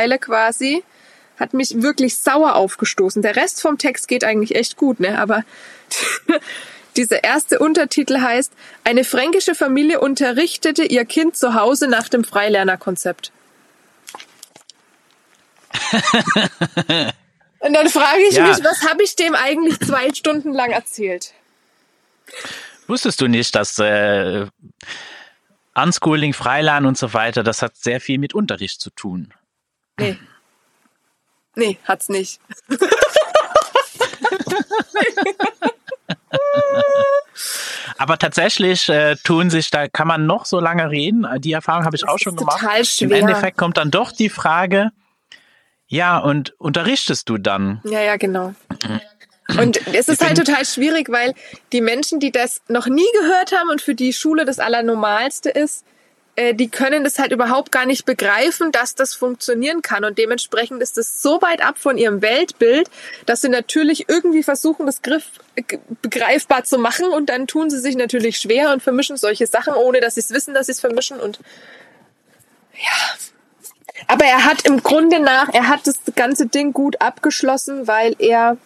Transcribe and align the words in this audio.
Zeile 0.00 0.18
quasi 0.18 0.82
hat 1.38 1.52
mich 1.54 1.82
wirklich 1.82 2.16
sauer 2.16 2.54
aufgestoßen. 2.54 3.22
Der 3.22 3.36
Rest 3.36 3.60
vom 3.62 3.78
Text 3.78 4.08
geht 4.08 4.24
eigentlich 4.24 4.54
echt 4.54 4.76
gut, 4.76 5.00
ne? 5.00 5.18
Aber 5.18 5.44
dieser 6.96 7.24
erste 7.24 7.58
Untertitel 7.58 8.20
heißt, 8.20 8.52
eine 8.84 9.04
fränkische 9.04 9.54
Familie 9.54 10.00
unterrichtete 10.00 10.84
ihr 10.84 11.04
Kind 11.04 11.36
zu 11.36 11.54
Hause 11.54 11.86
nach 11.88 12.08
dem 12.08 12.24
Freilernerkonzept. 12.24 13.32
Und 17.60 17.74
dann 17.74 17.88
frage 17.90 18.22
ich 18.28 18.36
ja. 18.36 18.46
mich, 18.46 18.64
was 18.64 18.88
habe 18.88 19.02
ich 19.02 19.16
dem 19.16 19.34
eigentlich 19.34 19.78
zwei 19.80 20.12
Stunden 20.14 20.52
lang 20.52 20.70
erzählt? 20.70 21.34
Wusstest 22.86 23.20
du 23.20 23.28
nicht, 23.28 23.54
dass 23.54 23.78
äh, 23.78 24.46
Unschooling, 25.74 26.32
Freilernen 26.32 26.86
und 26.86 26.96
so 26.96 27.12
weiter, 27.12 27.42
das 27.42 27.60
hat 27.60 27.76
sehr 27.76 28.00
viel 28.00 28.18
mit 28.18 28.34
Unterricht 28.34 28.80
zu 28.80 28.90
tun. 28.90 29.34
Nee. 30.00 30.18
Nee, 31.54 31.78
hat's 31.84 32.08
nicht. 32.08 32.40
Aber 37.98 38.16
tatsächlich 38.16 38.88
äh, 38.88 39.16
tun 39.16 39.50
sich, 39.50 39.70
da 39.70 39.88
kann 39.88 40.08
man 40.08 40.24
noch 40.26 40.46
so 40.46 40.58
lange 40.58 40.90
reden. 40.90 41.26
Die 41.40 41.52
Erfahrung 41.52 41.84
habe 41.84 41.96
ich 41.96 42.02
das 42.02 42.10
auch 42.10 42.18
schon 42.18 42.36
gemacht. 42.36 42.60
Total. 42.60 42.82
Im 43.00 43.12
Endeffekt 43.12 43.58
kommt 43.58 43.76
dann 43.76 43.90
doch 43.90 44.12
die 44.12 44.30
Frage, 44.30 44.90
ja, 45.86 46.18
und 46.18 46.54
unterrichtest 46.58 47.28
du 47.28 47.36
dann? 47.36 47.82
Ja, 47.84 48.00
ja, 48.00 48.16
genau. 48.16 48.54
Und 49.58 49.86
es 49.94 50.08
ist 50.08 50.24
halt 50.24 50.38
total 50.38 50.64
schwierig, 50.64 51.10
weil 51.10 51.34
die 51.72 51.80
Menschen, 51.80 52.20
die 52.20 52.30
das 52.30 52.62
noch 52.68 52.86
nie 52.86 53.08
gehört 53.20 53.52
haben 53.52 53.68
und 53.68 53.82
für 53.82 53.94
die 53.94 54.12
Schule 54.12 54.44
das 54.44 54.60
Allernormalste 54.60 55.50
ist, 55.50 55.84
äh, 56.36 56.54
die 56.54 56.68
können 56.68 57.04
das 57.04 57.18
halt 57.18 57.32
überhaupt 57.32 57.72
gar 57.72 57.86
nicht 57.86 58.04
begreifen, 58.04 58.72
dass 58.72 58.94
das 58.94 59.14
funktionieren 59.14 59.82
kann. 59.82 60.04
Und 60.04 60.18
dementsprechend 60.18 60.82
ist 60.82 60.98
es 60.98 61.22
so 61.22 61.42
weit 61.42 61.62
ab 61.62 61.76
von 61.78 61.98
ihrem 61.98 62.22
Weltbild, 62.22 62.90
dass 63.26 63.40
sie 63.40 63.48
natürlich 63.48 64.08
irgendwie 64.08 64.42
versuchen, 64.42 64.86
das 64.86 65.02
Griff 65.02 65.24
begreifbar 66.02 66.64
zu 66.64 66.78
machen 66.78 67.06
und 67.06 67.28
dann 67.28 67.46
tun 67.46 67.70
sie 67.70 67.78
sich 67.78 67.96
natürlich 67.96 68.38
schwer 68.38 68.72
und 68.72 68.82
vermischen 68.82 69.16
solche 69.16 69.46
Sachen, 69.46 69.74
ohne 69.74 70.00
dass 70.00 70.14
sie 70.14 70.20
es 70.20 70.30
wissen, 70.30 70.54
dass 70.54 70.66
sie 70.66 70.72
es 70.72 70.80
vermischen 70.80 71.18
und 71.20 71.40
ja. 72.74 73.16
Aber 74.06 74.24
er 74.24 74.44
hat 74.44 74.66
im 74.66 74.82
Grunde 74.82 75.20
nach, 75.20 75.52
er 75.52 75.68
hat 75.68 75.86
das 75.86 75.96
ganze 76.16 76.46
Ding 76.46 76.72
gut 76.72 77.00
abgeschlossen, 77.00 77.86
weil 77.86 78.16
er 78.18 78.56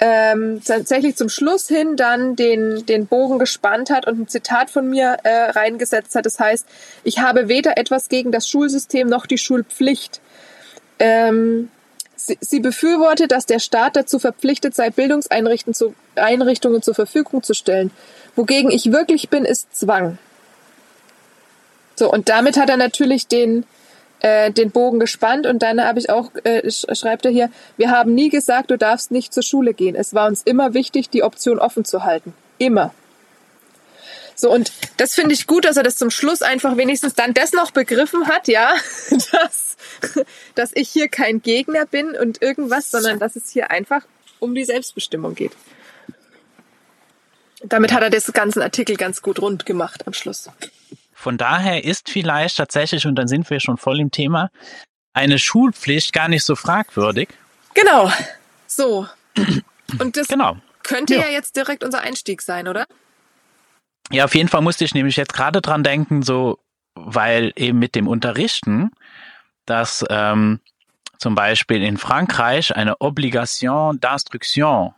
ähm, 0.00 0.62
tatsächlich 0.64 1.16
zum 1.16 1.28
Schluss 1.28 1.68
hin 1.68 1.96
dann 1.96 2.34
den, 2.34 2.86
den 2.86 3.06
Bogen 3.06 3.38
gespannt 3.38 3.90
hat 3.90 4.06
und 4.06 4.18
ein 4.18 4.28
Zitat 4.28 4.70
von 4.70 4.88
mir 4.88 5.18
äh, 5.24 5.50
reingesetzt 5.50 6.14
hat. 6.14 6.24
Das 6.24 6.40
heißt, 6.40 6.66
ich 7.04 7.18
habe 7.18 7.48
weder 7.48 7.76
etwas 7.76 8.08
gegen 8.08 8.32
das 8.32 8.48
Schulsystem 8.48 9.08
noch 9.08 9.26
die 9.26 9.36
Schulpflicht. 9.36 10.22
Ähm, 10.98 11.70
sie, 12.16 12.38
sie 12.40 12.60
befürwortet, 12.60 13.30
dass 13.30 13.44
der 13.44 13.58
Staat 13.58 13.94
dazu 13.94 14.18
verpflichtet 14.18 14.74
sei, 14.74 14.88
Bildungseinrichtungen 14.88 15.74
zu, 15.74 16.80
zur 16.80 16.94
Verfügung 16.94 17.42
zu 17.42 17.52
stellen. 17.52 17.90
Wogegen 18.36 18.70
ich 18.70 18.92
wirklich 18.92 19.28
bin, 19.28 19.44
ist 19.44 19.74
Zwang. 19.76 20.16
So, 21.94 22.10
und 22.10 22.30
damit 22.30 22.56
hat 22.56 22.70
er 22.70 22.78
natürlich 22.78 23.26
den, 23.26 23.64
äh, 24.20 24.50
den 24.50 24.70
Bogen 24.70 25.00
gespannt 25.00 25.46
und 25.46 25.62
dann 25.62 25.82
habe 25.82 25.98
ich 25.98 26.10
auch, 26.10 26.30
äh, 26.44 26.70
schreibt 26.70 27.24
er 27.24 27.30
hier, 27.30 27.50
wir 27.76 27.90
haben 27.90 28.14
nie 28.14 28.28
gesagt, 28.28 28.70
du 28.70 28.78
darfst 28.78 29.10
nicht 29.10 29.32
zur 29.32 29.42
Schule 29.42 29.74
gehen. 29.74 29.94
Es 29.94 30.14
war 30.14 30.26
uns 30.26 30.42
immer 30.42 30.74
wichtig, 30.74 31.10
die 31.10 31.22
Option 31.22 31.58
offen 31.58 31.84
zu 31.84 32.04
halten. 32.04 32.34
Immer. 32.58 32.94
So, 34.36 34.50
und 34.50 34.72
das 34.96 35.14
finde 35.14 35.34
ich 35.34 35.46
gut, 35.46 35.66
dass 35.66 35.76
er 35.76 35.82
das 35.82 35.96
zum 35.96 36.10
Schluss 36.10 36.40
einfach 36.40 36.76
wenigstens 36.76 37.14
dann 37.14 37.34
das 37.34 37.52
noch 37.52 37.72
begriffen 37.72 38.26
hat, 38.26 38.48
ja, 38.48 38.72
dass, 39.32 39.76
dass 40.54 40.70
ich 40.74 40.88
hier 40.88 41.08
kein 41.08 41.42
Gegner 41.42 41.84
bin 41.84 42.16
und 42.16 42.40
irgendwas, 42.40 42.90
sondern 42.90 43.18
dass 43.18 43.36
es 43.36 43.50
hier 43.50 43.70
einfach 43.70 44.06
um 44.38 44.54
die 44.54 44.64
Selbstbestimmung 44.64 45.34
geht. 45.34 45.52
Damit 47.62 47.92
hat 47.92 48.02
er 48.02 48.08
das 48.08 48.32
ganzen 48.32 48.62
Artikel 48.62 48.96
ganz 48.96 49.20
gut 49.20 49.42
rund 49.42 49.66
gemacht 49.66 50.06
am 50.06 50.14
Schluss. 50.14 50.48
Von 51.20 51.36
daher 51.36 51.84
ist 51.84 52.08
vielleicht 52.08 52.56
tatsächlich, 52.56 53.06
und 53.06 53.14
dann 53.14 53.28
sind 53.28 53.50
wir 53.50 53.60
schon 53.60 53.76
voll 53.76 54.00
im 54.00 54.10
Thema, 54.10 54.50
eine 55.12 55.38
Schulpflicht 55.38 56.14
gar 56.14 56.28
nicht 56.28 56.44
so 56.44 56.56
fragwürdig. 56.56 57.28
Genau. 57.74 58.10
So. 58.66 59.06
Und 59.98 60.16
das 60.16 60.28
genau. 60.28 60.56
könnte 60.82 61.16
ja. 61.16 61.22
ja 61.22 61.28
jetzt 61.28 61.56
direkt 61.56 61.84
unser 61.84 62.00
Einstieg 62.00 62.40
sein, 62.40 62.68
oder? 62.68 62.86
Ja, 64.10 64.24
auf 64.24 64.34
jeden 64.34 64.48
Fall 64.48 64.62
musste 64.62 64.86
ich 64.86 64.94
nämlich 64.94 65.16
jetzt 65.16 65.34
gerade 65.34 65.60
dran 65.60 65.84
denken, 65.84 66.22
so, 66.22 66.58
weil 66.94 67.52
eben 67.54 67.78
mit 67.78 67.94
dem 67.94 68.08
Unterrichten, 68.08 68.90
dass 69.66 70.02
ähm, 70.08 70.60
zum 71.18 71.34
Beispiel 71.34 71.82
in 71.82 71.98
Frankreich 71.98 72.74
eine 72.74 72.98
Obligation 73.02 74.00
d'instruction 74.00 74.94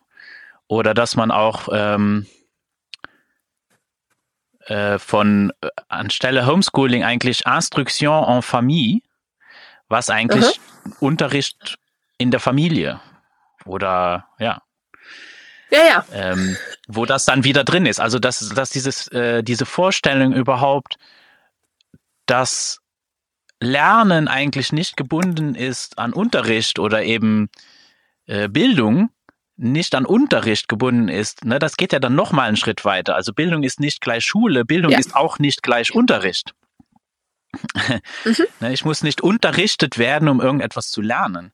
oder 0.68 0.94
dass 0.94 1.16
man 1.16 1.32
auch 1.32 1.68
ähm, 1.72 2.28
äh, 4.72 4.98
von 4.98 5.52
äh, 5.60 5.68
anstelle 5.88 6.46
Homeschooling 6.46 7.04
eigentlich 7.04 7.44
Instruction 7.44 8.24
en 8.24 8.40
Famille, 8.40 9.00
was 9.88 10.08
eigentlich 10.08 10.58
mhm. 10.84 10.92
Unterricht 10.98 11.78
in 12.16 12.30
der 12.30 12.40
Familie 12.40 13.00
oder 13.66 14.28
ja. 14.38 14.62
Ja, 15.70 15.78
ja. 15.84 16.04
Ähm, 16.12 16.56
wo 16.88 17.04
das 17.04 17.26
dann 17.26 17.44
wieder 17.44 17.64
drin 17.64 17.84
ist. 17.84 18.00
Also 18.00 18.18
dass, 18.18 18.48
dass 18.48 18.70
dieses, 18.70 19.08
äh, 19.08 19.42
diese 19.42 19.66
Vorstellung 19.66 20.32
überhaupt, 20.32 20.96
dass 22.24 22.80
Lernen 23.60 24.26
eigentlich 24.26 24.72
nicht 24.72 24.96
gebunden 24.96 25.54
ist 25.54 25.98
an 25.98 26.14
Unterricht 26.14 26.78
oder 26.78 27.02
eben 27.02 27.50
äh, 28.24 28.48
Bildung, 28.48 29.10
nicht 29.56 29.94
an 29.94 30.06
Unterricht 30.06 30.68
gebunden 30.68 31.08
ist, 31.08 31.44
ne, 31.44 31.58
das 31.58 31.76
geht 31.76 31.92
ja 31.92 31.98
dann 31.98 32.14
noch 32.14 32.32
mal 32.32 32.48
einen 32.48 32.56
Schritt 32.56 32.84
weiter. 32.84 33.14
Also 33.14 33.32
Bildung 33.32 33.62
ist 33.62 33.80
nicht 33.80 34.00
gleich 34.00 34.24
Schule, 34.24 34.64
Bildung 34.64 34.92
ja. 34.92 34.98
ist 34.98 35.14
auch 35.14 35.38
nicht 35.38 35.62
gleich 35.62 35.94
Unterricht. 35.94 36.54
mhm. 38.24 38.36
Ne, 38.60 38.72
ich 38.72 38.84
muss 38.84 39.02
nicht 39.02 39.20
unterrichtet 39.20 39.98
werden, 39.98 40.28
um 40.28 40.40
irgendetwas 40.40 40.90
zu 40.90 41.02
lernen. 41.02 41.52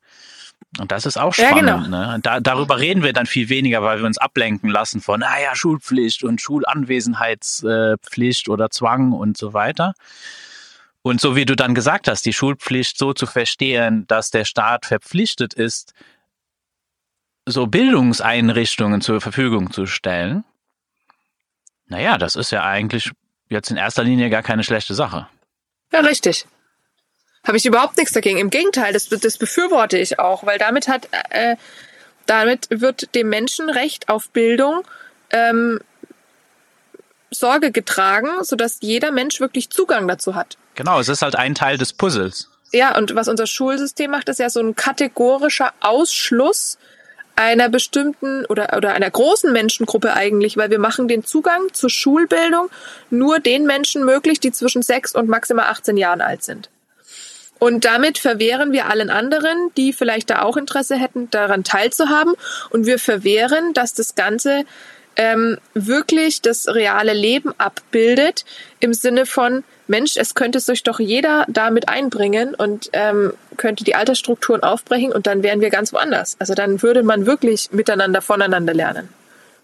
Und 0.78 0.92
das 0.92 1.06
ist 1.06 1.16
auch 1.16 1.32
spannend. 1.32 1.68
Ja, 1.68 1.76
genau. 1.78 2.12
ne? 2.12 2.20
da, 2.22 2.40
darüber 2.40 2.78
reden 2.78 3.02
wir 3.02 3.12
dann 3.12 3.26
viel 3.26 3.48
weniger, 3.48 3.82
weil 3.82 3.98
wir 3.98 4.06
uns 4.06 4.18
ablenken 4.18 4.70
lassen 4.70 5.00
von, 5.00 5.20
naja, 5.20 5.50
ah 5.52 5.56
Schulpflicht 5.56 6.24
und 6.24 6.40
Schulanwesenheitspflicht 6.40 8.48
oder 8.48 8.70
Zwang 8.70 9.12
und 9.12 9.36
so 9.36 9.54
weiter. 9.54 9.94
Und 11.02 11.20
so 11.20 11.36
wie 11.36 11.46
du 11.46 11.56
dann 11.56 11.74
gesagt 11.74 12.08
hast, 12.08 12.26
die 12.26 12.32
Schulpflicht 12.32 12.98
so 12.98 13.12
zu 13.12 13.26
verstehen, 13.26 14.06
dass 14.08 14.30
der 14.30 14.44
Staat 14.44 14.84
verpflichtet 14.84 15.54
ist, 15.54 15.94
so 17.50 17.66
Bildungseinrichtungen 17.66 19.00
zur 19.00 19.20
Verfügung 19.20 19.72
zu 19.72 19.86
stellen, 19.86 20.44
naja, 21.86 22.18
das 22.18 22.36
ist 22.36 22.50
ja 22.50 22.64
eigentlich 22.64 23.10
jetzt 23.48 23.70
in 23.70 23.76
erster 23.76 24.04
Linie 24.04 24.30
gar 24.30 24.42
keine 24.42 24.62
schlechte 24.62 24.94
Sache. 24.94 25.26
Ja, 25.92 26.00
richtig. 26.00 26.46
Habe 27.46 27.56
ich 27.56 27.64
überhaupt 27.64 27.96
nichts 27.96 28.12
dagegen. 28.12 28.38
Im 28.38 28.50
Gegenteil, 28.50 28.92
das, 28.92 29.08
das 29.08 29.38
befürworte 29.38 29.96
ich 29.96 30.18
auch, 30.18 30.44
weil 30.44 30.58
damit 30.58 30.86
hat, 30.88 31.08
äh, 31.30 31.56
damit 32.26 32.68
wird 32.70 33.14
dem 33.14 33.30
Menschenrecht 33.30 34.10
auf 34.10 34.28
Bildung 34.30 34.82
ähm, 35.30 35.80
Sorge 37.30 37.72
getragen, 37.72 38.28
sodass 38.42 38.78
jeder 38.80 39.12
Mensch 39.12 39.40
wirklich 39.40 39.70
Zugang 39.70 40.06
dazu 40.08 40.34
hat. 40.34 40.58
Genau, 40.74 41.00
es 41.00 41.08
ist 41.08 41.22
halt 41.22 41.36
ein 41.36 41.54
Teil 41.54 41.78
des 41.78 41.92
Puzzles. 41.92 42.50
Ja, 42.72 42.96
und 42.96 43.14
was 43.14 43.28
unser 43.28 43.46
Schulsystem 43.46 44.10
macht, 44.10 44.28
ist 44.28 44.38
ja 44.38 44.50
so 44.50 44.60
ein 44.60 44.76
kategorischer 44.76 45.72
Ausschluss 45.80 46.78
einer 47.38 47.68
bestimmten 47.68 48.44
oder, 48.46 48.76
oder 48.76 48.94
einer 48.94 49.10
großen 49.10 49.52
Menschengruppe 49.52 50.12
eigentlich, 50.14 50.56
weil 50.56 50.70
wir 50.70 50.80
machen 50.80 51.06
den 51.06 51.24
Zugang 51.24 51.72
zur 51.72 51.88
Schulbildung 51.88 52.68
nur 53.10 53.38
den 53.38 53.64
Menschen 53.64 54.04
möglich, 54.04 54.40
die 54.40 54.50
zwischen 54.50 54.82
sechs 54.82 55.14
und 55.14 55.28
maximal 55.28 55.66
18 55.66 55.96
Jahren 55.96 56.20
alt 56.20 56.42
sind. 56.42 56.68
Und 57.60 57.84
damit 57.84 58.18
verwehren 58.18 58.72
wir 58.72 58.86
allen 58.88 59.10
anderen, 59.10 59.70
die 59.76 59.92
vielleicht 59.92 60.30
da 60.30 60.42
auch 60.42 60.56
Interesse 60.56 60.96
hätten, 60.96 61.30
daran 61.30 61.62
teilzuhaben. 61.62 62.34
Und 62.70 62.86
wir 62.86 62.98
verwehren, 62.98 63.72
dass 63.72 63.94
das 63.94 64.16
Ganze 64.16 64.64
ähm, 65.18 65.58
wirklich 65.74 66.40
das 66.40 66.68
reale 66.68 67.12
Leben 67.12 67.52
abbildet, 67.58 68.44
im 68.80 68.94
Sinne 68.94 69.26
von, 69.26 69.64
Mensch, 69.88 70.16
es 70.16 70.34
könnte 70.34 70.60
sich 70.60 70.82
doch 70.82 71.00
jeder 71.00 71.44
damit 71.48 71.88
einbringen 71.88 72.54
und 72.54 72.88
ähm, 72.92 73.32
könnte 73.56 73.84
die 73.84 73.94
Altersstrukturen 73.94 74.62
aufbrechen 74.62 75.12
und 75.12 75.26
dann 75.26 75.42
wären 75.42 75.60
wir 75.60 75.70
ganz 75.70 75.92
woanders. 75.92 76.36
Also 76.38 76.54
dann 76.54 76.82
würde 76.82 77.02
man 77.02 77.26
wirklich 77.26 77.72
miteinander 77.72 78.22
voneinander 78.22 78.74
lernen. 78.74 79.08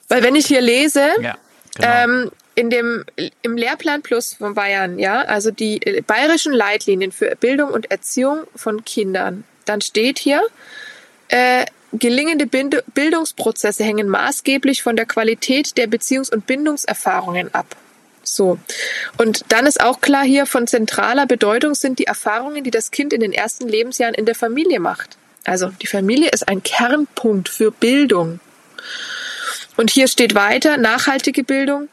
Weil 0.08 0.22
wenn 0.22 0.34
ich 0.34 0.46
hier 0.46 0.60
lese, 0.60 1.06
ja, 1.20 1.36
genau. 1.74 1.88
ähm, 1.88 2.30
in 2.56 2.70
dem 2.70 3.04
im 3.42 3.56
Lehrplan 3.56 4.02
Plus 4.02 4.34
von 4.34 4.54
Bayern, 4.54 4.98
ja, 4.98 5.22
also 5.22 5.50
die 5.50 5.80
äh, 5.82 6.00
bayerischen 6.00 6.52
Leitlinien 6.52 7.12
für 7.12 7.36
Bildung 7.36 7.70
und 7.70 7.90
Erziehung 7.90 8.40
von 8.56 8.84
Kindern, 8.84 9.44
dann 9.66 9.80
steht 9.80 10.18
hier, 10.18 10.42
äh, 11.28 11.64
gelingende 11.99 12.46
Bild 12.46 12.85
Bildungsprozesse 12.94 13.85
hängen 13.85 14.08
maßgeblich 14.08 14.82
von 14.82 14.96
der 14.96 15.06
Qualität 15.06 15.76
der 15.76 15.88
Beziehungs- 15.88 16.32
und 16.32 16.46
Bindungserfahrungen 16.46 17.55
ab. 17.55 17.76
So. 18.23 18.58
Und 19.19 19.44
dann 19.49 19.67
ist 19.67 19.81
auch 19.81 20.00
klar 20.00 20.25
hier 20.25 20.46
von 20.46 20.67
zentraler 20.67 21.26
Bedeutung 21.26 21.75
sind 21.75 21.99
die 21.99 22.06
Erfahrungen, 22.06 22.64
die 22.64 22.70
das 22.70 22.91
Kind 22.91 23.12
in 23.12 23.20
den 23.20 23.32
ersten 23.32 23.69
Lebensjahren 23.69 24.14
in 24.14 24.26
der 24.26 24.35
Familie 24.35 24.81
macht. 24.81 25.17
Also 25.44 25.69
die 25.82 25.87
Familie 25.87 26.31
ist 26.31 26.49
ein 26.49 26.62
Kernpunkt 26.62 27.49
für 27.49 27.70
Bildung. 27.70 28.41
Und 29.76 29.91
hier 29.91 30.08
steht 30.08 30.35
weiter, 30.35 30.76
nachhaltige 30.79 31.44
Bildung. 31.44 31.88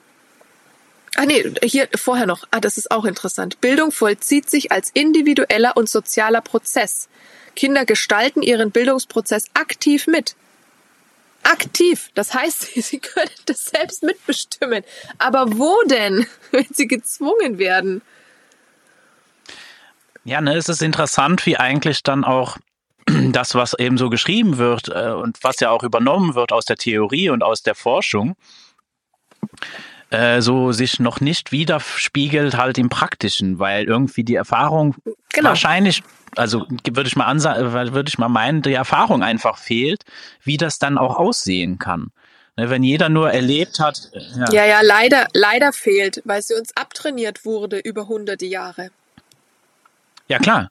Ah 1.15 1.25
nee, 1.25 1.43
hier 1.63 1.89
vorher 1.95 2.25
noch. 2.25 2.47
Ah, 2.51 2.61
das 2.61 2.77
ist 2.77 2.89
auch 2.89 3.03
interessant. 3.03 3.59
Bildung 3.59 3.91
vollzieht 3.91 4.49
sich 4.49 4.71
als 4.71 4.91
individueller 4.93 5.75
und 5.75 5.89
sozialer 5.89 6.41
Prozess. 6.41 7.09
Kinder 7.55 7.85
gestalten 7.85 8.41
ihren 8.41 8.71
Bildungsprozess 8.71 9.45
aktiv 9.53 10.07
mit. 10.07 10.35
Aktiv. 11.43 12.09
Das 12.13 12.33
heißt, 12.33 12.61
sie 12.75 12.99
können 12.99 13.31
das 13.45 13.65
selbst 13.65 14.03
mitbestimmen. 14.03 14.83
Aber 15.17 15.57
wo 15.57 15.75
denn, 15.87 16.27
wenn 16.51 16.67
sie 16.71 16.87
gezwungen 16.87 17.57
werden? 17.57 18.01
Ja, 20.23 20.39
ne, 20.39 20.55
es 20.55 20.69
ist 20.69 20.81
interessant, 20.81 21.45
wie 21.45 21.57
eigentlich 21.57 22.03
dann 22.03 22.23
auch 22.23 22.57
das, 23.05 23.55
was 23.55 23.73
eben 23.77 23.97
so 23.97 24.09
geschrieben 24.09 24.57
wird 24.57 24.89
äh, 24.89 25.09
und 25.09 25.43
was 25.43 25.59
ja 25.59 25.71
auch 25.71 25.83
übernommen 25.83 26.35
wird 26.35 26.51
aus 26.51 26.65
der 26.65 26.77
Theorie 26.77 27.29
und 27.29 27.43
aus 27.43 27.63
der 27.63 27.75
Forschung, 27.75 28.35
äh, 30.11 30.41
so 30.41 30.71
sich 30.71 30.99
noch 30.99 31.19
nicht 31.19 31.51
widerspiegelt 31.51 32.57
halt 32.57 32.77
im 32.77 32.89
Praktischen, 32.89 33.59
weil 33.59 33.85
irgendwie 33.85 34.23
die 34.23 34.35
Erfahrung 34.35 34.95
genau. 35.33 35.49
wahrscheinlich 35.49 36.03
also 36.35 36.65
würde 36.69 37.07
ich 37.07 37.15
mal 37.15 37.25
ansagen, 37.25 37.73
würde 37.73 38.07
ich 38.07 38.17
mal 38.17 38.29
meinen, 38.29 38.61
die 38.61 38.73
Erfahrung 38.73 39.23
einfach 39.23 39.57
fehlt, 39.57 40.03
wie 40.43 40.57
das 40.57 40.79
dann 40.79 40.97
auch 40.97 41.17
aussehen 41.17 41.77
kann. 41.79 42.11
Ne, 42.57 42.69
wenn 42.69 42.83
jeder 42.83 43.09
nur 43.09 43.31
erlebt 43.31 43.79
hat. 43.79 44.11
Ja. 44.35 44.51
ja, 44.51 44.65
ja, 44.65 44.81
leider, 44.81 45.27
leider 45.33 45.71
fehlt, 45.71 46.21
weil 46.25 46.41
sie 46.41 46.53
uns 46.53 46.75
abtrainiert 46.75 47.45
wurde 47.45 47.79
über 47.79 48.07
hunderte 48.07 48.45
Jahre. 48.45 48.91
Ja, 50.27 50.37
klar. 50.39 50.69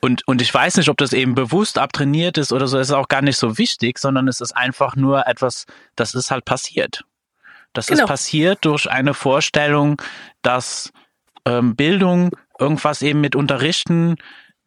Und, 0.00 0.26
und 0.28 0.40
ich 0.42 0.52
weiß 0.52 0.76
nicht, 0.76 0.88
ob 0.88 0.96
das 0.98 1.12
eben 1.12 1.34
bewusst 1.34 1.78
abtrainiert 1.78 2.38
ist 2.38 2.52
oder 2.52 2.68
so, 2.68 2.76
das 2.76 2.88
ist 2.88 2.94
auch 2.94 3.08
gar 3.08 3.22
nicht 3.22 3.36
so 3.36 3.58
wichtig, 3.58 3.98
sondern 3.98 4.28
es 4.28 4.40
ist 4.40 4.52
einfach 4.52 4.94
nur 4.94 5.26
etwas, 5.26 5.66
das 5.96 6.14
ist 6.14 6.30
halt 6.30 6.44
passiert. 6.44 7.04
Das 7.72 7.86
genau. 7.86 8.04
ist 8.04 8.08
passiert 8.08 8.64
durch 8.64 8.90
eine 8.90 9.14
Vorstellung, 9.14 10.00
dass 10.42 10.92
ähm, 11.44 11.76
Bildung 11.76 12.30
irgendwas 12.58 13.02
eben 13.02 13.20
mit 13.20 13.36
Unterrichten, 13.36 14.16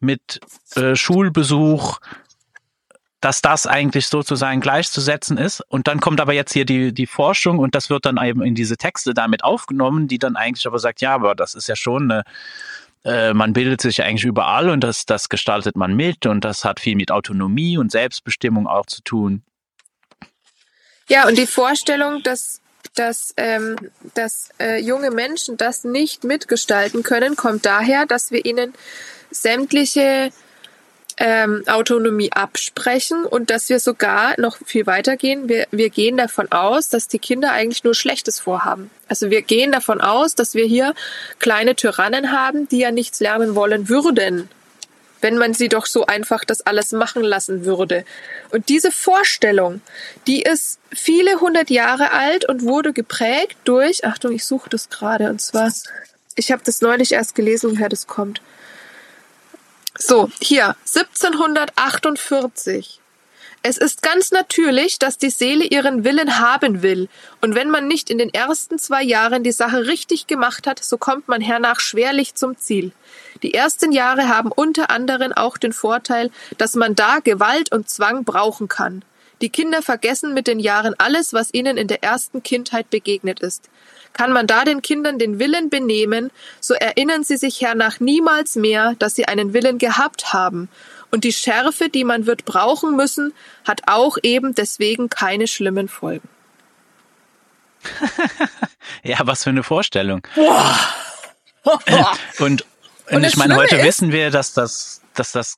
mit 0.00 0.40
äh, 0.74 0.96
Schulbesuch, 0.96 1.98
dass 3.20 3.40
das 3.40 3.68
eigentlich 3.68 4.08
sozusagen 4.08 4.60
gleichzusetzen 4.60 5.38
ist. 5.38 5.60
Und 5.68 5.86
dann 5.86 6.00
kommt 6.00 6.20
aber 6.20 6.32
jetzt 6.32 6.52
hier 6.52 6.64
die, 6.64 6.92
die 6.92 7.06
Forschung 7.06 7.58
und 7.58 7.74
das 7.74 7.88
wird 7.88 8.04
dann 8.04 8.18
eben 8.22 8.42
in 8.42 8.54
diese 8.54 8.76
Texte 8.76 9.14
damit 9.14 9.44
aufgenommen, 9.44 10.08
die 10.08 10.18
dann 10.18 10.36
eigentlich 10.36 10.66
aber 10.66 10.80
sagt, 10.80 11.00
ja, 11.00 11.14
aber 11.14 11.34
das 11.36 11.54
ist 11.54 11.68
ja 11.68 11.76
schon 11.76 12.10
eine, 12.10 12.24
äh, 13.04 13.32
man 13.32 13.52
bildet 13.52 13.80
sich 13.80 14.02
eigentlich 14.02 14.24
überall 14.24 14.70
und 14.70 14.80
das, 14.80 15.06
das 15.06 15.28
gestaltet 15.28 15.76
man 15.76 15.94
mit 15.94 16.26
und 16.26 16.44
das 16.44 16.64
hat 16.64 16.80
viel 16.80 16.96
mit 16.96 17.12
Autonomie 17.12 17.78
und 17.78 17.92
Selbstbestimmung 17.92 18.66
auch 18.66 18.86
zu 18.86 19.02
tun. 19.02 19.42
Ja, 21.08 21.28
und 21.28 21.36
die 21.36 21.46
Vorstellung, 21.46 22.22
dass 22.22 22.61
dass, 22.94 23.34
ähm, 23.36 23.76
dass 24.14 24.50
äh, 24.60 24.78
junge 24.80 25.10
Menschen 25.10 25.56
das 25.56 25.84
nicht 25.84 26.24
mitgestalten 26.24 27.02
können, 27.02 27.36
kommt 27.36 27.66
daher, 27.66 28.06
dass 28.06 28.30
wir 28.30 28.44
ihnen 28.44 28.74
sämtliche 29.30 30.30
ähm, 31.18 31.62
Autonomie 31.66 32.32
absprechen 32.32 33.24
und 33.24 33.50
dass 33.50 33.68
wir 33.68 33.80
sogar 33.80 34.34
noch 34.40 34.56
viel 34.64 34.86
weiter 34.86 35.16
gehen. 35.16 35.48
Wir, 35.48 35.66
wir 35.70 35.90
gehen 35.90 36.16
davon 36.16 36.50
aus, 36.50 36.88
dass 36.88 37.08
die 37.08 37.18
Kinder 37.18 37.52
eigentlich 37.52 37.84
nur 37.84 37.94
Schlechtes 37.94 38.40
vorhaben. 38.40 38.90
Also 39.08 39.30
wir 39.30 39.42
gehen 39.42 39.72
davon 39.72 40.00
aus, 40.00 40.34
dass 40.34 40.54
wir 40.54 40.64
hier 40.64 40.94
kleine 41.38 41.76
Tyrannen 41.76 42.32
haben, 42.32 42.68
die 42.68 42.78
ja 42.78 42.90
nichts 42.90 43.20
lernen 43.20 43.54
wollen 43.54 43.88
würden 43.88 44.48
wenn 45.22 45.38
man 45.38 45.54
sie 45.54 45.70
doch 45.70 45.86
so 45.86 46.04
einfach 46.04 46.44
das 46.44 46.60
alles 46.60 46.92
machen 46.92 47.22
lassen 47.22 47.64
würde. 47.64 48.04
Und 48.50 48.68
diese 48.68 48.92
Vorstellung, 48.92 49.80
die 50.26 50.42
ist 50.42 50.78
viele 50.92 51.40
hundert 51.40 51.70
Jahre 51.70 52.10
alt 52.10 52.46
und 52.46 52.60
wurde 52.62 52.92
geprägt 52.92 53.56
durch, 53.64 54.04
Achtung, 54.04 54.32
ich 54.32 54.44
suche 54.44 54.68
das 54.68 54.90
gerade, 54.90 55.30
und 55.30 55.40
zwar, 55.40 55.72
ich 56.34 56.52
habe 56.52 56.60
das 56.64 56.82
neulich 56.82 57.12
erst 57.12 57.34
gelesen, 57.34 57.70
woher 57.70 57.88
das 57.88 58.06
kommt. 58.06 58.42
So, 59.96 60.30
hier, 60.40 60.76
1748. 60.94 62.98
Es 63.64 63.78
ist 63.78 64.02
ganz 64.02 64.32
natürlich, 64.32 64.98
dass 64.98 65.18
die 65.18 65.30
Seele 65.30 65.64
ihren 65.64 66.02
Willen 66.02 66.40
haben 66.40 66.82
will, 66.82 67.08
und 67.40 67.54
wenn 67.54 67.70
man 67.70 67.86
nicht 67.86 68.10
in 68.10 68.18
den 68.18 68.34
ersten 68.34 68.80
zwei 68.80 69.04
Jahren 69.04 69.44
die 69.44 69.52
Sache 69.52 69.86
richtig 69.86 70.26
gemacht 70.26 70.66
hat, 70.66 70.84
so 70.84 70.98
kommt 70.98 71.28
man 71.28 71.40
hernach 71.40 71.78
schwerlich 71.78 72.34
zum 72.34 72.58
Ziel. 72.58 72.90
Die 73.42 73.54
ersten 73.54 73.92
Jahre 73.92 74.28
haben 74.28 74.52
unter 74.52 74.90
anderem 74.90 75.32
auch 75.32 75.58
den 75.58 75.72
Vorteil, 75.72 76.30
dass 76.58 76.74
man 76.74 76.94
da 76.94 77.18
Gewalt 77.18 77.72
und 77.72 77.88
Zwang 77.88 78.24
brauchen 78.24 78.68
kann. 78.68 79.04
Die 79.40 79.50
Kinder 79.50 79.82
vergessen 79.82 80.34
mit 80.34 80.46
den 80.46 80.60
Jahren 80.60 80.94
alles, 80.98 81.32
was 81.32 81.52
ihnen 81.52 81.76
in 81.76 81.88
der 81.88 82.04
ersten 82.04 82.42
Kindheit 82.44 82.90
begegnet 82.90 83.40
ist. 83.40 83.68
Kann 84.12 84.30
man 84.30 84.46
da 84.46 84.64
den 84.64 84.82
Kindern 84.82 85.18
den 85.18 85.38
Willen 85.38 85.70
benehmen, 85.70 86.30
so 86.60 86.74
erinnern 86.74 87.24
sie 87.24 87.36
sich 87.36 87.60
hernach 87.60 87.98
niemals 87.98 88.56
mehr, 88.56 88.94
dass 88.98 89.14
sie 89.14 89.26
einen 89.26 89.52
Willen 89.52 89.78
gehabt 89.78 90.32
haben 90.32 90.68
und 91.12 91.24
die 91.24 91.32
Schärfe, 91.32 91.90
die 91.90 92.04
man 92.04 92.26
wird 92.26 92.44
brauchen 92.44 92.96
müssen, 92.96 93.34
hat 93.64 93.82
auch 93.86 94.16
eben 94.22 94.54
deswegen 94.54 95.10
keine 95.10 95.46
schlimmen 95.46 95.88
Folgen. 95.88 96.28
ja, 99.02 99.18
was 99.24 99.44
für 99.44 99.50
eine 99.50 99.62
Vorstellung. 99.62 100.26
und, 101.64 102.40
und, 102.40 102.64
und 103.12 103.24
ich 103.24 103.36
meine, 103.36 103.56
heute 103.56 103.76
ist, 103.76 103.84
wissen 103.84 104.12
wir, 104.12 104.30
dass 104.30 104.52
das, 104.52 105.00
dass 105.14 105.32
das 105.32 105.56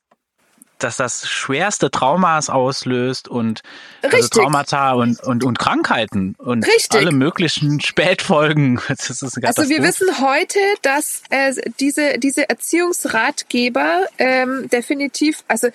dass 0.79 0.97
das 0.97 1.27
schwerste 1.27 1.89
Traumas 1.89 2.49
auslöst 2.49 3.27
und 3.27 3.61
also 4.01 4.27
Traumata 4.27 4.93
und, 4.93 5.21
und, 5.23 5.43
und 5.43 5.57
Krankheiten 5.57 6.35
und 6.37 6.65
Richtig. 6.65 6.99
alle 6.99 7.11
möglichen 7.11 7.79
Spätfolgen. 7.81 8.79
also 8.87 9.69
wir 9.69 9.83
wissen 9.83 10.19
heute, 10.19 10.59
dass 10.81 11.23
äh, 11.29 11.53
diese, 11.79 12.19
diese 12.19 12.49
Erziehungsratgeber 12.49 14.05
ähm, 14.17 14.69
definitiv, 14.69 15.43
also 15.47 15.69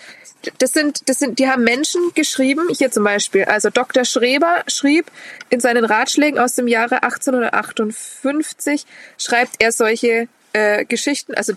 das 0.58 0.72
sind, 0.72 1.08
das 1.08 1.18
sind, 1.18 1.38
die 1.38 1.48
haben 1.48 1.64
Menschen 1.64 2.12
geschrieben, 2.14 2.68
hier 2.76 2.90
zum 2.90 3.04
Beispiel, 3.04 3.44
also 3.44 3.70
Dr. 3.70 4.04
Schreber 4.04 4.62
schrieb 4.66 5.10
in 5.48 5.60
seinen 5.60 5.84
Ratschlägen 5.84 6.38
aus 6.38 6.54
dem 6.54 6.68
Jahre 6.68 7.02
1858, 7.02 8.86
schreibt 9.18 9.56
er 9.58 9.72
solche 9.72 10.28
äh, 10.52 10.84
Geschichten, 10.84 11.34
also 11.34 11.54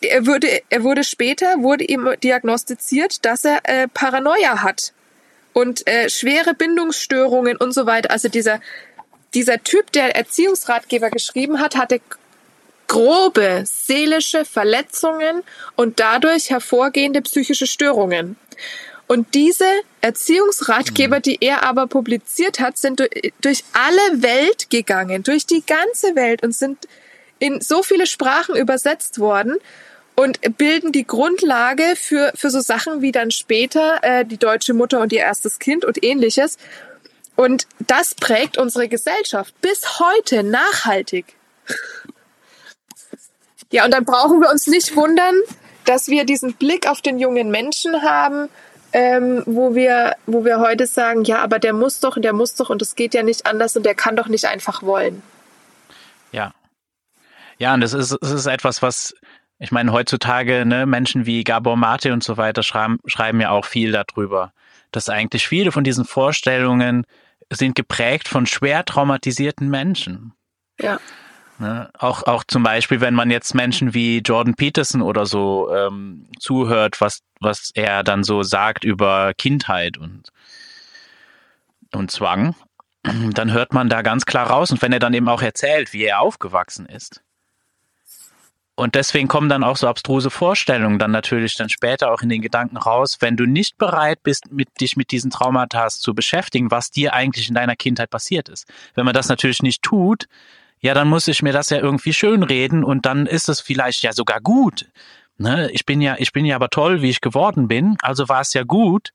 er 0.00 0.26
wurde, 0.26 0.62
er 0.68 0.82
wurde 0.82 1.04
später, 1.04 1.56
wurde 1.58 1.84
ihm 1.84 2.08
diagnostiziert, 2.22 3.24
dass 3.24 3.44
er 3.44 3.60
äh, 3.64 3.88
Paranoia 3.88 4.62
hat 4.62 4.92
und 5.52 5.86
äh, 5.86 6.08
schwere 6.08 6.54
Bindungsstörungen 6.54 7.56
und 7.56 7.72
so 7.72 7.86
weiter. 7.86 8.10
Also 8.10 8.28
dieser, 8.28 8.60
dieser 9.34 9.62
Typ, 9.62 9.92
der 9.92 10.16
Erziehungsratgeber 10.16 11.10
geschrieben 11.10 11.60
hat, 11.60 11.76
hatte 11.76 12.00
grobe 12.86 13.64
seelische 13.66 14.44
Verletzungen 14.44 15.42
und 15.76 16.00
dadurch 16.00 16.50
hervorgehende 16.50 17.22
psychische 17.22 17.66
Störungen. 17.66 18.36
Und 19.06 19.34
diese 19.34 19.66
Erziehungsratgeber, 20.00 21.18
mhm. 21.18 21.22
die 21.22 21.38
er 21.40 21.64
aber 21.64 21.86
publiziert 21.88 22.60
hat, 22.60 22.78
sind 22.78 23.02
durch 23.40 23.64
alle 23.72 24.22
Welt 24.22 24.70
gegangen, 24.70 25.22
durch 25.22 25.46
die 25.46 25.64
ganze 25.66 26.14
Welt 26.14 26.42
und 26.42 26.54
sind 26.54 26.88
in 27.38 27.60
so 27.60 27.82
viele 27.82 28.06
Sprachen 28.06 28.54
übersetzt 28.54 29.18
worden 29.18 29.56
und 30.20 30.58
bilden 30.58 30.92
die 30.92 31.06
Grundlage 31.06 31.94
für, 31.96 32.32
für 32.34 32.50
so 32.50 32.60
Sachen 32.60 33.00
wie 33.00 33.10
dann 33.10 33.30
später 33.30 34.00
äh, 34.02 34.24
die 34.26 34.36
deutsche 34.36 34.74
Mutter 34.74 35.00
und 35.00 35.12
ihr 35.12 35.20
erstes 35.20 35.58
Kind 35.58 35.84
und 35.84 36.02
ähnliches. 36.04 36.58
Und 37.36 37.66
das 37.78 38.14
prägt 38.14 38.58
unsere 38.58 38.88
Gesellschaft 38.88 39.58
bis 39.62 39.98
heute 39.98 40.42
nachhaltig. 40.42 41.36
Ja, 43.70 43.86
und 43.86 43.94
dann 43.94 44.04
brauchen 44.04 44.40
wir 44.40 44.50
uns 44.50 44.66
nicht 44.66 44.94
wundern, 44.94 45.34
dass 45.86 46.08
wir 46.08 46.24
diesen 46.24 46.52
Blick 46.54 46.86
auf 46.86 47.00
den 47.00 47.18
jungen 47.18 47.50
Menschen 47.50 48.02
haben, 48.02 48.50
ähm, 48.92 49.42
wo 49.46 49.74
wir, 49.74 50.16
wo 50.26 50.44
wir 50.44 50.58
heute 50.58 50.86
sagen, 50.86 51.24
ja, 51.24 51.38
aber 51.38 51.58
der 51.58 51.72
muss 51.72 52.00
doch, 52.00 52.20
der 52.20 52.34
muss 52.34 52.56
doch 52.56 52.68
und 52.68 52.82
es 52.82 52.94
geht 52.94 53.14
ja 53.14 53.22
nicht 53.22 53.46
anders 53.46 53.74
und 53.74 53.86
der 53.86 53.94
kann 53.94 54.16
doch 54.16 54.26
nicht 54.26 54.44
einfach 54.44 54.82
wollen. 54.82 55.22
Ja. 56.32 56.52
Ja, 57.58 57.74
und 57.74 57.80
das 57.80 57.92
ist, 57.92 58.18
das 58.20 58.32
ist 58.32 58.46
etwas, 58.46 58.82
was, 58.82 59.14
ich 59.60 59.70
meine, 59.70 59.92
heutzutage, 59.92 60.64
ne, 60.64 60.86
Menschen 60.86 61.26
wie 61.26 61.44
Gabor 61.44 61.76
Mate 61.76 62.14
und 62.14 62.24
so 62.24 62.38
weiter 62.38 62.62
schreiben, 62.62 62.98
schreiben 63.04 63.40
ja 63.40 63.50
auch 63.50 63.66
viel 63.66 63.92
darüber, 63.92 64.52
dass 64.90 65.10
eigentlich 65.10 65.46
viele 65.46 65.70
von 65.70 65.84
diesen 65.84 66.06
Vorstellungen 66.06 67.04
sind 67.52 67.74
geprägt 67.74 68.26
von 68.26 68.46
schwer 68.46 68.84
traumatisierten 68.86 69.68
Menschen. 69.68 70.32
Ja. 70.80 70.98
Ne? 71.58 71.90
Auch, 71.98 72.22
auch 72.22 72.42
zum 72.44 72.62
Beispiel, 72.62 73.02
wenn 73.02 73.12
man 73.12 73.30
jetzt 73.30 73.54
Menschen 73.54 73.92
wie 73.92 74.20
Jordan 74.20 74.54
Peterson 74.54 75.02
oder 75.02 75.26
so 75.26 75.70
ähm, 75.74 76.26
zuhört, 76.38 77.02
was, 77.02 77.20
was 77.38 77.70
er 77.74 78.02
dann 78.02 78.24
so 78.24 78.42
sagt 78.42 78.82
über 78.82 79.34
Kindheit 79.36 79.98
und, 79.98 80.30
und 81.92 82.10
Zwang, 82.10 82.54
dann 83.02 83.52
hört 83.52 83.74
man 83.74 83.90
da 83.90 84.00
ganz 84.00 84.24
klar 84.24 84.46
raus. 84.46 84.70
Und 84.70 84.80
wenn 84.80 84.92
er 84.94 85.00
dann 85.00 85.12
eben 85.12 85.28
auch 85.28 85.42
erzählt, 85.42 85.92
wie 85.92 86.04
er 86.04 86.20
aufgewachsen 86.20 86.86
ist. 86.86 87.22
Und 88.80 88.94
deswegen 88.94 89.28
kommen 89.28 89.50
dann 89.50 89.62
auch 89.62 89.76
so 89.76 89.88
abstruse 89.88 90.30
Vorstellungen 90.30 90.98
dann 90.98 91.10
natürlich 91.10 91.54
dann 91.54 91.68
später 91.68 92.10
auch 92.10 92.22
in 92.22 92.30
den 92.30 92.40
Gedanken 92.40 92.78
raus, 92.78 93.18
wenn 93.20 93.36
du 93.36 93.44
nicht 93.44 93.76
bereit 93.76 94.22
bist, 94.22 94.50
mit, 94.50 94.68
dich 94.80 94.96
mit 94.96 95.10
diesen 95.10 95.30
Traumata 95.30 95.88
zu 95.88 96.14
beschäftigen, 96.14 96.70
was 96.70 96.90
dir 96.90 97.12
eigentlich 97.12 97.50
in 97.50 97.54
deiner 97.54 97.76
Kindheit 97.76 98.08
passiert 98.08 98.48
ist. 98.48 98.66
Wenn 98.94 99.04
man 99.04 99.12
das 99.12 99.28
natürlich 99.28 99.60
nicht 99.62 99.82
tut, 99.82 100.28
ja, 100.80 100.94
dann 100.94 101.08
muss 101.08 101.28
ich 101.28 101.42
mir 101.42 101.52
das 101.52 101.68
ja 101.68 101.76
irgendwie 101.76 102.14
schönreden 102.14 102.82
und 102.82 103.04
dann 103.04 103.26
ist 103.26 103.50
es 103.50 103.60
vielleicht 103.60 104.02
ja 104.02 104.14
sogar 104.14 104.40
gut. 104.40 104.86
Ne? 105.36 105.70
Ich 105.72 105.84
bin 105.84 106.00
ja, 106.00 106.16
ich 106.18 106.32
bin 106.32 106.46
ja 106.46 106.56
aber 106.56 106.70
toll, 106.70 107.02
wie 107.02 107.10
ich 107.10 107.20
geworden 107.20 107.68
bin, 107.68 107.98
also 108.00 108.30
war 108.30 108.40
es 108.40 108.54
ja 108.54 108.62
gut, 108.62 109.10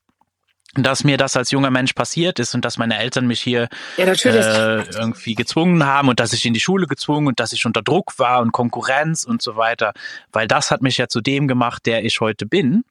dass 0.83 1.03
mir 1.03 1.17
das 1.17 1.35
als 1.35 1.51
junger 1.51 1.71
Mensch 1.71 1.93
passiert 1.93 2.39
ist 2.39 2.53
und 2.55 2.65
dass 2.65 2.77
meine 2.77 2.97
Eltern 2.97 3.27
mich 3.27 3.41
hier 3.41 3.67
ja, 3.97 4.05
äh, 4.05 4.83
irgendwie 4.95 5.35
gezwungen 5.35 5.85
haben 5.85 6.09
und 6.09 6.19
dass 6.19 6.33
ich 6.33 6.45
in 6.45 6.53
die 6.53 6.59
Schule 6.59 6.87
gezwungen 6.87 7.27
und 7.27 7.39
dass 7.39 7.53
ich 7.53 7.65
unter 7.65 7.81
Druck 7.81 8.17
war 8.17 8.41
und 8.41 8.51
Konkurrenz 8.51 9.23
und 9.23 9.41
so 9.41 9.55
weiter, 9.55 9.93
weil 10.31 10.47
das 10.47 10.71
hat 10.71 10.81
mich 10.81 10.97
ja 10.97 11.07
zu 11.07 11.21
dem 11.21 11.47
gemacht, 11.47 11.85
der 11.85 12.03
ich 12.03 12.19
heute 12.19 12.45
bin. 12.45 12.83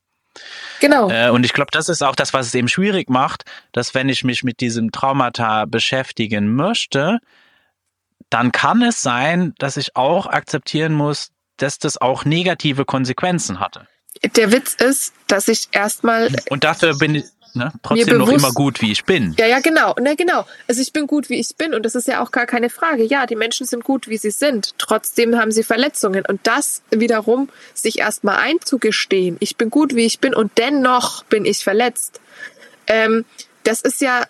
Genau. 0.81 1.11
Äh, 1.11 1.31
und 1.31 1.45
ich 1.45 1.53
glaube, 1.53 1.71
das 1.71 1.89
ist 1.89 2.03
auch 2.03 2.17
das, 2.17 2.33
was 2.33 2.49
es 2.49 2.55
eben 2.55 2.69
schwierig 2.69 3.09
macht, 3.09 3.45
dass 3.73 3.95
wenn 3.95 4.09
ich 4.09 4.25
mich 4.25 4.43
mit 4.43 4.61
diesem 4.61 4.91
Traumata 4.91 5.65
beschäftigen 5.67 6.55
möchte, 6.55 7.21
dann 8.31 8.53
kann 8.53 8.83
es 8.83 9.01
sein, 9.01 9.55
dass 9.59 9.77
ich 9.77 9.97
auch 9.97 10.27
akzeptieren 10.27 10.93
muss, 10.93 11.31
dass 11.57 11.79
das 11.79 12.01
auch 12.01 12.25
negative 12.25 12.85
Konsequenzen 12.85 13.61
hatte. 13.61 13.87
Der 14.37 14.53
Witz 14.53 14.75
ist, 14.75 15.15
dass 15.27 15.49
ich 15.49 15.69
erstmal. 15.73 16.31
Und 16.51 16.65
dafür 16.65 16.97
bin 16.97 17.17
ich 17.17 17.25
ne, 17.55 17.73
trotzdem 17.83 18.19
bewusst, 18.19 18.33
noch 18.33 18.39
immer 18.39 18.53
gut, 18.53 18.81
wie 18.81 18.93
ich 18.93 19.05
bin. 19.05 19.35
Ja, 19.39 19.47
ja, 19.47 19.61
genau. 19.61 19.95
Na, 20.01 20.15
genau. 20.15 20.47
Also 20.69 20.81
ich 20.81 20.93
bin 20.93 21.07
gut, 21.07 21.29
wie 21.29 21.39
ich 21.39 21.57
bin. 21.57 21.75
Und 21.75 21.85
das 21.85 21.95
ist 21.95 22.09
ja 22.09 22.23
auch 22.23 22.31
gar 22.31 22.47
keine 22.47 22.71
Frage. 22.71 23.05
Ja, 23.05 23.27
die 23.27 23.37
Menschen 23.37 23.67
sind 23.67 23.85
gut, 23.85 24.09
wie 24.09 24.17
sie 24.17 24.31
sind. 24.31 24.75
Trotzdem 24.79 25.37
haben 25.37 25.53
sie 25.53 25.63
Verletzungen. 25.63 26.25
Und 26.27 26.41
das 26.45 26.83
wiederum, 26.91 27.49
sich 27.73 27.99
erstmal 27.99 28.37
einzugestehen. 28.37 29.37
Ich 29.41 29.57
bin 29.57 29.71
gut, 29.71 29.95
wie 29.95 30.05
ich 30.05 30.21
bin. 30.21 30.35
Und 30.35 30.53
dennoch 30.59 31.25
bin 31.25 31.45
ich 31.45 31.65
verletzt. 31.65 32.21
Ähm, 32.87 33.25
das 33.63 33.81
ist 33.81 34.01
ja 34.01 34.25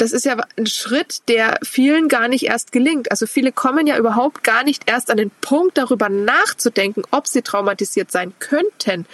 das 0.00 0.12
ist 0.12 0.24
ja 0.24 0.36
ein 0.56 0.66
Schritt, 0.66 1.28
der 1.28 1.58
vielen 1.62 2.08
gar 2.08 2.28
nicht 2.28 2.44
erst 2.44 2.72
gelingt. 2.72 3.10
Also 3.10 3.26
viele 3.26 3.52
kommen 3.52 3.86
ja 3.86 3.98
überhaupt 3.98 4.42
gar 4.42 4.64
nicht 4.64 4.88
erst 4.88 5.10
an 5.10 5.18
den 5.18 5.30
Punkt, 5.42 5.76
darüber 5.76 6.08
nachzudenken, 6.08 7.02
ob 7.10 7.26
sie 7.26 7.42
traumatisiert 7.42 8.10
sein 8.10 8.32
könnten. 8.38 9.04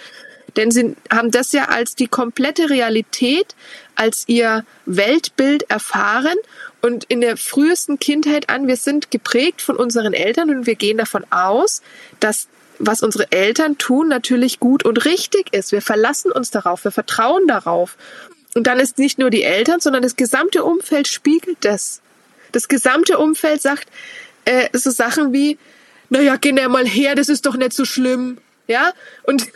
Denn 0.57 0.71
sie 0.71 0.95
haben 1.11 1.31
das 1.31 1.51
ja 1.51 1.65
als 1.65 1.95
die 1.95 2.07
komplette 2.07 2.69
Realität, 2.69 3.55
als 3.95 4.23
ihr 4.27 4.65
Weltbild 4.85 5.69
erfahren 5.69 6.35
und 6.81 7.05
in 7.05 7.21
der 7.21 7.37
frühesten 7.37 7.99
Kindheit 7.99 8.49
an, 8.49 8.67
wir 8.67 8.75
sind 8.75 9.11
geprägt 9.11 9.61
von 9.61 9.77
unseren 9.77 10.13
Eltern 10.13 10.49
und 10.49 10.65
wir 10.65 10.75
gehen 10.75 10.97
davon 10.97 11.25
aus, 11.29 11.81
dass 12.19 12.47
was 12.79 13.01
unsere 13.01 13.31
Eltern 13.31 13.77
tun, 13.77 14.07
natürlich 14.07 14.59
gut 14.59 14.83
und 14.85 15.05
richtig 15.05 15.53
ist. 15.53 15.71
Wir 15.71 15.81
verlassen 15.81 16.31
uns 16.31 16.51
darauf, 16.51 16.83
wir 16.83 16.91
vertrauen 16.91 17.47
darauf. 17.47 17.97
Und 18.55 18.67
dann 18.67 18.79
ist 18.79 18.97
nicht 18.97 19.17
nur 19.19 19.29
die 19.29 19.43
Eltern, 19.43 19.79
sondern 19.79 20.03
das 20.03 20.15
gesamte 20.15 20.63
Umfeld 20.63 21.07
spiegelt 21.07 21.57
das. 21.61 22.01
Das 22.51 22.67
gesamte 22.67 23.17
Umfeld 23.17 23.61
sagt 23.61 23.87
äh, 24.45 24.69
so 24.73 24.89
Sachen 24.89 25.33
wie, 25.33 25.57
naja, 26.09 26.37
geh 26.37 26.53
mal 26.67 26.87
her, 26.87 27.15
das 27.15 27.29
ist 27.29 27.45
doch 27.45 27.55
nicht 27.55 27.73
so 27.73 27.85
schlimm. 27.85 28.37
Ja, 28.67 28.91
und, 29.23 29.49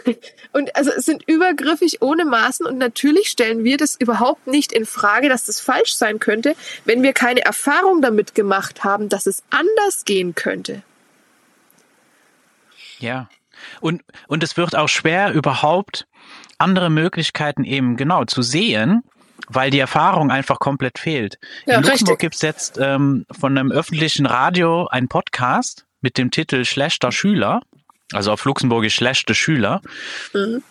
und 0.53 0.75
also 0.75 0.91
es 0.91 1.05
sind 1.05 1.23
übergriffig 1.27 2.01
ohne 2.01 2.25
Maßen 2.25 2.65
und 2.65 2.77
natürlich 2.77 3.27
stellen 3.27 3.63
wir 3.63 3.77
das 3.77 3.95
überhaupt 3.95 4.47
nicht 4.47 4.71
in 4.71 4.85
Frage, 4.85 5.27
dass 5.27 5.45
das 5.45 5.59
falsch 5.59 5.93
sein 5.93 6.19
könnte, 6.19 6.55
wenn 6.85 7.03
wir 7.03 7.13
keine 7.13 7.43
Erfahrung 7.43 8.01
damit 8.01 8.35
gemacht 8.35 8.83
haben, 8.83 9.09
dass 9.09 9.25
es 9.25 9.43
anders 9.49 10.05
gehen 10.05 10.33
könnte. 10.33 10.83
Ja. 12.99 13.29
Und, 13.81 14.01
und 14.27 14.43
es 14.43 14.57
wird 14.57 14.75
auch 14.75 14.89
schwer, 14.89 15.33
überhaupt 15.33 16.07
andere 16.57 16.89
Möglichkeiten 16.89 17.63
eben 17.63 17.97
genau 17.97 18.25
zu 18.25 18.41
sehen, 18.41 19.03
weil 19.47 19.71
die 19.71 19.79
Erfahrung 19.79 20.31
einfach 20.31 20.59
komplett 20.59 20.99
fehlt. 20.99 21.37
Ja, 21.65 21.77
In 21.77 21.83
Luxemburg 21.83 22.19
gibt 22.19 22.35
es 22.35 22.41
jetzt 22.41 22.77
ähm, 22.79 23.25
von 23.31 23.57
einem 23.57 23.71
öffentlichen 23.71 24.25
Radio 24.25 24.87
einen 24.87 25.09
Podcast 25.09 25.85
mit 26.01 26.17
dem 26.17 26.31
Titel 26.31 26.63
Schlechter 26.63 27.11
Schüler, 27.11 27.61
also 28.13 28.31
auf 28.31 28.45
Luxemburgisch 28.45 28.95
schlechte 28.95 29.35
Schüler. 29.35 29.81
Mhm. 30.33 30.63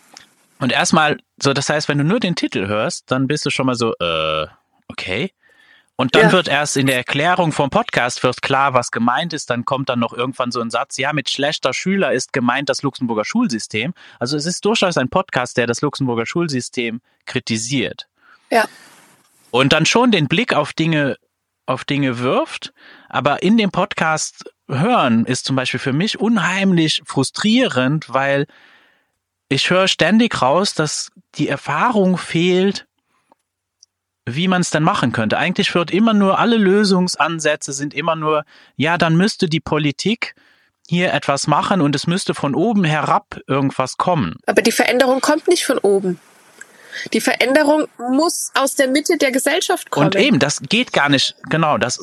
Und 0.59 0.73
erstmal, 0.73 1.19
so 1.43 1.53
das 1.53 1.69
heißt, 1.69 1.89
wenn 1.89 1.99
du 1.99 2.05
nur 2.05 2.21
den 2.21 2.37
Titel 2.37 2.67
hörst, 2.67 3.11
dann 3.11 3.27
bist 3.27 3.47
du 3.47 3.51
schon 3.51 3.67
mal 3.67 3.75
so, 3.75 3.95
äh, 3.99 4.47
okay. 4.89 5.33
Und 5.97 6.15
dann 6.15 6.27
ja. 6.27 6.33
wird 6.33 6.49
erst 6.49 6.79
in 6.79 6.87
der 6.87 6.97
Erklärung 6.97 7.53
vom 7.53 7.69
Podcast 7.69 8.23
wird 8.23 8.41
klar, 8.41 8.73
was 8.73 8.91
gemeint 8.91 9.35
ist. 9.35 9.51
Dann 9.51 9.67
kommt 9.67 9.91
dann 9.91 9.99
noch 9.99 10.15
irgendwann 10.15 10.51
so 10.51 10.61
ein 10.61 10.71
Satz, 10.71 10.97
ja, 10.97 11.13
mit 11.13 11.29
schlechter 11.29 11.75
Schüler 11.75 12.13
ist 12.13 12.33
gemeint 12.33 12.71
das 12.71 12.83
Luxemburger 12.83 13.27
Schulsystem. 13.27 13.93
Also 14.19 14.39
es 14.39 14.47
ist 14.47 14.65
durchaus 14.65 14.97
ein 14.97 15.11
Podcast, 15.11 15.59
der 15.59 15.67
das 15.67 15.83
Luxemburger 15.83 16.25
Schulsystem 16.25 17.03
kritisiert. 17.27 18.09
Ja. 18.51 18.65
Und 19.51 19.75
dann 19.75 19.85
schon 19.85 20.11
den 20.11 20.27
Blick 20.27 20.55
auf 20.55 20.73
Dinge, 20.73 21.19
auf 21.67 21.85
Dinge 21.85 22.19
wirft. 22.19 22.73
Aber 23.11 23.43
in 23.43 23.59
dem 23.59 23.71
Podcast 23.71 24.51
hören 24.71 25.25
ist 25.27 25.45
zum 25.45 25.57
Beispiel 25.57 25.81
für 25.81 25.93
mich 25.93 26.19
unheimlich 26.19 27.03
frustrierend, 27.05 28.13
weil 28.13 28.47
ich 29.49 29.69
höre 29.71 29.89
ständig 29.89 30.41
raus, 30.41 30.75
dass 30.75 31.11
die 31.35 31.49
Erfahrung 31.49 32.17
fehlt, 32.17 32.87
wie 34.27 34.49
man 34.49 34.61
es 34.61 34.71
denn 34.71 34.83
machen 34.83 35.13
könnte. 35.13 35.39
Eigentlich 35.39 35.75
wird 35.75 35.91
immer 35.91 36.15
nur, 36.15 36.39
alle 36.39 36.57
Lösungsansätze 36.57 37.73
sind 37.73 37.95
immer 37.95 38.17
nur, 38.17 38.45
ja, 38.77 38.97
dann 38.97 39.17
müsste 39.17 39.49
die 39.49 39.61
Politik 39.61 40.35
hier 40.89 41.13
etwas 41.13 41.47
machen 41.47 41.81
und 41.81 41.95
es 41.95 42.07
müsste 42.07 42.35
von 42.35 42.55
oben 42.55 42.85
herab 42.85 43.41
irgendwas 43.47 43.97
kommen. 43.97 44.37
Aber 44.47 44.63
die 44.63 44.73
Veränderung 44.73 45.21
kommt 45.21 45.49
nicht 45.49 45.65
von 45.65 45.79
oben. 45.79 46.21
Die 47.13 47.21
Veränderung 47.21 47.87
muss 48.11 48.51
aus 48.55 48.75
der 48.75 48.89
Mitte 48.89 49.17
der 49.17 49.33
Gesellschaft 49.33 49.91
kommen. 49.91 50.07
Und 50.07 50.17
eben, 50.17 50.39
das 50.39 50.61
geht 50.61 50.93
gar 50.93 51.09
nicht, 51.09 51.35
genau, 51.49 51.79
das, 51.79 51.99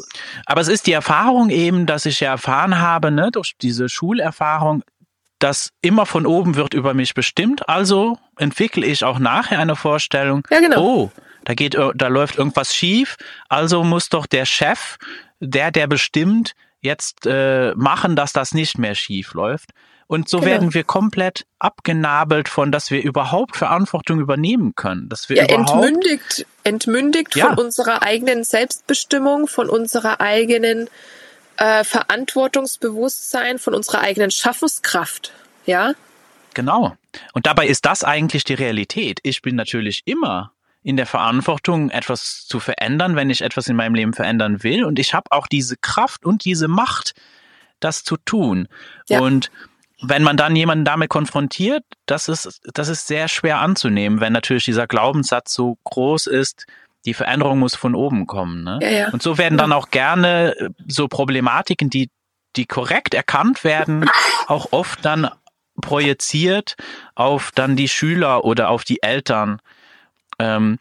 aber 0.45 0.61
es 0.61 0.67
ist 0.67 0.87
die 0.87 0.91
Erfahrung 0.91 1.49
eben, 1.49 1.85
dass 1.85 2.05
ich 2.05 2.19
ja 2.19 2.31
erfahren 2.31 2.79
habe, 2.79 3.11
ne, 3.11 3.31
durch 3.31 3.55
diese 3.61 3.89
Schulerfahrung, 3.89 4.83
dass 5.39 5.71
immer 5.81 6.05
von 6.05 6.25
oben 6.25 6.55
wird 6.55 6.73
über 6.73 6.93
mich 6.93 7.13
bestimmt, 7.13 7.67
also 7.69 8.17
entwickle 8.37 8.85
ich 8.85 9.03
auch 9.03 9.19
nachher 9.19 9.59
eine 9.59 9.75
Vorstellung, 9.75 10.43
ja, 10.49 10.59
genau. 10.59 10.81
oh, 10.81 11.11
da 11.45 11.53
geht, 11.53 11.75
äh, 11.75 11.91
da 11.95 12.07
läuft 12.07 12.37
irgendwas 12.37 12.75
schief, 12.75 13.17
also 13.49 13.83
muss 13.83 14.09
doch 14.09 14.25
der 14.25 14.45
Chef, 14.45 14.97
der, 15.39 15.71
der 15.71 15.87
bestimmt, 15.87 16.53
jetzt 16.81 17.25
äh, 17.25 17.73
machen, 17.75 18.15
dass 18.15 18.33
das 18.33 18.53
nicht 18.53 18.77
mehr 18.77 18.95
schief 18.95 19.33
läuft. 19.33 19.71
Und 20.07 20.29
so 20.29 20.39
genau. 20.39 20.51
werden 20.51 20.73
wir 20.73 20.85
komplett 20.85 21.45
abgenabelt 21.59 22.47
von, 22.47 22.71
dass 22.71 22.91
wir 22.91 23.03
überhaupt 23.03 23.57
Verantwortung 23.57 24.21
übernehmen 24.21 24.73
können. 24.73 25.09
Dass 25.09 25.27
wir 25.27 25.35
ja, 25.35 25.45
überhaupt 25.45 25.69
entmündigt, 25.69 26.45
entmündigt 26.63 27.35
ja. 27.35 27.47
von 27.47 27.57
unserer 27.65 28.03
eigenen 28.03 28.45
Selbstbestimmung, 28.45 29.47
von 29.47 29.69
unserer 29.69 30.21
eigenen 30.21 30.89
äh, 31.57 31.83
Verantwortungsbewusstsein, 31.83 33.59
von 33.59 33.73
unserer 33.73 33.99
eigenen 33.99 34.31
Schaffenskraft. 34.31 35.33
Ja? 35.65 35.93
Genau. 36.53 36.95
Und 37.33 37.45
dabei 37.45 37.67
ist 37.67 37.85
das 37.85 38.05
eigentlich 38.05 38.45
die 38.45 38.53
Realität. 38.53 39.19
Ich 39.23 39.41
bin 39.41 39.55
natürlich 39.55 40.03
immer 40.05 40.53
in 40.83 40.95
der 40.95 41.05
Verantwortung, 41.05 41.89
etwas 41.89 42.45
zu 42.47 42.61
verändern, 42.61 43.17
wenn 43.17 43.29
ich 43.29 43.41
etwas 43.41 43.67
in 43.67 43.75
meinem 43.75 43.93
Leben 43.93 44.13
verändern 44.13 44.63
will. 44.63 44.85
Und 44.85 44.99
ich 44.99 45.13
habe 45.13 45.31
auch 45.31 45.47
diese 45.47 45.75
Kraft 45.75 46.25
und 46.25 46.45
diese 46.45 46.69
Macht, 46.69 47.13
das 47.81 48.05
zu 48.05 48.15
tun. 48.15 48.69
Ja. 49.09 49.19
Und 49.19 49.51
wenn 50.01 50.23
man 50.23 50.37
dann 50.37 50.55
jemanden 50.55 50.85
damit 50.85 51.09
konfrontiert, 51.09 51.83
das 52.05 52.27
ist, 52.27 52.61
das 52.73 52.87
ist 52.87 53.07
sehr 53.07 53.27
schwer 53.27 53.59
anzunehmen, 53.59 54.19
wenn 54.19 54.33
natürlich 54.33 54.65
dieser 54.65 54.87
Glaubenssatz 54.87 55.53
so 55.53 55.77
groß 55.83 56.27
ist, 56.27 56.65
die 57.05 57.13
Veränderung 57.13 57.59
muss 57.59 57.75
von 57.75 57.95
oben 57.95 58.27
kommen. 58.27 58.63
Ne? 58.63 58.79
Ja, 58.81 58.89
ja. 58.89 59.09
Und 59.09 59.23
so 59.23 59.37
werden 59.37 59.57
dann 59.57 59.71
auch 59.71 59.89
gerne 59.89 60.55
äh, 60.57 60.69
so 60.87 61.07
Problematiken, 61.07 61.89
die, 61.89 62.09
die 62.55 62.65
korrekt 62.65 63.13
erkannt 63.13 63.63
werden, 63.63 64.09
auch 64.47 64.71
oft 64.71 65.03
dann 65.03 65.29
projiziert 65.81 66.75
auf 67.15 67.51
dann 67.53 67.75
die 67.75 67.87
Schüler 67.87 68.43
oder 68.43 68.69
auf 68.69 68.83
die 68.83 69.01
Eltern. 69.01 69.61
Ähm, 70.39 70.79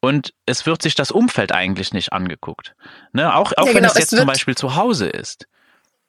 und 0.00 0.34
es 0.44 0.66
wird 0.66 0.82
sich 0.82 0.94
das 0.94 1.10
Umfeld 1.10 1.52
eigentlich 1.52 1.94
nicht 1.94 2.12
angeguckt. 2.12 2.74
Ne? 3.12 3.34
Auch, 3.34 3.52
auch 3.56 3.66
ja, 3.66 3.74
wenn 3.74 3.82
genau, 3.82 3.88
es 3.88 3.94
jetzt 3.94 4.12
es 4.12 4.18
zum 4.18 4.26
Beispiel 4.26 4.54
zu 4.54 4.76
Hause 4.76 5.08
ist. 5.08 5.46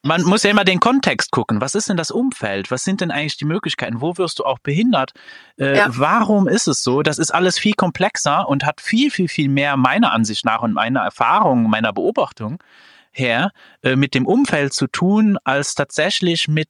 Man 0.06 0.22
muss 0.22 0.44
ja 0.44 0.52
immer 0.52 0.64
den 0.64 0.80
Kontext 0.80 1.32
gucken. 1.32 1.62
Was 1.62 1.74
ist 1.74 1.90
denn 1.90 1.98
das 1.98 2.12
Umfeld? 2.12 2.70
Was 2.70 2.84
sind 2.84 3.02
denn 3.02 3.10
eigentlich 3.10 3.38
die 3.38 3.46
Möglichkeiten? 3.46 4.02
Wo 4.02 4.18
wirst 4.18 4.38
du 4.38 4.44
auch 4.44 4.60
behindert? 4.60 5.14
Äh, 5.58 5.78
ja. 5.78 5.88
Warum 5.90 6.48
ist 6.48 6.68
es 6.68 6.84
so? 6.84 7.02
Das 7.02 7.18
ist 7.18 7.32
alles 7.32 7.58
viel 7.58 7.74
komplexer 7.74 8.48
und 8.48 8.66
hat 8.66 8.82
viel, 8.82 9.10
viel, 9.10 9.28
viel 9.28 9.50
mehr 9.50 9.78
meiner 9.78 10.12
Ansicht 10.12 10.46
nach 10.46 10.62
und 10.62 10.74
meiner 10.74 11.02
Erfahrung, 11.02 11.70
meiner 11.70 11.92
Beobachtung 11.92 12.64
her 13.12 13.52
äh, 13.82 13.96
mit 13.96 14.14
dem 14.14 14.28
Umfeld 14.28 14.74
zu 14.74 14.86
tun, 14.86 15.40
als 15.44 15.74
tatsächlich 15.74 16.48
mit 16.48 16.70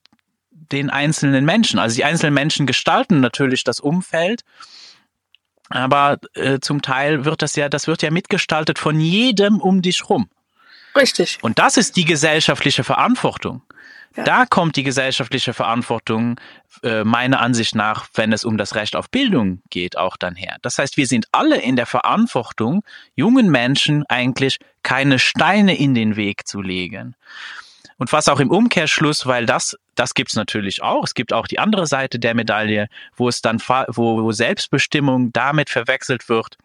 den 0.52 0.90
einzelnen 0.90 1.44
Menschen. 1.44 1.78
Also 1.78 1.98
die 1.98 2.06
einzelnen 2.06 2.34
Menschen 2.34 2.66
gestalten 2.66 3.20
natürlich 3.20 3.66
das 3.66 3.82
Umfeld 3.82 4.44
aber 5.70 6.20
äh, 6.36 6.60
zum 6.60 6.82
Teil 6.82 7.26
wird 7.26 7.42
das 7.42 7.56
ja, 7.56 7.70
das 7.70 7.88
wird 7.88 8.02
ja 8.04 8.12
mitgestaltet 8.12 8.78
von 8.78 9.00
jedem 9.00 9.60
um 9.60 9.82
dich 9.82 10.10
rum. 10.10 10.30
Richtig. 10.96 11.40
Und 11.42 11.60
das 11.60 11.78
ist 11.78 11.96
die 11.98 12.06
gesellschaftliche 12.06 12.84
Verantwortung. 12.84 13.62
Ja. 14.16 14.24
Da 14.24 14.46
kommt 14.46 14.78
die 14.78 14.84
gesellschaftliche 14.84 15.54
Verantwortung 15.54 16.40
äh, 16.84 17.04
meiner 17.04 17.42
Ansicht 17.42 17.76
nach, 17.76 18.08
wenn 18.14 18.32
es 18.32 18.46
um 18.46 18.58
das 18.58 18.76
Recht 18.76 18.96
auf 18.96 19.10
Bildung 19.10 19.62
geht, 19.70 19.98
auch 19.98 20.16
dann 20.16 20.36
her. 20.36 20.56
Das 20.62 20.78
heißt, 20.78 20.96
wir 20.96 21.06
sind 21.06 21.28
alle 21.34 21.58
in 21.58 21.76
der 21.76 21.86
Verantwortung, 21.86 22.84
jungen 23.16 23.52
Menschen 23.52 24.06
eigentlich 24.08 24.58
keine 24.84 25.20
Steine 25.20 25.78
in 25.78 25.94
den 25.94 26.16
Weg 26.16 26.48
zu 26.48 26.62
legen. 26.62 27.16
Und 27.98 28.12
was 28.14 28.30
auch 28.30 28.40
im 28.40 28.52
Umkehrschluss, 28.52 29.26
weil 29.26 29.46
das, 29.46 29.78
das 29.96 30.14
gibt's 30.14 30.36
natürlich 30.36 30.82
auch. 30.82 31.04
Es 31.04 31.14
gibt 31.14 31.34
auch 31.34 31.48
die 31.48 31.60
andere 31.60 31.88
Seite 31.88 32.20
der 32.20 32.36
Medaille, 32.36 32.88
wo 33.16 33.28
es 33.28 33.42
dann, 33.42 33.60
wo, 33.60 34.22
wo 34.22 34.32
Selbstbestimmung 34.32 35.32
damit 35.34 35.70
verwechselt 35.70 36.30
wird. 36.30 36.58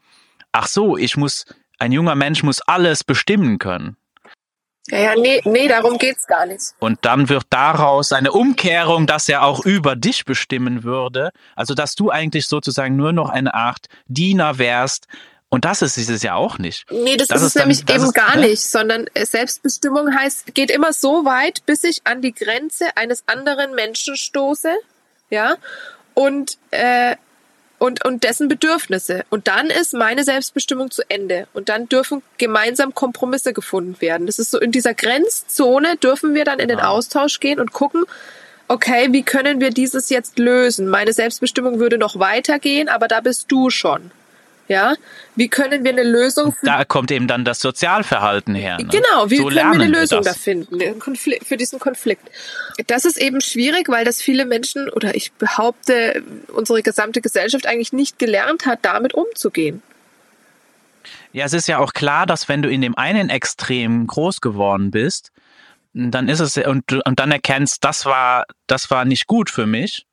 Ach 0.52 0.66
so, 0.66 0.96
ich 0.96 1.16
muss, 1.16 1.46
ein 1.78 1.92
junger 1.92 2.16
Mensch 2.16 2.42
muss 2.42 2.60
alles 2.60 3.04
bestimmen 3.04 3.58
können. 3.58 3.96
Ja, 4.90 4.98
ja, 4.98 5.14
nee, 5.16 5.40
nee, 5.44 5.68
darum 5.68 5.98
geht's 5.98 6.26
gar 6.26 6.46
nicht. 6.46 6.74
Und 6.78 6.98
dann 7.02 7.28
wird 7.28 7.44
daraus 7.50 8.12
eine 8.12 8.32
Umkehrung, 8.32 9.06
dass 9.06 9.28
er 9.28 9.42
auch 9.44 9.64
über 9.64 9.96
dich 9.96 10.24
bestimmen 10.24 10.84
würde. 10.84 11.30
Also, 11.56 11.74
dass 11.74 11.94
du 11.94 12.10
eigentlich 12.10 12.46
sozusagen 12.46 12.96
nur 12.96 13.12
noch 13.12 13.30
eine 13.30 13.54
Art 13.54 13.86
Diener 14.06 14.58
wärst, 14.58 15.06
und 15.52 15.64
das 15.64 15.82
ist 15.82 15.96
es 15.96 16.22
ja 16.22 16.34
auch 16.34 16.58
nicht. 16.58 16.86
Nee, 16.92 17.16
das, 17.16 17.26
das 17.26 17.40
ist 17.40 17.48
es 17.48 17.52
dann, 17.54 17.62
nämlich 17.68 17.80
eben 17.90 18.04
ist, 18.04 18.14
gar 18.14 18.36
ne? 18.36 18.48
nicht, 18.48 18.62
sondern 18.62 19.06
Selbstbestimmung 19.20 20.16
heißt, 20.16 20.54
geht 20.54 20.70
immer 20.70 20.92
so 20.92 21.24
weit, 21.24 21.66
bis 21.66 21.82
ich 21.82 22.02
an 22.04 22.22
die 22.22 22.32
Grenze 22.32 22.96
eines 22.96 23.24
anderen 23.26 23.74
Menschen 23.74 24.16
stoße, 24.16 24.72
ja, 25.28 25.56
und, 26.14 26.56
äh, 26.70 27.16
und, 27.80 28.04
und 28.04 28.24
dessen 28.24 28.46
Bedürfnisse. 28.46 29.24
Und 29.30 29.48
dann 29.48 29.68
ist 29.68 29.94
meine 29.94 30.22
Selbstbestimmung 30.22 30.90
zu 30.90 31.02
Ende. 31.08 31.48
Und 31.54 31.70
dann 31.70 31.88
dürfen 31.88 32.22
gemeinsam 32.36 32.94
Kompromisse 32.94 33.54
gefunden 33.54 33.96
werden. 34.00 34.26
Das 34.26 34.38
ist 34.38 34.50
so 34.50 34.60
in 34.60 34.70
dieser 34.70 34.92
Grenzzone 34.92 35.96
dürfen 35.96 36.34
wir 36.34 36.44
dann 36.44 36.60
in 36.60 36.68
den 36.68 36.78
Austausch 36.78 37.40
gehen 37.40 37.58
und 37.58 37.72
gucken, 37.72 38.04
okay, 38.68 39.08
wie 39.12 39.22
können 39.22 39.60
wir 39.60 39.70
dieses 39.70 40.10
jetzt 40.10 40.38
lösen? 40.38 40.88
Meine 40.88 41.14
Selbstbestimmung 41.14 41.80
würde 41.80 41.96
noch 41.96 42.18
weitergehen, 42.18 42.90
aber 42.90 43.08
da 43.08 43.22
bist 43.22 43.46
du 43.48 43.70
schon. 43.70 44.10
Ja, 44.70 44.94
wie 45.34 45.48
können 45.48 45.82
wir 45.82 45.90
eine 45.90 46.04
Lösung 46.04 46.52
finden? 46.52 46.66
Da 46.66 46.84
kommt 46.84 47.10
eben 47.10 47.26
dann 47.26 47.44
das 47.44 47.58
Sozialverhalten 47.58 48.54
her. 48.54 48.78
Ne? 48.78 48.84
Genau, 48.84 49.28
wie 49.28 49.38
so 49.38 49.48
können 49.48 49.56
wir 49.56 49.64
eine 49.64 49.88
Lösung 49.88 50.20
wir 50.20 50.30
da 50.30 50.32
finden 50.32 50.78
für 51.44 51.56
diesen 51.56 51.80
Konflikt? 51.80 52.30
Das 52.86 53.04
ist 53.04 53.18
eben 53.18 53.40
schwierig, 53.40 53.88
weil 53.88 54.04
das 54.04 54.22
viele 54.22 54.44
Menschen 54.44 54.88
oder 54.88 55.16
ich 55.16 55.32
behaupte, 55.32 56.22
unsere 56.54 56.84
gesamte 56.84 57.20
Gesellschaft 57.20 57.66
eigentlich 57.66 57.92
nicht 57.92 58.20
gelernt 58.20 58.64
hat, 58.64 58.78
damit 58.82 59.12
umzugehen. 59.12 59.82
Ja, 61.32 61.46
es 61.46 61.52
ist 61.52 61.66
ja 61.66 61.78
auch 61.78 61.92
klar, 61.92 62.24
dass 62.24 62.48
wenn 62.48 62.62
du 62.62 62.70
in 62.70 62.80
dem 62.80 62.96
einen 62.96 63.28
Extrem 63.28 64.06
groß 64.06 64.40
geworden 64.40 64.92
bist, 64.92 65.32
dann 65.94 66.28
ist 66.28 66.38
es 66.38 66.56
und, 66.56 66.92
und 66.92 67.18
dann 67.18 67.32
erkennst, 67.32 67.82
das 67.82 68.06
war, 68.06 68.44
das 68.68 68.88
war 68.88 69.04
nicht 69.04 69.26
gut 69.26 69.50
für 69.50 69.66
mich, 69.66 70.06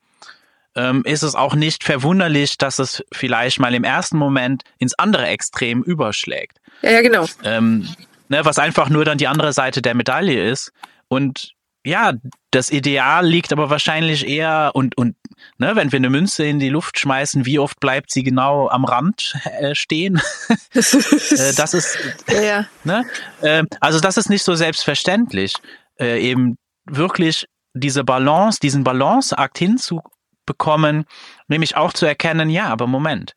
ähm, 0.74 1.02
ist 1.04 1.22
es 1.22 1.34
auch 1.34 1.54
nicht 1.54 1.84
verwunderlich, 1.84 2.58
dass 2.58 2.78
es 2.78 3.04
vielleicht 3.12 3.58
mal 3.58 3.74
im 3.74 3.84
ersten 3.84 4.16
Moment 4.16 4.62
ins 4.78 4.94
andere 4.94 5.26
Extrem 5.26 5.82
überschlägt. 5.82 6.58
Ja, 6.82 6.90
ja 6.92 7.02
genau. 7.02 7.26
Ähm, 7.42 7.88
ne, 8.28 8.44
was 8.44 8.58
einfach 8.58 8.88
nur 8.88 9.04
dann 9.04 9.18
die 9.18 9.26
andere 9.26 9.52
Seite 9.52 9.82
der 9.82 9.94
Medaille 9.94 10.50
ist. 10.50 10.72
Und 11.08 11.52
ja, 11.84 12.12
das 12.50 12.70
Ideal 12.70 13.26
liegt 13.26 13.52
aber 13.52 13.70
wahrscheinlich 13.70 14.26
eher 14.26 14.72
und 14.74 14.96
und 14.96 15.16
ne, 15.58 15.74
wenn 15.74 15.90
wir 15.92 15.98
eine 15.98 16.10
Münze 16.10 16.44
in 16.44 16.58
die 16.58 16.68
Luft 16.68 16.98
schmeißen, 16.98 17.46
wie 17.46 17.58
oft 17.58 17.80
bleibt 17.80 18.10
sie 18.10 18.22
genau 18.22 18.68
am 18.68 18.84
Rand 18.84 19.36
äh, 19.60 19.74
stehen? 19.74 20.20
äh, 20.74 21.54
das 21.56 21.74
ist 21.74 21.98
ja. 22.28 22.66
ne, 22.84 23.06
äh, 23.40 23.64
also 23.80 24.00
das 24.00 24.16
ist 24.16 24.28
nicht 24.28 24.42
so 24.42 24.54
selbstverständlich, 24.54 25.54
äh, 25.98 26.20
eben 26.20 26.58
wirklich 26.84 27.46
diese 27.74 28.04
Balance, 28.04 28.58
diesen 28.60 28.84
Balanceakt 28.84 29.58
hinzu 29.58 30.02
bekommen, 30.48 31.04
nämlich 31.46 31.76
auch 31.76 31.92
zu 31.92 32.06
erkennen, 32.06 32.50
ja, 32.50 32.66
aber 32.66 32.86
Moment. 32.86 33.36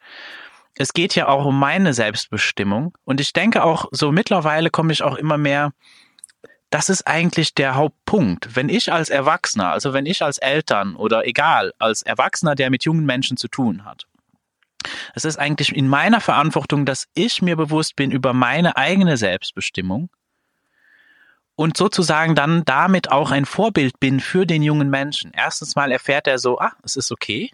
Es 0.75 0.93
geht 0.93 1.13
ja 1.15 1.27
auch 1.27 1.45
um 1.45 1.59
meine 1.59 1.93
Selbstbestimmung 1.93 2.97
und 3.03 3.19
ich 3.19 3.33
denke 3.33 3.63
auch 3.63 3.85
so 3.91 4.11
mittlerweile 4.11 4.69
komme 4.69 4.93
ich 4.93 5.03
auch 5.03 5.15
immer 5.15 5.37
mehr 5.37 5.73
das 6.71 6.89
ist 6.89 7.05
eigentlich 7.05 7.53
der 7.53 7.75
Hauptpunkt. 7.75 8.55
Wenn 8.55 8.69
ich 8.69 8.91
als 8.91 9.09
Erwachsener, 9.09 9.73
also 9.73 9.91
wenn 9.93 10.05
ich 10.05 10.23
als 10.23 10.37
Eltern 10.37 10.95
oder 10.95 11.27
egal, 11.27 11.73
als 11.77 12.01
Erwachsener, 12.01 12.55
der 12.55 12.69
mit 12.69 12.85
jungen 12.85 13.05
Menschen 13.05 13.35
zu 13.35 13.49
tun 13.49 13.83
hat, 13.83 14.07
es 15.13 15.25
ist 15.25 15.37
eigentlich 15.37 15.75
in 15.75 15.87
meiner 15.87 16.21
Verantwortung, 16.21 16.85
dass 16.85 17.07
ich 17.13 17.41
mir 17.41 17.55
bewusst 17.57 17.95
bin 17.95 18.09
über 18.09 18.33
meine 18.33 18.77
eigene 18.77 19.17
Selbstbestimmung 19.17 20.09
und 21.55 21.77
sozusagen 21.77 22.35
dann 22.35 22.63
damit 22.65 23.11
auch 23.11 23.31
ein 23.31 23.45
Vorbild 23.45 23.99
bin 23.99 24.19
für 24.19 24.45
den 24.45 24.63
jungen 24.63 24.89
Menschen. 24.89 25.31
Erstens 25.33 25.75
mal 25.75 25.91
erfährt 25.91 26.27
er 26.27 26.39
so, 26.39 26.59
ah, 26.59 26.73
es 26.83 26.95
ist 26.95 27.11
okay, 27.11 27.51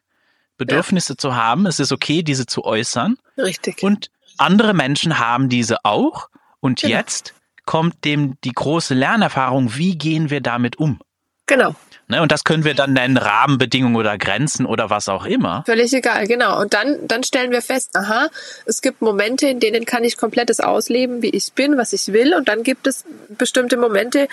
Bedürfnisse 0.57 1.13
ja. 1.13 1.17
zu 1.17 1.35
haben, 1.35 1.65
es 1.65 1.79
ist 1.79 1.91
okay, 1.91 2.23
diese 2.23 2.45
zu 2.45 2.63
äußern. 2.63 3.17
Richtig. 3.37 3.83
Und 3.83 4.09
andere 4.37 4.73
Menschen 4.73 5.19
haben 5.19 5.49
diese 5.49 5.83
auch. 5.85 6.29
Und 6.59 6.81
genau. 6.81 6.95
jetzt 6.95 7.33
kommt 7.65 8.05
dem 8.05 8.39
die 8.43 8.53
große 8.53 8.93
Lernerfahrung, 8.93 9.75
wie 9.75 9.97
gehen 9.97 10.29
wir 10.29 10.41
damit 10.41 10.77
um? 10.77 10.99
Genau. 11.45 11.75
Ne, 12.09 12.21
und 12.21 12.31
das 12.31 12.45
können 12.45 12.63
wir 12.63 12.73
dann 12.73 12.93
nennen 12.93 13.17
Rahmenbedingungen 13.17 13.97
oder 13.97 14.17
Grenzen 14.17 14.65
oder 14.65 14.89
was 14.89 15.09
auch 15.09 15.25
immer. 15.25 15.63
Völlig 15.65 15.93
egal, 15.93 16.25
genau. 16.25 16.59
Und 16.61 16.73
dann, 16.73 16.95
dann 17.05 17.23
stellen 17.23 17.51
wir 17.51 17.61
fest, 17.61 17.97
aha, 17.97 18.29
es 18.65 18.81
gibt 18.81 19.01
Momente, 19.01 19.47
in 19.47 19.59
denen 19.59 19.83
kann 19.83 20.05
ich 20.05 20.15
komplettes 20.15 20.61
ausleben, 20.61 21.21
wie 21.21 21.31
ich 21.31 21.51
bin, 21.51 21.77
was 21.77 21.91
ich 21.91 22.13
will. 22.13 22.33
Und 22.33 22.47
dann 22.47 22.63
gibt 22.63 22.87
es 22.87 23.03
bestimmte 23.37 23.75
Momente, 23.75 24.29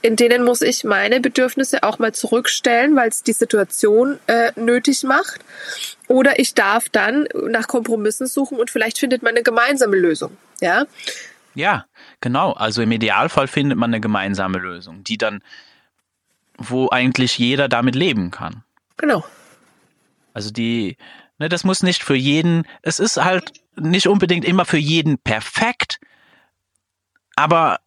in 0.00 0.14
denen 0.14 0.44
muss 0.44 0.62
ich 0.62 0.84
meine 0.84 1.20
Bedürfnisse 1.20 1.82
auch 1.82 1.98
mal 1.98 2.14
zurückstellen, 2.14 2.94
weil 2.94 3.08
es 3.08 3.24
die 3.24 3.32
Situation 3.32 4.20
äh, 4.28 4.52
nötig 4.54 5.02
macht. 5.02 5.40
Oder 6.06 6.38
ich 6.38 6.54
darf 6.54 6.88
dann 6.88 7.26
nach 7.50 7.66
Kompromissen 7.66 8.28
suchen 8.28 8.58
und 8.58 8.70
vielleicht 8.70 8.98
findet 8.98 9.24
man 9.24 9.30
eine 9.30 9.42
gemeinsame 9.42 9.96
Lösung. 9.96 10.36
Ja. 10.60 10.84
Ja, 11.56 11.86
genau. 12.20 12.52
Also 12.52 12.82
im 12.82 12.92
Idealfall 12.92 13.48
findet 13.48 13.76
man 13.76 13.90
eine 13.90 14.00
gemeinsame 14.00 14.58
Lösung, 14.58 15.02
die 15.02 15.18
dann 15.18 15.42
wo 16.58 16.90
eigentlich 16.90 17.38
jeder 17.38 17.68
damit 17.68 17.94
leben 17.94 18.30
kann. 18.30 18.64
Genau. 18.96 19.24
Also 20.34 20.50
die, 20.50 20.96
ne, 21.38 21.48
das 21.48 21.64
muss 21.64 21.82
nicht 21.82 22.02
für 22.02 22.14
jeden, 22.16 22.66
es 22.82 22.98
ist 22.98 23.16
halt 23.16 23.52
nicht 23.76 24.08
unbedingt 24.08 24.44
immer 24.44 24.64
für 24.64 24.78
jeden 24.78 25.18
perfekt, 25.18 26.00
aber 27.36 27.80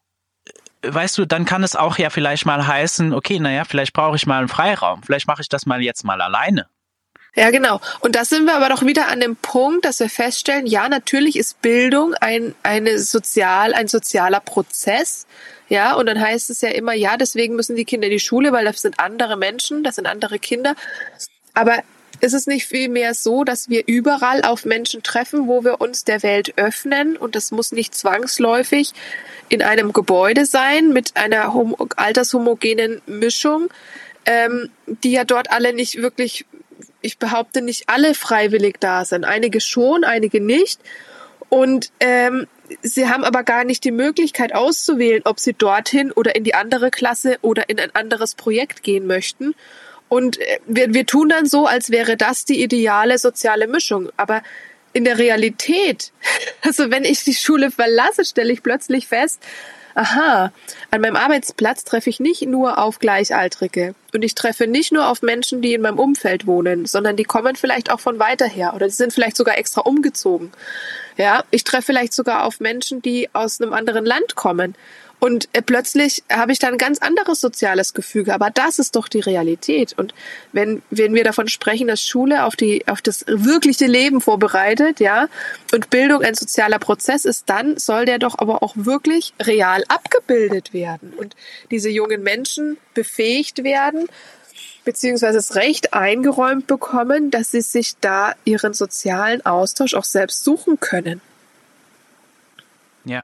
äh, 0.81 0.93
weißt 0.93 1.17
du, 1.17 1.25
dann 1.25 1.45
kann 1.45 1.63
es 1.63 1.75
auch 1.75 1.97
ja 1.97 2.09
vielleicht 2.09 2.45
mal 2.45 2.65
heißen, 2.65 3.13
okay, 3.13 3.39
naja, 3.39 3.65
vielleicht 3.65 3.93
brauche 3.93 4.15
ich 4.15 4.25
mal 4.25 4.39
einen 4.39 4.47
Freiraum, 4.47 5.03
vielleicht 5.03 5.27
mache 5.27 5.41
ich 5.41 5.49
das 5.49 5.65
mal 5.65 5.81
jetzt 5.81 6.03
mal 6.03 6.21
alleine. 6.21 6.67
Ja, 7.33 7.49
genau. 7.49 7.79
Und 8.01 8.15
da 8.15 8.25
sind 8.25 8.45
wir 8.45 8.55
aber 8.55 8.67
doch 8.67 8.81
wieder 8.81 9.07
an 9.07 9.21
dem 9.21 9.37
Punkt, 9.37 9.85
dass 9.85 10.01
wir 10.01 10.09
feststellen, 10.09 10.67
ja, 10.67 10.89
natürlich 10.89 11.37
ist 11.37 11.61
Bildung 11.61 12.13
ein, 12.15 12.53
eine 12.61 12.99
sozial, 12.99 13.73
ein 13.73 13.87
sozialer 13.87 14.41
Prozess. 14.41 15.27
Ja, 15.71 15.93
und 15.93 16.07
dann 16.07 16.19
heißt 16.19 16.49
es 16.49 16.59
ja 16.59 16.67
immer, 16.67 16.91
ja, 16.91 17.15
deswegen 17.15 17.55
müssen 17.55 17.77
die 17.77 17.85
Kinder 17.85 18.07
in 18.07 18.11
die 18.11 18.19
Schule, 18.19 18.51
weil 18.51 18.65
das 18.65 18.81
sind 18.81 18.99
andere 18.99 19.37
Menschen, 19.37 19.85
das 19.85 19.95
sind 19.95 20.05
andere 20.05 20.37
Kinder. 20.37 20.75
Aber 21.53 21.81
ist 22.19 22.33
es 22.33 22.45
nicht 22.45 22.65
vielmehr 22.65 23.13
so, 23.13 23.45
dass 23.45 23.69
wir 23.69 23.83
überall 23.87 24.41
auf 24.41 24.65
Menschen 24.65 25.01
treffen, 25.01 25.47
wo 25.47 25.63
wir 25.63 25.79
uns 25.79 26.03
der 26.03 26.23
Welt 26.23 26.57
öffnen 26.57 27.15
und 27.15 27.37
das 27.37 27.51
muss 27.51 27.71
nicht 27.71 27.95
zwangsläufig 27.95 28.91
in 29.47 29.61
einem 29.61 29.93
Gebäude 29.93 30.45
sein 30.45 30.89
mit 30.89 31.15
einer 31.15 31.55
altershomogenen 31.95 33.01
Mischung, 33.05 33.69
ähm, 34.25 34.71
die 34.85 35.13
ja 35.13 35.23
dort 35.23 35.51
alle 35.51 35.71
nicht 35.71 36.01
wirklich, 36.01 36.45
ich 36.99 37.17
behaupte 37.17 37.61
nicht 37.61 37.87
alle 37.87 38.13
freiwillig 38.13 38.75
da 38.81 39.05
sind. 39.05 39.23
Einige 39.23 39.61
schon, 39.61 40.03
einige 40.03 40.41
nicht. 40.41 40.81
Und 41.53 41.91
ähm, 41.99 42.47
sie 42.81 43.09
haben 43.09 43.25
aber 43.25 43.43
gar 43.43 43.65
nicht 43.65 43.83
die 43.83 43.91
Möglichkeit 43.91 44.55
auszuwählen, 44.55 45.23
ob 45.25 45.37
sie 45.37 45.51
dorthin 45.51 46.13
oder 46.13 46.33
in 46.33 46.45
die 46.45 46.55
andere 46.55 46.91
Klasse 46.91 47.39
oder 47.41 47.67
in 47.67 47.77
ein 47.77 47.93
anderes 47.93 48.35
Projekt 48.35 48.83
gehen 48.83 49.05
möchten. 49.05 49.53
Und 50.07 50.39
äh, 50.39 50.59
wir, 50.65 50.93
wir 50.93 51.05
tun 51.05 51.27
dann 51.27 51.45
so, 51.45 51.65
als 51.65 51.89
wäre 51.89 52.15
das 52.15 52.45
die 52.45 52.63
ideale 52.63 53.17
soziale 53.17 53.67
Mischung. 53.67 54.09
Aber 54.15 54.43
in 54.93 55.03
der 55.03 55.17
Realität, 55.17 56.13
also 56.61 56.89
wenn 56.89 57.03
ich 57.03 57.25
die 57.25 57.33
Schule 57.33 57.69
verlasse, 57.69 58.23
stelle 58.23 58.53
ich 58.53 58.63
plötzlich 58.63 59.09
fest, 59.09 59.43
aha, 59.95 60.51
an 60.91 61.01
meinem 61.01 61.15
Arbeitsplatz 61.15 61.83
treffe 61.83 62.09
ich 62.09 62.19
nicht 62.19 62.43
nur 62.43 62.77
auf 62.77 62.99
Gleichaltrige 62.99 63.95
und 64.13 64.23
ich 64.23 64.35
treffe 64.35 64.67
nicht 64.67 64.91
nur 64.91 65.07
auf 65.07 65.21
Menschen, 65.21 65.61
die 65.61 65.73
in 65.73 65.81
meinem 65.81 65.99
Umfeld 65.99 66.47
wohnen, 66.47 66.85
sondern 66.85 67.15
die 67.15 67.23
kommen 67.23 67.55
vielleicht 67.55 67.91
auch 67.91 67.99
von 67.99 68.19
weiter 68.19 68.47
her 68.47 68.73
oder 68.75 68.87
die 68.87 68.93
sind 68.93 69.13
vielleicht 69.13 69.37
sogar 69.37 69.57
extra 69.57 69.81
umgezogen. 69.81 70.51
Ja, 71.17 71.43
ich 71.51 71.63
treffe 71.63 71.87
vielleicht 71.87 72.13
sogar 72.13 72.45
auf 72.45 72.59
Menschen, 72.59 73.01
die 73.01 73.29
aus 73.33 73.61
einem 73.61 73.73
anderen 73.73 74.05
Land 74.05 74.35
kommen. 74.35 74.75
Und 75.21 75.49
äh, 75.53 75.61
plötzlich 75.61 76.23
habe 76.31 76.51
ich 76.51 76.57
da 76.57 76.67
ein 76.67 76.79
ganz 76.79 76.97
anderes 76.97 77.39
soziales 77.39 77.93
Gefüge. 77.93 78.33
Aber 78.33 78.49
das 78.49 78.79
ist 78.79 78.95
doch 78.95 79.07
die 79.07 79.19
Realität. 79.19 79.93
Und 79.95 80.15
wenn, 80.51 80.81
wenn 80.89 81.13
wir 81.13 81.23
davon 81.23 81.47
sprechen, 81.47 81.87
dass 81.87 82.01
Schule 82.01 82.43
auf 82.43 82.55
die, 82.55 82.87
auf 82.87 83.03
das 83.03 83.25
wirkliche 83.27 83.85
Leben 83.85 84.19
vorbereitet, 84.19 84.99
ja, 84.99 85.27
und 85.73 85.91
Bildung 85.91 86.23
ein 86.23 86.33
sozialer 86.33 86.79
Prozess 86.79 87.25
ist, 87.25 87.51
dann 87.51 87.77
soll 87.77 88.05
der 88.05 88.17
doch 88.17 88.39
aber 88.39 88.63
auch 88.63 88.73
wirklich 88.75 89.35
real 89.39 89.83
abgebildet 89.89 90.73
werden. 90.73 91.13
Und 91.15 91.35
diese 91.69 91.91
jungen 91.91 92.23
Menschen 92.23 92.77
befähigt 92.95 93.63
werden, 93.63 94.07
beziehungsweise 94.85 95.37
das 95.37 95.53
Recht 95.53 95.93
eingeräumt 95.93 96.65
bekommen, 96.65 97.29
dass 97.29 97.51
sie 97.51 97.61
sich 97.61 97.93
da 98.01 98.33
ihren 98.43 98.73
sozialen 98.73 99.45
Austausch 99.45 99.93
auch 99.93 100.03
selbst 100.03 100.43
suchen 100.43 100.79
können. 100.79 101.21
Ja. 103.05 103.21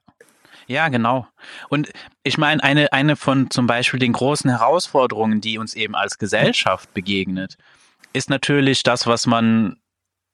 Ja, 0.68 0.90
genau. 0.90 1.28
Und 1.70 1.92
ich 2.24 2.38
meine, 2.38 2.62
eine, 2.62 2.92
eine 2.92 3.16
von 3.16 3.50
zum 3.50 3.68
Beispiel 3.68 4.00
den 4.00 4.12
großen 4.12 4.50
Herausforderungen, 4.50 5.40
die 5.40 5.58
uns 5.58 5.74
eben 5.74 5.96
als 5.96 6.18
Gesellschaft 6.18 6.94
begegnet, 6.94 7.58
ist 8.12 8.30
natürlich 8.30 8.84
das, 8.84 9.08
was 9.08 9.26
man 9.28 9.78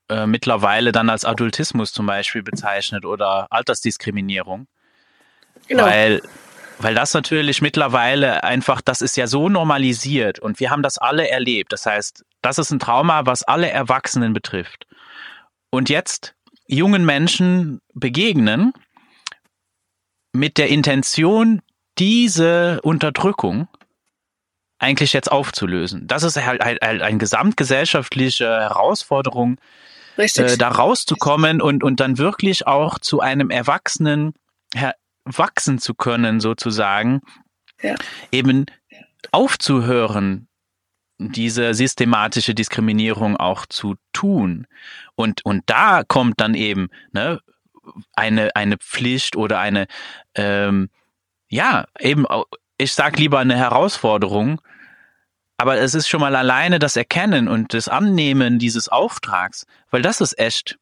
äh, 0.09 0.25
mittlerweile 0.25 0.91
dann 0.91 1.09
als 1.09 1.23
Adultismus 1.23 1.93
zum 1.93 2.07
Beispiel 2.07 2.41
bezeichnet 2.41 3.05
oder 3.05 3.47
Altersdiskriminierung. 3.51 4.67
Genau. 5.67 5.85
Weil, 5.85 6.21
weil 6.79 6.95
das 6.95 7.13
natürlich 7.13 7.61
mittlerweile 7.61 8.43
einfach, 8.43 8.81
das 8.81 9.01
ist 9.01 9.15
ja 9.15 9.27
so 9.27 9.49
normalisiert 9.49 10.39
und 10.39 10.59
wir 10.59 10.71
haben 10.71 10.81
das 10.81 10.97
alle 10.97 11.29
erlebt. 11.29 11.71
Das 11.71 11.85
heißt, 11.85 12.25
das 12.41 12.57
ist 12.57 12.71
ein 12.71 12.79
Trauma, 12.79 13.25
was 13.25 13.43
alle 13.43 13.69
Erwachsenen 13.69 14.33
betrifft. 14.33 14.87
Und 15.69 15.89
jetzt 15.89 16.35
jungen 16.67 17.05
Menschen 17.05 17.81
begegnen, 17.93 18.73
mit 20.33 20.57
der 20.57 20.69
Intention, 20.69 21.61
diese 21.97 22.81
Unterdrückung 22.81 23.67
eigentlich 24.79 25.13
jetzt 25.13 25.31
aufzulösen. 25.31 26.07
Das 26.07 26.23
ist 26.23 26.35
halt, 26.35 26.63
halt, 26.63 26.81
halt 26.81 27.01
eine 27.01 27.17
gesamtgesellschaftliche 27.17 28.45
Herausforderung, 28.45 29.57
äh, 30.17 30.57
da 30.57 30.67
rauszukommen 30.67 31.61
und, 31.61 31.83
und 31.83 31.99
dann 31.99 32.17
wirklich 32.17 32.67
auch 32.67 32.99
zu 32.99 33.21
einem 33.21 33.49
Erwachsenen 33.49 34.33
wachsen 35.25 35.79
zu 35.79 35.93
können, 35.93 36.39
sozusagen. 36.39 37.21
Ja. 37.81 37.95
Eben 38.31 38.65
aufzuhören, 39.31 40.47
diese 41.17 41.73
systematische 41.73 42.53
Diskriminierung 42.53 43.37
auch 43.37 43.65
zu 43.65 43.95
tun. 44.11 44.67
Und, 45.15 45.45
und 45.45 45.63
da 45.67 46.03
kommt 46.03 46.41
dann 46.41 46.53
eben, 46.53 46.89
ne, 47.11 47.39
eine, 48.13 48.55
eine 48.55 48.77
Pflicht 48.77 49.35
oder 49.35 49.59
eine, 49.59 49.87
ähm, 50.35 50.89
ja, 51.49 51.85
eben, 51.99 52.25
ich 52.77 52.93
sag 52.93 53.17
lieber 53.17 53.39
eine 53.39 53.55
Herausforderung, 53.55 54.61
aber 55.57 55.77
es 55.77 55.93
ist 55.93 56.07
schon 56.07 56.21
mal 56.21 56.35
alleine 56.35 56.79
das 56.79 56.95
Erkennen 56.95 57.47
und 57.47 57.73
das 57.73 57.87
Annehmen 57.87 58.59
dieses 58.59 58.89
Auftrags, 58.89 59.65
weil 59.91 60.01
das 60.01 60.21
ist 60.21 60.37
echt. 60.39 60.77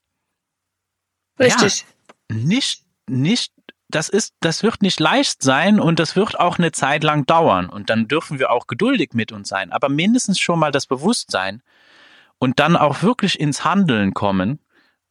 Richtig. 1.39 1.85
Ja, 2.29 2.35
nicht, 2.35 2.83
nicht, 3.07 3.53
das 3.89 4.09
ist, 4.09 4.33
das 4.39 4.63
wird 4.63 4.81
nicht 4.81 4.99
leicht 4.99 5.43
sein 5.43 5.79
und 5.79 5.99
das 5.99 6.15
wird 6.15 6.39
auch 6.39 6.57
eine 6.57 6.71
Zeit 6.71 7.03
lang 7.03 7.25
dauern 7.25 7.69
und 7.69 7.89
dann 7.89 8.07
dürfen 8.07 8.39
wir 8.39 8.51
auch 8.51 8.67
geduldig 8.67 9.11
mit 9.13 9.31
uns 9.31 9.49
sein, 9.49 9.71
aber 9.71 9.89
mindestens 9.89 10.39
schon 10.39 10.59
mal 10.59 10.71
das 10.71 10.87
Bewusstsein 10.87 11.61
und 12.39 12.59
dann 12.59 12.75
auch 12.75 13.03
wirklich 13.03 13.39
ins 13.39 13.63
Handeln 13.65 14.13
kommen 14.13 14.59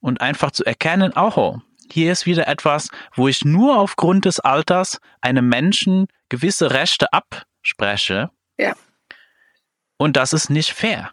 und 0.01 0.21
einfach 0.21 0.51
zu 0.51 0.65
erkennen, 0.65 1.13
oh, 1.15 1.59
hier 1.93 2.13
ist 2.13 2.27
wieder 2.27 2.49
etwas, 2.49 2.89
wo 3.15 3.29
ich 3.29 3.45
nur 3.45 3.79
aufgrund 3.79 4.25
des 4.25 4.41
Alters 4.41 5.01
einem 5.21 5.49
Menschen 5.49 6.07
gewisse 6.29 6.71
Rechte 6.71 7.13
abspreche. 7.13 8.31
Ja. 8.59 8.75
Und 9.97 10.17
das 10.17 10.33
ist 10.33 10.51
nicht 10.51 10.73
fair. 10.73 11.11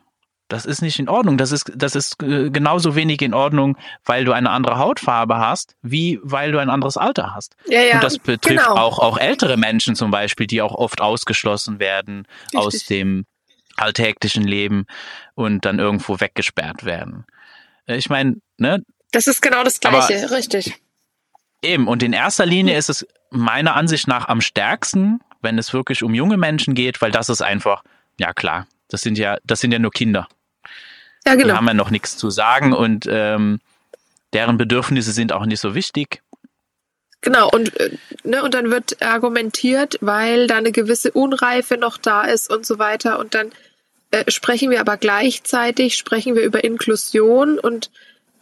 Das 0.48 0.66
ist 0.66 0.82
nicht 0.82 0.98
in 0.98 1.10
Ordnung. 1.10 1.38
Das 1.38 1.52
ist, 1.52 1.72
das 1.76 1.96
ist 1.96 2.24
äh, 2.24 2.50
genauso 2.50 2.96
wenig 2.96 3.22
in 3.22 3.34
Ordnung, 3.34 3.78
weil 4.06 4.24
du 4.24 4.32
eine 4.32 4.50
andere 4.50 4.78
Hautfarbe 4.78 5.38
hast, 5.38 5.76
wie 5.82 6.20
weil 6.24 6.54
du 6.54 6.60
ein 6.60 6.70
anderes 6.70 6.96
Alter 6.96 7.36
hast. 7.36 7.58
Ja, 7.66 7.82
ja, 7.82 7.96
und 7.96 8.04
das 8.04 8.18
betrifft 8.18 8.66
genau. 8.66 8.76
auch, 8.76 9.00
auch 9.00 9.18
ältere 9.18 9.58
Menschen 9.58 9.96
zum 9.96 10.10
Beispiel, 10.10 10.48
die 10.48 10.62
auch 10.62 10.74
oft 10.74 11.02
ausgeschlossen 11.02 11.80
werden 11.80 12.26
Richtig. 12.46 12.60
aus 12.60 12.86
dem 12.86 13.26
alltäglichen 13.76 14.44
Leben 14.44 14.86
und 15.36 15.66
dann 15.66 15.80
irgendwo 15.80 16.20
weggesperrt 16.20 16.86
werden. 16.86 17.26
Äh, 17.86 17.98
ich 17.98 18.10
meine, 18.10 18.38
ne, 18.58 18.84
das 19.12 19.28
ist 19.28 19.42
genau 19.42 19.64
das 19.64 19.80
Gleiche, 19.80 20.26
Aber 20.26 20.32
richtig. 20.36 20.80
Eben, 21.62 21.88
und 21.88 22.04
in 22.04 22.14
erster 22.14 22.46
Linie 22.46 22.78
ist 22.78 22.90
es 22.90 23.08
meiner 23.32 23.76
Ansicht 23.76 24.08
nach 24.08 24.28
am 24.28 24.42
stärksten, 24.42 25.20
wenn 25.42 25.58
es 25.58 25.74
wirklich 25.74 26.04
um 26.04 26.14
junge 26.14 26.38
Menschen 26.38 26.74
geht, 26.76 27.02
weil 27.02 27.12
das 27.12 27.30
ist 27.30 27.42
einfach, 27.42 27.84
ja 28.20 28.34
klar, 28.34 28.68
das 28.90 29.02
sind 29.02 29.18
ja, 29.18 29.38
das 29.44 29.60
sind 29.60 29.72
ja 29.72 29.80
nur 29.80 29.92
Kinder. 29.92 30.28
Ja, 31.26 31.36
genau. 31.36 31.48
Die 31.48 31.54
haben 31.54 31.68
ja 31.68 31.74
noch 31.74 31.90
nichts 31.90 32.18
zu 32.18 32.30
sagen 32.30 32.74
und 32.74 33.06
ähm, 33.10 33.60
deren 34.34 34.58
Bedürfnisse 34.58 35.12
sind 35.12 35.34
auch 35.34 35.46
nicht 35.46 35.60
so 35.60 35.76
wichtig. 35.76 36.22
Genau, 37.22 37.50
und, 37.50 37.78
äh, 37.80 37.98
ne, 38.24 38.44
und 38.44 38.54
dann 38.54 38.70
wird 38.70 39.02
argumentiert, 39.02 39.98
weil 40.02 40.48
da 40.48 40.58
eine 40.58 40.72
gewisse 40.72 41.12
Unreife 41.12 41.78
noch 41.78 41.98
da 41.98 42.24
ist 42.24 42.50
und 42.50 42.66
so 42.66 42.78
weiter. 42.78 43.20
Und 43.20 43.34
dann 43.34 43.52
äh, 44.12 44.30
sprechen 44.32 44.70
wir 44.70 44.80
aber 44.80 44.98
gleichzeitig, 44.98 45.98
sprechen 45.98 46.36
wir 46.36 46.44
über 46.44 46.64
Inklusion 46.64 47.60
und 47.60 47.90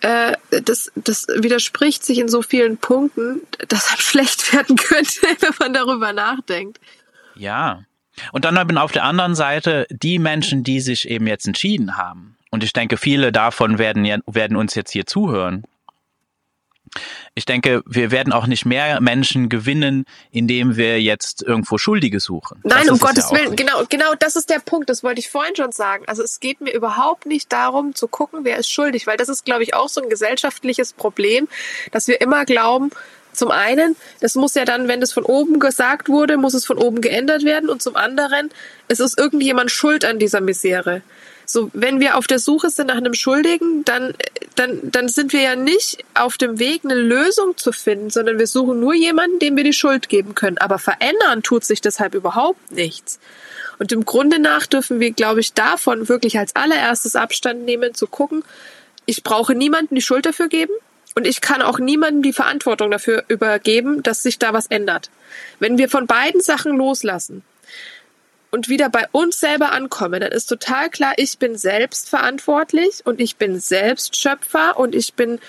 äh, 0.06 0.62
das, 0.62 0.91
das 0.96 1.26
widerspricht 1.28 2.06
sich 2.06 2.20
in 2.20 2.28
so 2.28 2.44
vielen 2.44 2.78
Punkten, 2.78 3.41
dass 3.68 3.91
es 3.91 4.00
schlecht 4.04 4.54
werden 4.54 4.76
könnte, 4.76 5.22
wenn 5.39 5.54
man 5.60 5.74
darüber 5.74 6.13
nachdenkt. 6.13 6.80
Ja. 7.36 7.84
Und 8.32 8.46
dann 8.46 8.56
eben 8.58 8.78
auf 8.78 8.91
der 8.91 9.04
anderen 9.04 9.36
Seite 9.36 9.88
die 9.89 10.20
Menschen, 10.20 10.63
die 10.63 10.80
sich 10.80 11.10
eben 11.10 11.28
jetzt 11.28 11.48
entschieden 11.48 11.98
haben. 11.98 12.38
Und 12.50 12.63
ich 12.63 12.72
denke, 12.72 12.98
viele 12.98 13.34
davon 13.34 13.78
werden, 13.78 14.22
werden 14.28 14.56
uns 14.56 14.76
jetzt 14.76 14.91
hier 14.91 15.06
zuhören 15.06 15.65
ich 17.34 17.45
denke, 17.45 17.84
wir 17.86 18.12
werden 18.12 18.31
auch 18.31 18.47
nicht 18.47 18.65
mehr 18.65 19.01
Menschen 19.01 19.49
gewinnen, 19.49 20.05
indem 20.31 20.77
wir 20.77 21.01
jetzt 21.01 21.43
irgendwo 21.43 21.77
Schuldige 21.77 22.19
suchen. 22.19 22.60
Nein, 22.63 22.89
um 22.89 22.97
Gottes 22.99 23.31
ja 23.31 23.38
Willen, 23.38 23.55
genau, 23.55 23.84
genau 23.89 24.15
das 24.17 24.36
ist 24.36 24.49
der 24.49 24.60
Punkt, 24.60 24.89
das 24.89 25.03
wollte 25.03 25.19
ich 25.19 25.29
vorhin 25.29 25.55
schon 25.55 25.71
sagen. 25.71 26.05
Also 26.08 26.23
es 26.23 26.39
geht 26.39 26.62
mir 26.62 26.73
überhaupt 26.73 27.25
nicht 27.25 27.51
darum 27.51 27.93
zu 27.93 28.08
gucken, 28.08 28.41
wer 28.43 28.58
ist 28.58 28.69
schuldig, 28.69 29.08
weil 29.08 29.17
das 29.17 29.29
ist, 29.29 29.45
glaube 29.45 29.63
ich, 29.63 29.73
auch 29.73 29.89
so 29.89 30.01
ein 30.01 30.10
gesellschaftliches 30.10 30.93
Problem, 30.93 31.47
dass 31.91 32.08
wir 32.08 32.21
immer 32.21 32.45
glauben, 32.45 32.91
zum 33.36 33.51
einen, 33.51 33.95
das 34.21 34.36
muss 34.36 34.55
ja 34.55 34.63
dann, 34.65 34.88
wenn 34.88 35.01
das 35.01 35.12
von 35.12 35.23
oben 35.23 35.60
gesagt 35.60 36.08
wurde, 36.08 36.38
muss 36.38 36.53
es 36.53 36.65
von 36.65 36.77
oben 36.77 37.01
geändert 37.01 37.43
werden 37.43 37.69
und 37.69 37.81
zum 37.81 37.95
anderen, 37.95 38.49
es 38.88 38.99
ist 38.99 39.19
irgendjemand 39.19 39.71
schuld 39.71 40.05
an 40.05 40.19
dieser 40.19 40.41
Misere. 40.41 41.01
So, 41.45 41.69
wenn 41.73 41.99
wir 41.99 42.17
auf 42.17 42.27
der 42.27 42.39
Suche 42.39 42.69
sind 42.69 42.88
nach 42.88 42.97
einem 42.97 43.13
Schuldigen, 43.13 43.86
dann, 43.86 44.13
dann, 44.55 44.79
dann 44.84 45.08
sind 45.08 45.34
wir 45.34 45.41
ja 45.41 45.55
nicht 45.55 46.03
auf 46.13 46.38
dem 46.38 46.60
Weg, 46.60 46.81
eine 46.84 46.95
Lösung 46.95 47.58
zu 47.58 47.71
finden, 47.71 48.10
sondern 48.10 48.39
wir 48.39 48.47
suchen 48.47 48.79
nur 48.79 48.93
jemanden, 48.93 49.39
dem 49.39 49.55
wir 49.55 49.63
die 49.63 49.73
Schuld 49.73 50.10
geben 50.10 50.36
können. 50.36 50.58
Aber 50.58 50.79
verändern 50.79 51.43
tut 51.43 51.63
sich 51.63 51.81
deshalb 51.81 52.15
überhaupt 52.15 52.71
nichts. 52.71 53.19
Und 53.77 53.91
im 53.91 54.05
Grunde 54.05 54.39
nach 54.39 54.65
dürfen 54.65 54.99
wir, 54.99 55.12
glaube 55.12 55.41
ich, 55.41 55.53
davon 55.53 56.08
wirklich 56.10 56.39
als 56.39 56.55
allererstes 56.55 57.15
Abstand 57.15 57.65
nehmen, 57.65 57.93
zu 57.93 58.08
gucken, 58.08 58.43
ich 59.05 59.21
brauche 59.23 59.53
niemanden 59.53 59.95
die 59.95 60.01
Schuld 60.01 60.25
dafür 60.25 60.47
geben. 60.47 60.73
Und 61.17 61.25
ich 61.25 61.39
kann 61.39 61.62
auch 61.62 61.79
niemandem 61.79 62.23
die 62.23 62.34
Verantwortung 62.34 62.91
dafür 62.91 63.23
übergeben, 63.29 64.03
dass 64.03 64.21
sich 64.21 64.38
da 64.38 64.51
was 64.51 64.67
ändert. 64.67 65.10
Wenn 65.60 65.77
wir 65.77 65.88
von 65.88 66.08
beiden 66.08 66.41
Sachen 66.41 66.75
loslassen, 66.75 67.43
und 68.56 68.70
wieder 68.70 68.88
bei 68.88 69.06
uns 69.12 69.41
selber 69.41 69.74
ankomme, 69.74 70.22
dann 70.22 70.32
ist 70.32 70.46
total 70.46 70.89
klar, 70.89 71.12
ich 71.18 71.38
bin 71.39 71.58
selbst 71.58 72.08
verantwortlich 72.08 73.02
und 73.04 73.20
ich 73.20 73.36
bin 73.36 73.60
selbst 73.60 74.15
Schöpfer 74.15 74.80
und 74.80 74.96
ich 74.96 75.13
bin 75.13 75.39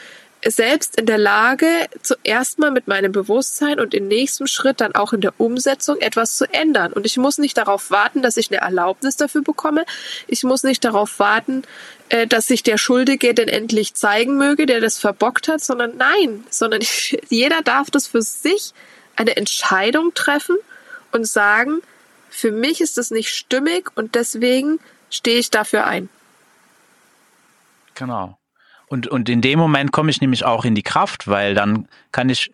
selbst 0.44 0.98
in 0.98 1.06
der 1.06 1.16
Lage, 1.16 1.68
zuerst 2.02 2.58
mal 2.58 2.72
mit 2.72 2.88
meinem 2.88 3.12
Bewusstsein 3.12 3.78
und 3.78 3.94
im 3.94 4.08
nächsten 4.08 4.48
Schritt 4.48 4.80
dann 4.80 4.96
auch 4.96 5.12
in 5.12 5.20
der 5.20 5.34
Umsetzung 5.38 5.98
etwas 6.00 6.34
zu 6.36 6.52
ändern. 6.52 6.92
Und 6.92 7.06
ich 7.06 7.16
muss 7.16 7.38
nicht 7.38 7.56
darauf 7.56 7.92
warten, 7.92 8.22
dass 8.22 8.36
ich 8.36 8.50
eine 8.50 8.60
Erlaubnis 8.60 9.16
dafür 9.16 9.42
bekomme. 9.42 9.84
Ich 10.26 10.42
muss 10.42 10.64
nicht 10.64 10.84
darauf 10.84 11.20
warten, 11.20 11.62
äh, 12.08 12.26
dass 12.26 12.48
sich 12.48 12.64
der 12.64 12.76
Schuldige 12.76 13.34
denn 13.34 13.48
endlich 13.48 13.94
zeigen 13.94 14.36
möge, 14.36 14.66
der 14.66 14.80
das 14.80 14.98
verbockt 14.98 15.46
hat, 15.46 15.62
sondern 15.62 15.96
nein, 15.96 16.44
sondern 16.50 16.80
jeder 17.28 17.62
darf 17.62 17.88
das 17.88 18.08
für 18.08 18.22
sich 18.22 18.72
eine 19.14 19.36
Entscheidung 19.36 20.12
treffen 20.14 20.56
und 21.12 21.24
sagen, 21.24 21.82
für 22.36 22.52
mich 22.52 22.82
ist 22.82 22.98
es 22.98 23.10
nicht 23.10 23.30
stimmig 23.30 23.90
und 23.94 24.14
deswegen 24.14 24.78
stehe 25.08 25.38
ich 25.38 25.50
dafür 25.50 25.86
ein. 25.86 26.10
Genau. 27.94 28.36
Und, 28.88 29.06
und 29.06 29.30
in 29.30 29.40
dem 29.40 29.58
Moment 29.58 29.90
komme 29.90 30.10
ich 30.10 30.20
nämlich 30.20 30.44
auch 30.44 30.66
in 30.66 30.74
die 30.74 30.82
Kraft, 30.82 31.28
weil 31.28 31.54
dann 31.54 31.88
kann 32.12 32.28
ich, 32.28 32.52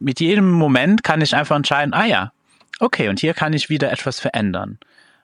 mit 0.00 0.18
jedem 0.18 0.50
Moment 0.50 1.04
kann 1.04 1.20
ich 1.20 1.36
einfach 1.36 1.54
entscheiden, 1.54 1.94
ah 1.94 2.06
ja, 2.06 2.32
okay, 2.80 3.08
und 3.08 3.20
hier 3.20 3.32
kann 3.32 3.52
ich 3.52 3.68
wieder 3.68 3.92
etwas 3.92 4.18
verändern. 4.18 4.78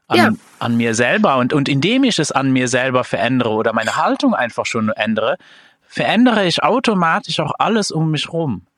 An, 0.06 0.16
ja. 0.16 0.32
an 0.60 0.76
mir 0.76 0.94
selber. 0.94 1.38
Und, 1.38 1.52
und 1.52 1.68
indem 1.68 2.04
ich 2.04 2.20
es 2.20 2.30
an 2.30 2.52
mir 2.52 2.68
selber 2.68 3.02
verändere 3.02 3.50
oder 3.50 3.72
meine 3.72 3.96
Haltung 3.96 4.34
einfach 4.34 4.66
schon 4.66 4.90
ändere, 4.90 5.36
verändere 5.82 6.46
ich 6.46 6.62
automatisch 6.62 7.40
auch 7.40 7.54
alles 7.58 7.90
um 7.90 8.12
mich 8.12 8.32
rum. 8.32 8.68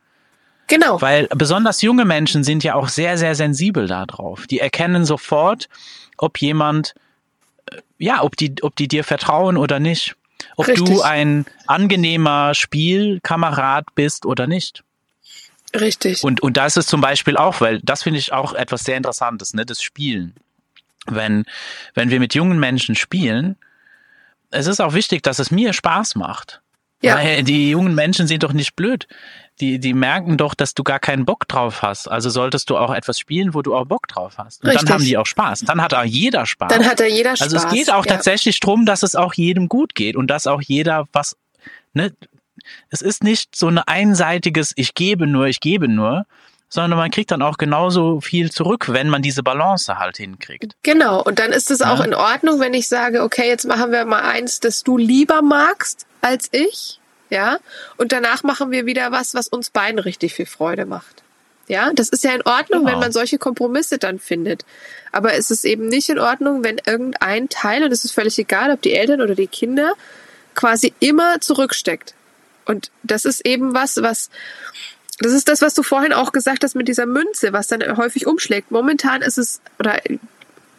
Genau. 0.68 1.00
Weil 1.00 1.28
besonders 1.34 1.82
junge 1.82 2.04
Menschen 2.04 2.44
sind 2.44 2.62
ja 2.62 2.74
auch 2.74 2.88
sehr, 2.88 3.18
sehr 3.18 3.34
sensibel 3.34 3.86
darauf. 3.86 4.46
Die 4.46 4.60
erkennen 4.60 5.04
sofort, 5.04 5.68
ob 6.18 6.38
jemand, 6.40 6.94
äh, 7.70 7.80
ja, 7.98 8.22
ob 8.22 8.36
die, 8.36 8.54
ob 8.62 8.76
die 8.76 8.86
dir 8.86 9.02
vertrauen 9.02 9.56
oder 9.56 9.80
nicht. 9.80 10.14
Ob 10.56 10.68
Richtig. 10.68 10.86
du 10.86 11.02
ein 11.02 11.46
angenehmer 11.66 12.54
Spielkamerad 12.54 13.86
bist 13.94 14.26
oder 14.26 14.46
nicht. 14.46 14.84
Richtig. 15.74 16.22
Und, 16.22 16.42
und 16.42 16.56
das 16.56 16.76
ist 16.76 16.88
zum 16.88 17.00
Beispiel 17.00 17.36
auch, 17.36 17.60
weil 17.60 17.80
das 17.82 18.02
finde 18.02 18.18
ich 18.18 18.32
auch 18.32 18.52
etwas 18.54 18.84
sehr 18.84 18.96
Interessantes, 18.96 19.54
ne, 19.54 19.66
das 19.66 19.82
Spielen. 19.82 20.34
Wenn, 21.06 21.44
wenn 21.94 22.10
wir 22.10 22.20
mit 22.20 22.34
jungen 22.34 22.58
Menschen 22.58 22.94
spielen, 22.94 23.56
es 24.50 24.66
ist 24.66 24.80
auch 24.80 24.94
wichtig, 24.94 25.22
dass 25.22 25.38
es 25.38 25.50
mir 25.50 25.72
Spaß 25.72 26.14
macht. 26.14 26.60
Ja. 27.02 27.16
Weil 27.16 27.42
die 27.42 27.70
jungen 27.70 27.94
Menschen 27.94 28.26
sind 28.26 28.42
doch 28.42 28.52
nicht 28.52 28.74
blöd. 28.74 29.06
Die, 29.60 29.78
die 29.78 29.94
merken 29.94 30.36
doch, 30.36 30.54
dass 30.54 30.74
du 30.74 30.84
gar 30.84 31.00
keinen 31.00 31.24
Bock 31.24 31.48
drauf 31.48 31.82
hast. 31.82 32.08
Also 32.08 32.30
solltest 32.30 32.70
du 32.70 32.76
auch 32.76 32.94
etwas 32.94 33.18
spielen, 33.18 33.54
wo 33.54 33.62
du 33.62 33.74
auch 33.74 33.86
Bock 33.86 34.06
drauf 34.08 34.34
hast. 34.38 34.62
Und 34.62 34.70
Richtig. 34.70 34.86
dann 34.86 34.94
haben 34.94 35.04
die 35.04 35.16
auch 35.16 35.26
Spaß. 35.26 35.60
Dann 35.60 35.82
hat 35.82 35.94
auch 35.94 36.04
jeder 36.04 36.46
Spaß. 36.46 36.72
Dann 36.72 36.86
hat 36.86 37.00
er 37.00 37.08
jeder 37.08 37.36
Spaß. 37.36 37.54
Also 37.54 37.66
es 37.66 37.72
geht 37.72 37.92
auch 37.92 38.06
ja. 38.06 38.14
tatsächlich 38.14 38.60
drum, 38.60 38.86
dass 38.86 39.02
es 39.02 39.16
auch 39.16 39.34
jedem 39.34 39.68
gut 39.68 39.94
geht 39.94 40.16
und 40.16 40.28
dass 40.28 40.46
auch 40.46 40.62
jeder 40.62 41.06
was, 41.12 41.36
ne, 41.92 42.12
es 42.90 43.02
ist 43.02 43.24
nicht 43.24 43.56
so 43.56 43.68
ein 43.68 43.78
einseitiges, 43.78 44.72
ich 44.76 44.94
gebe 44.94 45.26
nur, 45.26 45.46
ich 45.46 45.60
gebe 45.60 45.88
nur, 45.88 46.26
sondern 46.68 46.98
man 46.98 47.10
kriegt 47.10 47.30
dann 47.30 47.42
auch 47.42 47.56
genauso 47.56 48.20
viel 48.20 48.50
zurück, 48.50 48.92
wenn 48.92 49.08
man 49.08 49.22
diese 49.22 49.42
Balance 49.42 49.98
halt 49.98 50.18
hinkriegt. 50.18 50.76
Genau, 50.82 51.22
und 51.22 51.38
dann 51.38 51.52
ist 51.52 51.70
es 51.70 51.80
ja. 51.80 51.92
auch 51.92 52.00
in 52.00 52.14
Ordnung, 52.14 52.60
wenn 52.60 52.74
ich 52.74 52.88
sage, 52.88 53.22
okay, 53.22 53.48
jetzt 53.48 53.66
machen 53.66 53.90
wir 53.90 54.04
mal 54.04 54.22
eins, 54.22 54.60
das 54.60 54.82
du 54.82 54.98
lieber 54.98 55.42
magst 55.42 56.06
als 56.20 56.48
ich, 56.52 56.97
ja, 57.30 57.58
und 57.96 58.12
danach 58.12 58.42
machen 58.42 58.70
wir 58.70 58.86
wieder 58.86 59.12
was, 59.12 59.34
was 59.34 59.48
uns 59.48 59.70
beiden 59.70 59.98
richtig 59.98 60.34
viel 60.34 60.46
Freude 60.46 60.86
macht. 60.86 61.22
Ja, 61.68 61.92
das 61.92 62.08
ist 62.08 62.24
ja 62.24 62.32
in 62.32 62.42
Ordnung, 62.42 62.80
genau. 62.80 62.92
wenn 62.92 62.98
man 62.98 63.12
solche 63.12 63.36
Kompromisse 63.36 63.98
dann 63.98 64.18
findet. 64.18 64.64
Aber 65.12 65.34
es 65.34 65.50
ist 65.50 65.64
eben 65.64 65.88
nicht 65.88 66.08
in 66.08 66.18
Ordnung, 66.18 66.64
wenn 66.64 66.80
irgendein 66.84 67.50
Teil, 67.50 67.84
und 67.84 67.92
es 67.92 68.04
ist 68.04 68.12
völlig 68.12 68.38
egal, 68.38 68.70
ob 68.70 68.80
die 68.80 68.94
Eltern 68.94 69.20
oder 69.20 69.34
die 69.34 69.46
Kinder, 69.46 69.92
quasi 70.54 70.94
immer 70.98 71.40
zurücksteckt. 71.40 72.14
Und 72.64 72.90
das 73.02 73.26
ist 73.26 73.44
eben 73.46 73.74
was, 73.74 74.02
was 74.02 74.30
das 75.20 75.32
ist 75.32 75.48
das, 75.48 75.62
was 75.62 75.74
du 75.74 75.82
vorhin 75.82 76.12
auch 76.12 76.32
gesagt 76.32 76.62
hast 76.62 76.76
mit 76.76 76.86
dieser 76.86 77.06
Münze, 77.06 77.52
was 77.52 77.66
dann 77.66 77.96
häufig 77.96 78.26
umschlägt. 78.26 78.70
Momentan 78.70 79.20
ist 79.20 79.36
es, 79.36 79.60
oder 79.78 80.00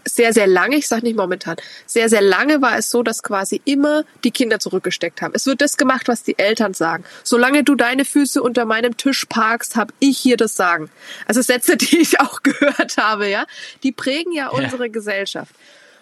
sehr, 0.06 0.34
sehr 0.34 0.48
lange, 0.48 0.78
ich 0.78 0.88
sage 0.88 1.04
nicht 1.04 1.18
momentan, 1.18 1.58
sehr, 1.86 2.10
sehr 2.10 2.22
lange 2.22 2.62
war 2.62 2.78
es 2.78 2.90
so, 2.90 3.04
dass 3.04 3.24
quasi 3.24 3.62
immer 3.66 4.04
die 4.24 4.32
Kinder 4.32 4.60
zurückgesteckt 4.60 5.22
haben. 5.22 5.34
Es 5.36 5.46
wird 5.46 5.62
das 5.62 5.78
gemacht, 5.78 6.08
was 6.08 6.24
die 6.24 6.38
Eltern 6.38 6.74
sagen. 6.74 7.04
Solange 7.24 7.64
du 7.64 7.76
deine 7.76 8.06
Füße 8.06 8.42
unter 8.42 8.66
meinem 8.66 8.98
Tisch 8.98 9.26
parkst, 9.26 9.76
habe 9.76 9.94
ich 10.00 10.18
hier 10.18 10.38
das 10.38 10.56
Sagen. 10.56 10.90
Also 11.26 11.42
Sätze, 11.42 11.78
die 11.78 12.00
ich 12.00 12.20
auch 12.20 12.44
gehört 12.44 12.98
habe, 12.98 13.30
ja, 13.30 13.46
die 13.84 13.92
prägen 13.92 14.32
ja 14.32 14.50
unsere 14.50 14.86
ja. 14.86 14.92
Gesellschaft. 14.92 15.54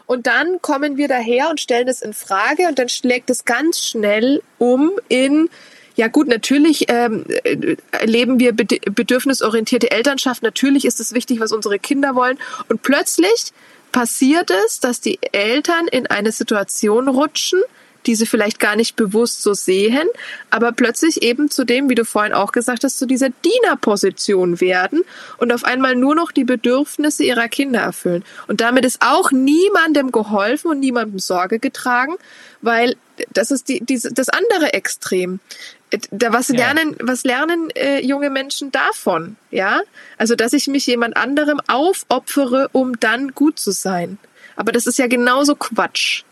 Und 0.06 0.26
dann 0.26 0.62
kommen 0.62 0.96
wir 0.96 1.10
daher 1.10 1.50
und 1.50 1.60
stellen 1.60 1.90
es 1.90 2.02
in 2.02 2.14
Frage 2.14 2.68
und 2.70 2.80
dann 2.80 2.88
schlägt 2.88 3.30
es 3.30 3.44
ganz 3.44 3.84
schnell 3.84 4.42
um 4.58 4.92
in 5.10 5.50
ja 5.98 6.08
gut, 6.10 6.28
natürlich 6.28 6.86
ähm, 6.90 7.26
leben 8.04 8.40
wir 8.40 8.54
bedürfnisorientierte 8.54 9.90
Elternschaft. 9.90 10.44
Natürlich 10.44 10.86
ist 10.86 11.00
es 11.00 11.12
wichtig, 11.14 11.40
was 11.40 11.52
unsere 11.52 11.80
Kinder 11.80 12.14
wollen. 12.14 12.38
Und 12.70 12.84
plötzlich 12.84 13.52
passiert 13.92 14.52
es, 14.52 14.80
dass 14.80 15.02
die 15.02 15.20
Eltern 15.32 15.88
in 15.88 16.08
eine 16.08 16.32
Situation 16.32 17.08
rutschen, 17.08 17.62
die 18.08 18.16
sie 18.16 18.26
vielleicht 18.26 18.60
gar 18.60 18.76
nicht 18.76 18.96
bewusst 18.96 19.44
so 19.44 19.54
sehen, 19.54 20.08
aber 20.50 20.72
plötzlich 20.72 21.22
eben 21.22 21.52
zu 21.52 21.66
dem, 21.66 21.90
wie 21.90 21.96
du 21.96 22.06
vorhin 22.06 22.34
auch 22.34 22.52
gesagt 22.52 22.84
hast, 22.84 22.98
zu 22.98 23.06
dieser 23.06 23.30
Dienerposition 23.30 24.62
werden 24.62 25.04
und 25.38 25.52
auf 25.52 25.66
einmal 25.66 25.96
nur 25.96 26.16
noch 26.16 26.32
die 26.32 26.46
Bedürfnisse 26.46 27.24
ihrer 27.24 27.50
Kinder 27.50 27.82
erfüllen. 27.82 28.24
Und 28.48 28.62
damit 28.62 28.86
ist 28.86 29.02
auch 29.02 29.32
niemandem 29.32 30.12
geholfen 30.12 30.72
und 30.72 30.80
niemandem 30.80 31.20
Sorge 31.20 31.60
getragen, 31.60 32.16
weil 32.62 32.96
das 33.34 33.52
ist 33.52 33.68
die, 33.68 33.82
die, 33.82 34.00
das 34.00 34.30
andere 34.30 34.74
Extrem. 34.74 35.40
Da 36.12 36.34
was 36.34 36.50
lernen, 36.50 36.96
ja. 37.00 37.08
was 37.08 37.24
lernen 37.24 37.70
äh, 37.72 38.06
junge 38.06 38.30
Menschen 38.30 38.72
davon? 38.72 39.38
Ja, 39.52 39.82
also 40.18 40.36
dass 40.36 40.54
ich 40.54 40.68
mich 40.68 40.86
jemand 40.86 41.16
anderem 41.16 41.62
aufopfere, 41.68 42.70
um 42.74 43.00
dann 43.00 43.34
gut 43.34 43.60
zu 43.60 43.72
sein. 43.72 44.18
Aber 44.56 44.72
das 44.72 44.88
ist 44.88 44.98
ja 44.98 45.08
genauso 45.08 45.56
Quatsch 45.56 46.24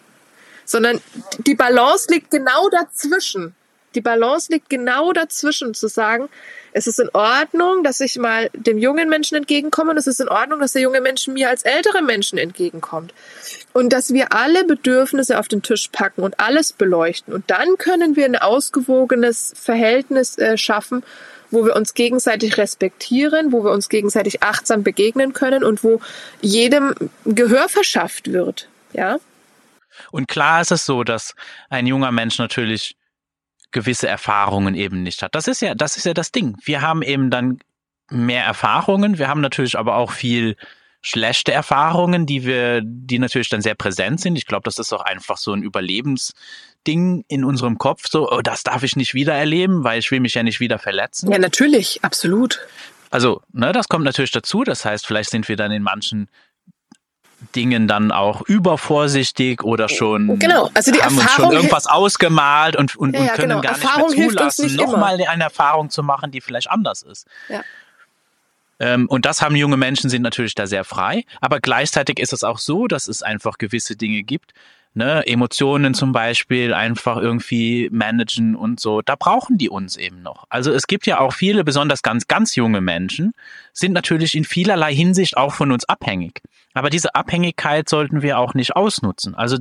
sondern 0.66 1.02
die 1.38 1.56
Balance 1.56 2.08
liegt 2.12 2.32
genau 2.32 2.70
dazwischen. 2.70 3.56
Die 3.96 4.02
Balance 4.02 4.52
liegt 4.52 4.70
genau 4.70 5.14
dazwischen, 5.14 5.74
zu 5.74 5.88
sagen, 5.88 6.28
es 6.74 6.88
ist 6.88 7.00
in 7.00 7.10
Ordnung, 7.14 7.84
dass 7.84 8.02
ich 8.02 8.18
mal 8.18 8.50
dem 8.54 8.78
jungen 8.78 9.08
Menschen 9.08 9.38
entgegenkomme 9.38 9.92
und 9.92 9.98
es 9.98 10.08
ist 10.08 10.20
in 10.20 10.28
Ordnung, 10.28 10.60
dass 10.60 10.74
der 10.74 10.82
junge 10.82 11.00
Mensch 11.00 11.26
mir 11.28 11.48
als 11.48 11.64
ältere 11.64 12.02
Menschen 12.02 12.38
entgegenkommt. 12.38 13.14
Und 13.72 13.94
dass 13.94 14.14
wir 14.14 14.34
alle 14.34 14.66
Bedürfnisse 14.66 15.40
auf 15.40 15.48
den 15.48 15.62
Tisch 15.62 15.88
packen 15.88 16.22
und 16.22 16.38
alles 16.42 16.74
beleuchten. 16.74 17.34
Und 17.34 17.50
dann 17.50 17.78
können 17.78 18.18
wir 18.18 18.26
ein 18.26 18.36
ausgewogenes 18.36 19.54
Verhältnis 19.56 20.38
äh, 20.38 20.58
schaffen, 20.58 21.04
wo 21.50 21.66
wir 21.66 21.78
uns 21.78 21.94
gegenseitig 21.94 22.58
respektieren, 22.58 23.54
wo 23.54 23.64
wir 23.64 23.72
uns 23.72 23.88
gegenseitig 23.88 24.44
achtsam 24.44 24.84
begegnen 24.84 25.32
können 25.32 25.64
und 25.64 25.86
wo 25.86 26.02
jedem 26.42 26.94
Gehör 27.24 27.70
verschafft 27.70 28.34
wird. 28.34 28.68
Ja. 28.92 29.20
Und 30.12 30.28
klar 30.28 30.62
ist 30.62 30.72
es 30.72 30.86
so, 30.86 31.04
dass 31.04 31.36
ein 31.70 31.88
junger 31.88 32.12
Mensch 32.12 32.38
natürlich 32.38 32.96
gewisse 33.72 34.08
Erfahrungen 34.08 34.76
eben 34.76 35.04
nicht 35.04 35.22
hat. 35.22 35.36
Das 35.36 35.48
ist 35.48 35.62
ja, 35.62 35.76
das 35.76 35.98
ist 35.98 36.06
ja 36.06 36.14
das 36.14 36.32
Ding. 36.32 36.58
Wir 36.64 36.82
haben 36.82 37.02
eben 37.02 37.30
dann 37.30 37.60
mehr 38.10 38.46
Erfahrungen. 38.46 39.18
Wir 39.18 39.28
haben 39.28 39.42
natürlich 39.42 39.78
aber 39.78 39.96
auch 39.96 40.12
viel 40.12 40.56
schlechte 41.02 41.52
Erfahrungen, 41.52 42.26
die 42.26 42.46
wir, 42.46 42.82
die 42.84 43.20
natürlich 43.20 43.50
dann 43.50 43.62
sehr 43.62 43.76
präsent 43.76 44.22
sind. 44.22 44.38
Ich 44.38 44.48
glaube, 44.48 44.64
das 44.64 44.80
ist 44.80 44.92
auch 44.92 45.04
einfach 45.04 45.38
so 45.38 45.54
ein 45.54 45.62
Überlebensding 45.62 47.26
in 47.28 47.46
unserem 47.46 47.78
Kopf. 47.78 48.08
So, 48.10 48.32
oh, 48.32 48.42
das 48.42 48.64
darf 48.64 48.82
ich 48.82 48.96
nicht 48.96 49.14
wieder 49.14 49.34
erleben, 49.34 49.84
weil 49.84 50.00
ich 50.00 50.10
will 50.10 50.20
mich 50.20 50.34
ja 50.34 50.42
nicht 50.42 50.60
wieder 50.60 50.80
verletzen. 50.80 51.32
Ja, 51.32 51.38
natürlich, 51.38 52.04
absolut. 52.04 52.60
Also, 53.12 53.42
ne, 53.54 53.72
das 53.72 53.88
kommt 53.88 54.04
natürlich 54.04 54.32
dazu. 54.32 54.64
Das 54.64 54.84
heißt, 54.84 55.06
vielleicht 55.06 55.30
sind 55.30 55.48
wir 55.48 55.56
dann 55.56 55.72
in 55.72 55.84
manchen 55.84 56.28
Dingen 57.54 57.88
dann 57.88 58.12
auch 58.12 58.42
übervorsichtig 58.42 59.64
oder 59.64 59.90
schon 59.90 60.40
genau. 60.40 60.70
also 60.74 60.92
die 60.92 61.02
haben 61.02 61.18
Erfahrung 61.18 61.22
uns 61.22 61.32
schon 61.32 61.52
irgendwas 61.52 61.88
ausgemalt 61.88 62.76
und, 62.76 62.96
und, 62.96 63.14
ja, 63.14 63.22
und 63.22 63.28
können 63.34 63.50
genau. 63.50 63.62
gar 63.62 63.74
Erfahrung 63.74 64.10
nicht 64.10 64.18
mehr 64.18 64.50
zulassen, 64.50 64.76
nochmal 64.76 65.20
eine 65.28 65.44
Erfahrung 65.44 65.90
zu 65.90 66.04
machen, 66.04 66.32
die 66.32 66.42
vielleicht 66.42 66.70
anders 66.70 67.02
ist. 67.02 67.28
Ja. 67.50 67.62
Ähm, 68.80 69.08
und 69.08 69.26
das 69.26 69.42
haben 69.42 69.56
junge 69.56 69.78
Menschen, 69.78 70.10
sind 70.10 70.22
natürlich 70.22 70.56
da 70.56 70.68
sehr 70.68 70.84
frei. 70.84 71.24
Aber 71.42 71.60
gleichzeitig 71.60 72.20
ist 72.20 72.34
es 72.34 72.44
auch 72.44 72.60
so, 72.60 72.88
dass 72.88 73.08
es 73.08 73.22
einfach 73.22 73.58
gewisse 73.58 73.96
Dinge 73.96 74.24
gibt, 74.24 74.54
ne, 74.96 75.26
Emotionen 75.28 75.94
zum 75.94 76.12
Beispiel 76.12 76.74
einfach 76.74 77.18
irgendwie 77.18 77.90
managen 77.92 78.56
und 78.56 78.80
so, 78.80 79.02
da 79.02 79.16
brauchen 79.16 79.58
die 79.58 79.70
uns 79.70 79.98
eben 79.98 80.22
noch. 80.22 80.46
Also 80.50 80.72
es 80.72 80.88
gibt 80.88 81.06
ja 81.06 81.20
auch 81.20 81.34
viele, 81.34 81.64
besonders 81.64 82.02
ganz, 82.02 82.28
ganz 82.28 82.56
junge 82.56 82.82
Menschen, 82.82 83.34
sind 83.74 83.92
natürlich 83.92 84.36
in 84.36 84.46
vielerlei 84.46 84.94
Hinsicht 84.96 85.38
auch 85.38 85.54
von 85.54 85.72
uns 85.72 85.86
abhängig. 85.86 86.42
Aber 86.74 86.90
diese 86.90 87.16
Abhängigkeit 87.16 87.88
sollten 87.88 88.22
wir 88.22 88.38
auch 88.38 88.54
nicht 88.54 88.76
ausnutzen. 88.76 89.36
Also, 89.36 89.58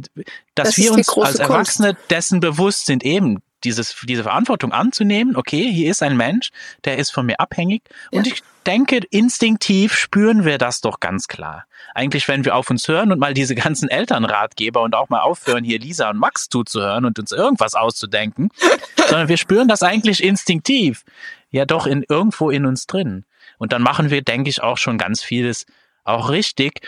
dass 0.54 0.68
das 0.68 0.76
wir 0.78 0.92
uns 0.92 1.08
als 1.16 1.36
Erwachsene 1.36 1.94
Kunst. 1.94 2.10
dessen 2.10 2.40
bewusst 2.40 2.86
sind, 2.86 3.04
eben 3.04 3.40
dieses, 3.64 3.96
diese 4.04 4.24
Verantwortung 4.24 4.72
anzunehmen, 4.72 5.36
okay, 5.36 5.70
hier 5.72 5.90
ist 5.90 6.02
ein 6.02 6.16
Mensch, 6.16 6.50
der 6.84 6.98
ist 6.98 7.10
von 7.10 7.26
mir 7.26 7.40
abhängig. 7.40 7.82
Ja. 8.10 8.18
Und 8.18 8.26
ich 8.26 8.42
denke, 8.66 9.00
instinktiv 9.10 9.94
spüren 9.94 10.44
wir 10.44 10.58
das 10.58 10.80
doch 10.80 11.00
ganz 11.00 11.28
klar. 11.28 11.66
Eigentlich, 11.94 12.28
wenn 12.28 12.44
wir 12.44 12.54
auf 12.54 12.70
uns 12.70 12.88
hören 12.88 13.12
und 13.12 13.18
mal 13.18 13.34
diese 13.34 13.54
ganzen 13.54 13.88
Elternratgeber 13.88 14.82
und 14.82 14.94
auch 14.94 15.08
mal 15.08 15.20
aufhören, 15.20 15.64
hier 15.64 15.78
Lisa 15.78 16.10
und 16.10 16.18
Max 16.18 16.48
zuzuhören 16.48 17.04
und 17.04 17.18
uns 17.18 17.32
irgendwas 17.32 17.74
auszudenken, 17.74 18.50
sondern 19.08 19.28
wir 19.28 19.36
spüren 19.36 19.68
das 19.68 19.82
eigentlich 19.82 20.22
instinktiv. 20.22 21.04
Ja, 21.50 21.64
doch 21.66 21.86
in, 21.86 22.04
irgendwo 22.08 22.50
in 22.50 22.66
uns 22.66 22.86
drin. 22.86 23.24
Und 23.58 23.72
dann 23.72 23.82
machen 23.82 24.10
wir, 24.10 24.22
denke 24.22 24.50
ich, 24.50 24.62
auch 24.62 24.78
schon 24.78 24.98
ganz 24.98 25.22
vieles 25.22 25.66
auch 26.02 26.30
richtig. 26.30 26.80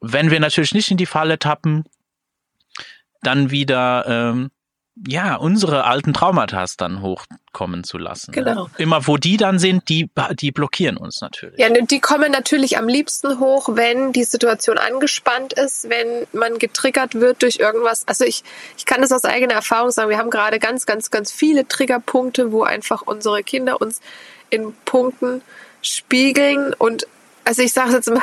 Wenn 0.00 0.30
wir 0.30 0.40
natürlich 0.40 0.72
nicht 0.72 0.90
in 0.90 0.96
die 0.96 1.06
Falle 1.06 1.38
tappen, 1.38 1.84
dann 3.22 3.50
wieder 3.50 4.04
ähm, 4.06 4.50
ja, 5.06 5.36
unsere 5.36 5.84
alten 5.84 6.12
Traumata 6.12 6.64
dann 6.76 7.00
hochkommen 7.00 7.84
zu 7.84 7.98
lassen. 7.98 8.32
Genau. 8.32 8.66
Ja. 8.66 8.70
Immer 8.78 9.06
wo 9.06 9.16
die 9.16 9.36
dann 9.36 9.58
sind, 9.58 9.88
die, 9.88 10.10
die 10.32 10.52
blockieren 10.52 10.96
uns 10.96 11.20
natürlich. 11.20 11.58
Ja, 11.58 11.68
die 11.68 12.00
kommen 12.00 12.30
natürlich 12.30 12.76
am 12.76 12.88
liebsten 12.88 13.38
hoch, 13.40 13.70
wenn 13.72 14.12
die 14.12 14.24
Situation 14.24 14.78
angespannt 14.78 15.54
ist, 15.54 15.88
wenn 15.88 16.26
man 16.32 16.58
getriggert 16.58 17.14
wird 17.14 17.42
durch 17.42 17.56
irgendwas. 17.56 18.06
Also 18.06 18.24
ich, 18.24 18.44
ich 18.76 18.84
kann 18.84 19.00
das 19.00 19.12
aus 19.12 19.24
eigener 19.24 19.54
Erfahrung 19.54 19.90
sagen. 19.90 20.10
Wir 20.10 20.18
haben 20.18 20.30
gerade 20.30 20.58
ganz, 20.58 20.86
ganz, 20.86 21.10
ganz 21.10 21.32
viele 21.32 21.66
Triggerpunkte, 21.66 22.52
wo 22.52 22.62
einfach 22.62 23.02
unsere 23.02 23.42
Kinder 23.42 23.80
uns 23.80 24.00
in 24.50 24.74
Punkten 24.84 25.42
spiegeln 25.82 26.74
und 26.74 27.06
also 27.44 27.62
ich 27.62 27.72
sage 27.72 27.92
jetzt 27.92 28.10
mal 28.10 28.22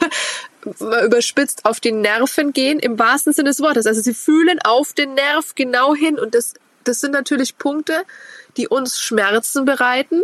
überspitzt 0.80 1.64
auf 1.64 1.80
die 1.80 1.92
Nerven 1.92 2.52
gehen, 2.52 2.78
im 2.78 2.98
wahrsten 2.98 3.32
Sinne 3.32 3.50
des 3.50 3.60
Wortes. 3.60 3.86
Also 3.86 4.00
sie 4.00 4.14
fühlen 4.14 4.58
auf 4.64 4.92
den 4.92 5.14
Nerv 5.14 5.54
genau 5.54 5.94
hin 5.94 6.18
und 6.18 6.34
das, 6.34 6.54
das 6.84 7.00
sind 7.00 7.12
natürlich 7.12 7.58
Punkte, 7.58 8.02
die 8.56 8.68
uns 8.68 8.98
Schmerzen 9.00 9.64
bereiten 9.64 10.22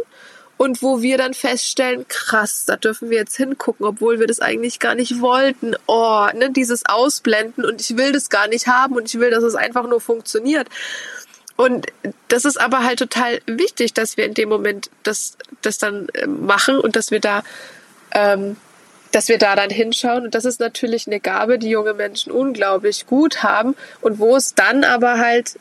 und 0.57 0.83
wo 0.83 1.03
wir 1.03 1.19
dann 1.19 1.35
feststellen, 1.35 2.07
krass, 2.09 2.65
da 2.67 2.77
dürfen 2.77 3.11
wir 3.11 3.19
jetzt 3.19 3.37
hingucken, 3.37 3.85
obwohl 3.85 4.21
wir 4.21 4.27
das 4.27 4.41
eigentlich 4.41 4.79
gar 4.79 4.95
nicht 4.95 5.21
wollten. 5.21 5.75
Oh, 5.87 6.27
ne, 6.35 6.51
dieses 6.51 6.87
Ausblenden 6.87 7.65
und 7.65 7.81
ich 7.81 7.97
will 7.97 8.13
das 8.13 8.29
gar 8.29 8.47
nicht 8.49 8.67
haben 8.67 8.95
und 8.95 9.09
ich 9.09 9.19
will, 9.19 9.31
dass 9.31 9.43
es 9.43 9.55
einfach 9.55 9.89
nur 9.89 10.01
funktioniert. 10.01 10.69
Und 11.57 11.87
das 12.29 12.45
ist 12.45 12.61
aber 12.61 12.83
halt 12.85 12.99
total 12.99 13.41
wichtig, 13.47 13.93
dass 13.93 14.17
wir 14.17 14.25
in 14.25 14.35
dem 14.35 14.49
Moment 14.49 14.91
das, 15.03 15.37
das 15.63 15.79
dann 15.79 16.09
äh, 16.11 16.27
machen 16.27 16.79
und 16.79 16.97
dass 16.97 17.11
wir 17.11 17.21
da 17.21 17.43
ähm, 18.13 18.57
dass 19.13 19.29
wir 19.29 19.39
da 19.39 19.55
dann 19.55 19.71
hinschauen. 19.71 20.25
Und 20.25 20.35
das 20.35 20.45
ist 20.45 20.61
natürlich 20.61 21.07
eine 21.07 21.21
Gabe, 21.21 21.59
die 21.59 21.69
junge 21.69 21.95
Menschen 21.95 22.33
unglaublich 22.33 23.07
gut 23.07 23.43
haben 23.43 23.77
und 24.01 24.19
wo 24.19 24.37
es 24.37 24.55
dann 24.55 24.85
aber 24.85 25.19
halt 25.19 25.59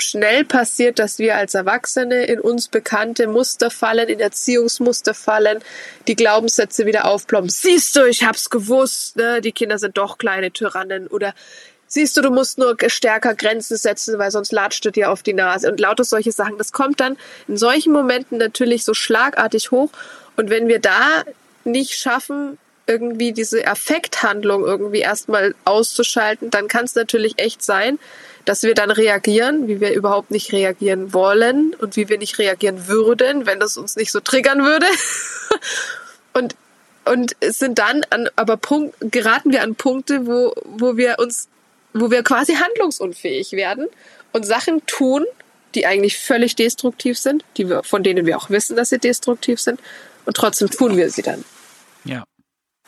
schnell 0.00 0.44
passiert, 0.44 0.98
dass 0.98 1.18
wir 1.18 1.36
als 1.36 1.54
Erwachsene 1.54 2.24
in 2.24 2.40
uns 2.40 2.68
bekannte 2.68 3.26
Muster 3.26 3.70
fallen, 3.70 4.08
in 4.08 4.20
Erziehungsmuster 4.20 5.14
fallen, 5.14 5.60
die 6.08 6.16
Glaubenssätze 6.16 6.86
wieder 6.86 7.04
aufploppen. 7.04 7.50
Siehst 7.50 7.96
du, 7.96 8.06
ich 8.06 8.24
hab's 8.24 8.50
gewusst, 8.50 9.16
ne? 9.16 9.40
die 9.40 9.52
Kinder 9.52 9.78
sind 9.78 9.98
doch 9.98 10.18
kleine 10.18 10.50
Tyrannen 10.50 11.06
oder 11.06 11.34
siehst 11.86 12.16
du, 12.16 12.22
du 12.22 12.30
musst 12.30 12.58
nur 12.58 12.76
stärker 12.86 13.34
Grenzen 13.34 13.76
setzen, 13.76 14.18
weil 14.18 14.30
sonst 14.30 14.52
latscht 14.52 14.84
du 14.84 14.90
dir 14.90 15.10
auf 15.10 15.22
die 15.22 15.34
Nase 15.34 15.70
und 15.70 15.80
lauter 15.80 16.04
solche 16.04 16.32
Sachen. 16.32 16.58
Das 16.58 16.72
kommt 16.72 17.00
dann 17.00 17.16
in 17.48 17.56
solchen 17.56 17.92
Momenten 17.92 18.38
natürlich 18.38 18.84
so 18.84 18.94
schlagartig 18.94 19.70
hoch 19.70 19.90
und 20.36 20.50
wenn 20.50 20.68
wir 20.68 20.78
da 20.78 21.24
nicht 21.64 21.94
schaffen, 21.94 22.58
irgendwie 22.90 23.32
diese 23.32 23.68
Affekthandlung 23.68 24.64
irgendwie 24.64 24.98
erstmal 24.98 25.54
auszuschalten, 25.64 26.50
dann 26.50 26.66
kann 26.66 26.86
es 26.86 26.96
natürlich 26.96 27.34
echt 27.38 27.62
sein, 27.62 28.00
dass 28.44 28.64
wir 28.64 28.74
dann 28.74 28.90
reagieren, 28.90 29.68
wie 29.68 29.80
wir 29.80 29.92
überhaupt 29.92 30.32
nicht 30.32 30.52
reagieren 30.52 31.12
wollen 31.12 31.74
und 31.78 31.94
wie 31.94 32.08
wir 32.08 32.18
nicht 32.18 32.38
reagieren 32.38 32.88
würden, 32.88 33.46
wenn 33.46 33.60
das 33.60 33.76
uns 33.76 33.94
nicht 33.94 34.10
so 34.10 34.18
triggern 34.18 34.64
würde. 34.64 34.86
und 36.32 36.56
und 37.06 37.34
sind 37.40 37.78
dann 37.78 38.02
an 38.10 38.28
aber 38.36 38.56
Punkt 38.56 38.94
geraten 39.00 39.52
wir 39.52 39.62
an 39.62 39.76
Punkte, 39.76 40.26
wo 40.26 40.52
wo 40.64 40.96
wir 40.96 41.18
uns 41.20 41.48
wo 41.94 42.10
wir 42.10 42.24
quasi 42.24 42.54
handlungsunfähig 42.54 43.52
werden 43.52 43.86
und 44.32 44.44
Sachen 44.44 44.84
tun, 44.86 45.24
die 45.76 45.86
eigentlich 45.86 46.18
völlig 46.18 46.56
destruktiv 46.56 47.18
sind, 47.18 47.44
die 47.56 47.68
wir 47.68 47.84
von 47.84 48.02
denen 48.02 48.26
wir 48.26 48.36
auch 48.36 48.50
wissen, 48.50 48.76
dass 48.76 48.88
sie 48.88 48.98
destruktiv 48.98 49.60
sind 49.60 49.80
und 50.24 50.36
trotzdem 50.36 50.70
tun 50.70 50.96
wir 50.96 51.08
sie 51.10 51.22
dann. 51.22 51.44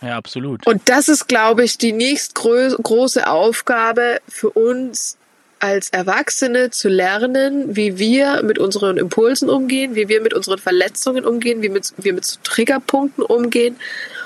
Ja. 0.02 0.16
Absolut. 0.16 0.66
Und 0.66 0.88
das 0.88 1.08
ist, 1.08 1.28
glaube 1.28 1.64
ich, 1.64 1.78
die 1.78 1.92
nächstgroße 1.92 3.26
Aufgabe 3.26 4.20
für 4.28 4.50
uns 4.50 5.16
als 5.62 5.90
Erwachsene 5.90 6.70
zu 6.70 6.88
lernen, 6.88 7.76
wie 7.76 7.96
wir 7.96 8.42
mit 8.42 8.58
unseren 8.58 8.96
Impulsen 8.98 9.48
umgehen, 9.48 9.94
wie 9.94 10.08
wir 10.08 10.20
mit 10.20 10.34
unseren 10.34 10.58
Verletzungen 10.58 11.24
umgehen, 11.24 11.62
wie 11.62 11.72
wir 11.72 12.12
mit 12.12 12.38
Triggerpunkten 12.42 13.22
umgehen 13.22 13.76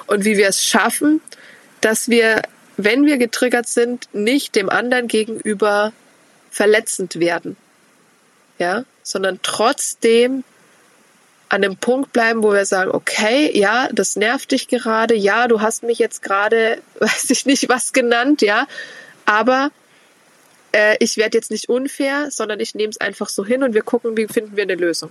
und 0.07 0.25
wie 0.25 0.39
wir 0.39 0.49
es 0.49 0.65
schaffen, 0.65 1.21
dass 1.83 2.09
wir, 2.09 2.41
wenn 2.79 3.05
wir 3.05 3.19
getriggert 3.19 3.69
sind, 3.69 4.09
nicht 4.15 4.55
dem 4.55 4.71
anderen 4.71 5.09
gegenüber 5.09 5.93
verletzend 6.51 7.21
werden. 7.21 7.59
Ja, 8.59 8.85
sondern 9.03 9.41
trotzdem 9.43 10.43
an 11.49 11.63
dem 11.63 11.77
Punkt 11.77 12.13
bleiben, 12.13 12.43
wo 12.43 12.53
wir 12.53 12.65
sagen, 12.65 12.91
okay, 12.91 13.57
ja, 13.57 13.89
das 13.93 14.17
nervt 14.17 14.51
dich 14.51 14.69
gerade, 14.69 15.15
ja, 15.15 15.49
du 15.49 15.61
hast 15.61 15.83
mich 15.83 15.99
jetzt 15.99 16.23
gerade, 16.23 16.83
weiß 17.01 17.31
ich 17.31 17.47
nicht 17.47 17.69
was 17.69 17.93
genannt, 17.93 18.43
ja, 18.43 18.67
aber 19.25 19.71
äh, 20.73 20.97
ich 21.01 21.17
werde 21.17 21.39
jetzt 21.39 21.51
nicht 21.51 21.69
unfair, 21.69 22.31
sondern 22.31 22.61
ich 22.61 22.75
nehme 22.75 22.91
es 22.91 22.99
einfach 22.99 23.29
so 23.29 23.45
hin 23.45 23.63
und 23.63 23.75
wir 23.75 23.83
gucken, 23.83 24.17
wie 24.17 24.27
finden 24.27 24.57
wir 24.57 24.65
eine 24.65 24.75
Lösung. 24.75 25.11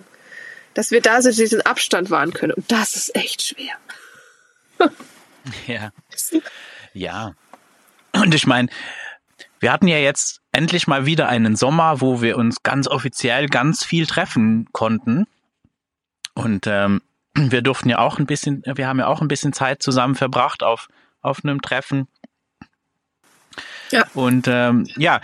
Dass 0.73 0.91
wir 0.91 1.01
da 1.01 1.21
so 1.21 1.31
diesen 1.31 1.61
Abstand 1.61 2.09
wahren 2.09 2.33
können. 2.33 2.51
Und 2.51 2.69
das 2.69 2.97
ist 2.97 3.15
echt 3.15 3.41
schwer. 3.41 3.75
ja. 5.67 5.91
Ja. 6.97 7.33
Und 8.13 8.33
ich 8.33 8.47
meine, 8.47 8.69
wir 9.59 9.73
hatten 9.73 9.89
ja 9.89 9.97
jetzt 9.97 10.39
endlich 10.53 10.87
mal 10.87 11.05
wieder 11.05 11.27
einen 11.27 11.57
Sommer, 11.57 11.99
wo 11.99 12.21
wir 12.21 12.37
uns 12.37 12.63
ganz 12.63 12.87
offiziell 12.87 13.47
ganz 13.47 13.83
viel 13.83 14.07
treffen 14.07 14.69
konnten. 14.71 15.27
Und 16.35 16.67
ähm, 16.67 17.01
wir 17.33 17.61
durften 17.61 17.89
ja 17.89 17.99
auch 17.99 18.19
ein 18.19 18.27
bisschen, 18.27 18.63
wir 18.65 18.87
haben 18.87 18.99
ja 18.99 19.07
auch 19.07 19.21
ein 19.21 19.27
bisschen 19.27 19.53
Zeit 19.53 19.81
zusammen 19.81 20.15
verbracht 20.15 20.63
auf, 20.63 20.87
auf 21.21 21.43
einem 21.43 21.61
Treffen. 21.61 22.07
Ja. 23.91 24.05
Und 24.13 24.47
ähm, 24.47 24.87
ja, 24.97 25.21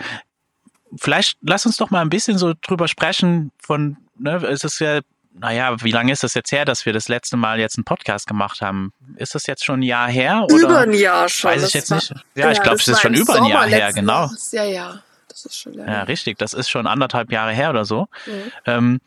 vielleicht 0.96 1.38
lass 1.42 1.66
uns 1.66 1.76
doch 1.76 1.90
mal 1.90 2.00
ein 2.00 2.10
bisschen 2.10 2.38
so 2.38 2.54
drüber 2.60 2.88
sprechen 2.88 3.52
von, 3.58 3.96
ne, 4.18 4.36
es 4.36 4.64
ist 4.64 4.78
ja, 4.80 5.00
naja, 5.34 5.82
wie 5.82 5.90
lange 5.90 6.12
ist 6.12 6.22
das 6.22 6.34
jetzt 6.34 6.52
her, 6.52 6.64
dass 6.64 6.84
wir 6.84 6.92
das 6.92 7.08
letzte 7.08 7.36
Mal 7.36 7.58
jetzt 7.58 7.78
einen 7.78 7.84
Podcast 7.84 8.26
gemacht 8.26 8.60
haben? 8.60 8.92
Ist 9.16 9.34
das 9.34 9.46
jetzt 9.46 9.64
schon 9.64 9.80
ein 9.80 9.82
Jahr 9.82 10.08
her? 10.08 10.44
Oder? 10.44 10.56
Über 10.56 10.78
ein 10.80 10.92
Jahr 10.92 11.28
schon. 11.28 11.50
Weiß 11.50 11.66
ich 11.66 11.74
jetzt 11.74 11.90
war, 11.90 11.96
nicht. 11.96 12.10
Ja, 12.34 12.46
ja 12.46 12.52
ich 12.52 12.60
glaube, 12.60 12.76
es 12.76 12.88
ist 12.88 13.00
schon 13.00 13.14
über 13.14 13.36
ein 13.36 13.46
Jahr 13.46 13.66
her, 13.66 13.92
genau. 13.92 14.30
Ja, 14.50 14.64
ja. 14.64 15.02
Das 15.28 15.46
ist 15.46 15.56
schon 15.56 15.74
ja, 15.74 16.02
richtig. 16.02 16.36
Das 16.36 16.52
ist 16.52 16.68
schon 16.68 16.86
anderthalb 16.86 17.32
Jahre 17.32 17.52
her 17.52 17.70
oder 17.70 17.86
so. 17.86 18.08
Mhm. 18.26 18.52
Ähm, 18.66 19.00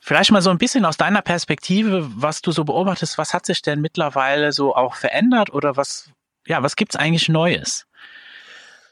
Vielleicht 0.00 0.30
mal 0.32 0.40
so 0.40 0.50
ein 0.50 0.58
bisschen 0.58 0.86
aus 0.86 0.96
deiner 0.96 1.20
Perspektive, 1.20 2.10
was 2.16 2.40
du 2.40 2.52
so 2.52 2.64
beobachtest, 2.64 3.18
was 3.18 3.34
hat 3.34 3.44
sich 3.44 3.60
denn 3.60 3.80
mittlerweile 3.80 4.52
so 4.52 4.74
auch 4.74 4.94
verändert 4.94 5.52
oder 5.52 5.76
was, 5.76 6.10
ja, 6.46 6.62
was 6.62 6.74
gibt's 6.74 6.96
eigentlich 6.96 7.28
Neues? 7.28 7.86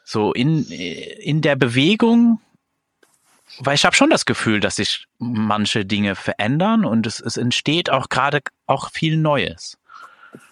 So 0.04 0.32
in, 0.32 0.66
in 0.68 1.40
der 1.40 1.56
Bewegung, 1.56 2.40
weil 3.60 3.74
ich 3.74 3.86
habe 3.86 3.96
schon 3.96 4.10
das 4.10 4.26
Gefühl, 4.26 4.60
dass 4.60 4.76
sich 4.76 5.06
manche 5.18 5.86
Dinge 5.86 6.14
verändern 6.14 6.84
und 6.84 7.06
es, 7.06 7.20
es 7.20 7.38
entsteht 7.38 7.90
auch 7.90 8.10
gerade 8.10 8.40
auch 8.66 8.90
viel 8.90 9.16
Neues. 9.16 9.78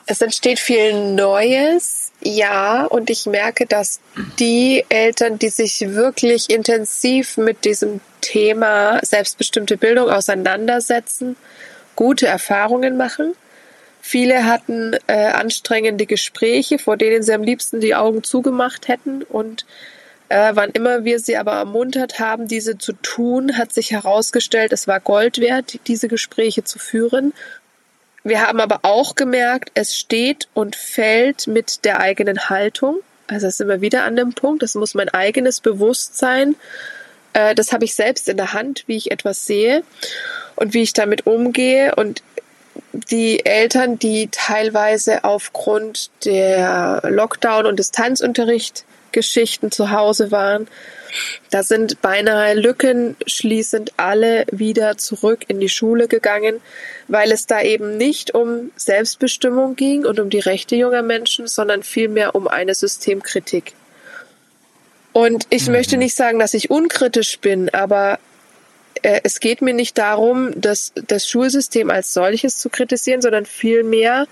Es 0.07 0.21
entsteht 0.23 0.59
viel 0.59 1.15
Neues, 1.15 2.06
ja, 2.21 2.85
und 2.85 3.11
ich 3.11 3.27
merke, 3.27 3.67
dass 3.67 4.01
die 4.39 4.85
Eltern, 4.89 5.39
die 5.39 5.51
sich 5.51 5.81
wirklich 5.95 6.51
intensiv 6.51 7.37
mit 7.37 7.65
diesem 7.65 8.01
Thema 8.21 8.99
selbstbestimmte 9.03 9.77
Bildung 9.77 10.09
auseinandersetzen, 10.09 11.37
gute 11.95 12.27
Erfahrungen 12.27 12.97
machen. 12.97 13.35
Viele 14.01 14.45
hatten 14.45 14.95
äh, 15.09 15.27
anstrengende 15.27 16.07
Gespräche, 16.07 16.79
vor 16.79 16.97
denen 16.97 17.23
sie 17.23 17.33
am 17.33 17.43
liebsten 17.43 17.81
die 17.81 17.95
Augen 17.95 18.23
zugemacht 18.23 18.89
hätten. 18.89 19.23
Und 19.23 19.67
äh, 20.29 20.53
wann 20.55 20.71
immer 20.71 21.05
wir 21.05 21.19
sie 21.19 21.37
aber 21.37 21.53
ermuntert 21.53 22.19
haben, 22.19 22.49
diese 22.49 22.79
zu 22.79 22.93
tun, 22.93 23.59
hat 23.59 23.73
sich 23.73 23.91
herausgestellt, 23.91 24.73
es 24.73 24.89
war 24.89 25.01
Gold 25.01 25.39
wert, 25.39 25.79
diese 25.87 26.09
Gespräche 26.09 26.65
zu 26.65 26.79
führen. 26.79 27.33
Wir 28.27 28.45
haben 28.45 28.59
aber 28.59 28.81
auch 28.83 29.15
gemerkt, 29.15 29.71
es 29.75 29.97
steht 29.97 30.49
und 30.53 30.75
fällt 30.75 31.47
mit 31.47 31.85
der 31.85 32.01
eigenen 32.01 32.49
Haltung. 32.51 32.99
Also 33.29 33.47
es 33.47 33.55
ist 33.55 33.61
immer 33.61 33.81
wieder 33.81 34.03
an 34.03 34.17
dem 34.17 34.33
Punkt, 34.33 34.65
es 34.65 34.75
muss 34.75 34.95
mein 34.95 35.09
eigenes 35.09 35.61
Bewusstsein, 35.61 36.57
äh, 37.35 37.55
das 37.55 37.71
habe 37.71 37.85
ich 37.85 37.95
selbst 37.95 38.29
in 38.29 38.37
der 38.37 38.53
Hand, 38.53 38.83
wie 38.89 38.97
ich 38.97 39.13
etwas 39.13 39.47
sehe 39.47 39.85
und 40.57 40.75
wie 40.75 40.83
ich 40.83 40.93
damit 40.93 41.25
umgehe. 41.25 41.95
Und 41.95 42.25
die 42.93 43.47
Eltern, 43.47 43.97
die 43.97 44.29
teilweise 44.33 45.23
aufgrund 45.23 46.11
der 46.25 47.03
Lockdown- 47.05 47.67
und 47.67 47.79
Distanzunterricht-Geschichten 47.79 49.71
zu 49.71 49.93
Hause 49.93 50.33
waren, 50.33 50.67
da 51.51 51.63
sind 51.63 52.03
beinahe 52.03 52.55
lückenschließend 52.55 53.93
alle 53.97 54.47
wieder 54.51 54.99
zurück 54.99 55.45
in 55.49 55.61
die 55.61 55.69
Schule 55.69 56.09
gegangen, 56.09 56.61
weil 57.09 57.33
es 57.33 57.47
da 57.47 57.63
eben 57.63 57.97
nicht 57.97 58.35
um 58.35 58.71
Selbstbestimmung 58.77 59.77
ging 59.77 60.05
und 60.05 60.21
um 60.21 60.31
die 60.31 60.41
Rechte 60.41 60.77
junger 60.77 61.03
Menschen, 61.03 61.47
sondern 61.47 61.83
vielmehr 61.83 62.35
um 62.35 62.49
eine 62.49 62.75
Systemkritik. 62.75 63.75
Und 65.13 65.47
ich 65.51 65.67
mhm. 65.67 65.73
möchte 65.73 65.97
nicht 65.97 66.15
sagen, 66.15 66.39
dass 66.39 66.55
ich 66.55 66.71
unkritisch 66.71 67.39
bin, 67.39 67.73
aber 67.73 68.19
äh, 69.03 69.21
es 69.25 69.41
geht 69.41 69.63
mir 69.63 69.73
nicht 69.73 69.97
darum, 69.99 70.51
das, 70.61 70.93
das 70.95 71.29
Schulsystem 71.29 71.91
als 71.91 72.13
solches 72.13 72.59
zu 72.59 72.69
kritisieren, 72.69 73.23
sondern 73.23 73.47
vielmehr 73.47 74.27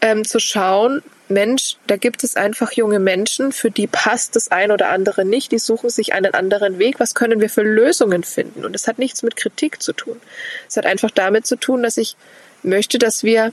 ähm, 0.00 0.24
zu 0.24 0.38
schauen, 0.38 1.02
Mensch, 1.32 1.76
da 1.86 1.96
gibt 1.96 2.24
es 2.24 2.36
einfach 2.36 2.72
junge 2.72 2.98
Menschen, 2.98 3.52
für 3.52 3.70
die 3.70 3.86
passt 3.86 4.36
das 4.36 4.50
ein 4.50 4.70
oder 4.70 4.90
andere 4.90 5.24
nicht, 5.24 5.52
die 5.52 5.58
suchen 5.58 5.90
sich 5.90 6.12
einen 6.12 6.34
anderen 6.34 6.78
Weg. 6.78 7.00
Was 7.00 7.14
können 7.14 7.40
wir 7.40 7.50
für 7.50 7.62
Lösungen 7.62 8.22
finden? 8.22 8.64
Und 8.64 8.76
es 8.76 8.86
hat 8.86 8.98
nichts 8.98 9.22
mit 9.22 9.36
Kritik 9.36 9.82
zu 9.82 9.92
tun. 9.92 10.20
Es 10.68 10.76
hat 10.76 10.86
einfach 10.86 11.10
damit 11.10 11.46
zu 11.46 11.56
tun, 11.56 11.82
dass 11.82 11.96
ich 11.96 12.16
möchte, 12.62 12.98
dass 12.98 13.22
wir 13.22 13.52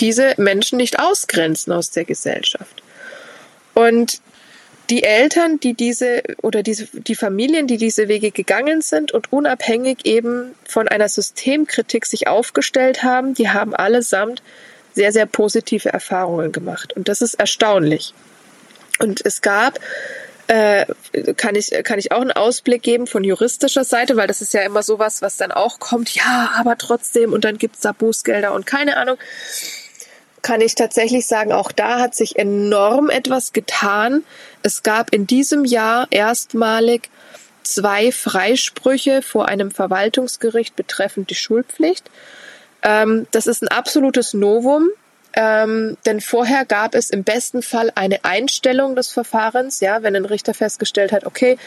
diese 0.00 0.34
Menschen 0.36 0.78
nicht 0.78 0.98
ausgrenzen 0.98 1.72
aus 1.72 1.90
der 1.90 2.04
Gesellschaft. 2.04 2.82
Und 3.74 4.20
die 4.90 5.02
Eltern, 5.02 5.60
die 5.60 5.74
diese 5.74 6.22
oder 6.42 6.62
diese, 6.62 6.86
die 6.92 7.14
Familien, 7.14 7.66
die 7.66 7.78
diese 7.78 8.08
Wege 8.08 8.30
gegangen 8.30 8.82
sind 8.82 9.12
und 9.12 9.32
unabhängig 9.32 10.04
eben 10.04 10.54
von 10.64 10.88
einer 10.88 11.08
Systemkritik 11.08 12.04
sich 12.04 12.28
aufgestellt 12.28 13.02
haben, 13.02 13.34
die 13.34 13.48
haben 13.48 13.74
allesamt 13.74 14.42
sehr, 14.94 15.12
sehr 15.12 15.26
positive 15.26 15.92
Erfahrungen 15.92 16.52
gemacht. 16.52 16.92
Und 16.94 17.08
das 17.08 17.20
ist 17.20 17.34
erstaunlich. 17.34 18.14
Und 19.00 19.24
es 19.24 19.42
gab, 19.42 19.78
äh, 20.46 20.86
kann 21.36 21.54
ich, 21.56 21.70
kann 21.84 21.98
ich 21.98 22.12
auch 22.12 22.20
einen 22.20 22.32
Ausblick 22.32 22.82
geben 22.82 23.06
von 23.06 23.24
juristischer 23.24 23.84
Seite, 23.84 24.16
weil 24.16 24.28
das 24.28 24.40
ist 24.40 24.54
ja 24.54 24.62
immer 24.62 24.82
sowas, 24.82 25.22
was 25.22 25.36
dann 25.36 25.52
auch 25.52 25.80
kommt, 25.80 26.14
ja, 26.14 26.52
aber 26.56 26.78
trotzdem, 26.78 27.32
und 27.32 27.44
dann 27.44 27.58
gibt's 27.58 27.80
da 27.80 27.92
Bußgelder 27.92 28.52
und 28.52 28.66
keine 28.66 28.96
Ahnung 28.96 29.16
kann 30.44 30.60
ich 30.60 30.74
tatsächlich 30.74 31.26
sagen, 31.26 31.52
auch 31.52 31.72
da 31.72 31.98
hat 31.98 32.14
sich 32.14 32.38
enorm 32.38 33.08
etwas 33.08 33.54
getan. 33.54 34.24
Es 34.62 34.82
gab 34.82 35.10
in 35.14 35.26
diesem 35.26 35.64
Jahr 35.64 36.06
erstmalig 36.10 37.08
zwei 37.62 38.12
Freisprüche 38.12 39.22
vor 39.22 39.48
einem 39.48 39.70
Verwaltungsgericht 39.70 40.76
betreffend 40.76 41.30
die 41.30 41.34
Schulpflicht. 41.34 42.10
Ähm, 42.84 43.26
das 43.32 43.46
ist 43.46 43.62
ein 43.62 43.68
absolutes 43.68 44.34
Novum. 44.34 44.90
Ähm, 45.36 45.96
denn 46.06 46.20
vorher 46.20 46.64
gab 46.64 46.94
es 46.94 47.10
im 47.10 47.24
besten 47.24 47.62
Fall 47.62 47.90
eine 47.96 48.24
Einstellung 48.24 48.94
des 48.94 49.10
Verfahrens, 49.10 49.80
ja, 49.80 50.04
wenn 50.04 50.14
ein 50.14 50.26
Richter 50.26 50.54
festgestellt 50.54 51.10
hat, 51.10 51.26
okay, 51.26 51.58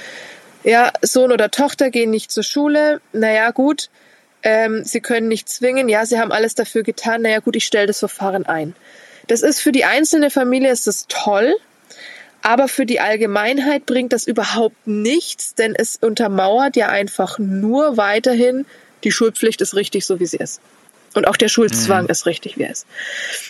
ja, 0.64 0.92
Sohn 1.02 1.34
oder 1.34 1.52
Tochter 1.52 1.90
gehen 1.90 2.10
nicht 2.10 2.32
zur 2.32 2.44
Schule, 2.44 3.02
naja, 3.12 3.52
gut, 3.52 3.90
ähm, 4.42 4.86
sie 4.86 5.02
können 5.02 5.28
nicht 5.28 5.50
zwingen, 5.50 5.90
ja, 5.90 6.06
sie 6.06 6.18
haben 6.18 6.32
alles 6.32 6.56
dafür 6.56 6.84
getan, 6.84 7.24
naja 7.24 7.40
gut, 7.40 7.58
ich 7.58 7.66
stelle 7.66 7.88
das 7.88 8.00
Verfahren 8.00 8.46
ein. 8.46 8.74
Das 9.28 9.42
ist 9.42 9.60
für 9.60 9.74
die 9.74 9.84
einzelne 9.84 10.30
Familie 10.30 10.72
ist 10.72 10.88
das 10.88 11.06
toll, 11.10 11.54
aber 12.42 12.70
für 12.70 12.86
die 12.86 13.02
Allgemeinheit 13.02 13.86
bringt 13.86 14.14
das 14.14 14.28
überhaupt 14.28 14.88
nichts, 14.88 15.56
denn 15.56 15.76
es 15.76 15.98
untermauert 15.98 16.78
ja 16.78 16.88
einfach 16.88 17.38
nur 17.38 17.98
weiterhin, 17.98 18.66
die 19.04 19.12
Schulpflicht 19.12 19.60
ist 19.60 19.76
richtig 19.76 20.06
so, 20.06 20.22
wie 20.22 20.26
sie 20.26 20.38
ist. 20.38 20.62
Und 21.18 21.28
auch 21.28 21.36
der 21.36 21.48
Schulzwang 21.48 22.04
mhm. 22.04 22.10
ist 22.12 22.28
richtig, 22.28 22.60
wie 22.60 22.64
er 22.64 22.70
ist. 22.70 22.86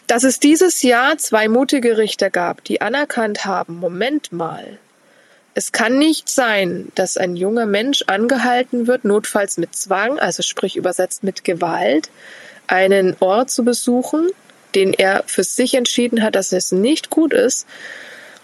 Dass 0.08 0.24
es 0.24 0.40
dieses 0.40 0.84
Jahr 0.84 1.18
zwei 1.18 1.50
mutige 1.50 1.98
Richter 1.98 2.30
gab, 2.30 2.64
die 2.64 2.80
anerkannt 2.80 3.44
haben, 3.44 3.76
Moment 3.76 4.32
mal, 4.32 4.80
es 5.54 5.74
kann 5.74 6.00
nicht 6.00 6.30
sein, 6.30 6.88
dass 6.96 7.18
ein 7.18 7.36
junger 7.36 7.66
Mensch 7.66 8.06
angehalten 8.08 8.88
wird, 8.88 9.04
notfalls 9.04 9.58
mit 9.58 9.76
Zwang, 9.76 10.18
also 10.18 10.44
sprich 10.44 10.78
übersetzt 10.78 11.26
mit 11.26 11.44
Gewalt, 11.44 12.10
einen 12.68 13.18
Ort 13.20 13.52
zu 13.52 13.66
besuchen, 13.66 14.30
den 14.74 14.94
er 14.94 15.26
für 15.28 15.44
sich 15.44 15.74
entschieden 15.74 16.24
hat, 16.24 16.36
dass 16.36 16.54
es 16.54 16.72
nicht 16.72 17.10
gut 17.10 17.34
ist, 17.34 17.68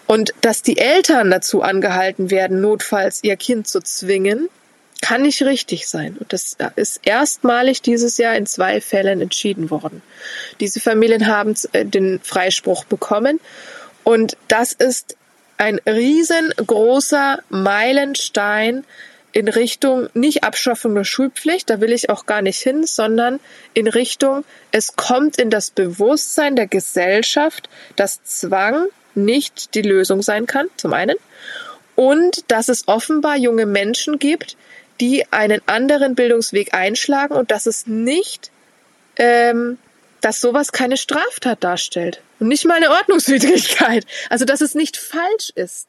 und 0.06 0.34
dass 0.42 0.60
die 0.60 0.76
Eltern 0.76 1.30
dazu 1.30 1.62
angehalten 1.62 2.30
werden, 2.30 2.60
notfalls 2.60 3.24
ihr 3.24 3.36
Kind 3.36 3.68
zu 3.68 3.80
zwingen, 3.80 4.50
kann 5.00 5.22
nicht 5.22 5.42
richtig 5.42 5.86
sein. 5.88 6.16
Und 6.18 6.32
das 6.32 6.56
ist 6.76 7.00
erstmalig 7.04 7.82
dieses 7.82 8.16
Jahr 8.18 8.36
in 8.36 8.46
zwei 8.46 8.80
Fällen 8.80 9.20
entschieden 9.20 9.70
worden. 9.70 10.02
Diese 10.60 10.80
Familien 10.80 11.26
haben 11.26 11.54
äh, 11.72 11.84
den 11.84 12.20
Freispruch 12.20 12.84
bekommen. 12.84 13.40
Und 14.02 14.36
das 14.48 14.72
ist 14.72 15.16
ein 15.56 15.80
riesengroßer 15.86 17.38
Meilenstein 17.48 18.84
in 19.34 19.48
Richtung 19.48 20.08
nicht 20.14 20.44
Abschaffung 20.44 20.94
der 20.94 21.02
Schulpflicht, 21.02 21.68
da 21.68 21.80
will 21.80 21.92
ich 21.92 22.08
auch 22.08 22.24
gar 22.24 22.40
nicht 22.40 22.60
hin, 22.60 22.86
sondern 22.86 23.40
in 23.74 23.88
Richtung, 23.88 24.44
es 24.70 24.94
kommt 24.94 25.38
in 25.38 25.50
das 25.50 25.72
Bewusstsein 25.72 26.54
der 26.54 26.68
Gesellschaft, 26.68 27.68
dass 27.96 28.22
Zwang 28.22 28.86
nicht 29.16 29.74
die 29.74 29.82
Lösung 29.82 30.22
sein 30.22 30.46
kann, 30.46 30.68
zum 30.76 30.92
einen, 30.92 31.16
und 31.96 32.44
dass 32.50 32.68
es 32.68 32.86
offenbar 32.86 33.36
junge 33.36 33.66
Menschen 33.66 34.20
gibt, 34.20 34.56
die 35.00 35.30
einen 35.32 35.60
anderen 35.66 36.14
Bildungsweg 36.14 36.74
einschlagen 36.74 37.34
und 37.34 37.50
dass 37.50 37.66
es 37.66 37.86
nicht 37.86 38.50
ähm, 39.16 39.78
dass 40.24 40.40
sowas 40.40 40.72
keine 40.72 40.96
Straftat 40.96 41.62
darstellt 41.62 42.22
und 42.40 42.48
nicht 42.48 42.64
mal 42.64 42.74
eine 42.74 42.90
Ordnungswidrigkeit. 42.90 44.06
Also 44.30 44.44
dass 44.46 44.62
es 44.62 44.74
nicht 44.74 44.96
falsch 44.96 45.50
ist, 45.54 45.88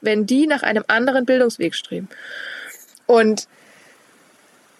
wenn 0.00 0.26
die 0.26 0.46
nach 0.46 0.62
einem 0.62 0.84
anderen 0.86 1.26
Bildungsweg 1.26 1.74
streben. 1.74 2.08
Und 3.06 3.48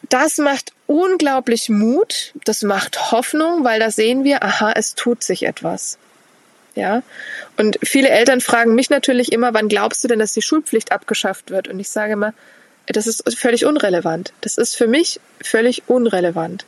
das 0.09 0.39
macht 0.39 0.73
unglaublich 0.87 1.69
Mut, 1.69 2.35
das 2.45 2.63
macht 2.63 3.11
Hoffnung, 3.11 3.65
weil 3.65 3.81
da 3.81 3.91
sehen 3.91 4.23
wir, 4.23 4.45
aha, 4.45 4.73
es 4.77 4.95
tut 4.95 5.25
sich 5.25 5.45
etwas. 5.45 5.99
Ja. 6.77 7.03
Und 7.57 7.79
viele 7.83 8.11
Eltern 8.11 8.41
fragen 8.41 8.75
mich 8.75 8.91
natürlich 8.91 9.33
immer, 9.33 9.55
wann 9.55 9.69
glaubst 9.69 10.05
du 10.05 10.09
denn, 10.09 10.19
dass 10.19 10.35
die 10.35 10.43
Schulpflicht 10.43 10.93
abgeschafft 10.93 11.51
wird? 11.51 11.69
Und 11.69 11.81
ich 11.81 11.89
sage 11.89 12.13
immer, 12.13 12.33
das 12.87 13.07
ist 13.07 13.39
völlig 13.39 13.65
unrelevant. 13.65 14.33
Das 14.41 14.59
ist 14.59 14.77
für 14.77 14.87
mich 14.87 15.21
völlig 15.43 15.85
unrelevant. 15.87 16.65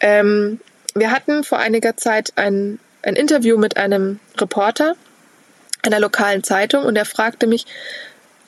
Ähm, 0.00 0.60
wir 0.94 1.10
hatten 1.10 1.44
vor 1.44 1.58
einiger 1.58 1.96
Zeit 1.96 2.32
ein, 2.36 2.78
ein 3.02 3.16
Interview 3.16 3.56
mit 3.56 3.76
einem 3.76 4.20
Reporter 4.36 4.94
einer 5.82 6.00
lokalen 6.00 6.42
Zeitung 6.42 6.84
und 6.84 6.96
er 6.96 7.04
fragte 7.04 7.46
mich, 7.46 7.66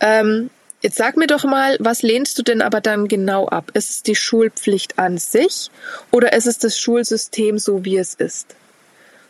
ähm, 0.01 0.51
jetzt 0.81 0.97
sag 0.97 1.17
mir 1.17 1.27
doch 1.27 1.45
mal, 1.45 1.77
was 1.81 2.03
lehnst 2.03 2.39
du 2.39 2.43
denn 2.43 2.63
aber 2.63 2.81
dann 2.81 3.09
genau 3.09 3.49
ab? 3.49 3.71
Ist 3.75 3.91
es 3.91 4.03
die 4.03 4.17
Schulpflicht 4.17 4.99
an 4.99 5.19
sich 5.19 5.71
oder 6.11 6.33
ist 6.33 6.47
es 6.47 6.59
das 6.59 6.79
Schulsystem 6.79 7.59
so, 7.59 7.85
wie 7.85 7.99
es 7.99 8.15
ist? 8.15 8.57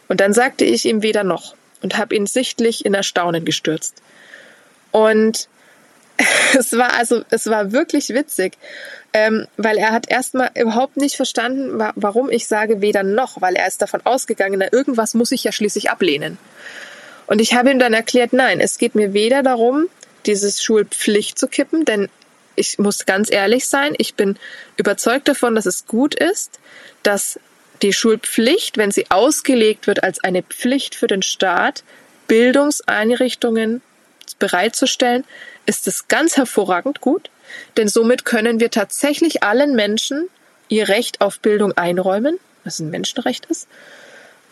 Und 0.08 0.20
dann 0.20 0.32
sagte 0.32 0.64
ich 0.64 0.86
ihm 0.86 1.02
weder 1.02 1.24
noch 1.24 1.54
und 1.82 1.98
habe 1.98 2.14
ihn 2.14 2.26
sichtlich 2.26 2.84
in 2.84 2.94
Erstaunen 2.94 3.44
gestürzt. 3.44 4.02
Und 4.90 5.48
es 6.58 6.72
war 6.72 6.94
also, 6.94 7.22
es 7.30 7.46
war 7.46 7.72
wirklich 7.72 8.10
witzig, 8.10 8.54
ähm, 9.12 9.46
weil 9.56 9.78
er 9.78 9.92
hat 9.92 10.08
erstmal 10.08 10.50
überhaupt 10.54 10.96
nicht 10.96 11.16
verstanden, 11.16 11.78
wa 11.78 11.92
warum 11.96 12.30
ich 12.30 12.46
sage 12.46 12.80
weder 12.80 13.02
noch, 13.02 13.40
weil 13.40 13.56
er 13.56 13.66
ist 13.66 13.82
davon 13.82 14.00
ausgegangen, 14.04 14.58
na, 14.60 14.72
irgendwas 14.72 15.14
muss 15.14 15.32
ich 15.32 15.44
ja 15.44 15.52
schließlich 15.52 15.90
ablehnen. 15.90 16.38
Und 17.26 17.40
ich 17.40 17.54
habe 17.54 17.70
ihm 17.70 17.78
dann 17.78 17.94
erklärt, 17.94 18.32
nein, 18.32 18.60
es 18.60 18.78
geht 18.78 18.94
mir 18.94 19.12
weder 19.12 19.42
darum, 19.42 19.86
dieses 20.26 20.62
Schulpflicht 20.62 21.38
zu 21.38 21.48
kippen, 21.48 21.84
denn 21.84 22.08
ich 22.56 22.78
muss 22.78 23.06
ganz 23.06 23.30
ehrlich 23.30 23.66
sein, 23.68 23.94
ich 23.98 24.14
bin 24.14 24.36
überzeugt 24.76 25.28
davon, 25.28 25.54
dass 25.54 25.66
es 25.66 25.86
gut 25.86 26.14
ist, 26.14 26.58
dass 27.02 27.38
die 27.82 27.92
Schulpflicht, 27.92 28.76
wenn 28.76 28.90
sie 28.90 29.10
ausgelegt 29.10 29.86
wird 29.86 30.02
als 30.02 30.22
eine 30.22 30.42
Pflicht 30.42 30.94
für 30.94 31.06
den 31.06 31.22
Staat, 31.22 31.82
Bildungseinrichtungen 32.26 33.80
bereitzustellen, 34.38 35.24
ist 35.66 35.86
es 35.86 36.08
ganz 36.08 36.36
hervorragend 36.36 37.00
gut, 37.00 37.30
denn 37.76 37.88
somit 37.88 38.24
können 38.24 38.60
wir 38.60 38.70
tatsächlich 38.70 39.42
allen 39.42 39.74
Menschen 39.74 40.28
ihr 40.68 40.88
Recht 40.88 41.20
auf 41.20 41.40
Bildung 41.40 41.72
einräumen, 41.72 42.38
was 42.64 42.78
ein 42.78 42.90
Menschenrecht 42.90 43.46
ist. 43.46 43.68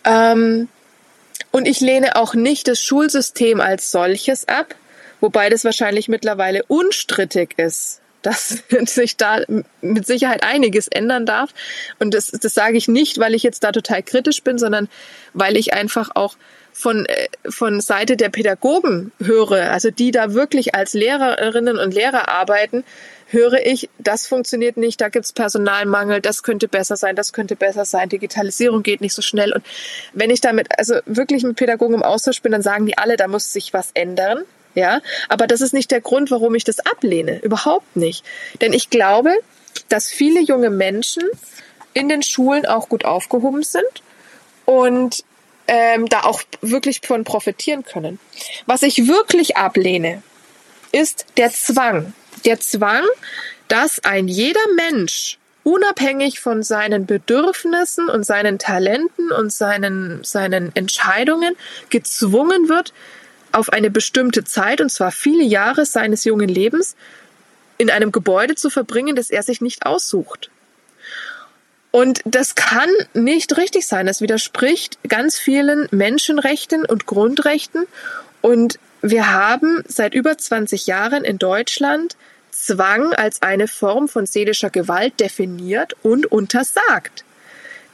Ähm, 0.04 0.68
und 1.50 1.66
ich 1.66 1.80
lehne 1.80 2.16
auch 2.16 2.34
nicht 2.34 2.68
das 2.68 2.82
Schulsystem 2.82 3.60
als 3.60 3.90
solches 3.90 4.46
ab, 4.48 4.74
wobei 5.20 5.48
das 5.48 5.64
wahrscheinlich 5.64 6.08
mittlerweile 6.08 6.62
unstrittig 6.64 7.54
ist, 7.56 8.00
dass 8.22 8.62
sich 8.86 9.16
da 9.16 9.40
mit 9.80 10.06
Sicherheit 10.06 10.42
einiges 10.42 10.88
ändern 10.88 11.26
darf. 11.26 11.50
Und 11.98 12.14
das, 12.14 12.30
das 12.30 12.54
sage 12.54 12.76
ich 12.76 12.88
nicht, 12.88 13.18
weil 13.18 13.34
ich 13.34 13.42
jetzt 13.42 13.64
da 13.64 13.72
total 13.72 14.02
kritisch 14.02 14.42
bin, 14.42 14.58
sondern 14.58 14.88
weil 15.34 15.56
ich 15.56 15.72
einfach 15.72 16.10
auch 16.14 16.36
von, 16.78 17.06
äh, 17.06 17.26
von 17.48 17.80
Seite 17.80 18.16
der 18.16 18.28
Pädagogen 18.28 19.10
höre, 19.20 19.72
also 19.72 19.90
die 19.90 20.12
da 20.12 20.32
wirklich 20.32 20.76
als 20.76 20.94
Lehrerinnen 20.94 21.76
und 21.76 21.92
Lehrer 21.92 22.28
arbeiten, 22.28 22.84
höre 23.26 23.66
ich, 23.66 23.90
das 23.98 24.28
funktioniert 24.28 24.76
nicht, 24.76 25.00
da 25.00 25.08
gibt's 25.08 25.32
Personalmangel, 25.32 26.20
das 26.20 26.44
könnte 26.44 26.68
besser 26.68 26.96
sein, 26.96 27.16
das 27.16 27.32
könnte 27.32 27.56
besser 27.56 27.84
sein, 27.84 28.08
Digitalisierung 28.08 28.84
geht 28.84 29.00
nicht 29.00 29.12
so 29.12 29.22
schnell. 29.22 29.52
Und 29.52 29.64
wenn 30.12 30.30
ich 30.30 30.40
damit 30.40 30.68
also 30.78 30.94
wirklich 31.04 31.42
mit 31.42 31.56
Pädagogen 31.56 31.96
im 31.96 32.04
Austausch 32.04 32.42
bin, 32.42 32.52
dann 32.52 32.62
sagen 32.62 32.86
die 32.86 32.96
alle, 32.96 33.16
da 33.16 33.26
muss 33.26 33.52
sich 33.52 33.74
was 33.74 33.90
ändern. 33.94 34.44
Ja, 34.74 35.00
aber 35.28 35.48
das 35.48 35.60
ist 35.60 35.74
nicht 35.74 35.90
der 35.90 36.00
Grund, 36.00 36.30
warum 36.30 36.54
ich 36.54 36.62
das 36.62 36.78
ablehne. 36.78 37.40
Überhaupt 37.40 37.96
nicht. 37.96 38.24
Denn 38.60 38.72
ich 38.72 38.90
glaube, 38.90 39.34
dass 39.88 40.08
viele 40.08 40.40
junge 40.40 40.70
Menschen 40.70 41.24
in 41.92 42.08
den 42.08 42.22
Schulen 42.22 42.66
auch 42.66 42.88
gut 42.88 43.04
aufgehoben 43.04 43.64
sind 43.64 44.02
und 44.64 45.24
ähm, 45.68 46.06
da 46.06 46.22
auch 46.22 46.42
wirklich 46.60 47.00
von 47.06 47.24
profitieren 47.24 47.84
können. 47.84 48.18
Was 48.66 48.82
ich 48.82 49.06
wirklich 49.06 49.56
ablehne, 49.56 50.22
ist 50.92 51.26
der 51.36 51.50
Zwang. 51.50 52.14
Der 52.44 52.58
Zwang, 52.58 53.04
dass 53.68 54.02
ein 54.04 54.28
jeder 54.28 54.60
Mensch 54.74 55.38
unabhängig 55.62 56.40
von 56.40 56.62
seinen 56.62 57.04
Bedürfnissen 57.04 58.08
und 58.08 58.24
seinen 58.24 58.58
Talenten 58.58 59.30
und 59.30 59.52
seinen, 59.52 60.24
seinen 60.24 60.74
Entscheidungen 60.74 61.54
gezwungen 61.90 62.70
wird, 62.70 62.94
auf 63.52 63.70
eine 63.70 63.90
bestimmte 63.90 64.44
Zeit, 64.44 64.80
und 64.80 64.90
zwar 64.90 65.10
viele 65.10 65.44
Jahre 65.44 65.84
seines 65.84 66.24
jungen 66.24 66.48
Lebens, 66.48 66.96
in 67.76 67.90
einem 67.90 68.12
Gebäude 68.12 68.54
zu 68.54 68.70
verbringen, 68.70 69.14
das 69.14 69.30
er 69.30 69.42
sich 69.42 69.60
nicht 69.60 69.84
aussucht. 69.84 70.50
Und 71.90 72.20
das 72.24 72.54
kann 72.54 72.90
nicht 73.14 73.56
richtig 73.56 73.86
sein. 73.86 74.06
Das 74.06 74.20
widerspricht 74.20 74.98
ganz 75.08 75.38
vielen 75.38 75.88
Menschenrechten 75.90 76.84
und 76.84 77.06
Grundrechten. 77.06 77.86
Und 78.40 78.78
wir 79.00 79.32
haben 79.32 79.82
seit 79.86 80.14
über 80.14 80.36
20 80.36 80.86
Jahren 80.86 81.24
in 81.24 81.38
Deutschland 81.38 82.16
Zwang 82.50 83.12
als 83.14 83.40
eine 83.42 83.68
Form 83.68 84.08
von 84.08 84.26
seelischer 84.26 84.70
Gewalt 84.70 85.20
definiert 85.20 85.94
und 86.02 86.26
untersagt. 86.26 87.24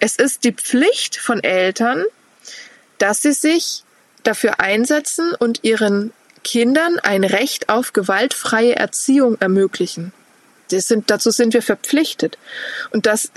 Es 0.01 0.17
ist 0.17 0.45
die 0.45 0.53
Pflicht 0.53 1.17
von 1.17 1.43
Eltern, 1.43 2.03
dass 2.99 3.23
sie 3.23 3.33
sich 3.33 3.85
dafür 4.23 4.61
einsetzen 4.61 5.35
und 5.39 5.63
ihren 5.63 6.13
Kindern 6.43 6.99
ein 6.99 7.25
Recht 7.25 7.69
auf 7.69 7.93
gewaltfreie 7.93 8.77
Erziehung 8.77 9.39
ermöglichen. 9.41 10.13
Sind, 10.69 11.11
dazu 11.11 11.31
sind 11.31 11.55
wir 11.55 11.63
verpflichtet. 11.63 12.39
Und 12.91 13.07
das 13.07 13.31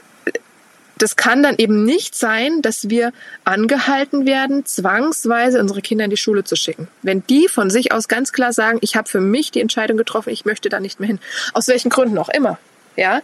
das 0.97 1.15
kann 1.15 1.43
dann 1.43 1.55
eben 1.57 1.83
nicht 1.83 2.15
sein, 2.15 2.61
dass 2.61 2.89
wir 2.89 3.13
angehalten 3.43 4.25
werden, 4.25 4.65
zwangsweise 4.65 5.59
unsere 5.59 5.81
Kinder 5.81 6.05
in 6.05 6.11
die 6.11 6.17
Schule 6.17 6.43
zu 6.43 6.55
schicken. 6.55 6.87
Wenn 7.01 7.25
die 7.27 7.47
von 7.47 7.69
sich 7.69 7.91
aus 7.91 8.07
ganz 8.07 8.31
klar 8.31 8.53
sagen, 8.53 8.79
ich 8.81 8.95
habe 8.95 9.09
für 9.09 9.21
mich 9.21 9.51
die 9.51 9.61
Entscheidung 9.61 9.97
getroffen, 9.97 10.29
ich 10.29 10.45
möchte 10.45 10.69
da 10.69 10.79
nicht 10.79 10.99
mehr 10.99 11.07
hin. 11.07 11.19
Aus 11.53 11.67
welchen 11.67 11.89
Gründen 11.89 12.17
auch 12.17 12.29
immer. 12.29 12.59
Ja. 12.95 13.21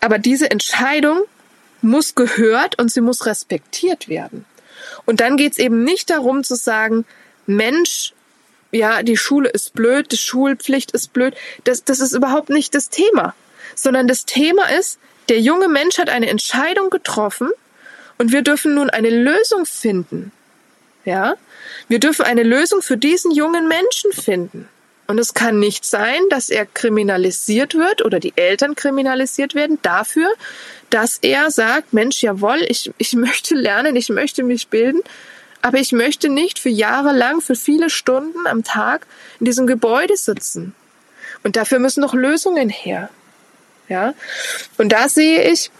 Aber 0.00 0.18
diese 0.18 0.50
Entscheidung 0.50 1.22
muss 1.80 2.14
gehört 2.14 2.78
und 2.78 2.90
sie 2.90 3.00
muss 3.00 3.26
respektiert 3.26 4.08
werden. 4.08 4.44
Und 5.04 5.20
dann 5.20 5.36
geht 5.36 5.52
es 5.52 5.58
eben 5.58 5.84
nicht 5.84 6.10
darum 6.10 6.44
zu 6.44 6.54
sagen, 6.54 7.04
Mensch, 7.46 8.12
ja, 8.70 9.02
die 9.02 9.16
Schule 9.16 9.50
ist 9.50 9.74
blöd, 9.74 10.10
die 10.12 10.16
Schulpflicht 10.16 10.92
ist 10.92 11.12
blöd. 11.12 11.34
Das, 11.64 11.84
das 11.84 12.00
ist 12.00 12.14
überhaupt 12.14 12.48
nicht 12.50 12.74
das 12.74 12.88
Thema. 12.88 13.34
Sondern 13.74 14.06
das 14.06 14.24
Thema 14.24 14.70
ist, 14.70 14.98
der 15.28 15.40
junge 15.40 15.68
Mensch 15.68 15.98
hat 15.98 16.08
eine 16.08 16.28
Entscheidung 16.28 16.90
getroffen 16.90 17.50
und 18.18 18.32
wir 18.32 18.42
dürfen 18.42 18.74
nun 18.74 18.90
eine 18.90 19.10
Lösung 19.10 19.66
finden. 19.66 20.32
Ja? 21.04 21.36
Wir 21.88 21.98
dürfen 21.98 22.24
eine 22.24 22.42
Lösung 22.42 22.82
für 22.82 22.96
diesen 22.96 23.30
jungen 23.30 23.68
Menschen 23.68 24.12
finden. 24.12 24.68
Und 25.08 25.18
es 25.18 25.34
kann 25.34 25.58
nicht 25.58 25.84
sein, 25.84 26.20
dass 26.30 26.48
er 26.48 26.64
kriminalisiert 26.64 27.74
wird 27.74 28.04
oder 28.04 28.20
die 28.20 28.32
Eltern 28.36 28.76
kriminalisiert 28.76 29.54
werden 29.54 29.78
dafür, 29.82 30.32
dass 30.90 31.18
er 31.18 31.50
sagt, 31.50 31.92
Mensch, 31.92 32.22
jawohl, 32.22 32.64
ich, 32.68 32.92
ich 32.98 33.12
möchte 33.14 33.54
lernen, 33.54 33.96
ich 33.96 34.08
möchte 34.08 34.42
mich 34.42 34.68
bilden, 34.68 35.02
aber 35.60 35.78
ich 35.78 35.92
möchte 35.92 36.28
nicht 36.28 36.58
für 36.58 36.68
Jahre 36.68 37.12
lang, 37.12 37.40
für 37.40 37.56
viele 37.56 37.90
Stunden 37.90 38.46
am 38.46 38.64
Tag 38.64 39.06
in 39.38 39.46
diesem 39.46 39.66
Gebäude 39.66 40.16
sitzen. 40.16 40.74
Und 41.42 41.56
dafür 41.56 41.78
müssen 41.78 42.00
noch 42.00 42.14
Lösungen 42.14 42.68
her. 42.68 43.10
Ja, 43.92 44.14
und 44.78 44.90
da 44.90 45.10
sehe 45.10 45.52
ich, 45.52 45.70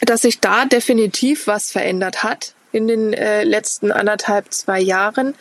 dass 0.00 0.22
sich 0.22 0.38
da 0.38 0.64
definitiv 0.64 1.48
was 1.48 1.72
verändert 1.72 2.22
hat 2.22 2.54
in 2.70 2.86
den 2.86 3.12
äh, 3.12 3.42
letzten 3.42 3.90
anderthalb, 3.90 4.54
zwei 4.54 4.78
Jahren, 4.78 5.34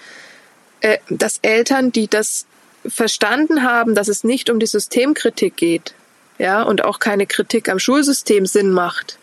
äh, 0.82 0.98
dass 1.10 1.38
Eltern, 1.44 1.92
die 1.92 2.08
das 2.08 2.48
verstanden 2.88 3.62
haben, 3.62 3.94
dass 3.94 4.08
es 4.08 4.24
nicht 4.24 4.50
um 4.50 4.60
die 4.60 4.66
Systemkritik 4.66 5.58
geht, 5.58 5.94
ja, 6.40 6.64
und 6.64 6.84
auch 6.84 6.98
keine 6.98 7.28
Kritik 7.28 7.70
am 7.70 7.78
Schulsystem 7.78 8.48
Sinn 8.48 8.72
macht 8.72 9.20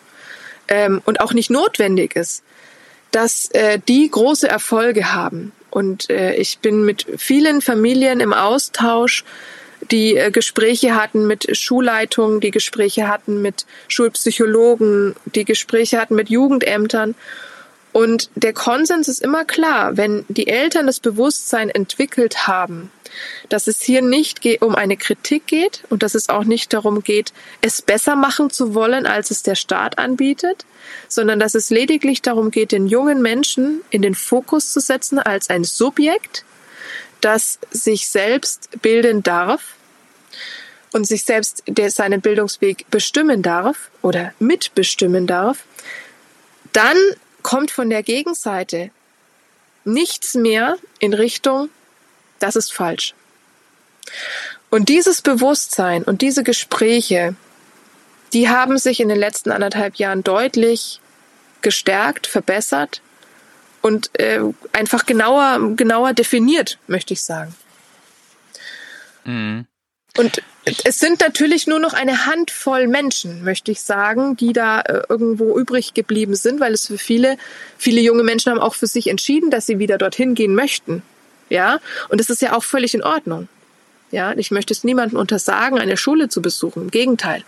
ähm, 0.68 1.02
und 1.04 1.20
auch 1.20 1.32
nicht 1.32 1.50
notwendig 1.50 2.14
ist, 2.14 2.44
dass 3.10 3.50
äh, 3.54 3.80
die 3.88 4.08
große 4.08 4.48
Erfolge 4.48 5.12
haben. 5.12 5.50
Und 5.68 6.10
äh, 6.10 6.36
ich 6.36 6.60
bin 6.60 6.84
mit 6.84 7.06
vielen 7.16 7.60
Familien 7.60 8.20
im 8.20 8.32
Austausch, 8.32 9.24
die 9.90 10.16
äh, 10.16 10.30
Gespräche 10.30 10.94
hatten 10.94 11.26
mit 11.26 11.56
Schulleitungen, 11.56 12.40
die 12.40 12.50
Gespräche 12.50 13.08
hatten 13.08 13.42
mit 13.42 13.66
Schulpsychologen, 13.88 15.14
die 15.34 15.44
Gespräche 15.44 16.00
hatten 16.00 16.14
mit 16.14 16.30
Jugendämtern. 16.30 17.14
Und 17.92 18.30
der 18.36 18.54
Konsens 18.54 19.06
ist 19.06 19.20
immer 19.20 19.44
klar, 19.44 19.98
wenn 19.98 20.24
die 20.28 20.46
Eltern 20.46 20.86
das 20.86 20.98
Bewusstsein 20.98 21.68
entwickelt 21.68 22.46
haben, 22.46 22.90
dass 23.50 23.66
es 23.66 23.82
hier 23.82 24.00
nicht 24.00 24.40
um 24.62 24.74
eine 24.74 24.96
Kritik 24.96 25.46
geht 25.46 25.82
und 25.90 26.02
dass 26.02 26.14
es 26.14 26.30
auch 26.30 26.44
nicht 26.44 26.72
darum 26.72 27.02
geht, 27.02 27.34
es 27.60 27.82
besser 27.82 28.16
machen 28.16 28.48
zu 28.48 28.74
wollen, 28.74 29.04
als 29.04 29.30
es 29.30 29.42
der 29.42 29.56
Staat 29.56 29.98
anbietet, 29.98 30.64
sondern 31.06 31.38
dass 31.38 31.54
es 31.54 31.68
lediglich 31.68 32.22
darum 32.22 32.50
geht, 32.50 32.72
den 32.72 32.86
jungen 32.86 33.20
Menschen 33.20 33.82
in 33.90 34.00
den 34.00 34.14
Fokus 34.14 34.72
zu 34.72 34.80
setzen 34.80 35.18
als 35.18 35.50
ein 35.50 35.64
Subjekt, 35.64 36.46
das 37.22 37.58
sich 37.70 38.08
selbst 38.08 38.68
bilden 38.82 39.22
darf 39.22 39.74
und 40.92 41.06
sich 41.06 41.24
selbst 41.24 41.62
seinen 41.88 42.20
Bildungsweg 42.20 42.90
bestimmen 42.90 43.42
darf 43.42 43.90
oder 44.02 44.32
mitbestimmen 44.38 45.26
darf, 45.26 45.64
dann 46.72 46.96
kommt 47.42 47.70
von 47.70 47.90
der 47.90 48.02
Gegenseite 48.02 48.90
nichts 49.84 50.34
mehr 50.34 50.76
in 50.98 51.14
Richtung, 51.14 51.70
das 52.38 52.56
ist 52.56 52.72
falsch. 52.72 53.14
Und 54.70 54.88
dieses 54.88 55.22
Bewusstsein 55.22 56.02
und 56.02 56.22
diese 56.22 56.42
Gespräche, 56.42 57.34
die 58.32 58.48
haben 58.48 58.78
sich 58.78 59.00
in 59.00 59.08
den 59.08 59.18
letzten 59.18 59.50
anderthalb 59.50 59.96
Jahren 59.96 60.24
deutlich 60.24 61.00
gestärkt, 61.60 62.26
verbessert 62.26 63.00
und 63.82 64.10
äh, 64.18 64.40
einfach 64.72 65.06
genauer, 65.06 65.74
genauer 65.76 66.14
definiert, 66.14 66.78
möchte 66.86 67.12
ich 67.12 67.22
sagen. 67.22 67.54
Mhm. 69.24 69.66
Und 70.16 70.42
es 70.84 70.98
sind 70.98 71.20
natürlich 71.20 71.66
nur 71.66 71.80
noch 71.80 71.94
eine 71.94 72.26
Handvoll 72.26 72.86
Menschen, 72.86 73.42
möchte 73.42 73.72
ich 73.72 73.80
sagen, 73.80 74.36
die 74.36 74.52
da 74.52 74.80
äh, 74.80 75.02
irgendwo 75.08 75.58
übrig 75.58 75.94
geblieben 75.94 76.36
sind, 76.36 76.60
weil 76.60 76.72
es 76.72 76.86
für 76.86 76.98
viele, 76.98 77.36
viele 77.78 78.00
junge 78.00 78.22
Menschen 78.22 78.52
haben 78.52 78.60
auch 78.60 78.74
für 78.74 78.86
sich 78.86 79.08
entschieden, 79.08 79.50
dass 79.50 79.66
sie 79.66 79.78
wieder 79.78 79.98
dorthin 79.98 80.34
gehen 80.34 80.54
möchten. 80.54 81.02
Ja, 81.48 81.80
und 82.08 82.20
es 82.20 82.30
ist 82.30 82.40
ja 82.42 82.54
auch 82.56 82.62
völlig 82.62 82.94
in 82.94 83.02
Ordnung. 83.02 83.48
Ja, 84.10 84.32
ich 84.36 84.50
möchte 84.50 84.72
es 84.72 84.84
niemandem 84.84 85.18
untersagen, 85.18 85.78
eine 85.78 85.96
Schule 85.96 86.28
zu 86.28 86.42
besuchen. 86.42 86.84
Im 86.84 86.90
Gegenteil. 86.90 87.42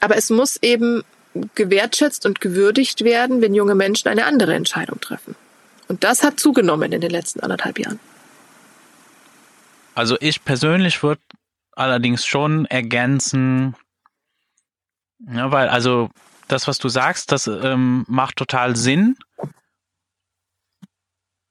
Aber 0.00 0.16
es 0.16 0.30
muss 0.30 0.56
eben 0.62 1.02
gewertschätzt 1.54 2.26
und 2.26 2.40
gewürdigt 2.40 3.04
werden, 3.04 3.40
wenn 3.40 3.54
junge 3.54 3.74
Menschen 3.74 4.08
eine 4.08 4.24
andere 4.24 4.54
Entscheidung 4.54 5.00
treffen. 5.00 5.36
Und 5.88 6.04
das 6.04 6.22
hat 6.22 6.38
zugenommen 6.40 6.92
in 6.92 7.00
den 7.00 7.10
letzten 7.10 7.40
anderthalb 7.40 7.78
Jahren. 7.78 8.00
Also 9.94 10.16
ich 10.20 10.44
persönlich 10.44 11.02
würde 11.02 11.20
allerdings 11.72 12.24
schon 12.24 12.66
ergänzen, 12.66 13.76
ja, 15.18 15.50
weil 15.50 15.68
also 15.68 16.10
das, 16.48 16.66
was 16.66 16.78
du 16.78 16.88
sagst, 16.88 17.32
das 17.32 17.46
ähm, 17.46 18.04
macht 18.08 18.36
total 18.36 18.76
Sinn. 18.76 19.16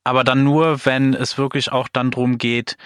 Aber 0.04 0.24
dann 0.24 0.44
nur, 0.44 0.86
wenn 0.86 1.14
es 1.14 1.38
wirklich 1.38 1.72
auch 1.72 1.88
dann 1.88 2.12
drum 2.12 2.38
geht, 2.38 2.78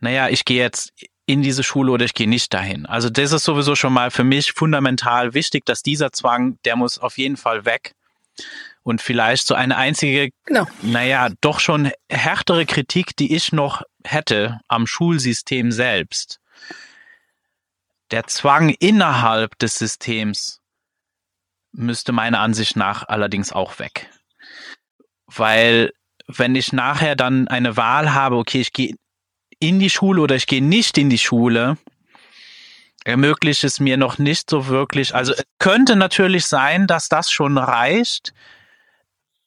naja, 0.00 0.28
ich 0.28 0.44
gehe 0.44 0.60
jetzt 0.60 0.92
in 1.26 1.42
diese 1.42 1.62
Schule 1.62 1.92
oder 1.92 2.04
ich 2.04 2.14
gehe 2.14 2.28
nicht 2.28 2.52
dahin. 2.52 2.86
Also 2.86 3.08
das 3.08 3.32
ist 3.32 3.44
sowieso 3.44 3.74
schon 3.74 3.92
mal 3.92 4.10
für 4.10 4.24
mich 4.24 4.52
fundamental 4.52 5.34
wichtig, 5.34 5.64
dass 5.64 5.82
dieser 5.82 6.12
Zwang, 6.12 6.58
der 6.64 6.76
muss 6.76 6.98
auf 6.98 7.18
jeden 7.18 7.36
Fall 7.36 7.64
weg. 7.64 7.94
Und 8.82 9.00
vielleicht 9.00 9.46
so 9.46 9.54
eine 9.54 9.76
einzige, 9.76 10.30
genau. 10.44 10.66
naja, 10.82 11.30
doch 11.40 11.60
schon 11.60 11.90
härtere 12.10 12.66
Kritik, 12.66 13.16
die 13.16 13.34
ich 13.34 13.52
noch 13.52 13.82
hätte 14.04 14.60
am 14.68 14.86
Schulsystem 14.86 15.72
selbst. 15.72 16.40
Der 18.10 18.26
Zwang 18.26 18.68
innerhalb 18.68 19.58
des 19.58 19.78
Systems 19.78 20.60
müsste 21.72 22.12
meiner 22.12 22.40
Ansicht 22.40 22.76
nach 22.76 23.08
allerdings 23.08 23.52
auch 23.52 23.78
weg. 23.78 24.10
Weil 25.26 25.92
wenn 26.26 26.54
ich 26.54 26.72
nachher 26.72 27.16
dann 27.16 27.48
eine 27.48 27.76
Wahl 27.78 28.12
habe, 28.12 28.36
okay, 28.36 28.60
ich 28.60 28.72
gehe 28.72 28.94
in 29.58 29.78
die 29.78 29.90
Schule 29.90 30.22
oder 30.22 30.36
ich 30.36 30.46
gehe 30.46 30.62
nicht 30.62 30.98
in 30.98 31.10
die 31.10 31.18
Schule, 31.18 31.76
ermöglicht 33.04 33.64
es 33.64 33.80
mir 33.80 33.96
noch 33.96 34.18
nicht 34.18 34.50
so 34.50 34.68
wirklich. 34.68 35.14
Also 35.14 35.34
könnte 35.58 35.96
natürlich 35.96 36.46
sein, 36.46 36.86
dass 36.86 37.08
das 37.08 37.30
schon 37.30 37.58
reicht, 37.58 38.32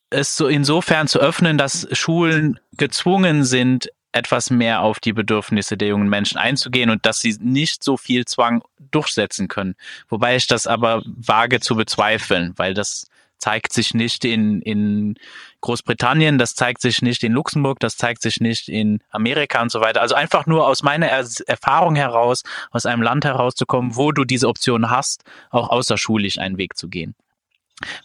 es 0.10 0.36
so 0.38 0.48
insofern 0.48 1.08
zu 1.08 1.20
öffnen, 1.20 1.58
dass 1.58 1.88
Schulen 1.92 2.60
gezwungen 2.78 3.44
sind, 3.44 3.90
etwas 4.14 4.50
mehr 4.50 4.82
auf 4.82 5.00
die 5.00 5.14
Bedürfnisse 5.14 5.78
der 5.78 5.90
jungen 5.90 6.10
Menschen 6.10 6.38
einzugehen 6.38 6.90
und 6.90 7.06
dass 7.06 7.20
sie 7.20 7.38
nicht 7.40 7.84
so 7.84 7.98
viel 7.98 8.26
Zwang 8.26 8.64
durchsetzen 8.92 9.48
können. 9.48 9.76
Wobei 10.10 10.36
ich 10.36 10.48
das 10.48 10.66
aber 10.66 11.04
wage 11.06 11.60
zu 11.60 11.76
bezweifeln, 11.76 12.54
weil 12.56 12.74
das 12.74 13.08
zeigt 13.38 13.74
sich 13.74 13.94
nicht 13.94 14.26
in, 14.26 14.62
in 14.62 15.16
Großbritannien, 15.62 16.38
das 16.38 16.56
zeigt 16.56 16.82
sich 16.82 17.02
nicht 17.02 17.24
in 17.24 17.34
Luxemburg, 17.34 17.80
das 17.80 17.98
zeigt 17.98 18.22
sich 18.22 18.40
nicht 18.40 18.70
in 18.70 19.00
Amerika 19.10 19.62
und 19.62 19.72
so 19.72 19.82
weiter. 19.82 20.02
Also 20.02 20.16
einfach 20.16 20.46
nur 20.46 20.68
aus 20.68 20.84
meiner 20.84 21.08
Erfahrung 21.08 21.96
heraus, 21.96 22.44
aus 22.72 22.86
einem 22.86 23.02
Land 23.02 23.26
herauszukommen, 23.26 23.96
wo 23.96 24.12
du 24.12 24.24
diese 24.24 24.48
Option 24.48 24.90
hast, 24.90 25.24
auch 25.50 25.70
außerschulisch 25.70 26.40
einen 26.40 26.58
Weg 26.58 26.78
zu 26.78 26.88
gehen. 26.88 27.16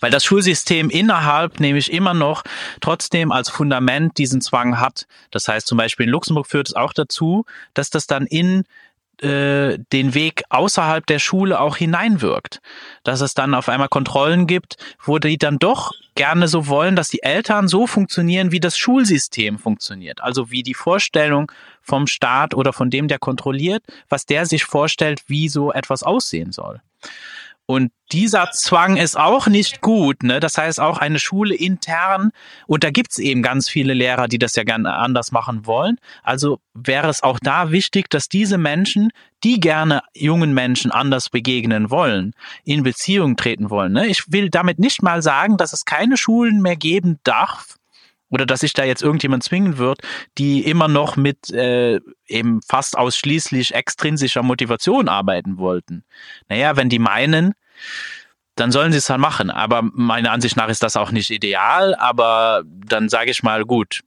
Weil 0.01 0.11
das 0.11 0.25
Schulsystem 0.25 0.91
innerhalb 0.91 1.59
nämlich 1.59 1.91
immer 1.91 2.13
noch 2.13 2.43
trotzdem 2.81 3.33
als 3.33 3.49
Fundament 3.49 4.19
diesen 4.19 4.43
Zwang 4.43 4.79
hat. 4.79 5.07
Das 5.31 5.49
heißt 5.49 5.67
zum 5.67 5.79
Beispiel 5.79 6.05
in 6.05 6.13
Luxemburg 6.13 6.47
führt 6.47 6.69
es 6.69 6.77
auch 6.77 6.93
dazu, 6.93 7.47
dass 7.73 7.89
das 7.89 8.07
dann 8.07 8.27
in 8.27 8.65
äh, 9.23 9.79
den 9.93 10.15
Weg 10.15 10.43
außerhalb 10.49 11.07
der 11.07 11.19
Schule 11.19 11.61
auch 11.61 11.77
hineinwirkt. 11.77 12.61
Dass 13.05 13.21
es 13.21 13.35
dann 13.35 13.55
auf 13.55 13.69
einmal 13.69 13.89
Kontrollen 13.89 14.47
gibt, 14.47 14.77
wo 15.03 15.19
die 15.19 15.39
dann 15.39 15.59
doch 15.59 15.93
gerne 16.15 16.49
so 16.49 16.67
wollen, 16.67 16.97
dass 16.97 17.09
die 17.09 17.23
Eltern 17.23 17.69
so 17.69 17.87
funktionieren, 17.87 18.53
wie 18.53 18.61
das 18.61 18.77
Schulsystem 18.77 19.59
funktioniert. 19.59 20.23
Also 20.23 20.51
wie 20.51 20.63
die 20.63 20.75
Vorstellung 20.75 21.51
vom 21.81 22.07
Staat 22.07 22.55
oder 22.55 22.73
von 22.73 22.91
dem, 22.91 23.09
der 23.09 23.19
kontrolliert, 23.19 23.83
was 24.09 24.27
der 24.27 24.47
sich 24.47 24.65
vorstellt, 24.65 25.23
wie 25.27 25.49
so 25.49 25.73
etwas 25.73 26.03
aussehen 26.03 26.53
soll. 26.53 26.81
Und 27.67 27.93
dieser 28.11 28.51
Zwang 28.51 28.97
ist 28.97 29.19
auch 29.19 29.47
nicht 29.47 29.81
gut. 29.81 30.23
Ne? 30.23 30.41
Das 30.41 30.59
heißt, 30.59 30.81
auch 30.81 30.99
eine 30.99 31.19
Schule 31.19 31.55
intern, 31.55 32.31
und 32.67 32.85
da 32.85 32.91
gibt's 32.91 33.19
eben 33.19 33.43
ganz 33.43 33.69
viele 33.69 33.95
Lehrer, 33.95 34.29
die 34.29 34.39
das 34.39 34.57
ja 34.57 34.65
gerne 34.65 34.95
anders 34.95 35.33
machen 35.33 35.65
wollen. 35.65 35.97
Also 36.23 36.59
wäre 36.75 37.09
es 37.09 37.23
auch 37.23 37.39
da 37.41 37.71
wichtig, 37.71 38.11
dass 38.11 38.29
diese 38.29 38.59
Menschen, 38.59 39.11
die 39.45 39.61
gerne 39.61 40.03
jungen 40.15 40.53
Menschen 40.55 40.91
anders 40.91 41.31
begegnen 41.31 41.91
wollen, 41.91 42.35
in 42.65 42.83
Beziehung 42.83 43.37
treten 43.37 43.71
wollen. 43.71 43.93
Ne? 43.93 44.07
Ich 44.07 44.31
will 44.31 44.51
damit 44.51 44.79
nicht 44.79 45.03
mal 45.03 45.23
sagen, 45.23 45.57
dass 45.57 45.73
es 45.73 45.85
keine 45.85 46.17
Schulen 46.17 46.61
mehr 46.61 46.77
geben 46.77 47.19
darf, 47.25 47.77
oder 48.33 48.47
dass 48.47 48.61
sich 48.61 48.73
da 48.73 48.83
jetzt 48.83 49.03
irgendjemand 49.03 49.45
zwingen 49.45 49.77
wird, 49.77 50.01
die 50.39 50.65
immer 50.65 50.89
noch 50.89 51.17
mit 51.17 51.51
äh, 51.51 52.01
eben 52.27 52.61
fast 52.67 52.97
ausschließlich 52.97 53.75
extrinsischer 53.75 54.43
Motivation 54.43 55.09
arbeiten 55.09 55.59
wollten. 55.59 56.03
Naja, 56.49 56.77
wenn 56.77 56.89
die 56.89 56.99
meinen, 56.99 57.53
dann 58.57 58.73
sollen 58.73 58.91
sie 58.91 58.99
es 58.99 59.11
halt 59.11 59.21
machen. 59.21 59.51
Aber 59.51 59.83
meiner 59.83 60.33
Ansicht 60.33 60.57
nach 60.57 60.69
ist 60.69 60.83
das 60.83 60.97
auch 60.97 61.13
nicht 61.13 61.31
ideal, 61.31 61.95
aber 61.95 62.65
dann 62.67 63.11
sage 63.11 63.31
ich 63.31 63.43
mal, 63.43 63.65
gut, 63.65 64.01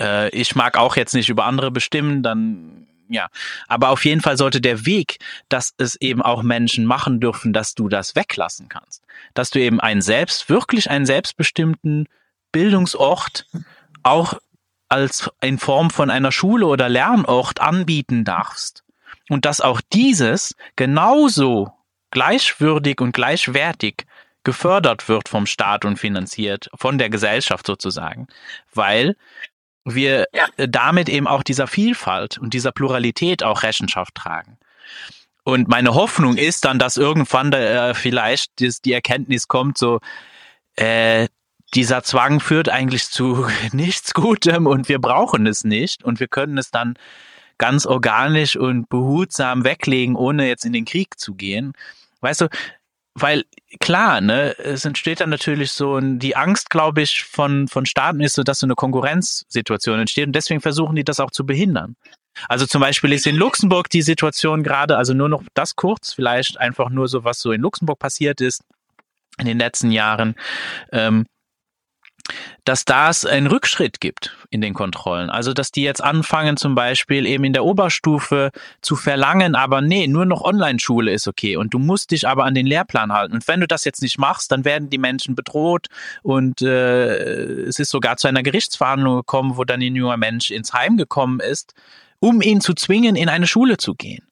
äh, 0.00 0.28
ich 0.30 0.56
mag 0.56 0.76
auch 0.76 0.96
jetzt 0.96 1.14
nicht 1.14 1.28
über 1.28 1.44
andere 1.44 1.70
bestimmen, 1.70 2.24
dann 2.24 2.88
ja. 3.08 3.28
Aber 3.68 3.90
auf 3.90 4.04
jeden 4.04 4.20
Fall 4.20 4.36
sollte 4.36 4.60
der 4.60 4.84
Weg, 4.84 5.18
dass 5.48 5.74
es 5.76 5.94
eben 6.00 6.22
auch 6.22 6.42
Menschen 6.42 6.86
machen 6.86 7.20
dürfen, 7.20 7.52
dass 7.52 7.74
du 7.74 7.88
das 7.88 8.16
weglassen 8.16 8.68
kannst. 8.68 9.04
Dass 9.34 9.50
du 9.50 9.60
eben 9.60 9.80
einen 9.80 10.02
selbst, 10.02 10.48
wirklich 10.48 10.90
einen 10.90 11.06
selbstbestimmten 11.06 12.08
Bildungsort 12.52 13.46
auch 14.02 14.34
als 14.88 15.30
in 15.40 15.58
Form 15.58 15.90
von 15.90 16.10
einer 16.10 16.32
Schule 16.32 16.66
oder 16.66 16.88
Lernort 16.88 17.60
anbieten 17.60 18.24
darfst. 18.24 18.84
Und 19.28 19.46
dass 19.46 19.60
auch 19.60 19.80
dieses 19.92 20.54
genauso 20.76 21.72
gleichwürdig 22.10 23.00
und 23.00 23.12
gleichwertig 23.12 24.04
gefördert 24.44 25.08
wird 25.08 25.28
vom 25.28 25.46
Staat 25.46 25.84
und 25.84 25.98
finanziert, 25.98 26.68
von 26.74 26.98
der 26.98 27.08
Gesellschaft 27.08 27.66
sozusagen, 27.66 28.26
weil 28.74 29.16
wir 29.84 30.26
ja. 30.34 30.46
damit 30.66 31.08
eben 31.08 31.26
auch 31.26 31.42
dieser 31.42 31.66
Vielfalt 31.66 32.38
und 32.38 32.52
dieser 32.54 32.72
Pluralität 32.72 33.42
auch 33.42 33.62
Rechenschaft 33.62 34.14
tragen. 34.14 34.58
Und 35.44 35.68
meine 35.68 35.94
Hoffnung 35.94 36.36
ist 36.36 36.64
dann, 36.64 36.78
dass 36.78 36.96
irgendwann 36.96 37.50
da, 37.50 37.90
äh, 37.90 37.94
vielleicht 37.94 38.58
die, 38.60 38.72
die 38.84 38.92
Erkenntnis 38.92 39.48
kommt, 39.48 39.78
so, 39.78 40.00
äh, 40.76 41.28
dieser 41.74 42.02
Zwang 42.02 42.40
führt 42.40 42.68
eigentlich 42.68 43.08
zu 43.08 43.46
nichts 43.72 44.14
Gutem 44.14 44.66
und 44.66 44.88
wir 44.88 45.00
brauchen 45.00 45.46
es 45.46 45.64
nicht 45.64 46.04
und 46.04 46.20
wir 46.20 46.28
können 46.28 46.58
es 46.58 46.70
dann 46.70 46.94
ganz 47.58 47.86
organisch 47.86 48.56
und 48.56 48.88
behutsam 48.88 49.64
weglegen, 49.64 50.16
ohne 50.16 50.48
jetzt 50.48 50.64
in 50.64 50.72
den 50.72 50.84
Krieg 50.84 51.18
zu 51.18 51.34
gehen. 51.34 51.72
Weißt 52.20 52.40
du, 52.42 52.48
weil 53.14 53.44
klar, 53.78 54.20
ne, 54.20 54.58
es 54.58 54.84
entsteht 54.84 55.20
dann 55.20 55.30
natürlich 55.30 55.72
so 55.72 55.96
ein, 55.96 56.18
die 56.18 56.34
Angst, 56.34 56.70
glaube 56.70 57.02
ich, 57.02 57.24
von, 57.24 57.68
von 57.68 57.84
Staaten 57.84 58.20
ist 58.20 58.34
so, 58.34 58.42
dass 58.42 58.60
so 58.60 58.66
eine 58.66 58.74
Konkurrenzsituation 58.74 60.00
entsteht 60.00 60.26
und 60.26 60.32
deswegen 60.32 60.60
versuchen 60.60 60.96
die 60.96 61.04
das 61.04 61.20
auch 61.20 61.30
zu 61.30 61.44
behindern. 61.44 61.96
Also 62.48 62.66
zum 62.66 62.80
Beispiel 62.80 63.12
ist 63.12 63.26
in 63.26 63.36
Luxemburg 63.36 63.90
die 63.90 64.02
Situation 64.02 64.62
gerade, 64.62 64.96
also 64.96 65.12
nur 65.12 65.28
noch 65.28 65.42
das 65.52 65.76
kurz, 65.76 66.14
vielleicht 66.14 66.58
einfach 66.58 66.88
nur 66.88 67.06
so, 67.08 67.24
was 67.24 67.38
so 67.38 67.52
in 67.52 67.60
Luxemburg 67.60 67.98
passiert 67.98 68.40
ist 68.40 68.62
in 69.38 69.46
den 69.46 69.58
letzten 69.58 69.90
Jahren. 69.90 70.34
Ähm, 70.90 71.26
dass 72.64 72.84
das 72.84 73.26
einen 73.26 73.46
Rückschritt 73.46 74.00
gibt 74.00 74.36
in 74.50 74.60
den 74.60 74.74
Kontrollen. 74.74 75.30
Also, 75.30 75.52
dass 75.52 75.72
die 75.72 75.82
jetzt 75.82 76.02
anfangen, 76.02 76.56
zum 76.56 76.74
Beispiel 76.74 77.26
eben 77.26 77.44
in 77.44 77.52
der 77.52 77.64
Oberstufe 77.64 78.50
zu 78.80 78.96
verlangen, 78.96 79.54
aber 79.54 79.80
nee, 79.80 80.06
nur 80.06 80.24
noch 80.24 80.42
Online-Schule 80.42 81.10
ist 81.12 81.26
okay 81.26 81.56
und 81.56 81.74
du 81.74 81.78
musst 81.78 82.10
dich 82.10 82.26
aber 82.28 82.44
an 82.44 82.54
den 82.54 82.66
Lehrplan 82.66 83.12
halten. 83.12 83.34
Und 83.34 83.48
wenn 83.48 83.60
du 83.60 83.66
das 83.66 83.84
jetzt 83.84 84.02
nicht 84.02 84.18
machst, 84.18 84.52
dann 84.52 84.64
werden 84.64 84.90
die 84.90 84.98
Menschen 84.98 85.34
bedroht 85.34 85.88
und 86.22 86.62
äh, 86.62 87.62
es 87.62 87.78
ist 87.78 87.90
sogar 87.90 88.16
zu 88.16 88.28
einer 88.28 88.42
Gerichtsverhandlung 88.42 89.16
gekommen, 89.16 89.56
wo 89.56 89.64
dann 89.64 89.82
ein 89.82 89.96
junger 89.96 90.16
Mensch 90.16 90.50
ins 90.50 90.72
Heim 90.72 90.96
gekommen 90.96 91.40
ist, 91.40 91.74
um 92.20 92.40
ihn 92.40 92.60
zu 92.60 92.74
zwingen, 92.74 93.16
in 93.16 93.28
eine 93.28 93.46
Schule 93.46 93.76
zu 93.76 93.94
gehen. 93.94 94.24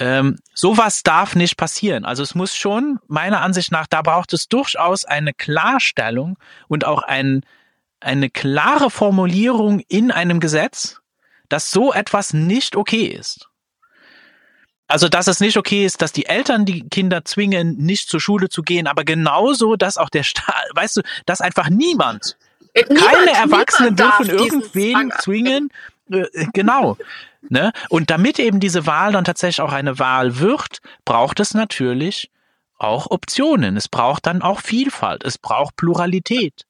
Ähm, 0.00 0.38
sowas 0.54 1.02
darf 1.02 1.36
nicht 1.36 1.58
passieren. 1.58 2.06
Also 2.06 2.22
es 2.22 2.34
muss 2.34 2.56
schon, 2.56 2.98
meiner 3.06 3.42
Ansicht 3.42 3.70
nach, 3.70 3.86
da 3.86 4.00
braucht 4.00 4.32
es 4.32 4.48
durchaus 4.48 5.04
eine 5.04 5.34
Klarstellung 5.34 6.38
und 6.68 6.86
auch 6.86 7.02
ein, 7.02 7.44
eine 8.00 8.30
klare 8.30 8.90
Formulierung 8.90 9.80
in 9.88 10.10
einem 10.10 10.40
Gesetz, 10.40 11.02
dass 11.50 11.70
so 11.70 11.92
etwas 11.92 12.32
nicht 12.32 12.76
okay 12.76 13.08
ist. 13.08 13.50
Also, 14.86 15.08
dass 15.08 15.26
es 15.26 15.38
nicht 15.38 15.58
okay 15.58 15.84
ist, 15.84 16.00
dass 16.00 16.12
die 16.12 16.26
Eltern 16.26 16.64
die 16.64 16.88
Kinder 16.88 17.24
zwingen, 17.26 17.76
nicht 17.76 18.08
zur 18.08 18.20
Schule 18.20 18.48
zu 18.48 18.62
gehen, 18.62 18.86
aber 18.86 19.04
genauso, 19.04 19.76
dass 19.76 19.98
auch 19.98 20.08
der 20.08 20.22
Staat, 20.24 20.64
weißt 20.74 20.96
du, 20.96 21.02
dass 21.26 21.42
einfach 21.42 21.68
niemand, 21.68 22.38
niemand 22.74 22.98
keine 22.98 23.32
Erwachsenen 23.32 23.96
dürfen 23.96 24.30
irgendwen 24.30 25.12
zwingen, 25.20 25.68
äh, 25.68 25.99
genau. 26.52 26.96
Ne? 27.48 27.72
Und 27.88 28.10
damit 28.10 28.38
eben 28.38 28.60
diese 28.60 28.86
Wahl 28.86 29.12
dann 29.12 29.24
tatsächlich 29.24 29.60
auch 29.60 29.72
eine 29.72 29.98
Wahl 29.98 30.38
wird, 30.38 30.80
braucht 31.04 31.40
es 31.40 31.54
natürlich 31.54 32.30
auch 32.78 33.10
Optionen. 33.10 33.76
Es 33.76 33.88
braucht 33.88 34.26
dann 34.26 34.42
auch 34.42 34.60
Vielfalt. 34.60 35.24
Es 35.24 35.38
braucht 35.38 35.76
Pluralität. 35.76 36.66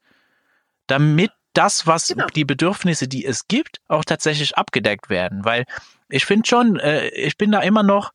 Damit 0.87 1.33
das, 1.55 1.87
was 1.87 2.09
genau. 2.09 2.27
die 2.27 2.45
Bedürfnisse, 2.45 3.09
die 3.09 3.25
es 3.25 3.49
gibt, 3.49 3.81
auch 3.89 4.05
tatsächlich 4.05 4.57
abgedeckt 4.57 5.11
werden. 5.11 5.45
Weil 5.45 5.65
ich 6.09 6.25
finde 6.25 6.49
schon, 6.49 6.79
äh, 6.79 7.09
ich 7.09 7.37
bin 7.37 7.53
da 7.53 7.61
immer 7.61 7.83
noch, 7.83 8.13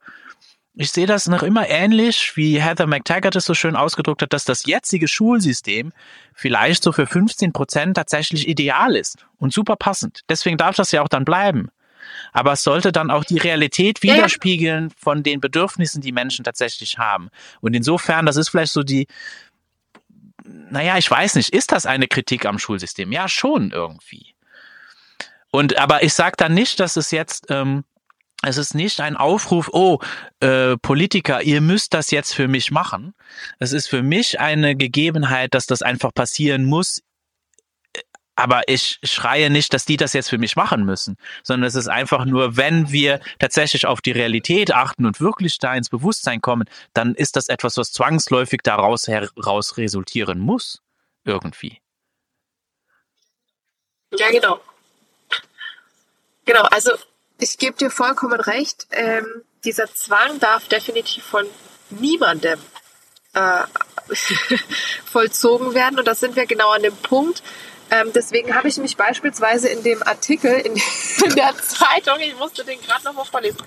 ich 0.78 0.91
sehe 0.91 1.05
das 1.05 1.28
noch 1.28 1.43
immer 1.43 1.69
ähnlich, 1.69 2.34
wie 2.36 2.61
Heather 2.61 2.88
McTaggart 2.88 3.36
es 3.36 3.45
so 3.45 3.53
schön 3.53 3.76
ausgedrückt 3.76 4.21
hat, 4.21 4.34
dass 4.34 4.43
das 4.43 4.65
jetzige 4.65 5.07
Schulsystem 5.07 5.93
vielleicht 6.34 6.84
so 6.84 6.91
für 6.91 7.07
15 7.07 7.53
Prozent 7.53 7.95
tatsächlich 7.95 8.47
ideal 8.47 8.95
ist 8.95 9.26
und 9.38 9.53
super 9.53 9.78
passend. 9.78 10.21
Deswegen 10.28 10.57
darf 10.57 10.76
das 10.76 10.91
ja 10.91 11.01
auch 11.01 11.07
dann 11.07 11.23
bleiben. 11.23 11.69
Aber 12.34 12.53
es 12.53 12.63
sollte 12.63 12.91
dann 12.91 13.09
auch 13.09 13.23
die 13.23 13.38
Realität 13.38 14.03
widerspiegeln 14.03 14.91
von 14.91 15.23
den 15.23 15.39
Bedürfnissen, 15.39 16.01
die 16.01 16.11
Menschen 16.11 16.43
tatsächlich 16.43 16.97
haben. 16.97 17.30
Und 17.61 17.73
insofern, 17.73 18.26
das 18.26 18.36
ist 18.36 18.49
vielleicht 18.49 18.73
so 18.73 18.84
die, 18.84 19.07
naja, 20.43 20.97
ich 20.97 21.09
weiß 21.09 21.36
nicht, 21.36 21.49
ist 21.49 21.71
das 21.71 21.86
eine 21.86 22.07
Kritik 22.07 22.45
am 22.45 22.59
Schulsystem? 22.59 23.11
Ja, 23.11 23.28
schon 23.28 23.71
irgendwie. 23.71 24.36
Und 25.51 25.78
aber 25.80 26.03
ich 26.03 26.13
sage 26.13 26.36
dann 26.38 26.53
nicht, 26.53 26.82
dass 26.82 26.97
es 26.97 27.11
jetzt 27.11 27.45
ähm, 27.49 27.86
es 28.44 28.58
ist 28.58 28.76
nicht 28.76 29.00
ein 29.00 29.18
Aufruf, 29.18 29.70
oh, 29.72 30.00
äh, 30.40 30.78
Politiker, 30.78 31.42
ihr 31.42 31.62
müsst 31.62 31.94
das 31.94 32.12
jetzt 32.12 32.34
für 32.34 32.48
mich 32.48 32.72
machen. 32.72 33.14
Es 33.60 33.72
ist 33.72 33.88
für 33.88 34.04
mich 34.04 34.40
eine 34.40 34.76
Gegebenheit, 34.76 35.54
dass 35.54 35.66
das 35.66 35.82
einfach 35.82 36.14
passieren 36.14 36.66
muss. 36.66 37.02
Aber 38.38 38.68
ich 38.68 39.00
schreie 39.04 39.50
nicht, 39.50 39.74
dass 39.74 39.86
die 39.86 39.96
das 39.96 40.12
jetzt 40.12 40.30
für 40.30 40.38
mich 40.38 40.58
machen 40.58 40.84
müssen, 40.84 41.16
sondern 41.42 41.68
es 41.70 41.76
ist 41.76 41.88
einfach 41.88 42.26
nur, 42.26 42.58
wenn 42.58 42.92
wir 42.92 43.22
tatsächlich 43.40 43.86
auf 43.86 44.02
die 44.02 44.12
Realität 44.12 44.74
achten 44.74 45.06
und 45.06 45.22
wirklich 45.22 45.58
da 45.58 45.74
ins 45.74 45.90
Bewusstsein 45.90 46.42
kommen, 46.42 46.66
dann 46.94 47.16
ist 47.16 47.38
das 47.38 47.48
etwas, 47.48 47.78
was 47.78 47.94
zwangsläufig 47.94 48.60
daraus 48.62 49.08
heraus 49.08 49.78
resultieren 49.78 50.40
muss. 50.40 50.82
Irgendwie. 51.24 51.80
Ja, 54.18 54.30
genau. 54.32 54.60
Genau, 56.44 56.62
also 56.64 56.92
ich 57.40 57.58
gebe 57.58 57.78
dir 57.78 57.90
vollkommen 57.90 58.40
recht. 58.40 58.88
Ähm, 58.92 59.26
dieser 59.64 59.94
Zwang 59.94 60.40
darf 60.40 60.68
definitiv 60.68 61.24
von 61.24 61.46
niemandem 61.90 62.60
äh, 63.34 63.64
vollzogen 65.12 65.74
werden. 65.74 66.00
Und 66.00 66.08
da 66.08 66.16
sind 66.16 66.36
wir 66.36 66.46
genau 66.46 66.70
an 66.72 66.84
dem 66.84 66.96
Punkt. 66.98 67.44
Ähm, 67.92 68.12
deswegen 68.14 68.56
habe 68.56 68.68
ich 68.68 68.78
mich 68.78 68.98
beispielsweise 68.98 69.70
in 69.70 69.84
dem 69.84 70.02
Artikel 70.04 70.52
in, 70.52 70.76
in 71.26 71.36
der 71.36 71.56
Zeitung, 71.58 72.20
ich 72.20 72.36
musste 72.38 72.64
den 72.64 72.82
gerade 72.82 73.04
nochmal 73.04 73.26
vorlesen, 73.26 73.62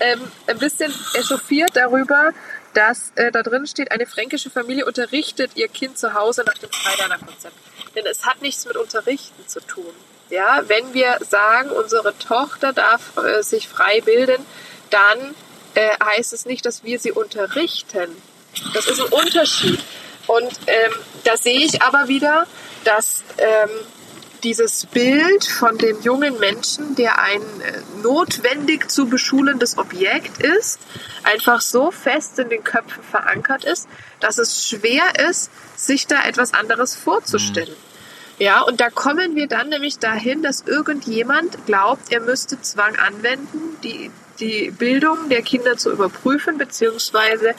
ähm, 0.00 0.20
ein 0.46 0.58
bisschen 0.58 0.92
echauffiert 1.14 1.70
darüber, 1.74 2.32
dass 2.74 3.12
äh, 3.14 3.30
da 3.30 3.42
drin 3.42 3.66
steht, 3.66 3.92
eine 3.92 4.06
fränkische 4.06 4.50
Familie 4.50 4.84
unterrichtet 4.84 5.52
ihr 5.54 5.68
Kind 5.68 5.96
zu 5.96 6.14
Hause 6.14 6.42
nach 6.44 6.58
dem 6.58 6.70
Freilerner-Konzept. 6.70 7.54
Denn 7.94 8.04
es 8.06 8.26
hat 8.26 8.42
nichts 8.42 8.66
mit 8.66 8.76
Unterrichten 8.76 9.46
zu 9.46 9.60
tun. 9.60 9.94
Ja, 10.30 10.62
wenn 10.66 10.94
wir 10.94 11.18
sagen, 11.28 11.70
unsere 11.70 12.16
Tochter 12.18 12.72
darf 12.72 13.16
äh, 13.16 13.42
sich 13.42 13.68
frei 13.68 14.00
bilden, 14.00 14.44
dann 14.90 15.34
äh, 15.74 15.90
heißt 16.02 16.32
es 16.32 16.46
nicht, 16.46 16.64
dass 16.66 16.84
wir 16.84 16.98
sie 16.98 17.12
unterrichten. 17.12 18.10
Das 18.72 18.86
ist 18.86 19.00
ein 19.00 19.12
Unterschied. 19.12 19.80
Und 20.26 20.52
ähm, 20.66 20.92
da 21.24 21.36
sehe 21.36 21.60
ich 21.60 21.82
aber 21.82 22.08
wieder, 22.08 22.46
dass 22.84 23.22
ähm, 23.38 23.70
dieses 24.42 24.86
Bild 24.86 25.44
von 25.44 25.78
dem 25.78 26.00
jungen 26.02 26.38
Menschen, 26.38 26.94
der 26.94 27.18
ein 27.18 27.40
äh, 27.40 27.80
notwendig 28.02 28.90
zu 28.90 29.06
beschulendes 29.06 29.78
Objekt 29.78 30.42
ist, 30.42 30.78
einfach 31.22 31.60
so 31.60 31.90
fest 31.90 32.38
in 32.38 32.50
den 32.50 32.62
Köpfen 32.62 33.02
verankert 33.02 33.64
ist, 33.64 33.88
dass 34.20 34.38
es 34.38 34.66
schwer 34.66 35.18
ist, 35.28 35.50
sich 35.76 36.06
da 36.06 36.24
etwas 36.24 36.54
anderes 36.54 36.94
vorzustellen. 36.94 37.70
Mhm. 37.70 37.93
Ja, 38.38 38.62
und 38.62 38.80
da 38.80 38.90
kommen 38.90 39.36
wir 39.36 39.46
dann 39.46 39.68
nämlich 39.68 39.98
dahin, 39.98 40.42
dass 40.42 40.62
irgendjemand 40.62 41.66
glaubt, 41.66 42.10
er 42.10 42.20
müsste 42.20 42.60
Zwang 42.60 42.96
anwenden, 42.96 43.76
die, 43.82 44.10
die 44.40 44.70
Bildung 44.72 45.28
der 45.28 45.42
Kinder 45.42 45.76
zu 45.76 45.92
überprüfen, 45.92 46.58
beziehungsweise 46.58 47.54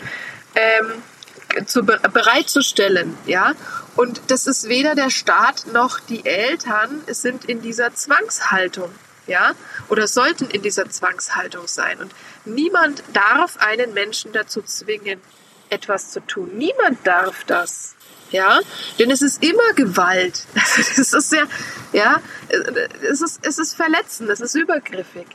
ähm, 0.56 1.66
zu, 1.66 1.84
bereitzustellen, 1.84 3.18
ja. 3.26 3.54
Und 3.96 4.22
das 4.28 4.48
ist 4.48 4.68
weder 4.68 4.96
der 4.96 5.10
Staat 5.10 5.68
noch 5.72 6.02
die 6.02 6.26
Eltern 6.26 7.02
sind 7.08 7.46
in 7.46 7.62
dieser 7.62 7.94
Zwangshaltung, 7.94 8.92
ja, 9.28 9.54
oder 9.88 10.08
sollten 10.08 10.50
in 10.50 10.62
dieser 10.62 10.90
Zwangshaltung 10.90 11.68
sein. 11.68 12.00
Und 12.00 12.14
niemand 12.44 13.02
darf 13.14 13.58
einen 13.58 13.94
Menschen 13.94 14.34
dazu 14.34 14.62
zwingen, 14.62 15.22
etwas 15.70 16.12
zu 16.12 16.20
tun. 16.20 16.52
Niemand 16.56 17.06
darf 17.08 17.46
das. 17.46 17.96
Ja, 18.32 18.60
denn 19.00 19.12
es 19.12 19.22
ist 19.22 19.44
immer 19.44 19.74
Gewalt. 19.76 20.46
es 20.98 21.14
ist 21.14 21.32
ja, 21.32 21.44
ja, 21.94 22.22
es 23.10 23.22
ist, 23.22 23.40
es 23.44 23.60
ist 23.60 23.76
verletzend, 23.76 24.30
es 24.30 24.42
ist 24.42 24.56
übergriffig. 24.56 25.28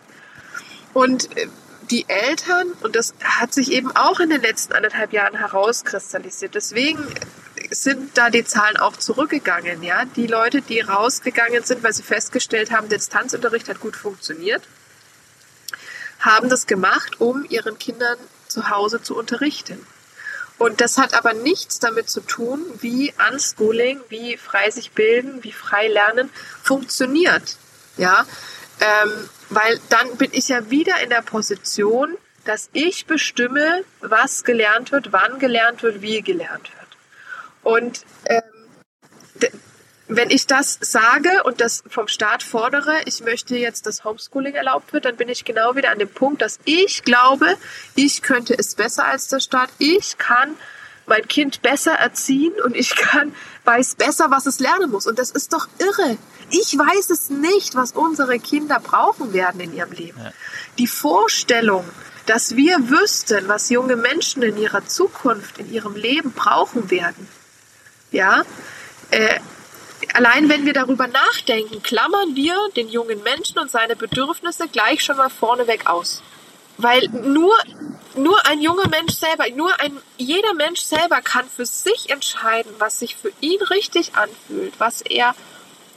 Und 0.93 1.37
äh, 1.37 1.47
die 1.91 2.09
Eltern, 2.09 2.73
und 2.83 2.95
das 2.97 3.15
hat 3.23 3.53
sich 3.53 3.73
eben 3.73 3.95
auch 3.97 4.21
in 4.21 4.31
den 4.31 4.43
letzten 4.43 4.73
anderthalb 4.73 5.13
Jahren 5.13 5.37
herauskristallisiert. 5.37 6.55
Deswegen 6.55 7.05
sind 7.71 8.17
da 8.17 8.31
die 8.31 8.45
Zahlen 8.45 8.77
auch 8.77 8.97
zurückgegangen. 8.97 9.83
Ja, 9.83 10.05
die 10.05 10.27
Leute, 10.27 10.63
die 10.63 10.81
rausgegangen 10.81 11.65
sind, 11.65 11.83
weil 11.83 11.93
sie 11.93 12.03
festgestellt 12.03 12.71
haben, 12.71 12.89
Distanzunterricht 12.89 13.69
hat 13.69 13.81
gut 13.81 13.97
funktioniert, 13.97 14.63
haben 16.21 16.49
das 16.49 16.67
gemacht, 16.67 17.21
um 17.21 17.45
ihren 17.49 17.79
Kindern 17.79 18.19
zu 18.47 18.71
Hause 18.71 19.03
zu 19.03 19.17
unterrichten. 19.17 19.85
Und 20.61 20.83
das 20.83 20.99
hat 20.99 21.15
aber 21.15 21.33
nichts 21.33 21.79
damit 21.79 22.11
zu 22.11 22.21
tun, 22.21 22.63
wie 22.81 23.15
Unschooling, 23.33 23.99
wie 24.11 24.37
frei 24.37 24.71
sich 24.71 24.91
bilden, 24.91 25.43
wie 25.43 25.53
frei 25.53 25.89
lernen 25.89 26.29
funktioniert. 26.63 27.57
Ja, 27.97 28.27
ähm, 28.79 29.31
weil 29.49 29.81
dann 29.89 30.19
bin 30.19 30.29
ich 30.35 30.49
ja 30.49 30.69
wieder 30.69 31.01
in 31.03 31.09
der 31.09 31.23
Position, 31.23 32.15
dass 32.45 32.69
ich 32.75 33.07
bestimme, 33.07 33.85
was 34.03 34.45
gelernt 34.45 34.93
wird, 34.93 35.15
wann 35.15 35.39
gelernt 35.39 35.83
wird, 35.83 36.03
wie 36.03 36.21
gelernt 36.21 36.71
wird. 36.75 36.99
Und 37.63 38.05
ähm, 38.27 39.53
wenn 40.17 40.31
ich 40.31 40.47
das 40.47 40.79
sage 40.81 41.43
und 41.45 41.61
das 41.61 41.85
vom 41.89 42.09
Staat 42.09 42.43
fordere, 42.43 42.97
ich 43.05 43.21
möchte 43.21 43.57
jetzt, 43.57 43.87
dass 43.87 44.05
Homeschooling 44.05 44.55
erlaubt 44.55 44.93
wird, 44.93 45.05
dann 45.05 45.17
bin 45.17 45.29
ich 45.29 45.45
genau 45.45 45.77
wieder 45.77 45.91
an 45.91 45.99
dem 45.99 46.09
Punkt, 46.09 46.43
dass 46.43 46.59
ich 46.65 47.05
glaube, 47.05 47.57
ich 47.95 48.23
könnte 48.23 48.59
es 48.59 48.75
besser 48.75 49.05
als 49.05 49.29
der 49.29 49.41
Staat. 49.41 49.71
Ich 49.79 50.19
kann 50.19 50.57
mein 51.07 51.27
Kind 51.29 51.63
besser 51.63 51.93
erziehen 51.93 52.53
und 52.65 52.77
ich 52.77 52.95
kann, 52.97 53.35
weiß 53.65 53.97
besser, 53.97 54.31
was 54.31 54.47
es 54.47 54.61
lernen 54.61 54.91
muss. 54.91 55.07
Und 55.07 55.19
das 55.19 55.31
ist 55.31 55.53
doch 55.53 55.69
irre. 55.79 56.17
Ich 56.51 56.77
weiß 56.77 57.11
es 57.11 57.31
nicht, 57.31 57.75
was 57.75 57.93
unsere 57.93 58.39
Kinder 58.39 58.81
brauchen 58.81 59.33
werden 59.33 59.61
in 59.61 59.75
ihrem 59.75 59.93
Leben. 59.93 60.19
Ja. 60.19 60.33
Die 60.79 60.87
Vorstellung, 60.87 61.85
dass 62.27 62.57
wir 62.57 62.91
wüssten, 62.91 63.49
was 63.49 63.71
junge 63.71 63.97
Menschen 63.97 64.43
in 64.43 64.57
ihrer 64.57 64.87
Zukunft, 64.87 65.59
in 65.59 65.73
ihrem 65.73 65.95
Leben 65.95 66.33
brauchen 66.33 66.91
werden, 66.91 67.29
ja, 68.13 68.43
äh, 69.11 69.41
allein 70.15 70.49
wenn 70.49 70.67
wir 70.67 70.73
darüber 70.73 71.07
nachdenken, 71.07 71.83
klammern 71.83 72.35
wir 72.35 72.57
den 72.77 72.89
jungen 72.89 73.23
Menschen 73.23 73.59
und 73.59 73.71
seine 73.71 73.97
Bedürfnisse 73.97 74.69
gleich 74.69 75.03
schon 75.03 75.17
mal 75.17 75.31
vorneweg 75.31 75.87
aus. 75.87 76.23
Weil 76.79 77.09
nur, 77.09 77.55
nur 78.17 78.47
ein 78.47 78.61
junger 78.61 78.89
Mensch 78.89 79.15
selber, 79.15 79.45
nur 79.55 79.79
ein, 79.81 79.97
jeder 80.17 80.55
Mensch 80.55 80.81
selber 80.81 81.21
kann 81.21 81.45
für 81.49 81.67
sich 81.67 82.11
entscheiden, 82.11 82.73
was 82.79 82.99
sich 82.99 83.17
für 83.17 83.33
ihn 83.41 83.61
richtig 83.63 84.13
anfühlt, 84.15 84.73
was 84.79 85.03
er, 85.03 85.35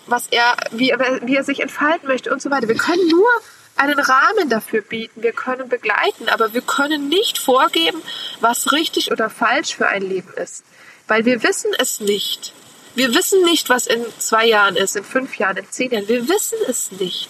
was 0.08 0.28
er, 0.28 0.58
wie, 0.72 0.94
wie 1.22 1.36
er 1.36 1.44
sich 1.44 1.62
entfalten 1.62 2.08
möchte 2.08 2.32
und 2.32 2.42
so 2.42 2.52
weiter. 2.52 2.68
Wir 2.68 2.78
können 2.78 3.08
nur 3.08 3.30
einen 3.76 3.98
Rahmen 3.98 4.50
dafür 4.50 4.82
bieten, 4.82 5.24
wir 5.24 5.32
können 5.32 5.70
begleiten, 5.70 6.28
aber 6.30 6.54
wir 6.54 6.62
können 6.62 7.08
nicht 7.08 7.38
vorgeben, 7.38 8.02
was 8.42 8.72
richtig 8.72 9.12
oder 9.12 9.30
falsch 9.30 9.76
für 9.76 9.88
ein 9.88 10.02
Leben 10.04 10.34
ist 10.34 10.64
weil 11.08 11.26
wir 11.26 11.44
wissen 11.44 11.72
es 11.78 12.00
nicht. 12.00 12.54
Wir 12.96 13.14
wissen 13.14 13.44
nicht, 13.44 13.70
was 13.70 13.88
in 13.88 14.06
zwei 14.20 14.46
Jahren 14.46 14.76
ist, 14.76 14.96
in 14.96 15.04
fünf 15.04 15.38
Jahren, 15.38 15.58
in 15.58 15.70
zehn 15.70 15.92
Jahren. 15.92 16.08
Wir 16.08 16.28
wissen 16.28 16.58
es 16.68 16.92
nicht. 16.92 17.30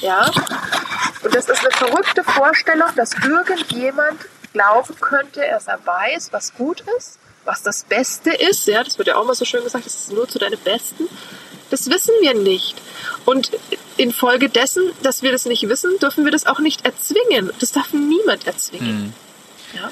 Ja? 0.00 0.30
Und 1.22 1.34
das 1.34 1.48
ist 1.48 1.60
eine 1.60 1.70
verrückte 1.70 2.24
Vorstellung, 2.24 2.88
dass 2.96 3.12
irgendjemand 3.12 4.20
glauben 4.52 4.94
könnte, 5.00 5.44
er 5.44 5.60
weiß, 5.60 6.32
was 6.32 6.54
gut 6.54 6.84
ist, 6.96 7.18
was 7.44 7.62
das 7.62 7.84
Beste 7.84 8.30
ist. 8.30 8.66
Ja, 8.66 8.82
das 8.82 8.98
wird 8.98 9.08
ja 9.08 9.16
auch 9.16 9.26
mal 9.26 9.34
so 9.34 9.44
schön 9.44 9.64
gesagt, 9.64 9.84
das 9.84 9.94
ist 9.94 10.12
nur 10.12 10.28
zu 10.28 10.38
deinem 10.38 10.60
Besten. 10.60 11.08
Das 11.70 11.90
wissen 11.90 12.14
wir 12.20 12.34
nicht. 12.34 12.76
Und 13.24 13.50
infolgedessen, 13.96 14.92
dass 15.02 15.22
wir 15.22 15.32
das 15.32 15.44
nicht 15.44 15.68
wissen, 15.68 15.98
dürfen 15.98 16.24
wir 16.24 16.32
das 16.32 16.46
auch 16.46 16.60
nicht 16.60 16.84
erzwingen. 16.84 17.50
Das 17.58 17.72
darf 17.72 17.92
niemand 17.92 18.46
erzwingen. 18.46 19.12
Hm. 19.72 19.80
Ja? 19.80 19.90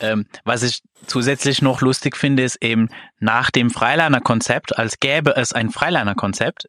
Ähm, 0.00 0.26
was 0.44 0.62
ich 0.62 0.82
zusätzlich 1.06 1.62
noch 1.62 1.80
lustig 1.80 2.16
finde, 2.16 2.42
ist 2.42 2.62
eben 2.62 2.88
nach 3.18 3.50
dem 3.50 3.70
Freilerner-Konzept, 3.70 4.76
als 4.78 5.00
gäbe 5.00 5.36
es 5.36 5.52
ein 5.52 5.70
Freilerner-Konzept. 5.70 6.68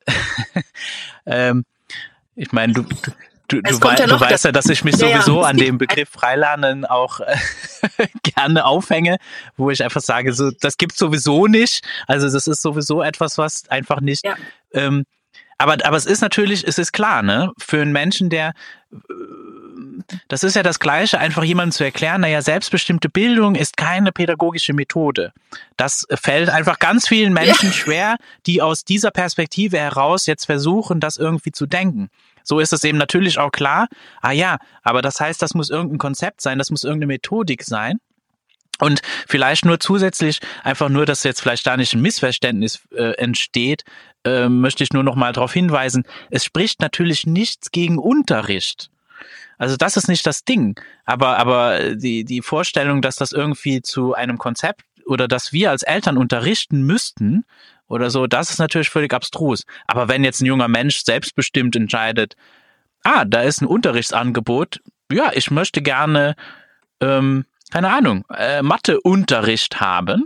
ähm, 1.25 1.65
ich 2.35 2.51
meine, 2.51 2.73
du, 2.73 2.83
du, 3.47 3.61
du, 3.61 3.81
wei 3.81 3.95
ja 3.95 4.07
du 4.07 4.19
weißt 4.19 4.45
ja, 4.45 4.51
dass 4.51 4.67
ich 4.67 4.83
mich 4.83 4.95
sowieso 4.95 5.41
ja, 5.41 5.47
an 5.47 5.57
dem 5.57 5.77
Begriff 5.77 6.09
Freilernen 6.09 6.85
auch 6.85 7.19
äh, 7.19 7.35
gerne 8.23 8.65
aufhänge, 8.65 9.17
wo 9.57 9.69
ich 9.69 9.83
einfach 9.83 10.01
sage, 10.01 10.33
so, 10.33 10.51
das 10.51 10.77
gibt 10.77 10.97
sowieso 10.97 11.47
nicht. 11.47 11.85
Also 12.07 12.29
das 12.29 12.47
ist 12.47 12.61
sowieso 12.61 13.01
etwas, 13.01 13.37
was 13.37 13.67
einfach 13.69 14.01
nicht. 14.01 14.25
Ja. 14.25 14.35
Ähm, 14.73 15.05
aber, 15.57 15.77
aber 15.85 15.97
es 15.97 16.07
ist 16.07 16.21
natürlich, 16.21 16.67
es 16.67 16.79
ist 16.79 16.91
klar, 16.91 17.21
ne, 17.21 17.51
für 17.59 17.81
einen 17.81 17.91
Menschen, 17.91 18.29
der 18.29 18.53
das 20.27 20.43
ist 20.43 20.55
ja 20.55 20.63
das 20.63 20.79
Gleiche, 20.79 21.19
einfach 21.19 21.43
jemandem 21.43 21.71
zu 21.71 21.83
erklären, 21.83 22.21
naja, 22.21 22.41
selbstbestimmte 22.41 23.09
Bildung 23.09 23.55
ist 23.55 23.77
keine 23.77 24.11
pädagogische 24.11 24.73
Methode. 24.73 25.33
Das 25.77 26.07
fällt 26.13 26.49
einfach 26.49 26.79
ganz 26.79 27.07
vielen 27.07 27.33
Menschen 27.33 27.69
ja. 27.69 27.73
schwer, 27.73 28.15
die 28.45 28.61
aus 28.61 28.83
dieser 28.83 29.11
Perspektive 29.11 29.77
heraus 29.77 30.25
jetzt 30.25 30.45
versuchen, 30.45 30.99
das 30.99 31.17
irgendwie 31.17 31.51
zu 31.51 31.65
denken. 31.65 32.09
So 32.43 32.59
ist 32.59 32.73
es 32.73 32.83
eben 32.83 32.97
natürlich 32.97 33.37
auch 33.37 33.51
klar, 33.51 33.87
ah 34.21 34.31
ja, 34.31 34.57
aber 34.83 35.01
das 35.01 35.19
heißt, 35.19 35.41
das 35.41 35.53
muss 35.53 35.69
irgendein 35.69 35.99
Konzept 35.99 36.41
sein, 36.41 36.57
das 36.57 36.71
muss 36.71 36.83
irgendeine 36.83 37.07
Methodik 37.07 37.63
sein. 37.63 37.99
Und 38.79 39.01
vielleicht 39.27 39.63
nur 39.63 39.79
zusätzlich, 39.79 40.39
einfach 40.63 40.89
nur, 40.89 41.05
dass 41.05 41.23
jetzt 41.23 41.41
vielleicht 41.41 41.67
da 41.67 41.77
nicht 41.77 41.93
ein 41.93 42.01
Missverständnis 42.01 42.81
äh, 42.91 43.13
entsteht, 43.17 43.83
äh, 44.23 44.49
möchte 44.49 44.83
ich 44.83 44.91
nur 44.91 45.03
noch 45.03 45.15
mal 45.15 45.33
darauf 45.33 45.53
hinweisen, 45.53 46.03
es 46.31 46.43
spricht 46.43 46.81
natürlich 46.81 47.27
nichts 47.27 47.71
gegen 47.71 47.99
Unterricht. 47.99 48.90
Also 49.61 49.77
das 49.77 49.95
ist 49.95 50.07
nicht 50.07 50.25
das 50.25 50.43
Ding. 50.43 50.73
Aber, 51.05 51.37
aber 51.37 51.93
die, 51.93 52.25
die 52.25 52.41
Vorstellung, 52.41 53.03
dass 53.03 53.15
das 53.15 53.31
irgendwie 53.31 53.83
zu 53.83 54.15
einem 54.15 54.39
Konzept 54.39 54.81
oder 55.05 55.27
dass 55.27 55.53
wir 55.53 55.69
als 55.69 55.83
Eltern 55.83 56.17
unterrichten 56.17 56.81
müssten 56.81 57.45
oder 57.87 58.09
so, 58.09 58.25
das 58.25 58.49
ist 58.49 58.57
natürlich 58.57 58.89
völlig 58.89 59.13
abstrus. 59.13 59.65
Aber 59.85 60.07
wenn 60.07 60.23
jetzt 60.23 60.41
ein 60.41 60.47
junger 60.47 60.67
Mensch 60.67 61.03
selbstbestimmt 61.03 61.75
entscheidet, 61.75 62.35
ah, 63.03 63.23
da 63.23 63.43
ist 63.43 63.61
ein 63.61 63.67
Unterrichtsangebot, 63.67 64.79
ja, 65.11 65.29
ich 65.31 65.51
möchte 65.51 65.83
gerne, 65.83 66.35
ähm, 66.99 67.45
keine 67.69 67.93
Ahnung, 67.93 68.25
äh, 68.35 68.63
Matheunterricht 68.63 69.79
haben, 69.79 70.25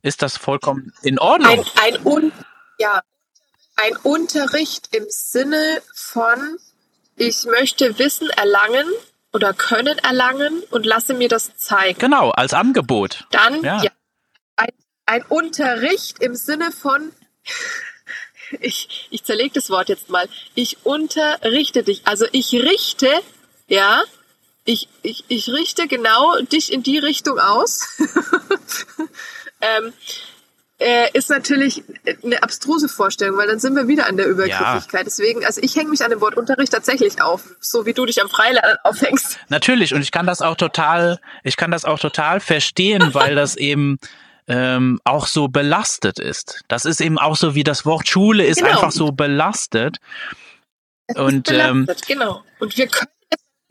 ist 0.00 0.22
das 0.22 0.38
vollkommen 0.38 0.94
in 1.02 1.18
Ordnung. 1.18 1.62
Ein, 1.76 1.94
ein, 1.96 2.06
Un 2.06 2.32
ja, 2.78 3.02
ein 3.76 3.94
Unterricht 4.02 4.96
im 4.96 5.04
Sinne 5.10 5.82
von 5.94 6.56
ich 7.16 7.44
möchte 7.44 7.98
Wissen 7.98 8.30
erlangen 8.30 8.86
oder 9.32 9.54
Können 9.54 9.98
erlangen 9.98 10.62
und 10.70 10.86
lasse 10.86 11.14
mir 11.14 11.28
das 11.28 11.56
zeigen. 11.56 11.98
Genau, 11.98 12.30
als 12.30 12.52
Angebot. 12.52 13.24
Dann 13.30 13.62
ja. 13.62 13.82
ja 13.82 13.90
ein, 14.56 14.72
ein 15.06 15.24
Unterricht 15.26 16.20
im 16.20 16.34
Sinne 16.34 16.70
von, 16.72 17.12
ich, 18.60 19.08
ich 19.10 19.24
zerlege 19.24 19.54
das 19.54 19.70
Wort 19.70 19.88
jetzt 19.88 20.10
mal, 20.10 20.28
ich 20.54 20.84
unterrichte 20.84 21.82
dich. 21.82 22.02
Also 22.06 22.26
ich 22.32 22.52
richte, 22.52 23.10
ja, 23.68 24.02
ich, 24.64 24.88
ich, 25.02 25.24
ich 25.28 25.48
richte 25.48 25.88
genau 25.88 26.38
dich 26.42 26.72
in 26.72 26.82
die 26.82 26.98
Richtung 26.98 27.38
aus. 27.38 27.98
ähm, 29.60 29.92
äh, 30.82 31.10
ist 31.12 31.30
natürlich 31.30 31.82
eine 32.24 32.42
abstruse 32.42 32.88
Vorstellung, 32.88 33.38
weil 33.38 33.46
dann 33.46 33.60
sind 33.60 33.74
wir 33.76 33.88
wieder 33.88 34.06
an 34.06 34.16
der 34.16 34.26
Übergriffigkeit. 34.26 35.00
Ja. 35.00 35.04
Deswegen, 35.04 35.44
also 35.44 35.60
ich 35.62 35.76
hänge 35.76 35.90
mich 35.90 36.04
an 36.04 36.10
dem 36.10 36.20
Wort 36.20 36.36
Unterricht 36.36 36.72
tatsächlich 36.72 37.22
auf, 37.22 37.56
so 37.60 37.86
wie 37.86 37.92
du 37.92 38.04
dich 38.04 38.20
am 38.20 38.28
Freilernen 38.28 38.76
aufhängst. 38.82 39.38
Natürlich, 39.48 39.94
und 39.94 40.02
ich 40.02 40.10
kann 40.10 40.26
das 40.26 40.42
auch 40.42 40.56
total, 40.56 41.20
ich 41.44 41.56
kann 41.56 41.70
das 41.70 41.84
auch 41.84 41.98
total 41.98 42.40
verstehen, 42.40 43.02
weil 43.14 43.34
das 43.34 43.56
eben 43.56 43.98
ähm, 44.48 45.00
auch 45.04 45.26
so 45.26 45.48
belastet 45.48 46.18
ist. 46.18 46.62
Das 46.68 46.84
ist 46.84 47.00
eben 47.00 47.18
auch 47.18 47.36
so 47.36 47.54
wie 47.54 47.64
das 47.64 47.86
Wort 47.86 48.08
Schule 48.08 48.44
ist 48.44 48.58
genau. 48.58 48.70
einfach 48.70 48.90
so 48.90 49.12
belastet. 49.12 49.98
Es 51.06 51.16
und 51.16 51.50
ähm, 51.50 51.86
belastet, 51.86 52.10
ähm, 52.10 52.18
genau. 52.18 52.44
Und 52.58 52.76
wir 52.76 52.88
können 52.88 53.10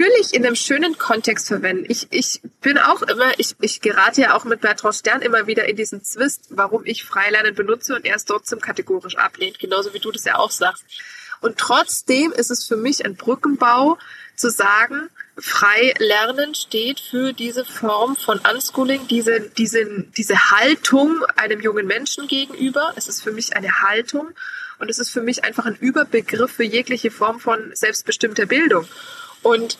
natürlich 0.01 0.33
in 0.33 0.45
einem 0.45 0.55
schönen 0.55 0.97
Kontext 0.97 1.47
verwenden. 1.47 1.85
Ich, 1.87 2.07
ich 2.09 2.41
bin 2.61 2.77
auch 2.79 3.03
immer, 3.03 3.37
ich, 3.37 3.55
ich 3.61 3.81
gerate 3.81 4.21
ja 4.21 4.35
auch 4.35 4.45
mit 4.45 4.61
Bertrand 4.61 4.95
Stern 4.95 5.21
immer 5.21 5.45
wieder 5.45 5.69
in 5.69 5.75
diesen 5.75 6.03
Zwist, 6.03 6.47
warum 6.49 6.85
ich 6.85 7.03
Freilernen 7.03 7.53
benutze 7.53 7.95
und 7.95 8.05
er 8.05 8.15
es 8.15 8.25
trotzdem 8.25 8.59
kategorisch 8.59 9.15
ablehnt, 9.17 9.59
genauso 9.59 9.93
wie 9.93 9.99
du 9.99 10.11
das 10.11 10.25
ja 10.25 10.37
auch 10.37 10.49
sagst. 10.49 10.83
Und 11.41 11.57
trotzdem 11.57 12.31
ist 12.31 12.49
es 12.49 12.65
für 12.65 12.77
mich 12.77 13.05
ein 13.05 13.15
Brückenbau 13.15 13.97
zu 14.35 14.49
sagen, 14.49 15.09
frei 15.37 15.93
lernen 15.99 16.55
steht 16.55 16.99
für 16.99 17.33
diese 17.33 17.63
Form 17.63 18.15
von 18.15 18.39
Unschooling, 18.39 19.07
diese, 19.07 19.39
diese, 19.41 19.85
diese 20.17 20.51
Haltung 20.51 21.23
einem 21.35 21.61
jungen 21.61 21.85
Menschen 21.85 22.27
gegenüber. 22.27 22.93
Es 22.95 23.07
ist 23.07 23.21
für 23.21 23.31
mich 23.31 23.55
eine 23.55 23.81
Haltung 23.81 24.29
und 24.79 24.89
es 24.89 24.97
ist 24.97 25.11
für 25.11 25.21
mich 25.21 25.43
einfach 25.43 25.65
ein 25.65 25.75
Überbegriff 25.75 26.51
für 26.51 26.63
jegliche 26.63 27.11
Form 27.11 27.39
von 27.39 27.71
selbstbestimmter 27.75 28.47
Bildung. 28.47 28.87
Und 29.43 29.77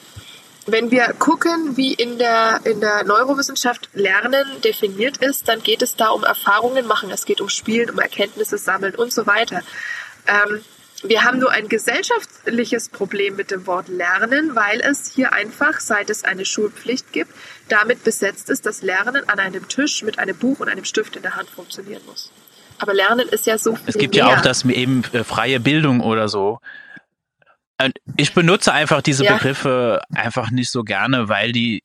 wenn 0.68 0.92
wir 0.92 1.14
gucken, 1.18 1.76
wie 1.76 1.94
in 1.94 2.18
der, 2.18 2.62
in 2.66 2.82
der 2.82 3.04
Neurowissenschaft 3.04 3.90
Lernen 3.94 4.46
definiert 4.64 5.18
ist, 5.18 5.48
dann 5.48 5.64
geht 5.64 5.82
es 5.82 5.96
da 5.96 6.10
um 6.10 6.24
Erfahrungen 6.24 6.86
machen, 6.86 7.10
es 7.12 7.26
geht 7.26 7.42
um 7.42 7.50
Spielen, 7.50 7.90
um 7.90 8.00
Erkenntnisse 8.00 8.58
sammeln 8.58 8.96
und 8.96 9.12
so 9.12 9.26
weiter. 9.26 9.62
Ähm, 10.28 10.62
wir 11.04 11.24
haben 11.24 11.40
nur 11.40 11.52
ein 11.52 11.68
gesellschaftliches 11.68 12.90
Problem 12.90 13.36
mit 13.36 13.50
dem 13.50 13.66
Wort 13.66 13.88
Lernen, 13.88 14.56
weil 14.56 14.82
es 14.82 15.12
hier 15.12 15.34
einfach, 15.34 15.80
seit 15.80 16.12
es 16.12 16.24
eine 16.24 16.46
Schulpflicht 16.46 17.12
gibt, 17.12 17.32
damit 17.70 18.04
besetzt 18.04 18.50
ist, 18.52 18.68
dass 18.68 18.84
Lernen 18.84 19.28
an 19.28 19.40
einem 19.40 19.68
Tisch 19.68 20.04
mit 20.04 20.20
einem 20.20 20.38
Buch 20.38 20.60
und 20.60 20.70
einem 20.70 20.86
Stift 20.86 21.16
in 21.16 21.24
der 21.24 21.36
Hand 21.36 21.50
funktionieren 21.50 22.04
muss. 22.06 22.32
Aber 22.78 22.94
Lernen 22.94 23.28
ist 23.30 23.48
ja 23.48 23.58
so 23.58 23.76
viel 23.76 23.84
Es 23.88 23.98
gibt 23.98 24.14
mehr. 24.14 24.26
ja 24.26 24.38
auch 24.38 24.42
das 24.42 24.64
eben 24.66 25.04
äh, 25.12 25.24
freie 25.24 25.60
Bildung 25.60 26.02
oder 26.02 26.30
so. 26.30 26.60
Ich 28.18 28.34
benutze 28.34 28.74
einfach 28.74 29.02
diese 29.02 29.26
ja. 29.26 29.34
Begriffe 29.34 30.02
einfach 30.14 30.52
nicht 30.52 30.70
so 30.70 30.84
gerne, 30.84 31.30
weil 31.30 31.52
die 31.52 31.84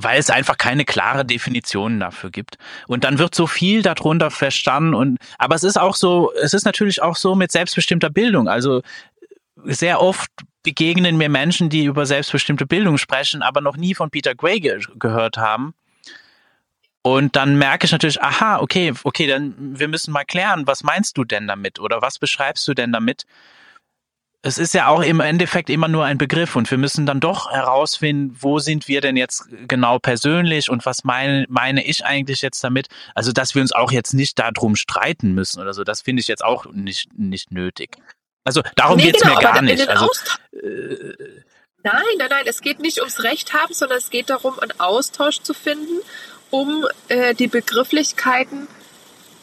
weil 0.00 0.20
es 0.20 0.30
einfach 0.30 0.56
keine 0.56 0.84
klare 0.84 1.24
Definition 1.24 1.98
dafür 1.98 2.30
gibt. 2.30 2.56
Und 2.86 3.02
dann 3.02 3.18
wird 3.18 3.34
so 3.34 3.48
viel 3.48 3.82
darunter 3.82 4.30
verstanden 4.30 4.94
und, 4.94 5.18
aber 5.38 5.56
es 5.56 5.64
ist 5.64 5.76
auch 5.76 5.96
so, 5.96 6.32
es 6.40 6.54
ist 6.54 6.64
natürlich 6.64 7.02
auch 7.02 7.16
so 7.16 7.34
mit 7.34 7.50
selbstbestimmter 7.50 8.08
Bildung. 8.08 8.48
Also 8.48 8.82
sehr 9.64 10.00
oft 10.00 10.30
begegnen 10.62 11.16
mir 11.16 11.28
Menschen, 11.28 11.68
die 11.68 11.84
über 11.84 12.06
selbstbestimmte 12.06 12.64
Bildung 12.64 12.96
sprechen, 12.96 13.42
aber 13.42 13.60
noch 13.60 13.76
nie 13.76 13.94
von 13.94 14.10
Peter 14.10 14.36
Gray 14.36 14.60
ge 14.60 14.80
gehört 15.00 15.36
haben. 15.36 15.74
Und 17.02 17.34
dann 17.36 17.56
merke 17.56 17.86
ich 17.86 17.92
natürlich, 17.92 18.22
aha, 18.22 18.60
okay, 18.60 18.92
okay, 19.02 19.26
dann 19.26 19.54
wir 19.58 19.88
müssen 19.88 20.12
mal 20.12 20.24
klären, 20.24 20.66
was 20.66 20.84
meinst 20.84 21.16
du 21.16 21.24
denn 21.24 21.48
damit 21.48 21.80
oder 21.80 22.02
was 22.02 22.18
beschreibst 22.18 22.68
du 22.68 22.74
denn 22.74 22.92
damit? 22.92 23.24
Es 24.48 24.58
ist 24.58 24.74
ja 24.74 24.88
auch 24.88 25.02
im 25.02 25.20
Endeffekt 25.20 25.70
immer 25.70 25.86
nur 25.86 26.04
ein 26.04 26.18
Begriff 26.18 26.56
und 26.56 26.70
wir 26.70 26.78
müssen 26.78 27.06
dann 27.06 27.20
doch 27.20 27.50
herausfinden, 27.50 28.36
wo 28.40 28.58
sind 28.58 28.88
wir 28.88 29.00
denn 29.00 29.16
jetzt 29.16 29.44
genau 29.68 29.98
persönlich 29.98 30.70
und 30.70 30.84
was 30.86 31.04
meine, 31.04 31.46
meine 31.48 31.84
ich 31.84 32.04
eigentlich 32.04 32.42
jetzt 32.42 32.64
damit? 32.64 32.88
Also, 33.14 33.32
dass 33.32 33.54
wir 33.54 33.62
uns 33.62 33.72
auch 33.72 33.92
jetzt 33.92 34.14
nicht 34.14 34.38
darum 34.38 34.74
streiten 34.74 35.32
müssen 35.34 35.60
oder 35.60 35.74
so, 35.74 35.84
das 35.84 36.02
finde 36.02 36.20
ich 36.20 36.28
jetzt 36.28 36.44
auch 36.44 36.66
nicht, 36.72 37.16
nicht 37.16 37.52
nötig. 37.52 37.96
Also, 38.44 38.62
darum 38.74 38.96
nee, 38.96 39.04
geht's 39.04 39.22
genau, 39.22 39.34
mir 39.34 39.40
gar 39.40 39.62
nicht. 39.62 39.88
Also, 39.88 40.08
äh, 40.52 41.14
nein, 41.84 42.02
nein, 42.18 42.28
nein, 42.30 42.44
es 42.46 42.60
geht 42.60 42.80
nicht 42.80 42.98
ums 42.98 43.22
Recht 43.22 43.52
haben, 43.52 43.74
sondern 43.74 43.98
es 43.98 44.10
geht 44.10 44.30
darum, 44.30 44.58
einen 44.58 44.80
Austausch 44.80 45.40
zu 45.42 45.52
finden, 45.52 46.00
um 46.50 46.86
äh, 47.08 47.34
die 47.34 47.48
Begrifflichkeiten 47.48 48.66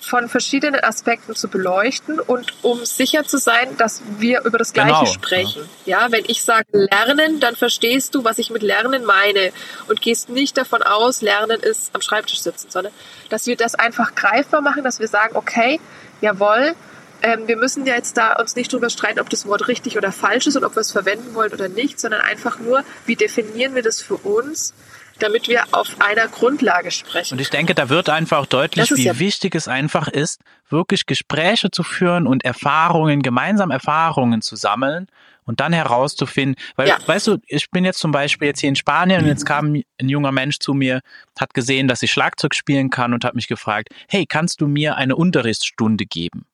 von 0.06 0.30
verschiedenen 0.30 0.84
Aspekten 0.84 1.36
zu 1.36 1.48
beleuchten 1.48 2.20
und 2.20 2.54
um 2.62 2.86
sicher 2.86 3.24
zu 3.24 3.40
sein, 3.40 3.76
dass 3.78 4.04
wir 4.20 4.44
über 4.46 4.60
das 4.60 4.72
Gleiche 4.72 5.00
genau. 5.00 5.06
sprechen. 5.12 5.68
Ja, 5.86 6.12
wenn 6.12 6.24
ich 6.28 6.44
sage 6.44 6.68
lernen, 6.72 7.40
dann 7.40 7.56
verstehst 7.56 8.14
du, 8.14 8.24
was 8.24 8.38
ich 8.38 8.52
mit 8.52 8.62
lernen 8.62 9.04
meine 9.04 9.52
und 9.88 10.02
gehst 10.02 10.30
nicht 10.30 10.58
davon 10.58 10.84
aus, 10.84 11.24
lernen 11.24 11.60
ist 11.60 11.90
am 11.94 12.02
Schreibtisch 12.02 12.42
sitzen, 12.42 12.70
sondern 12.70 12.94
dass 13.30 13.48
wir 13.48 13.58
das 13.58 13.74
einfach 13.74 14.14
greifbar 14.14 14.62
machen, 14.62 14.84
dass 14.84 15.00
wir 15.00 15.08
sagen, 15.08 15.36
okay, 15.36 15.80
jawohl, 16.22 16.76
ähm, 17.24 17.48
wir 17.48 17.58
müssen 17.58 17.88
ja 17.88 17.96
jetzt 17.96 18.16
da 18.16 18.34
uns 18.34 18.56
nicht 18.56 18.72
drüber 18.72 18.92
streiten, 18.92 19.20
ob 19.20 19.30
das 19.32 19.48
Wort 19.48 19.68
richtig 19.68 19.98
oder 19.98 20.12
falsch 20.12 20.46
ist 20.46 20.56
und 20.56 20.64
ob 20.64 20.76
wir 20.76 20.82
es 20.82 20.92
verwenden 20.92 21.34
wollen 21.34 21.52
oder 21.52 21.68
nicht, 21.68 22.00
sondern 22.00 22.22
einfach 22.22 22.60
nur, 22.60 22.84
wie 23.08 23.16
definieren 23.16 23.74
wir 23.74 23.82
das 23.82 24.02
für 24.02 24.18
uns 24.18 24.76
damit 25.20 25.48
wir 25.48 25.64
auf 25.72 26.00
einer 26.00 26.28
Grundlage 26.28 26.92
sprechen. 26.92 27.36
Und 27.36 27.42
ich 27.42 27.50
denke, 27.50 27.76
da 27.76 27.90
wird 27.90 28.10
einfach 28.10 28.46
deutlich, 28.46 28.92
wie 28.92 29.04
ja 29.04 29.20
wichtig 29.20 29.56
es 29.56 29.68
einfach 29.68 30.08
ist, 30.08 30.42
wirklich 30.70 31.06
Gespräche 31.06 31.72
zu 31.72 31.84
führen 31.84 32.28
und 32.28 32.44
Erfahrungen, 32.44 33.22
gemeinsam 33.22 33.72
Erfahrungen 33.72 34.42
zu 34.42 34.56
sammeln 34.56 35.08
und 35.46 35.60
dann 35.60 35.74
herauszufinden, 35.74 36.62
weil, 36.76 36.88
ja. 36.88 36.98
weißt 37.06 37.28
du, 37.28 37.38
ich 37.48 37.70
bin 37.70 37.86
jetzt 37.86 38.00
zum 38.00 38.12
Beispiel 38.12 38.48
jetzt 38.48 38.60
hier 38.60 38.70
in 38.70 38.76
Spanien 38.76 39.22
und 39.22 39.28
jetzt 39.28 39.46
kam 39.46 39.74
ein 39.74 40.10
junger 40.10 40.32
Mensch 40.32 40.60
zu 40.60 40.74
mir, 40.74 41.02
hat 41.40 41.54
gesehen, 41.54 41.88
dass 41.88 42.02
ich 42.02 42.12
Schlagzeug 42.12 42.56
spielen 42.56 42.90
kann 42.90 43.14
und 43.14 43.24
hat 43.24 43.36
mich 43.36 43.48
gefragt, 43.48 43.90
hey, 44.10 44.26
kannst 44.26 44.62
du 44.62 44.68
mir 44.68 44.96
eine 44.96 45.16
Unterrichtsstunde 45.16 46.06
geben? 46.06 46.46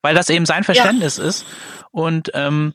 Weil 0.00 0.14
das 0.14 0.30
eben 0.30 0.46
sein 0.46 0.62
Verständnis 0.62 1.16
ja. 1.16 1.24
ist 1.24 1.44
und 1.90 2.30
ähm, 2.34 2.72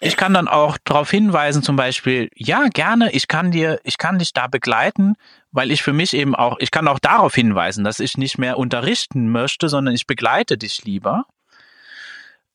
ich 0.00 0.16
kann 0.16 0.34
dann 0.34 0.48
auch 0.48 0.76
darauf 0.84 1.10
hinweisen, 1.10 1.62
zum 1.62 1.76
Beispiel, 1.76 2.28
ja, 2.34 2.68
gerne, 2.68 3.12
ich 3.12 3.28
kann 3.28 3.50
dir, 3.50 3.80
ich 3.82 3.98
kann 3.98 4.18
dich 4.18 4.32
da 4.32 4.46
begleiten, 4.46 5.14
weil 5.52 5.70
ich 5.70 5.82
für 5.82 5.92
mich 5.92 6.12
eben 6.12 6.34
auch, 6.34 6.58
ich 6.58 6.70
kann 6.70 6.86
auch 6.88 6.98
darauf 6.98 7.34
hinweisen, 7.34 7.82
dass 7.82 8.00
ich 8.00 8.18
nicht 8.18 8.36
mehr 8.38 8.58
unterrichten 8.58 9.30
möchte, 9.30 9.68
sondern 9.68 9.94
ich 9.94 10.06
begleite 10.06 10.58
dich 10.58 10.84
lieber. 10.84 11.24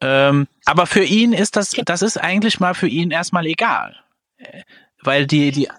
Ähm, 0.02 0.48
aber 0.66 0.86
für 0.86 1.04
ihn 1.04 1.34
ist 1.34 1.56
das, 1.56 1.72
das 1.86 2.02
ist 2.02 2.18
eigentlich 2.18 2.60
mal 2.60 2.74
für 2.74 2.88
ihn 2.88 3.12
erstmal 3.12 3.46
egal. 3.46 3.96
Weil 5.02 5.26
die, 5.26 5.52
die. 5.52 5.70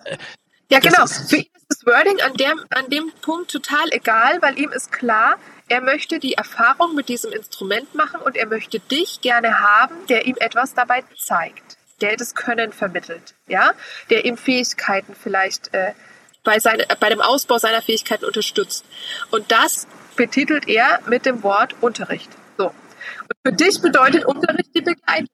Ja, 0.70 0.78
genau. 0.78 1.06
Für 1.06 1.36
ihn 1.36 1.50
ist 1.54 1.66
das 1.68 1.86
Wording 1.86 2.20
an 2.22 2.34
dem, 2.34 2.60
an 2.70 2.90
dem 2.90 3.12
Punkt 3.20 3.50
total 3.50 3.92
egal, 3.92 4.40
weil 4.40 4.58
ihm 4.58 4.70
ist 4.70 4.90
klar, 4.90 5.36
er 5.72 5.80
möchte 5.80 6.18
die 6.18 6.34
Erfahrung 6.34 6.94
mit 6.94 7.08
diesem 7.08 7.32
Instrument 7.32 7.94
machen 7.94 8.20
und 8.20 8.36
er 8.36 8.46
möchte 8.46 8.78
dich 8.78 9.22
gerne 9.22 9.58
haben, 9.58 9.94
der 10.06 10.26
ihm 10.26 10.36
etwas 10.38 10.74
dabei 10.74 11.02
zeigt, 11.16 11.78
der 12.02 12.14
das 12.18 12.34
Können 12.34 12.74
vermittelt, 12.74 13.34
ja, 13.48 13.72
der 14.10 14.26
ihm 14.26 14.36
Fähigkeiten 14.36 15.14
vielleicht 15.14 15.72
äh, 15.72 15.94
bei, 16.44 16.58
seine, 16.58 16.84
bei 17.00 17.08
dem 17.08 17.22
Ausbau 17.22 17.56
seiner 17.56 17.80
Fähigkeiten 17.80 18.26
unterstützt. 18.26 18.84
Und 19.30 19.50
das 19.50 19.86
betitelt 20.14 20.68
er 20.68 21.00
mit 21.06 21.24
dem 21.24 21.42
Wort 21.42 21.74
Unterricht. 21.80 22.28
So. 22.58 22.66
Und 22.66 23.36
für 23.42 23.52
dich 23.54 23.80
bedeutet 23.80 24.26
Unterricht 24.26 24.74
die 24.74 24.82
Begleitung. 24.82 25.28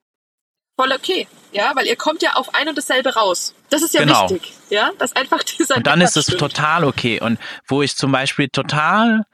Voll 0.78 0.92
okay, 0.92 1.26
ja, 1.50 1.72
weil 1.74 1.86
ihr 1.86 1.96
kommt 1.96 2.22
ja 2.22 2.34
auf 2.34 2.54
ein 2.54 2.68
und 2.68 2.78
dasselbe 2.78 3.12
raus. 3.16 3.56
Das 3.70 3.82
ist 3.82 3.92
ja 3.92 4.04
genau. 4.04 4.30
wichtig, 4.30 4.54
ja, 4.70 4.92
dass 5.00 5.16
einfach 5.16 5.42
dieser. 5.42 5.78
Und 5.78 5.88
dann 5.88 6.00
ist 6.00 6.16
es 6.16 6.26
total 6.26 6.84
okay. 6.84 7.20
Und 7.20 7.40
wo 7.66 7.82
ich 7.82 7.96
zum 7.96 8.12
Beispiel 8.12 8.48
total 8.48 9.24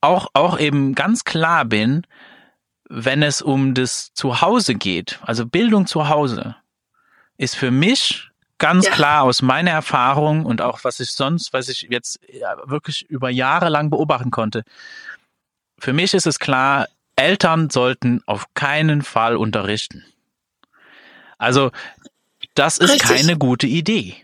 auch, 0.00 0.28
auch 0.34 0.58
eben 0.58 0.94
ganz 0.94 1.24
klar 1.24 1.64
bin, 1.64 2.06
wenn 2.88 3.22
es 3.22 3.42
um 3.42 3.74
das 3.74 4.12
Zuhause 4.14 4.74
geht, 4.74 5.18
also 5.22 5.46
Bildung 5.46 5.86
zu 5.86 6.08
Hause, 6.08 6.56
ist 7.36 7.56
für 7.56 7.70
mich 7.70 8.30
ganz 8.58 8.86
ja. 8.86 8.92
klar 8.92 9.22
aus 9.22 9.42
meiner 9.42 9.72
Erfahrung 9.72 10.46
und 10.46 10.62
auch 10.62 10.84
was 10.84 11.00
ich 11.00 11.10
sonst, 11.10 11.52
was 11.52 11.68
ich 11.68 11.88
jetzt 11.90 12.20
wirklich 12.64 13.02
über 13.08 13.28
Jahre 13.30 13.68
lang 13.68 13.90
beobachten 13.90 14.30
konnte, 14.30 14.64
für 15.78 15.92
mich 15.92 16.14
ist 16.14 16.26
es 16.26 16.38
klar, 16.38 16.86
Eltern 17.16 17.70
sollten 17.70 18.22
auf 18.26 18.46
keinen 18.54 19.02
Fall 19.02 19.36
unterrichten. 19.36 20.04
Also, 21.38 21.70
das 22.54 22.78
ist 22.78 22.92
Richtig. 22.92 23.10
keine 23.10 23.36
gute 23.36 23.66
Idee. 23.66 24.16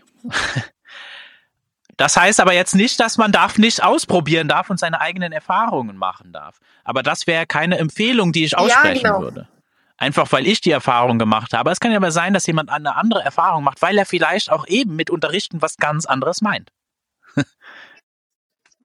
Das 2.03 2.17
heißt 2.17 2.41
aber 2.41 2.51
jetzt 2.51 2.75
nicht, 2.75 2.99
dass 2.99 3.17
man 3.17 3.31
darf 3.31 3.57
nicht 3.57 3.81
ausprobieren 3.81 4.49
darf 4.49 4.69
und 4.69 4.77
seine 4.77 4.99
eigenen 4.99 5.31
Erfahrungen 5.31 5.95
machen 5.95 6.33
darf. 6.33 6.59
Aber 6.83 7.01
das 7.01 7.27
wäre 7.27 7.45
keine 7.45 7.77
Empfehlung, 7.77 8.33
die 8.33 8.43
ich 8.43 8.57
aussprechen 8.57 9.05
ja, 9.05 9.13
genau. 9.13 9.21
würde. 9.21 9.47
Einfach 9.95 10.29
weil 10.33 10.45
ich 10.45 10.59
die 10.59 10.71
Erfahrung 10.71 11.17
gemacht 11.17 11.53
habe. 11.53 11.71
Es 11.71 11.79
kann 11.79 11.91
ja 11.91 11.97
aber 11.97 12.11
sein, 12.11 12.33
dass 12.33 12.45
jemand 12.45 12.69
eine 12.69 12.97
andere 12.97 13.23
Erfahrung 13.23 13.63
macht, 13.63 13.81
weil 13.81 13.97
er 13.97 14.05
vielleicht 14.05 14.51
auch 14.51 14.67
eben 14.67 14.97
mit 14.97 15.09
Unterrichten 15.09 15.61
was 15.61 15.77
ganz 15.77 16.05
anderes 16.05 16.41
meint. 16.41 16.73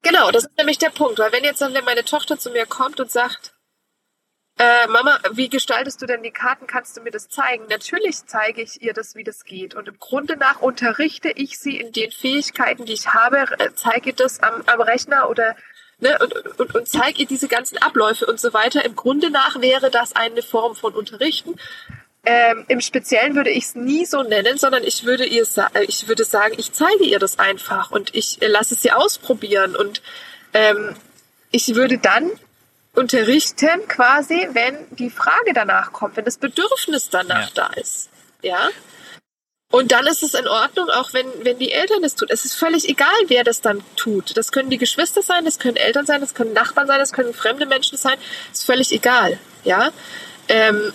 genau, 0.03 0.31
das 0.31 0.45
ist 0.45 0.57
nämlich 0.57 0.79
der 0.79 0.91
Punkt. 0.91 1.19
Weil 1.19 1.33
wenn 1.33 1.43
jetzt 1.43 1.61
dann 1.61 1.73
meine 1.85 2.05
Tochter 2.05 2.39
zu 2.39 2.51
mir 2.51 2.67
kommt 2.67 3.01
und 3.01 3.11
sagt, 3.11 3.58
äh, 4.59 4.87
Mama, 4.89 5.19
wie 5.33 5.49
gestaltest 5.49 6.03
du 6.03 6.07
denn 6.07 6.23
die 6.23 6.31
Karten? 6.31 6.67
Kannst 6.67 6.97
du 6.97 7.01
mir 7.01 7.11
das 7.11 7.29
zeigen? 7.29 7.65
Natürlich 7.71 8.27
zeige 8.27 8.63
ich 8.63 8.83
ihr 8.83 8.93
das, 8.93 9.15
wie 9.15 9.25
das 9.25 9.45
geht. 9.45 9.75
Und 9.75 9.89
im 9.89 9.99
Grunde 9.99 10.37
nach 10.37 10.61
unterrichte 10.61 11.31
ich 11.31 11.59
sie 11.59 11.77
in 11.77 11.93
den 11.93 12.11
Fähigkeiten, 12.11 12.85
die 12.85 12.93
ich 12.93 13.07
habe, 13.07 13.39
äh, 13.59 13.71
zeige 13.75 14.13
das 14.13 14.43
am, 14.43 14.63
am 14.67 14.81
Rechner 14.81 15.31
oder 15.31 15.55
ne, 16.01 16.19
und, 16.21 16.61
und, 16.61 16.75
und 16.75 16.89
zeige 16.89 17.21
ihr 17.21 17.27
diese 17.27 17.49
ganzen 17.49 17.79
Abläufe 17.79 18.27
und 18.27 18.41
so 18.41 18.53
weiter. 18.53 18.85
Im 18.85 18.97
Grunde 18.97 19.31
nach 19.31 19.61
wäre 19.61 19.91
das 19.91 20.17
eine 20.17 20.43
Form 20.43 20.75
von 20.75 20.93
Unterrichten. 20.93 21.55
Ähm, 22.27 22.65
Im 22.69 22.81
Speziellen 22.81 23.37
würde 23.37 23.51
ich 23.51 23.65
es 23.65 23.75
nie 23.75 24.05
so 24.05 24.23
nennen, 24.23 24.59
sondern 24.59 24.83
ich 24.83 25.05
würde 25.05 25.25
ihr 25.25 25.47
äh, 25.75 25.85
ich 25.85 26.09
würde 26.09 26.25
sagen, 26.25 26.55
ich 26.59 26.73
zeige 26.73 27.05
ihr 27.05 27.21
das 27.21 27.39
einfach 27.39 27.91
und 27.93 28.15
ich 28.15 28.43
äh, 28.43 28.49
lasse 28.49 28.75
sie 28.75 28.91
ausprobieren 28.91 29.77
und 29.77 30.03
ähm, 30.53 30.95
ich 31.53 31.75
würde 31.75 31.99
dann 31.99 32.31
unterrichten 32.95 33.87
quasi, 33.89 34.49
wenn 34.53 34.77
die 34.91 35.11
Frage 35.11 35.53
danach 35.55 35.93
kommt, 35.93 36.17
wenn 36.17 36.25
das 36.25 36.39
Bedürfnis 36.39 37.11
danach 37.11 37.51
ja. 37.55 37.55
da 37.55 37.67
ist. 37.81 38.11
Ja. 38.43 38.69
Und 39.71 39.93
dann 39.93 40.07
ist 40.07 40.23
es 40.23 40.33
in 40.33 40.49
Ordnung, 40.49 40.89
auch 40.89 41.13
wenn, 41.13 41.27
wenn 41.43 41.59
die 41.59 41.71
Eltern 41.71 42.03
es 42.03 42.15
tun. 42.15 42.29
Es 42.31 42.47
ist 42.47 42.55
völlig 42.55 42.89
egal, 42.89 43.09
wer 43.27 43.45
das 43.45 43.61
dann 43.61 43.83
tut. 43.97 44.35
Das 44.37 44.51
können 44.51 44.71
die 44.71 44.79
Geschwister 44.79 45.21
sein, 45.21 45.45
das 45.45 45.59
können 45.59 45.77
Eltern 45.77 46.07
sein, 46.07 46.23
das 46.23 46.35
können 46.35 46.55
Nachbarn 46.55 46.87
sein, 46.87 46.99
das 46.99 47.13
können 47.13 47.35
fremde 47.35 47.67
Menschen 47.67 47.99
sein. 47.99 48.17
Ist 48.51 48.65
völlig 48.65 48.93
egal. 48.93 49.39
Ja. 49.65 49.91
Ähm, 50.49 50.95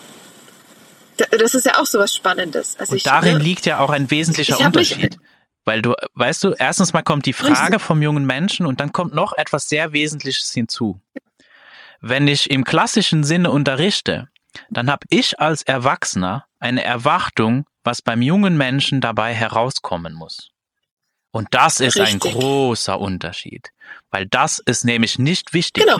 das 1.17 1.53
ist 1.53 1.67
ja 1.67 1.79
auch 1.79 1.85
so 1.85 1.99
was 1.99 2.15
Spannendes. 2.15 2.75
Also 2.79 2.93
Und 2.93 2.97
ich, 2.97 3.03
darin 3.03 3.37
ne, 3.37 3.43
liegt 3.43 3.67
ja 3.67 3.79
auch 3.79 3.91
ein 3.91 4.09
wesentlicher 4.09 4.59
Unterschied. 4.59 5.17
Weil 5.65 5.81
du, 5.81 5.93
weißt 6.15 6.43
du, 6.43 6.53
erstens 6.57 6.91
mal 6.91 7.03
kommt 7.03 7.25
die 7.25 7.33
Frage 7.33 7.79
vom 7.79 8.01
jungen 8.01 8.25
Menschen 8.25 8.65
und 8.65 8.81
dann 8.81 8.91
kommt 8.91 9.13
noch 9.13 9.37
etwas 9.37 9.69
sehr 9.69 9.93
Wesentliches 9.93 10.51
hinzu. 10.51 10.99
Wenn 12.05 12.27
ich 12.27 12.51
im 12.51 12.65
klassischen 12.65 13.23
Sinne 13.23 13.49
unterrichte, 13.49 14.27
dann 14.69 14.91
habe 14.91 15.05
ich 15.09 15.39
als 15.39 15.61
Erwachsener 15.61 16.45
eine 16.59 16.83
Erwartung, 16.83 17.65
was 17.85 18.01
beim 18.01 18.21
jungen 18.21 18.57
Menschen 18.57 18.99
dabei 18.99 19.33
herauskommen 19.33 20.13
muss. 20.13 20.51
Und 21.31 21.47
das 21.51 21.79
ist 21.79 21.95
Richtig. 21.95 22.15
ein 22.15 22.19
großer 22.19 22.99
Unterschied, 22.99 23.69
weil 24.11 24.25
das 24.25 24.59
ist 24.59 24.83
nämlich 24.83 25.17
nicht 25.17 25.53
wichtig, 25.53 25.85
genau. 25.85 25.97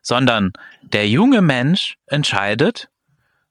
sondern 0.00 0.52
der 0.82 1.08
junge 1.08 1.42
Mensch 1.42 1.96
entscheidet, 2.06 2.88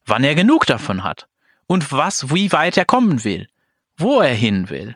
wann 0.06 0.24
er 0.24 0.34
genug 0.34 0.66
davon 0.66 1.04
hat 1.04 1.28
und 1.68 1.92
was, 1.92 2.34
wie 2.34 2.54
weit 2.54 2.78
er 2.78 2.86
kommen 2.86 3.26
will, 3.26 3.50
wo 3.98 4.22
er 4.22 4.34
hin 4.34 4.70
will. 4.70 4.96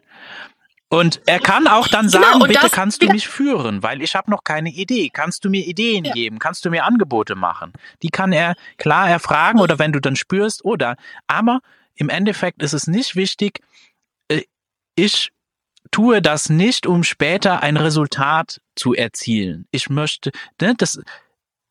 Und 0.90 1.22
er 1.28 1.40
kann 1.40 1.68
auch 1.68 1.88
dann 1.88 2.08
genau, 2.08 2.24
sagen, 2.24 2.34
genau, 2.40 2.48
bitte 2.48 2.62
das, 2.62 2.72
kannst 2.72 3.04
du 3.04 3.08
mich 3.08 3.28
führen, 3.28 3.84
weil 3.84 4.02
ich 4.02 4.16
habe 4.16 4.32
noch 4.32 4.44
keine 4.44 4.70
Idee. 4.70 5.10
Kannst 5.14 5.46
du 5.46 5.50
mir 5.50 5.64
Ideen 5.66 6.06
ja. 6.06 6.14
geben? 6.14 6.40
Kannst 6.40 6.66
du 6.66 6.72
mir 6.72 6.84
Angebote 6.84 7.36
machen? 7.36 7.74
Die 8.02 8.10
kann 8.10 8.34
er 8.34 8.56
klar 8.78 9.08
erfragen 9.08 9.60
oder 9.60 9.78
wenn 9.78 9.94
du 9.94 10.00
dann 10.00 10.16
spürst 10.16 10.66
oder. 10.66 10.96
Aber 11.28 11.60
im 11.94 12.10
Endeffekt 12.10 12.64
ist 12.64 12.74
es 12.74 12.88
nicht 12.88 13.16
wichtig, 13.16 13.60
äh, 14.30 14.42
ich 14.96 15.32
tue 15.92 16.24
das 16.24 16.50
nicht, 16.50 16.88
um 16.88 17.04
später 17.04 17.62
ein 17.62 17.78
Resultat 17.78 18.60
zu 18.76 18.96
erzielen. 18.96 19.68
Ich 19.70 19.90
möchte, 19.90 20.32
ne, 20.60 20.74
das, 20.76 21.00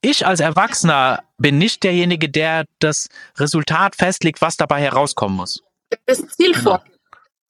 ich 0.00 0.26
als 0.26 0.38
Erwachsener 0.38 1.24
bin 1.38 1.58
nicht 1.58 1.82
derjenige, 1.82 2.28
der 2.28 2.66
das 2.78 3.08
Resultat 3.36 3.96
festlegt, 3.96 4.40
was 4.40 4.56
dabei 4.56 4.80
herauskommen 4.80 5.36
muss. 5.36 5.62
Das 6.06 6.26
Ziel 6.28 6.52
genau. 6.52 6.78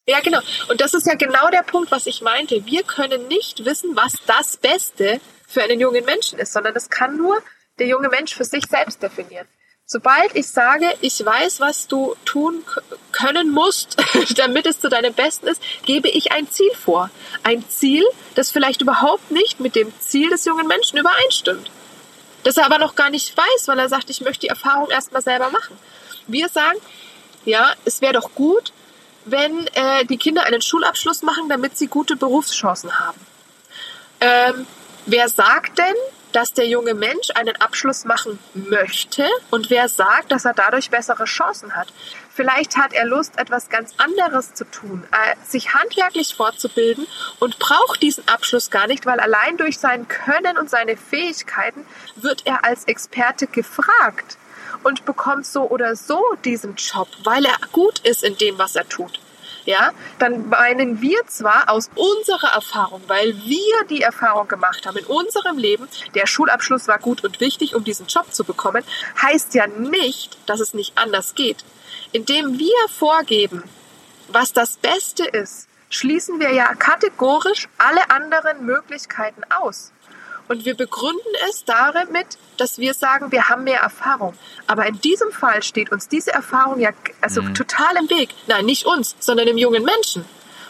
Ja, 0.08 0.20
genau. 0.20 0.40
Und 0.68 0.80
das 0.80 0.94
ist 0.94 1.06
ja 1.06 1.16
genau 1.16 1.50
der 1.50 1.62
Punkt, 1.62 1.90
was 1.90 2.06
ich 2.06 2.22
meinte. 2.22 2.64
Wir 2.64 2.82
können 2.82 3.28
nicht 3.28 3.66
wissen, 3.66 3.94
was 3.94 4.14
das 4.26 4.56
Beste 4.56 5.20
für 5.46 5.62
einen 5.62 5.78
jungen 5.78 6.02
Menschen 6.06 6.38
ist, 6.38 6.54
sondern 6.54 6.72
das 6.72 6.88
kann 6.88 7.18
nur 7.18 7.42
der 7.78 7.88
junge 7.88 8.08
Mensch 8.08 8.34
für 8.34 8.46
sich 8.46 8.64
selbst 8.70 9.02
definieren. 9.02 9.46
Sobald 9.84 10.34
ich 10.34 10.48
sage, 10.48 10.86
ich 11.02 11.22
weiß, 11.22 11.60
was 11.60 11.88
du 11.88 12.16
tun 12.24 12.64
können 13.12 13.50
musst, 13.50 13.98
damit 14.36 14.64
es 14.64 14.80
zu 14.80 14.88
deinem 14.88 15.12
Besten 15.12 15.46
ist, 15.46 15.62
gebe 15.84 16.08
ich 16.08 16.32
ein 16.32 16.50
Ziel 16.50 16.72
vor. 16.72 17.10
Ein 17.42 17.68
Ziel, 17.68 18.04
das 18.34 18.50
vielleicht 18.50 18.80
überhaupt 18.80 19.30
nicht 19.30 19.60
mit 19.60 19.76
dem 19.76 19.92
Ziel 20.00 20.30
des 20.30 20.46
jungen 20.46 20.66
Menschen 20.66 20.98
übereinstimmt. 20.98 21.70
Das 22.44 22.56
er 22.56 22.64
aber 22.64 22.78
noch 22.78 22.94
gar 22.94 23.10
nicht 23.10 23.36
weiß, 23.36 23.68
weil 23.68 23.78
er 23.78 23.90
sagt, 23.90 24.08
ich 24.08 24.22
möchte 24.22 24.46
die 24.46 24.48
Erfahrung 24.48 24.88
erstmal 24.88 25.20
selber 25.20 25.50
machen. 25.50 25.76
Wir 26.26 26.48
sagen, 26.48 26.78
ja, 27.44 27.74
es 27.84 28.00
wäre 28.00 28.14
doch 28.14 28.34
gut, 28.34 28.72
wenn 29.30 29.66
äh, 29.68 30.04
die 30.04 30.16
Kinder 30.16 30.44
einen 30.44 30.62
Schulabschluss 30.62 31.22
machen, 31.22 31.48
damit 31.48 31.76
sie 31.76 31.86
gute 31.86 32.16
Berufschancen 32.16 32.98
haben. 32.98 33.20
Ähm, 34.20 34.66
wer 35.06 35.28
sagt 35.28 35.78
denn, 35.78 35.94
dass 36.32 36.52
der 36.52 36.66
junge 36.66 36.94
Mensch 36.94 37.30
einen 37.34 37.56
Abschluss 37.56 38.04
machen 38.04 38.38
möchte 38.54 39.26
und 39.50 39.70
wer 39.70 39.88
sagt, 39.88 40.30
dass 40.30 40.44
er 40.44 40.52
dadurch 40.52 40.90
bessere 40.90 41.24
Chancen 41.24 41.74
hat? 41.74 41.88
Vielleicht 42.34 42.76
hat 42.76 42.92
er 42.92 43.06
Lust, 43.06 43.38
etwas 43.38 43.68
ganz 43.68 43.94
anderes 43.96 44.54
zu 44.54 44.64
tun, 44.64 45.04
äh, 45.10 45.34
sich 45.44 45.74
handwerklich 45.74 46.34
fortzubilden 46.34 47.06
und 47.40 47.58
braucht 47.58 48.02
diesen 48.02 48.28
Abschluss 48.28 48.70
gar 48.70 48.86
nicht, 48.86 49.06
weil 49.06 49.20
allein 49.20 49.56
durch 49.56 49.78
sein 49.78 50.06
Können 50.06 50.58
und 50.58 50.68
seine 50.68 50.96
Fähigkeiten 50.96 51.86
wird 52.16 52.46
er 52.46 52.64
als 52.64 52.84
Experte 52.84 53.46
gefragt 53.46 54.36
und 54.84 55.04
bekommt 55.04 55.46
so 55.46 55.68
oder 55.68 55.96
so 55.96 56.22
diesen 56.44 56.76
Job, 56.76 57.08
weil 57.24 57.44
er 57.44 57.56
gut 57.72 58.00
ist 58.00 58.24
in 58.24 58.36
dem, 58.36 58.58
was 58.58 58.76
er 58.76 58.88
tut. 58.88 59.20
Ja, 59.64 59.92
dann 60.18 60.48
meinen 60.48 61.02
wir 61.02 61.26
zwar 61.26 61.68
aus 61.68 61.90
unserer 61.94 62.54
Erfahrung, 62.54 63.02
weil 63.06 63.36
wir 63.44 63.84
die 63.90 64.00
Erfahrung 64.00 64.48
gemacht 64.48 64.86
haben 64.86 64.96
in 64.96 65.04
unserem 65.04 65.58
Leben, 65.58 65.86
der 66.14 66.26
Schulabschluss 66.26 66.88
war 66.88 66.98
gut 66.98 67.22
und 67.22 67.38
wichtig, 67.40 67.74
um 67.74 67.84
diesen 67.84 68.06
Job 68.06 68.32
zu 68.32 68.44
bekommen, 68.44 68.82
heißt 69.20 69.52
ja 69.52 69.66
nicht, 69.66 70.38
dass 70.46 70.60
es 70.60 70.72
nicht 70.72 70.96
anders 70.96 71.34
geht. 71.34 71.64
Indem 72.12 72.58
wir 72.58 72.88
vorgeben, 72.88 73.62
was 74.28 74.54
das 74.54 74.78
Beste 74.78 75.24
ist, 75.24 75.68
schließen 75.90 76.40
wir 76.40 76.52
ja 76.54 76.74
kategorisch 76.74 77.68
alle 77.76 78.08
anderen 78.10 78.64
Möglichkeiten 78.64 79.42
aus. 79.50 79.92
Und 80.48 80.64
wir 80.64 80.74
begründen 80.74 81.32
es 81.50 81.64
damit, 81.64 82.38
dass 82.56 82.78
wir 82.78 82.94
sagen, 82.94 83.30
wir 83.30 83.48
haben 83.48 83.64
mehr 83.64 83.80
Erfahrung. 83.80 84.34
Aber 84.66 84.86
in 84.86 85.00
diesem 85.00 85.30
Fall 85.30 85.62
steht 85.62 85.92
uns 85.92 86.08
diese 86.08 86.32
Erfahrung 86.32 86.80
ja 86.80 86.90
also 87.20 87.42
mhm. 87.42 87.54
total 87.54 87.96
im 88.00 88.10
Weg. 88.10 88.30
Nein, 88.46 88.64
nicht 88.64 88.86
uns, 88.86 89.14
sondern 89.20 89.46
dem 89.46 89.58
jungen 89.58 89.84
Menschen. 89.84 90.24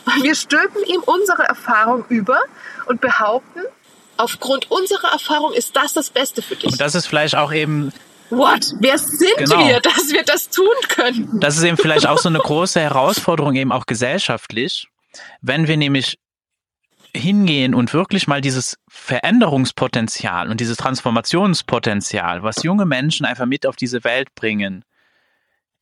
Weil 0.04 0.22
wir 0.22 0.34
stülpen 0.34 0.82
ihm 0.84 1.02
unsere 1.04 1.44
Erfahrung 1.44 2.04
über 2.08 2.40
und 2.86 3.00
behaupten, 3.00 3.60
aufgrund 4.16 4.70
unserer 4.70 5.12
Erfahrung 5.12 5.52
ist 5.52 5.76
das 5.76 5.92
das 5.92 6.10
Beste 6.10 6.42
für 6.42 6.56
dich. 6.56 6.72
Und 6.72 6.80
das 6.80 6.94
ist 6.94 7.06
vielleicht 7.06 7.36
auch 7.36 7.52
eben 7.52 7.92
What? 8.30 8.74
Wer 8.80 8.98
sind 8.98 9.36
genau. 9.38 9.66
wir, 9.66 9.80
dass 9.80 10.12
wir 10.12 10.22
das 10.22 10.50
tun 10.50 10.66
können? 10.88 11.40
Das 11.40 11.56
ist 11.56 11.62
eben 11.62 11.78
vielleicht 11.78 12.06
auch 12.06 12.18
so 12.18 12.28
eine 12.28 12.38
große 12.38 12.78
Herausforderung, 12.78 13.54
eben 13.54 13.72
auch 13.72 13.86
gesellschaftlich. 13.86 14.88
Wenn 15.40 15.66
wir 15.66 15.76
nämlich 15.76 16.18
hingehen 17.18 17.74
und 17.74 17.92
wirklich 17.92 18.26
mal 18.26 18.40
dieses 18.40 18.78
Veränderungspotenzial 18.88 20.50
und 20.50 20.60
dieses 20.60 20.76
Transformationspotenzial, 20.76 22.42
was 22.42 22.62
junge 22.62 22.86
Menschen 22.86 23.26
einfach 23.26 23.46
mit 23.46 23.66
auf 23.66 23.76
diese 23.76 24.04
Welt 24.04 24.34
bringen, 24.34 24.84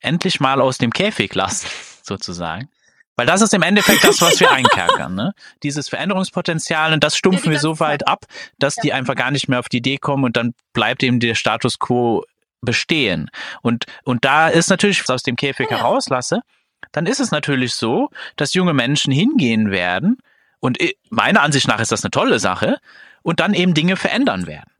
endlich 0.00 0.40
mal 0.40 0.60
aus 0.60 0.78
dem 0.78 0.92
Käfig 0.92 1.34
lassen, 1.34 1.68
sozusagen. 2.02 2.68
Weil 3.16 3.26
das 3.26 3.40
ist 3.40 3.54
im 3.54 3.62
Endeffekt 3.62 4.04
das, 4.04 4.20
was 4.20 4.38
wir 4.40 4.50
einkerkern. 4.50 5.14
Ne? 5.14 5.32
Dieses 5.62 5.88
Veränderungspotenzial 5.88 6.92
und 6.92 7.02
das 7.02 7.16
stumpfen 7.16 7.50
wir 7.50 7.58
so 7.58 7.80
weit 7.80 8.06
ab, 8.06 8.26
dass 8.58 8.76
die 8.76 8.92
einfach 8.92 9.14
gar 9.14 9.30
nicht 9.30 9.48
mehr 9.48 9.58
auf 9.58 9.70
die 9.70 9.78
Idee 9.78 9.96
kommen 9.96 10.24
und 10.24 10.36
dann 10.36 10.52
bleibt 10.74 11.02
eben 11.02 11.18
der 11.18 11.34
Status 11.34 11.78
quo 11.78 12.24
bestehen. 12.60 13.30
Und, 13.62 13.86
und 14.04 14.24
da 14.24 14.48
ist 14.48 14.68
natürlich, 14.68 15.00
was 15.00 15.08
ich 15.08 15.14
aus 15.14 15.22
dem 15.22 15.36
Käfig 15.36 15.70
herauslasse, 15.70 16.40
dann 16.92 17.06
ist 17.06 17.20
es 17.20 17.30
natürlich 17.30 17.74
so, 17.74 18.10
dass 18.36 18.54
junge 18.54 18.74
Menschen 18.74 19.12
hingehen 19.12 19.70
werden, 19.70 20.18
und 20.60 20.78
meiner 21.10 21.42
Ansicht 21.42 21.68
nach 21.68 21.80
ist 21.80 21.92
das 21.92 22.04
eine 22.04 22.10
tolle 22.10 22.38
Sache. 22.38 22.78
Und 23.22 23.40
dann 23.40 23.54
eben 23.54 23.74
Dinge 23.74 23.96
verändern 23.96 24.46
werden. 24.46 24.70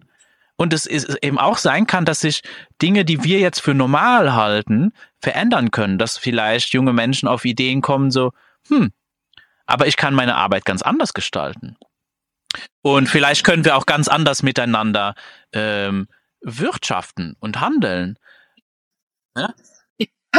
Und 0.56 0.72
es 0.72 0.86
ist 0.86 1.16
eben 1.22 1.38
auch 1.38 1.58
sein 1.58 1.86
kann, 1.86 2.04
dass 2.04 2.20
sich 2.20 2.42
Dinge, 2.80 3.04
die 3.04 3.24
wir 3.24 3.40
jetzt 3.40 3.60
für 3.60 3.74
normal 3.74 4.34
halten, 4.34 4.92
verändern 5.20 5.70
können. 5.70 5.98
Dass 5.98 6.16
vielleicht 6.16 6.72
junge 6.72 6.92
Menschen 6.92 7.28
auf 7.28 7.44
Ideen 7.44 7.82
kommen, 7.82 8.10
so, 8.10 8.32
hm, 8.68 8.92
aber 9.66 9.86
ich 9.86 9.96
kann 9.96 10.14
meine 10.14 10.36
Arbeit 10.36 10.64
ganz 10.64 10.82
anders 10.82 11.12
gestalten. 11.12 11.76
Und 12.82 13.08
vielleicht 13.08 13.44
können 13.44 13.64
wir 13.64 13.76
auch 13.76 13.86
ganz 13.86 14.08
anders 14.08 14.42
miteinander 14.42 15.14
ähm, 15.52 16.06
wirtschaften 16.40 17.36
und 17.40 17.60
handeln. 17.60 18.16
Ja? 19.36 19.52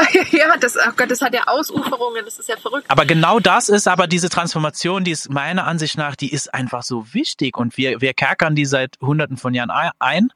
ja, 0.31 0.57
das, 0.57 0.77
oh 0.77 0.91
Gott, 0.95 1.11
das 1.11 1.21
hat 1.21 1.33
ja 1.33 1.43
Ausuferungen, 1.47 2.25
das 2.25 2.39
ist 2.39 2.49
ja 2.49 2.57
verrückt. 2.57 2.85
Aber 2.89 3.05
genau 3.05 3.39
das 3.39 3.69
ist 3.69 3.87
aber 3.87 4.07
diese 4.07 4.29
Transformation, 4.29 5.03
die 5.03 5.11
ist 5.11 5.29
meiner 5.29 5.65
Ansicht 5.65 5.97
nach, 5.97 6.15
die 6.15 6.31
ist 6.31 6.53
einfach 6.53 6.83
so 6.83 7.13
wichtig 7.13 7.57
und 7.57 7.77
wir, 7.77 8.01
wir 8.01 8.13
kerkern 8.13 8.55
die 8.55 8.65
seit 8.65 8.97
hunderten 9.01 9.37
von 9.37 9.53
Jahren 9.53 9.71
ein 9.99 10.29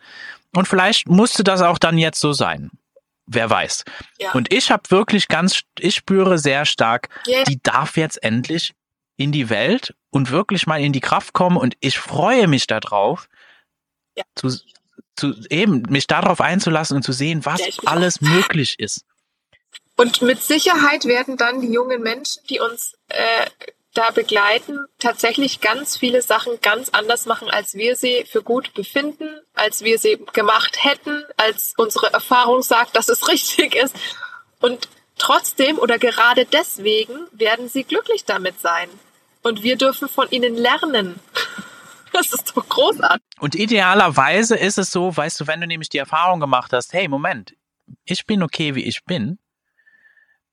und 0.56 0.68
vielleicht 0.68 1.08
musste 1.08 1.44
das 1.44 1.62
auch 1.62 1.78
dann 1.78 1.98
jetzt 1.98 2.20
so 2.20 2.34
sein. 2.34 2.72
Wer 3.28 3.50
weiß. 3.50 3.86
Ja. 4.20 4.32
Und 4.34 4.52
ich 4.52 4.72
habe 4.72 4.84
wirklich 4.90 5.28
ganz, 5.28 5.62
ich 5.80 5.96
spüre 5.96 6.38
sehr 6.38 6.66
stark, 6.66 7.08
yeah. 7.28 7.44
die 7.44 7.62
darf 7.62 7.96
jetzt 7.96 8.22
endlich 8.22 8.74
in 9.16 9.32
die 9.32 9.50
Welt 9.50 9.94
und 10.10 10.32
wirklich 10.32 10.68
mal 10.68 10.82
in 10.82 10.92
die 10.92 11.00
Kraft 11.00 11.34
kommen 11.34 11.56
und 11.56 11.76
ich 11.80 11.98
freue 12.00 12.48
mich 12.48 12.68
darauf, 12.68 13.30
ja. 14.18 14.24
zu, 14.36 14.50
zu 15.16 15.34
eben 15.50 15.84
mich 15.84 16.08
darauf 16.08 16.42
einzulassen 16.42 16.98
und 16.98 17.04
zu 17.04 17.14
sehen, 17.14 17.46
was 17.46 17.62
Ja, 17.62 17.68
alles 17.86 18.20
möglich 18.22 18.80
ist. 18.80 19.06
Und 19.98 20.22
mit 20.22 20.42
Sicherheit 20.42 21.06
werden 21.06 21.38
dann 21.38 21.62
die 21.62 21.72
jungen 21.72 22.02
Menschen, 22.02 22.44
die 22.50 22.60
uns 22.60 22.96
äh, 23.10 23.46
da 23.94 24.12
begleiten, 24.12 24.80
tatsächlich 25.00 25.60
ganz 25.60 25.98
viele 25.98 26.22
Sachen 26.22 26.60
ganz 26.62 26.90
anders 26.90 27.26
machen, 27.26 27.50
als 27.50 27.74
wir 27.74 27.96
sie 27.96 28.26
für 28.30 28.42
gut 28.42 28.74
befinden, 28.74 29.28
als 29.54 29.84
wir 29.84 30.00
sie 30.00 30.18
gemacht 30.34 30.78
hätten, 30.84 31.24
als 31.38 31.74
unsere 31.78 32.14
Erfahrung 32.14 32.62
sagt, 32.62 32.96
dass 32.96 33.10
es 33.10 33.28
richtig 33.28 33.76
ist. 33.76 33.96
Und 34.60 34.88
trotzdem 35.18 35.78
oder 35.78 36.00
gerade 36.00 36.46
deswegen 36.46 37.28
werden 37.32 37.70
sie 37.70 37.84
glücklich 37.84 38.26
damit 38.26 38.60
sein. 38.60 38.90
Und 39.44 39.64
wir 39.64 39.76
dürfen 39.76 40.08
von 40.08 40.30
ihnen 40.30 40.56
lernen. 40.56 41.20
Das 42.14 42.34
ist 42.34 42.52
doch 42.58 42.68
großartig. 42.68 43.26
Und 43.40 43.56
idealerweise 43.56 44.58
ist 44.58 44.78
es 44.78 44.92
so, 44.92 45.16
weißt 45.16 45.40
du, 45.40 45.48
wenn 45.48 45.62
du 45.62 45.68
nämlich 45.68 45.88
die 45.88 45.98
Erfahrung 45.98 46.42
gemacht 46.42 46.74
hast, 46.74 46.92
hey, 46.92 47.08
Moment, 47.08 47.56
ich 48.04 48.26
bin 48.26 48.44
okay, 48.44 48.76
wie 48.76 48.84
ich 48.84 49.06
bin, 49.06 49.40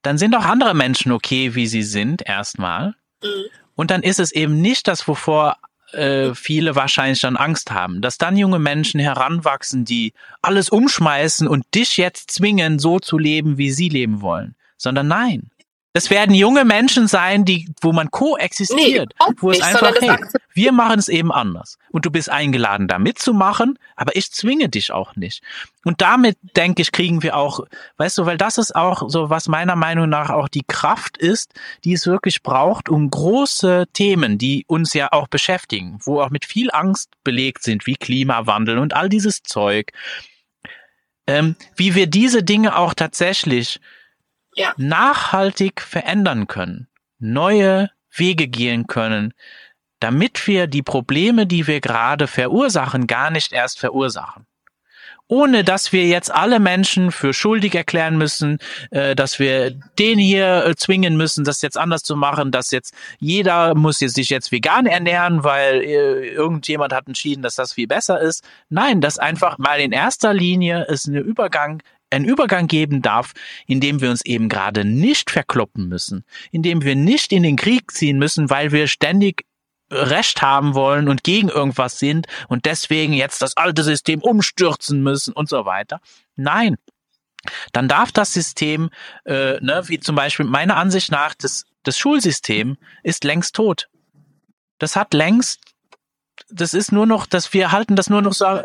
dann 0.02 0.18
sind 0.18 0.36
auch 0.36 0.44
andere 0.44 0.74
Menschen 0.74 1.12
okay, 1.12 1.54
wie 1.54 1.66
sie 1.66 1.82
sind, 1.82 2.22
erstmal. 2.26 2.94
Mhm. 3.22 3.44
Und 3.74 3.90
dann 3.90 4.02
ist 4.02 4.18
es 4.18 4.32
eben 4.32 4.60
nicht 4.60 4.88
das, 4.88 5.06
wovor 5.06 5.56
äh, 5.92 6.34
viele 6.34 6.74
wahrscheinlich 6.74 7.20
dann 7.20 7.36
Angst 7.36 7.70
haben, 7.70 8.00
dass 8.02 8.18
dann 8.18 8.36
junge 8.36 8.58
Menschen 8.58 9.00
heranwachsen, 9.00 9.84
die 9.84 10.12
alles 10.42 10.68
umschmeißen 10.68 11.48
und 11.48 11.64
dich 11.74 11.96
jetzt 11.96 12.30
zwingen, 12.30 12.78
so 12.78 12.98
zu 12.98 13.18
leben, 13.18 13.56
wie 13.58 13.70
sie 13.70 13.88
leben 13.88 14.20
wollen. 14.20 14.54
Sondern 14.76 15.08
nein. 15.08 15.50
Es 15.94 16.10
werden 16.10 16.34
junge 16.34 16.64
Menschen 16.64 17.08
sein, 17.08 17.44
die, 17.44 17.68
wo 17.80 17.92
man 17.92 18.10
koexistiert, 18.10 19.14
Nee, 19.18 19.34
wo 19.38 19.50
es 19.50 19.58
nicht, 19.58 19.66
einfach, 19.66 19.92
das 19.94 20.00
hey, 20.02 20.16
wir 20.52 20.72
machen 20.72 20.98
es 20.98 21.08
eben 21.08 21.32
anders. 21.32 21.78
Und 21.90 22.04
du 22.04 22.10
bist 22.10 22.28
eingeladen, 22.28 22.88
da 22.88 22.98
mitzumachen, 22.98 23.78
aber 23.96 24.14
ich 24.14 24.30
zwinge 24.30 24.68
dich 24.68 24.92
auch 24.92 25.16
nicht. 25.16 25.42
Und 25.84 26.02
damit, 26.02 26.36
denke 26.56 26.82
ich, 26.82 26.92
kriegen 26.92 27.22
wir 27.22 27.36
auch, 27.36 27.60
weißt 27.96 28.18
du, 28.18 28.26
weil 28.26 28.36
das 28.36 28.58
ist 28.58 28.76
auch 28.76 29.08
so, 29.08 29.30
was 29.30 29.48
meiner 29.48 29.76
Meinung 29.76 30.08
nach 30.08 30.30
auch 30.30 30.48
die 30.48 30.64
Kraft 30.66 31.16
ist, 31.16 31.54
die 31.84 31.94
es 31.94 32.06
wirklich 32.06 32.42
braucht, 32.42 32.88
um 32.88 33.08
große 33.08 33.86
Themen, 33.92 34.36
die 34.36 34.64
uns 34.68 34.92
ja 34.92 35.08
auch 35.12 35.26
beschäftigen, 35.28 35.98
wo 36.04 36.20
auch 36.20 36.30
mit 36.30 36.44
viel 36.44 36.70
Angst 36.70 37.10
belegt 37.24 37.62
sind, 37.62 37.86
wie 37.86 37.96
Klimawandel 37.96 38.78
und 38.78 38.94
all 38.94 39.08
dieses 39.08 39.42
Zeug, 39.42 39.92
ähm, 41.26 41.56
wie 41.76 41.94
wir 41.94 42.06
diese 42.06 42.42
Dinge 42.42 42.76
auch 42.76 42.94
tatsächlich 42.94 43.80
Ja. 44.58 44.74
nachhaltig 44.76 45.80
verändern 45.80 46.48
können, 46.48 46.88
neue 47.18 47.90
Wege 48.10 48.48
gehen 48.48 48.86
können, 48.88 49.32
damit 50.00 50.46
wir 50.46 50.66
die 50.66 50.82
Probleme, 50.82 51.46
die 51.46 51.66
wir 51.66 51.80
gerade 51.80 52.26
verursachen, 52.26 53.06
gar 53.06 53.30
nicht 53.30 53.52
erst 53.52 53.78
verursachen. 53.78 54.46
Ohne 55.30 55.62
dass 55.62 55.92
wir 55.92 56.06
jetzt 56.06 56.32
alle 56.34 56.58
Menschen 56.58 57.12
für 57.12 57.34
schuldig 57.34 57.74
erklären 57.74 58.16
müssen, 58.16 58.58
äh, 58.90 59.14
dass 59.14 59.38
wir 59.38 59.72
den 59.98 60.18
hier 60.18 60.64
äh, 60.64 60.74
zwingen 60.74 61.18
müssen, 61.18 61.44
das 61.44 61.60
jetzt 61.60 61.76
anders 61.76 62.02
zu 62.02 62.16
machen, 62.16 62.50
dass 62.50 62.70
jetzt 62.70 62.94
jeder 63.18 63.74
muss 63.74 64.00
jetzt 64.00 64.14
sich 64.14 64.30
jetzt 64.30 64.50
vegan 64.50 64.86
ernähren, 64.86 65.44
weil 65.44 65.82
äh, 65.82 66.28
irgendjemand 66.30 66.94
hat 66.94 67.06
entschieden, 67.06 67.42
dass 67.42 67.56
das 67.56 67.74
viel 67.74 67.86
besser 67.86 68.18
ist. 68.20 68.42
Nein, 68.70 69.02
dass 69.02 69.18
einfach 69.18 69.58
mal 69.58 69.80
in 69.80 69.92
erster 69.92 70.32
Linie 70.32 70.86
es 70.88 71.06
eine 71.06 71.20
Übergang 71.20 71.82
einen 72.10 72.24
Übergang 72.24 72.66
geben 72.66 73.02
darf, 73.02 73.32
in 73.66 73.80
dem 73.80 74.00
wir 74.00 74.10
uns 74.10 74.24
eben 74.24 74.48
gerade 74.48 74.84
nicht 74.84 75.30
verkloppen 75.30 75.88
müssen, 75.88 76.24
in 76.50 76.62
dem 76.62 76.82
wir 76.82 76.96
nicht 76.96 77.32
in 77.32 77.42
den 77.42 77.56
Krieg 77.56 77.90
ziehen 77.90 78.18
müssen, 78.18 78.50
weil 78.50 78.72
wir 78.72 78.88
ständig 78.88 79.44
Recht 79.90 80.42
haben 80.42 80.74
wollen 80.74 81.08
und 81.08 81.24
gegen 81.24 81.48
irgendwas 81.48 81.98
sind 81.98 82.26
und 82.48 82.66
deswegen 82.66 83.14
jetzt 83.14 83.40
das 83.40 83.56
alte 83.56 83.82
System 83.82 84.20
umstürzen 84.20 85.02
müssen 85.02 85.32
und 85.32 85.48
so 85.48 85.64
weiter. 85.64 86.00
Nein. 86.36 86.76
Dann 87.72 87.88
darf 87.88 88.12
das 88.12 88.32
System, 88.32 88.90
äh, 89.24 89.58
ne, 89.60 89.82
wie 89.86 90.00
zum 90.00 90.14
Beispiel 90.14 90.44
meiner 90.44 90.76
Ansicht 90.76 91.10
nach, 91.10 91.34
das, 91.34 91.64
das 91.84 91.96
Schulsystem 91.96 92.76
ist 93.02 93.24
längst 93.24 93.54
tot. 93.54 93.88
Das 94.78 94.96
hat 94.96 95.14
längst, 95.14 95.60
das 96.50 96.74
ist 96.74 96.92
nur 96.92 97.06
noch, 97.06 97.26
dass 97.26 97.52
wir 97.54 97.72
halten 97.72 97.96
das 97.96 98.10
nur 98.10 98.22
noch 98.22 98.34
so 98.34 98.62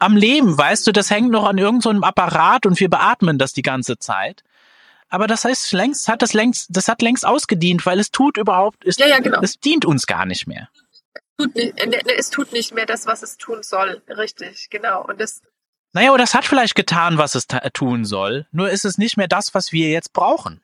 am 0.00 0.16
Leben, 0.16 0.56
weißt 0.56 0.86
du, 0.86 0.92
das 0.92 1.10
hängt 1.10 1.30
noch 1.30 1.46
an 1.46 1.58
irgendeinem 1.58 2.00
so 2.00 2.06
Apparat 2.06 2.66
und 2.66 2.80
wir 2.80 2.90
beatmen 2.90 3.38
das 3.38 3.52
die 3.52 3.62
ganze 3.62 3.98
Zeit. 3.98 4.42
Aber 5.08 5.26
das 5.26 5.44
heißt, 5.44 5.72
längst 5.72 6.08
hat 6.08 6.22
das 6.22 6.32
längst, 6.32 6.68
das 6.70 6.88
hat 6.88 7.02
längst 7.02 7.26
ausgedient, 7.26 7.84
weil 7.84 7.98
es 7.98 8.10
tut 8.10 8.36
überhaupt, 8.36 8.84
es, 8.84 8.96
Ja, 8.96 9.06
ja, 9.06 9.18
genau. 9.18 9.40
es 9.42 9.58
dient 9.58 9.84
uns 9.84 10.06
gar 10.06 10.24
nicht 10.24 10.46
mehr. 10.46 10.68
Tut 11.36 11.54
nicht, 11.54 11.80
äh, 11.80 11.86
ne, 11.86 11.98
es 12.16 12.30
tut 12.30 12.52
nicht 12.52 12.74
mehr 12.74 12.86
das, 12.86 13.06
was 13.06 13.22
es 13.22 13.36
tun 13.36 13.62
soll. 13.62 14.02
Richtig, 14.08 14.68
genau. 14.70 15.04
Und 15.04 15.20
das, 15.20 15.42
Naja, 15.92 16.12
oder 16.12 16.24
es 16.24 16.34
hat 16.34 16.44
vielleicht 16.44 16.76
getan, 16.76 17.18
was 17.18 17.34
es 17.34 17.46
tun 17.72 18.04
soll, 18.04 18.46
nur 18.52 18.70
ist 18.70 18.84
es 18.84 18.98
nicht 18.98 19.16
mehr 19.16 19.28
das, 19.28 19.52
was 19.54 19.72
wir 19.72 19.90
jetzt 19.90 20.12
brauchen. 20.12 20.60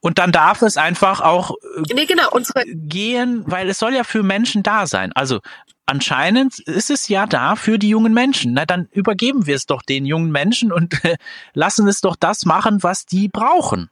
Und 0.00 0.18
dann 0.18 0.32
darf 0.32 0.60
es 0.60 0.76
einfach 0.76 1.20
auch 1.20 1.52
äh, 1.52 1.94
nee, 1.94 2.06
genau, 2.06 2.28
gehen, 2.66 3.44
weil 3.46 3.70
es 3.70 3.78
soll 3.78 3.94
ja 3.94 4.04
für 4.04 4.22
Menschen 4.22 4.62
da 4.62 4.86
sein. 4.86 5.12
Also 5.14 5.40
anscheinend 5.86 6.58
ist 6.60 6.90
es 6.90 7.08
ja 7.08 7.26
da 7.26 7.56
für 7.56 7.78
die 7.78 7.88
jungen 7.88 8.14
Menschen. 8.14 8.54
Na, 8.54 8.64
dann 8.66 8.88
übergeben 8.92 9.46
wir 9.46 9.56
es 9.56 9.66
doch 9.66 9.82
den 9.82 10.06
jungen 10.06 10.30
Menschen 10.30 10.72
und 10.72 11.04
äh, 11.04 11.16
lassen 11.52 11.88
es 11.88 12.00
doch 12.00 12.16
das 12.16 12.44
machen, 12.44 12.82
was 12.82 13.06
die 13.06 13.28
brauchen. 13.28 13.90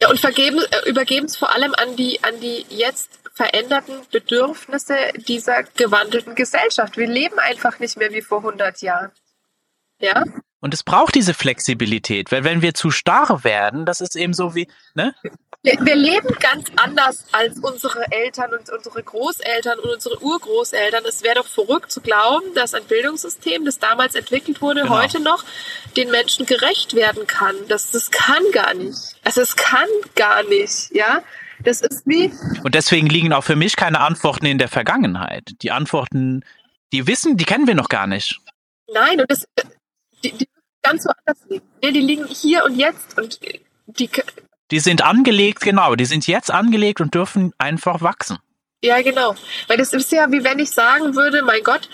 ja, 0.00 0.10
und 0.10 0.20
vergeben, 0.20 0.58
äh, 0.58 0.88
übergeben 0.88 1.26
es 1.26 1.36
vor 1.36 1.54
allem 1.54 1.74
an 1.74 1.96
die, 1.96 2.22
an 2.22 2.38
die 2.40 2.66
jetzt 2.68 3.20
veränderten 3.32 3.94
Bedürfnisse 4.10 4.96
dieser 5.16 5.62
gewandelten 5.62 6.34
Gesellschaft. 6.34 6.96
Wir 6.96 7.06
leben 7.06 7.38
einfach 7.38 7.78
nicht 7.78 7.96
mehr 7.98 8.12
wie 8.12 8.22
vor 8.22 8.38
100 8.38 8.80
Jahren. 8.80 9.10
Ja? 10.00 10.24
Und 10.60 10.74
es 10.74 10.82
braucht 10.82 11.14
diese 11.14 11.34
Flexibilität, 11.34 12.32
weil 12.32 12.42
wenn 12.44 12.62
wir 12.62 12.74
zu 12.74 12.90
starr 12.90 13.44
werden, 13.44 13.86
das 13.86 14.00
ist 14.00 14.16
eben 14.16 14.32
so 14.32 14.54
wie, 14.54 14.68
ne? 14.94 15.14
Wir, 15.62 15.74
wir 15.84 15.96
leben 15.96 16.28
ganz 16.40 16.68
anders 16.76 17.24
als 17.32 17.58
unsere 17.58 18.10
Eltern 18.12 18.52
und 18.52 18.70
unsere 18.70 19.02
Großeltern 19.02 19.78
und 19.80 19.90
unsere 19.90 20.20
Urgroßeltern. 20.22 21.04
Es 21.06 21.22
wäre 21.22 21.36
doch 21.36 21.46
verrückt 21.46 21.90
zu 21.90 22.00
glauben, 22.00 22.54
dass 22.54 22.72
ein 22.74 22.84
Bildungssystem, 22.84 23.64
das 23.64 23.78
damals 23.78 24.14
entwickelt 24.14 24.60
wurde, 24.62 24.82
Genau. 24.82 25.02
heute 25.02 25.20
noch 25.20 25.44
den 25.96 26.10
Menschen 26.10 26.46
gerecht 26.46 26.94
werden 26.94 27.26
kann. 27.26 27.54
Das, 27.68 27.90
das 27.90 28.10
kann 28.10 28.42
gar 28.52 28.74
nicht. 28.74 28.96
Also 29.24 29.40
es 29.40 29.56
kann 29.56 29.88
gar 30.14 30.42
nicht, 30.44 30.90
ja. 30.94 31.22
Das 31.60 31.80
ist 31.80 32.06
wie, 32.06 32.32
Und 32.64 32.74
deswegen 32.74 33.08
liegen 33.08 33.32
auch 33.32 33.44
für 33.44 33.56
mich 33.56 33.76
keine 33.76 34.00
Antworten 34.00 34.46
in 34.46 34.58
der 34.58 34.68
Vergangenheit. 34.68 35.50
Die 35.62 35.70
Antworten, 35.72 36.44
die 36.92 37.06
wissen, 37.06 37.36
die 37.36 37.44
kennen 37.44 37.66
wir 37.66 37.74
noch 37.74 37.88
gar 37.88 38.06
nicht. 38.06 38.38
nein, 38.92 39.20
und 39.20 39.30
das, 39.30 39.46
die, 40.32 40.38
die 40.38 40.48
ganz 40.82 41.02
so 41.04 41.10
anders 41.24 41.42
liegen. 41.48 41.66
Nee, 41.82 41.92
die 41.92 42.00
liegen 42.00 42.26
hier 42.26 42.64
und 42.64 42.76
jetzt 42.76 43.18
und 43.18 43.40
die, 43.42 44.10
Die 44.70 44.80
sind 44.80 45.02
angelegt, 45.02 45.60
genau, 45.60 45.94
die 45.94 46.04
sind 46.04 46.26
jetzt 46.26 46.50
angelegt 46.50 47.00
und 47.00 47.14
dürfen 47.14 47.52
einfach 47.58 48.02
wachsen. 48.02 48.38
Ja, 48.82 49.00
genau. 49.02 49.34
Weil 49.68 49.78
das 49.78 49.92
ist 49.92 50.12
ja, 50.12 50.30
wie 50.30 50.44
wenn 50.44 50.58
ich 50.58 50.70
sagen 50.70 51.16
würde, 51.16 51.42
mein 51.42 51.62
Gott, 51.62 51.88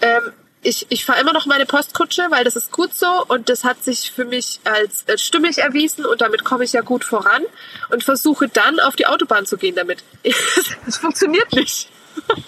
ähm, 0.00 0.32
ich, 0.62 0.86
ich 0.88 1.04
fahre 1.04 1.20
immer 1.20 1.32
noch 1.32 1.46
meine 1.46 1.66
Postkutsche, 1.66 2.26
weil 2.30 2.44
das 2.44 2.56
ist 2.56 2.72
gut 2.72 2.94
so 2.94 3.24
und 3.28 3.48
das 3.48 3.64
hat 3.64 3.82
sich 3.84 4.10
für 4.10 4.24
mich 4.24 4.60
als 4.64 5.04
äh, 5.06 5.16
stimmig 5.18 5.58
erwiesen 5.58 6.04
und 6.04 6.20
damit 6.20 6.44
komme 6.44 6.64
ich 6.64 6.72
ja 6.72 6.80
gut 6.80 7.04
voran 7.04 7.42
und 7.90 8.02
versuche 8.02 8.48
dann 8.48 8.80
auf 8.80 8.96
die 8.96 9.06
Autobahn 9.06 9.46
zu 9.46 9.56
gehen 9.56 9.74
damit. 9.74 10.02
Das 10.86 10.96
funktioniert 10.96 11.52
nicht. 11.52 11.90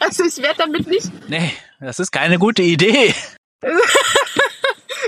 Also 0.00 0.24
ich 0.24 0.38
werde 0.38 0.56
damit 0.58 0.88
nicht, 0.88 1.08
Nee, 1.28 1.52
das 1.78 2.00
ist 2.00 2.10
keine 2.10 2.38
gute 2.38 2.62
Idee. 2.62 3.14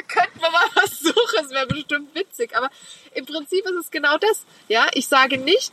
könnten 0.09 0.41
wir 0.41 0.51
mal 0.51 0.69
versuchen, 0.71 1.45
es 1.45 1.51
wäre 1.51 1.67
bestimmt 1.67 2.15
witzig, 2.15 2.57
aber 2.57 2.71
im 3.15 3.27
Prinzip 3.27 3.65
ist 3.65 3.85
es 3.85 3.91
genau 3.91 4.17
das. 4.19 4.45
Ja, 4.69 4.87
ich 4.95 5.09
sage 5.09 5.39
nicht, 5.39 5.73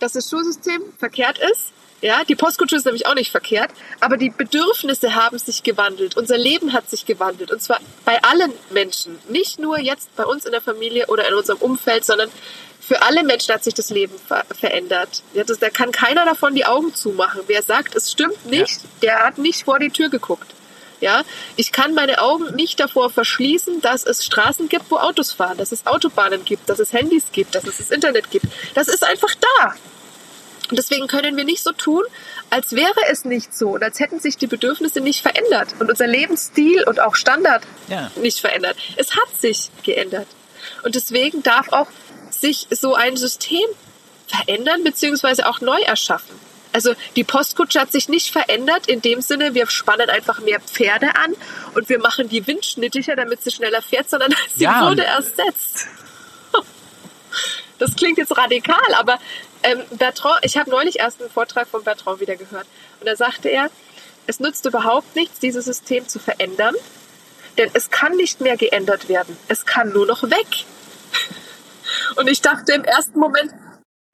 dass 0.00 0.12
das 0.12 0.28
Schulsystem 0.28 0.82
verkehrt 0.98 1.38
ist. 1.38 1.72
Ja, 2.00 2.22
die 2.22 2.36
Postkutsche 2.36 2.76
ist 2.76 2.84
nämlich 2.84 3.06
auch 3.06 3.14
nicht 3.16 3.32
verkehrt, 3.32 3.72
aber 3.98 4.16
die 4.16 4.30
Bedürfnisse 4.30 5.16
haben 5.16 5.36
sich 5.36 5.64
gewandelt. 5.64 6.16
Unser 6.16 6.38
Leben 6.38 6.72
hat 6.72 6.88
sich 6.88 7.06
gewandelt 7.06 7.50
und 7.50 7.60
zwar 7.60 7.80
bei 8.04 8.22
allen 8.22 8.52
Menschen, 8.70 9.18
nicht 9.28 9.58
nur 9.58 9.80
jetzt 9.80 10.14
bei 10.14 10.24
uns 10.24 10.44
in 10.44 10.52
der 10.52 10.60
Familie 10.60 11.08
oder 11.08 11.26
in 11.26 11.34
unserem 11.34 11.58
Umfeld, 11.58 12.04
sondern 12.04 12.30
für 12.78 13.02
alle 13.02 13.24
Menschen 13.24 13.52
hat 13.52 13.64
sich 13.64 13.74
das 13.74 13.90
Leben 13.90 14.14
ver 14.16 14.44
verändert. 14.58 15.24
Ja, 15.34 15.42
das, 15.42 15.58
da 15.58 15.70
kann 15.70 15.90
keiner 15.90 16.24
davon 16.24 16.54
die 16.54 16.64
Augen 16.64 16.94
zumachen. 16.94 17.42
Wer 17.48 17.62
sagt, 17.62 17.96
es 17.96 18.12
stimmt 18.12 18.46
nicht, 18.46 18.80
der 19.02 19.18
hat 19.26 19.38
nicht 19.38 19.64
vor 19.64 19.80
die 19.80 19.90
Tür 19.90 20.08
geguckt. 20.08 20.54
Ja, 21.00 21.22
ich 21.56 21.70
kann 21.70 21.94
meine 21.94 22.20
Augen 22.20 22.54
nicht 22.56 22.80
davor 22.80 23.10
verschließen, 23.10 23.80
dass 23.82 24.04
es 24.04 24.24
Straßen 24.24 24.68
gibt, 24.68 24.90
wo 24.90 24.96
Autos 24.96 25.30
fahren, 25.32 25.56
dass 25.56 25.70
es 25.70 25.86
Autobahnen 25.86 26.44
gibt, 26.44 26.68
dass 26.68 26.80
es 26.80 26.92
Handys 26.92 27.26
gibt, 27.30 27.54
dass 27.54 27.64
es 27.64 27.76
das 27.76 27.90
Internet 27.90 28.30
gibt. 28.30 28.46
Das 28.74 28.88
ist 28.88 29.04
einfach 29.04 29.32
da. 29.58 29.74
Und 30.70 30.78
deswegen 30.78 31.06
können 31.06 31.36
wir 31.36 31.44
nicht 31.44 31.62
so 31.62 31.72
tun, 31.72 32.02
als 32.50 32.72
wäre 32.72 33.00
es 33.10 33.24
nicht 33.24 33.56
so 33.56 33.70
und 33.70 33.82
als 33.82 34.00
hätten 34.00 34.20
sich 34.20 34.36
die 34.36 34.46
Bedürfnisse 34.46 35.00
nicht 35.00 35.22
verändert 35.22 35.74
und 35.78 35.88
unser 35.88 36.06
Lebensstil 36.06 36.82
und 36.84 37.00
auch 37.00 37.14
Standard 37.14 37.62
Ja. 37.88 38.10
nicht 38.16 38.40
verändert. 38.40 38.76
Es 38.96 39.12
hat 39.16 39.34
sich 39.40 39.70
geändert. 39.82 40.26
Und 40.82 40.94
deswegen 40.94 41.42
darf 41.42 41.72
auch 41.72 41.86
sich 42.30 42.66
so 42.70 42.94
ein 42.94 43.16
System 43.16 43.66
verändern 44.26 44.84
beziehungsweise 44.84 45.48
auch 45.48 45.60
neu 45.60 45.80
erschaffen. 45.80 46.38
Also 46.72 46.94
die 47.16 47.24
Postkutsche 47.24 47.80
hat 47.80 47.92
sich 47.92 48.08
nicht 48.08 48.30
verändert 48.30 48.86
in 48.86 49.00
dem 49.00 49.20
Sinne, 49.20 49.54
wir 49.54 49.68
spannen 49.68 50.10
einfach 50.10 50.40
mehr 50.40 50.60
Pferde 50.60 51.14
an 51.16 51.34
und 51.74 51.88
wir 51.88 51.98
machen 51.98 52.28
die 52.28 52.46
windschnittiger, 52.46 53.16
damit 53.16 53.42
sie 53.42 53.50
schneller 53.50 53.82
fährt, 53.82 54.10
sondern 54.10 54.34
sie 54.54 54.64
Ja, 54.64 54.88
wurde 54.88 55.04
ersetzt. 55.04 55.86
Das 57.78 57.94
klingt 57.94 58.18
jetzt 58.18 58.36
radikal, 58.36 58.94
aber 58.96 59.18
ähm, 59.62 59.82
Bertrand, 59.92 60.40
ich 60.42 60.56
habe 60.56 60.68
neulich 60.70 60.98
erst 60.98 61.20
einen 61.20 61.30
Vortrag 61.30 61.68
von 61.68 61.84
Bertrand 61.84 62.20
wieder 62.20 62.36
gehört 62.36 62.66
und 63.00 63.08
da 63.08 63.14
sagte 63.16 63.48
er, 63.48 63.70
es 64.26 64.40
nützt 64.40 64.66
überhaupt 64.66 65.16
nichts, 65.16 65.38
dieses 65.38 65.64
System 65.64 66.06
zu 66.06 66.18
verändern, 66.18 66.74
denn 67.56 67.70
es 67.72 67.90
kann 67.90 68.14
nicht 68.16 68.40
mehr 68.40 68.56
geändert 68.56 69.08
werden. 69.08 69.36
Es 69.48 69.64
kann 69.64 69.92
nur 69.92 70.06
noch 70.06 70.22
weg. 70.22 70.46
Und 72.16 72.28
ich 72.28 72.40
dachte 72.42 72.72
im 72.72 72.84
ersten 72.84 73.18
Moment, 73.18 73.52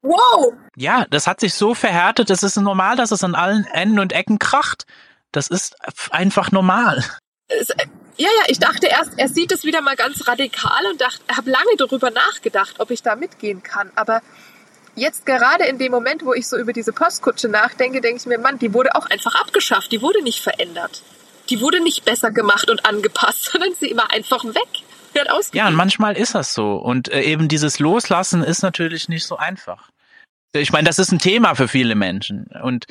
wow, 0.05 0.53
Ja, 0.75 1.05
das 1.09 1.27
hat 1.27 1.39
sich 1.39 1.53
so 1.53 1.73
verhärtet, 1.73 2.29
es 2.29 2.43
ist 2.43 2.57
normal, 2.57 2.95
dass 2.95 3.11
es 3.11 3.23
an 3.23 3.35
allen 3.35 3.65
Enden 3.65 3.99
und 3.99 4.13
Ecken 4.13 4.39
kracht. 4.39 4.85
Das 5.31 5.47
ist 5.47 5.75
einfach 6.11 6.51
normal. 6.51 7.03
es, 7.47 7.69
ja, 8.17 8.29
ja, 8.29 8.43
ich 8.47 8.59
dachte 8.59 8.87
erst, 8.87 9.11
er 9.17 9.27
sieht 9.27 9.51
es 9.51 9.65
wieder 9.65 9.81
mal 9.81 9.95
ganz 9.95 10.25
radikal 10.27 10.85
und 10.89 11.01
dachte, 11.01 11.21
habe 11.35 11.49
lange 11.49 11.75
darüber 11.77 12.11
nachgedacht, 12.11 12.75
ob 12.79 12.91
ich 12.91 13.03
da 13.03 13.15
mitgehen 13.15 13.61
kann. 13.61 13.91
Aber 13.95 14.21
jetzt 14.95 15.25
gerade 15.25 15.65
in 15.65 15.77
dem 15.77 15.91
Moment, 15.91 16.23
wo 16.23 16.33
ich 16.33 16.47
so 16.47 16.57
über 16.57 16.71
diese 16.71 16.93
Postkutsche 16.93 17.49
nachdenke, 17.49 17.99
denke 17.99 18.21
ich 18.21 18.25
mir, 18.25 18.39
Mann, 18.39 18.57
die 18.57 18.73
wurde 18.73 18.95
auch 18.95 19.07
einfach 19.07 19.35
abgeschafft. 19.35 19.91
Die 19.91 20.01
wurde 20.01 20.23
nicht 20.23 20.41
verändert. 20.41 21.03
Die 21.49 21.59
wurde 21.59 21.81
nicht 21.81 22.05
besser 22.05 22.31
gemacht 22.31 22.69
und 22.69 22.85
angepasst, 22.85 23.45
sondern 23.51 23.73
sie 23.79 23.95
war 23.97 24.11
einfach 24.11 24.45
weg. 24.45 24.83
Ja, 25.53 25.67
und 25.67 25.75
manchmal 25.75 26.17
ist 26.17 26.35
das 26.35 26.53
so. 26.53 26.75
Und 26.75 27.09
äh, 27.09 27.21
eben 27.21 27.47
dieses 27.47 27.79
Loslassen 27.79 28.43
ist 28.43 28.63
natürlich 28.63 29.07
nicht 29.07 29.25
so 29.25 29.37
einfach. 29.37 29.89
Ich 30.59 30.71
meine, 30.71 30.85
das 30.87 30.99
ist 30.99 31.11
ein 31.11 31.19
Thema 31.19 31.55
für 31.55 31.67
viele 31.67 31.95
Menschen. 31.95 32.47
Und 32.63 32.85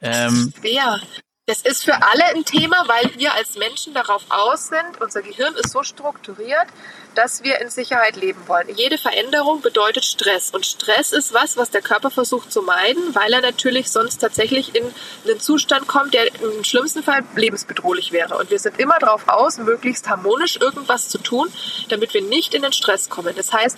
ähm, 0.00 0.52
schwer. 0.58 1.00
Das 1.46 1.62
ist 1.62 1.84
für 1.84 1.94
alle 1.94 2.24
ein 2.36 2.44
Thema, 2.44 2.84
weil 2.86 3.10
wir 3.16 3.34
als 3.34 3.56
Menschen 3.56 3.92
darauf 3.94 4.22
aus 4.28 4.68
sind, 4.68 5.00
unser 5.00 5.22
Gehirn 5.22 5.52
ist 5.56 5.72
so 5.72 5.82
strukturiert, 5.82 6.68
dass 7.16 7.42
wir 7.42 7.60
in 7.60 7.68
Sicherheit 7.68 8.14
leben 8.14 8.40
wollen. 8.46 8.68
Jede 8.76 8.96
Veränderung 8.96 9.60
bedeutet 9.60 10.04
Stress. 10.04 10.50
Und 10.50 10.64
Stress 10.64 11.12
ist 11.12 11.34
was, 11.34 11.56
was 11.56 11.70
der 11.70 11.82
Körper 11.82 12.10
versucht 12.10 12.52
zu 12.52 12.62
meiden, 12.62 13.12
weil 13.16 13.32
er 13.32 13.40
natürlich 13.40 13.90
sonst 13.90 14.18
tatsächlich 14.18 14.76
in 14.76 14.84
einen 15.24 15.40
Zustand 15.40 15.88
kommt, 15.88 16.14
der 16.14 16.32
im 16.40 16.62
schlimmsten 16.62 17.02
Fall 17.02 17.24
lebensbedrohlich 17.34 18.12
wäre. 18.12 18.38
Und 18.38 18.50
wir 18.50 18.60
sind 18.60 18.78
immer 18.78 18.98
darauf 19.00 19.26
aus, 19.26 19.58
möglichst 19.58 20.08
harmonisch 20.08 20.58
irgendwas 20.60 21.08
zu 21.08 21.18
tun, 21.18 21.48
damit 21.88 22.14
wir 22.14 22.22
nicht 22.22 22.54
in 22.54 22.62
den 22.62 22.72
Stress 22.72 23.10
kommen. 23.10 23.34
Das 23.34 23.52
heißt, 23.52 23.76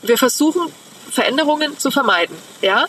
wir 0.00 0.16
versuchen 0.16 0.72
Veränderungen 1.12 1.78
zu 1.78 1.90
vermeiden, 1.90 2.36
ja. 2.60 2.86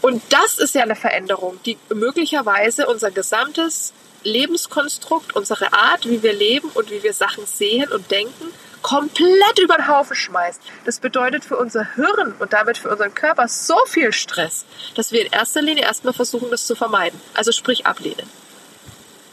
Und 0.00 0.22
das 0.30 0.58
ist 0.58 0.74
ja 0.74 0.82
eine 0.82 0.96
Veränderung, 0.96 1.60
die 1.66 1.76
möglicherweise 1.94 2.86
unser 2.86 3.10
gesamtes 3.10 3.92
Lebenskonstrukt, 4.22 5.36
unsere 5.36 5.72
Art, 5.72 6.08
wie 6.08 6.22
wir 6.22 6.32
leben 6.32 6.70
und 6.70 6.90
wie 6.90 7.02
wir 7.02 7.12
Sachen 7.12 7.44
sehen 7.46 7.90
und 7.92 8.10
denken, 8.10 8.52
komplett 8.82 9.58
über 9.60 9.76
den 9.76 9.88
Haufen 9.88 10.16
schmeißt. 10.16 10.60
Das 10.86 11.00
bedeutet 11.00 11.44
für 11.44 11.56
unser 11.56 11.94
Hirn 11.94 12.34
und 12.38 12.52
damit 12.52 12.78
für 12.78 12.88
unseren 12.88 13.14
Körper 13.14 13.46
so 13.46 13.76
viel 13.86 14.12
Stress, 14.12 14.64
dass 14.94 15.12
wir 15.12 15.20
in 15.26 15.32
erster 15.32 15.60
Linie 15.60 15.84
erstmal 15.84 16.14
versuchen, 16.14 16.50
das 16.50 16.66
zu 16.66 16.74
vermeiden. 16.74 17.20
Also 17.34 17.52
sprich 17.52 17.86
ablehnen. 17.86 18.28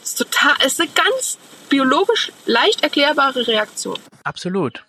Das 0.00 0.10
ist 0.10 0.18
total, 0.18 0.54
ist 0.66 0.80
eine 0.80 0.90
ganz 0.90 1.38
biologisch 1.68 2.32
leicht 2.44 2.82
erklärbare 2.82 3.46
Reaktion. 3.46 3.98
absolut. 4.24 4.84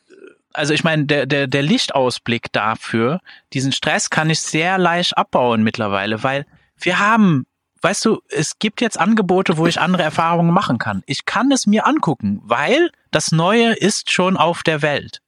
Also 0.59 0.73
ich 0.73 0.83
meine, 0.83 1.05
der, 1.05 1.25
der, 1.25 1.47
der 1.47 1.61
Lichtausblick 1.61 2.51
dafür, 2.51 3.21
diesen 3.53 3.71
Stress 3.71 4.09
kann 4.09 4.29
ich 4.29 4.41
sehr 4.41 4.77
leicht 4.77 5.17
abbauen 5.17 5.63
mittlerweile, 5.63 6.21
weil 6.21 6.45
wir 6.77 6.99
haben, 6.99 7.45
weißt 7.81 8.03
du, 8.03 8.19
es 8.27 8.59
gibt 8.59 8.81
jetzt 8.81 8.99
Angebote, 8.99 9.55
wo 9.55 9.67
ich 9.67 9.79
andere 9.79 10.03
Erfahrungen 10.03 10.53
machen 10.53 10.77
kann. 10.77 11.01
Ich 11.05 11.23
kann 11.23 11.49
es 11.53 11.65
mir 11.65 11.87
angucken, 11.87 12.41
weil 12.43 12.91
das 13.09 13.31
Neue 13.31 13.71
ist 13.71 14.11
schon 14.11 14.35
auf 14.35 14.61
der 14.63 14.81
Welt. 14.81 15.21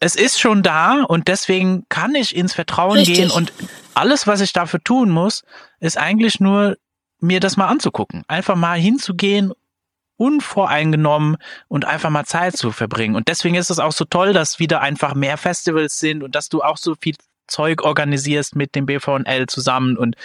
Es 0.00 0.16
ist 0.16 0.40
schon 0.40 0.64
da 0.64 1.04
und 1.04 1.28
deswegen 1.28 1.86
kann 1.88 2.16
ich 2.16 2.34
ins 2.34 2.54
Vertrauen 2.54 2.96
Richtig. 2.96 3.16
gehen 3.16 3.30
und 3.30 3.52
alles, 3.94 4.26
was 4.26 4.40
ich 4.40 4.52
dafür 4.52 4.82
tun 4.82 5.08
muss, 5.08 5.44
ist 5.78 5.96
eigentlich 5.96 6.40
nur 6.40 6.78
mir 7.20 7.38
das 7.38 7.56
mal 7.56 7.68
anzugucken. 7.68 8.24
Einfach 8.26 8.56
mal 8.56 8.76
hinzugehen 8.76 9.52
unvoreingenommen 10.16 11.36
und 11.68 11.84
einfach 11.84 12.10
mal 12.10 12.24
Zeit 12.24 12.56
zu 12.56 12.72
verbringen. 12.72 13.16
Und 13.16 13.28
deswegen 13.28 13.54
ist 13.54 13.70
es 13.70 13.78
auch 13.78 13.92
so 13.92 14.04
toll, 14.04 14.32
dass 14.32 14.58
wieder 14.58 14.80
einfach 14.80 15.14
mehr 15.14 15.36
Festivals 15.36 15.98
sind 15.98 16.22
und 16.22 16.34
dass 16.34 16.48
du 16.48 16.62
auch 16.62 16.76
so 16.76 16.94
viel 17.00 17.16
Zeug 17.48 17.82
organisierst 17.82 18.56
mit 18.56 18.74
dem 18.74 18.86
BVNL 18.86 19.46
zusammen 19.46 19.96
und 19.96 20.16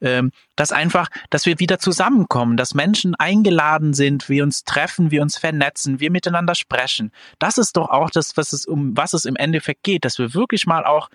ähm, 0.00 0.32
dass 0.56 0.72
einfach, 0.72 1.08
dass 1.28 1.44
wir 1.46 1.58
wieder 1.58 1.78
zusammenkommen, 1.78 2.56
dass 2.56 2.74
Menschen 2.74 3.14
eingeladen 3.16 3.92
sind, 3.92 4.28
wir 4.28 4.42
uns 4.42 4.64
treffen, 4.64 5.10
wir 5.10 5.22
uns 5.22 5.36
vernetzen, 5.36 6.00
wir 6.00 6.10
miteinander 6.10 6.54
sprechen. 6.54 7.12
Das 7.38 7.58
ist 7.58 7.76
doch 7.76 7.90
auch 7.90 8.10
das, 8.10 8.36
was 8.36 8.52
es 8.52 8.66
um 8.66 8.96
was 8.96 9.12
es 9.12 9.24
im 9.24 9.36
Endeffekt 9.36 9.82
geht, 9.82 10.04
dass 10.04 10.18
wir 10.18 10.32
wirklich 10.34 10.66
mal 10.66 10.84
auch 10.84 11.08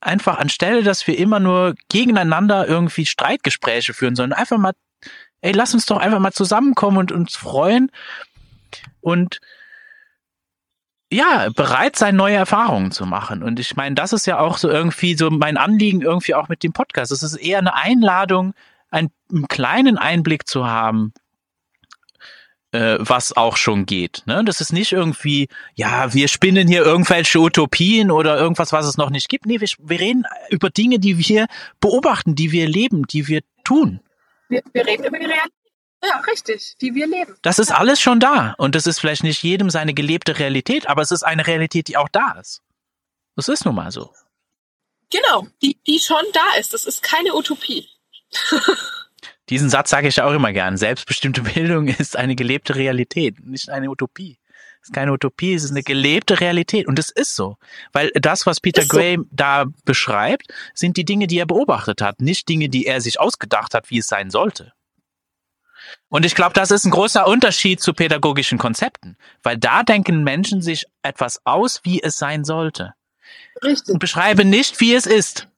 einfach 0.00 0.38
anstelle, 0.38 0.82
dass 0.82 1.06
wir 1.06 1.18
immer 1.18 1.40
nur 1.40 1.74
gegeneinander 1.88 2.66
irgendwie 2.66 3.06
Streitgespräche 3.06 3.92
führen, 3.92 4.14
sondern 4.14 4.38
einfach 4.38 4.58
mal 4.58 4.72
ey, 5.40 5.52
lass 5.52 5.74
uns 5.74 5.86
doch 5.86 5.98
einfach 5.98 6.18
mal 6.18 6.32
zusammenkommen 6.32 6.98
und 6.98 7.12
uns 7.12 7.36
freuen 7.36 7.90
und 9.00 9.40
ja, 11.12 11.48
bereit 11.54 11.96
sein, 11.96 12.16
neue 12.16 12.34
Erfahrungen 12.34 12.90
zu 12.90 13.06
machen. 13.06 13.42
Und 13.42 13.60
ich 13.60 13.76
meine, 13.76 13.94
das 13.94 14.12
ist 14.12 14.26
ja 14.26 14.40
auch 14.40 14.58
so 14.58 14.68
irgendwie 14.68 15.16
so 15.16 15.30
mein 15.30 15.56
Anliegen 15.56 16.02
irgendwie 16.02 16.34
auch 16.34 16.48
mit 16.48 16.62
dem 16.62 16.72
Podcast. 16.72 17.12
Es 17.12 17.22
ist 17.22 17.36
eher 17.36 17.58
eine 17.58 17.74
Einladung, 17.74 18.54
einen, 18.90 19.10
einen 19.30 19.46
kleinen 19.46 19.98
Einblick 19.98 20.48
zu 20.48 20.66
haben, 20.66 21.12
äh, 22.72 22.96
was 22.98 23.36
auch 23.36 23.56
schon 23.56 23.86
geht. 23.86 24.24
Ne? 24.26 24.42
Das 24.44 24.60
ist 24.60 24.72
nicht 24.72 24.92
irgendwie, 24.92 25.48
ja, 25.74 26.12
wir 26.12 26.26
spinnen 26.26 26.66
hier 26.66 26.84
irgendwelche 26.84 27.38
Utopien 27.38 28.10
oder 28.10 28.38
irgendwas, 28.38 28.72
was 28.72 28.86
es 28.86 28.96
noch 28.96 29.10
nicht 29.10 29.28
gibt. 29.28 29.46
Nee, 29.46 29.60
wir, 29.60 29.68
wir 29.78 30.00
reden 30.00 30.24
über 30.50 30.70
Dinge, 30.70 30.98
die 30.98 31.18
wir 31.28 31.46
beobachten, 31.80 32.34
die 32.34 32.50
wir 32.50 32.68
leben, 32.68 33.06
die 33.06 33.28
wir 33.28 33.42
tun. 33.62 34.00
Wir, 34.48 34.62
wir 34.72 34.86
reden 34.86 35.04
über 35.04 35.18
die 35.18 35.26
Realität. 35.26 35.52
Ja, 36.04 36.20
richtig, 36.20 36.76
wie 36.78 36.94
wir 36.94 37.06
leben. 37.06 37.36
Das 37.42 37.58
ist 37.58 37.72
alles 37.72 38.00
schon 38.00 38.20
da. 38.20 38.54
Und 38.58 38.74
das 38.74 38.86
ist 38.86 39.00
vielleicht 39.00 39.22
nicht 39.22 39.42
jedem 39.42 39.70
seine 39.70 39.94
gelebte 39.94 40.38
Realität, 40.38 40.88
aber 40.88 41.02
es 41.02 41.10
ist 41.10 41.22
eine 41.22 41.46
Realität, 41.46 41.88
die 41.88 41.96
auch 41.96 42.08
da 42.08 42.32
ist. 42.32 42.62
Das 43.34 43.48
ist 43.48 43.64
nun 43.64 43.74
mal 43.74 43.90
so. 43.90 44.12
Genau, 45.10 45.46
die, 45.62 45.78
die 45.86 45.98
schon 45.98 46.24
da 46.32 46.58
ist. 46.58 46.74
Das 46.74 46.84
ist 46.84 47.02
keine 47.02 47.34
Utopie. 47.34 47.88
Diesen 49.48 49.70
Satz 49.70 49.90
sage 49.90 50.08
ich 50.08 50.20
auch 50.20 50.32
immer 50.32 50.52
gern. 50.52 50.76
Selbstbestimmte 50.76 51.42
Bildung 51.42 51.88
ist 51.98 52.16
eine 52.16 52.34
gelebte 52.34 52.74
Realität, 52.74 53.44
nicht 53.44 53.70
eine 53.70 53.90
Utopie. 53.90 54.38
Ist 54.86 54.92
keine 54.92 55.12
Utopie, 55.12 55.52
es 55.52 55.64
ist 55.64 55.72
eine 55.72 55.82
gelebte 55.82 56.38
Realität. 56.38 56.86
Und 56.86 56.96
es 57.00 57.10
ist 57.10 57.34
so. 57.34 57.56
Weil 57.92 58.12
das, 58.14 58.46
was 58.46 58.60
Peter 58.60 58.82
so. 58.82 58.88
Gray 58.88 59.18
da 59.32 59.64
beschreibt, 59.84 60.46
sind 60.74 60.96
die 60.96 61.04
Dinge, 61.04 61.26
die 61.26 61.40
er 61.40 61.46
beobachtet 61.46 62.00
hat, 62.00 62.20
nicht 62.20 62.48
Dinge, 62.48 62.68
die 62.68 62.86
er 62.86 63.00
sich 63.00 63.18
ausgedacht 63.18 63.74
hat, 63.74 63.90
wie 63.90 63.98
es 63.98 64.06
sein 64.06 64.30
sollte. 64.30 64.72
Und 66.08 66.24
ich 66.24 66.36
glaube, 66.36 66.54
das 66.54 66.70
ist 66.70 66.84
ein 66.84 66.92
großer 66.92 67.26
Unterschied 67.26 67.80
zu 67.80 67.94
pädagogischen 67.94 68.58
Konzepten, 68.58 69.16
weil 69.42 69.58
da 69.58 69.82
denken 69.82 70.22
Menschen 70.22 70.62
sich 70.62 70.84
etwas 71.02 71.40
aus, 71.44 71.80
wie 71.82 72.00
es 72.00 72.16
sein 72.16 72.44
sollte. 72.44 72.94
Richtig. 73.64 73.92
Und 73.92 73.98
beschreibe 73.98 74.44
nicht, 74.44 74.80
wie 74.80 74.94
es 74.94 75.06
ist. 75.06 75.48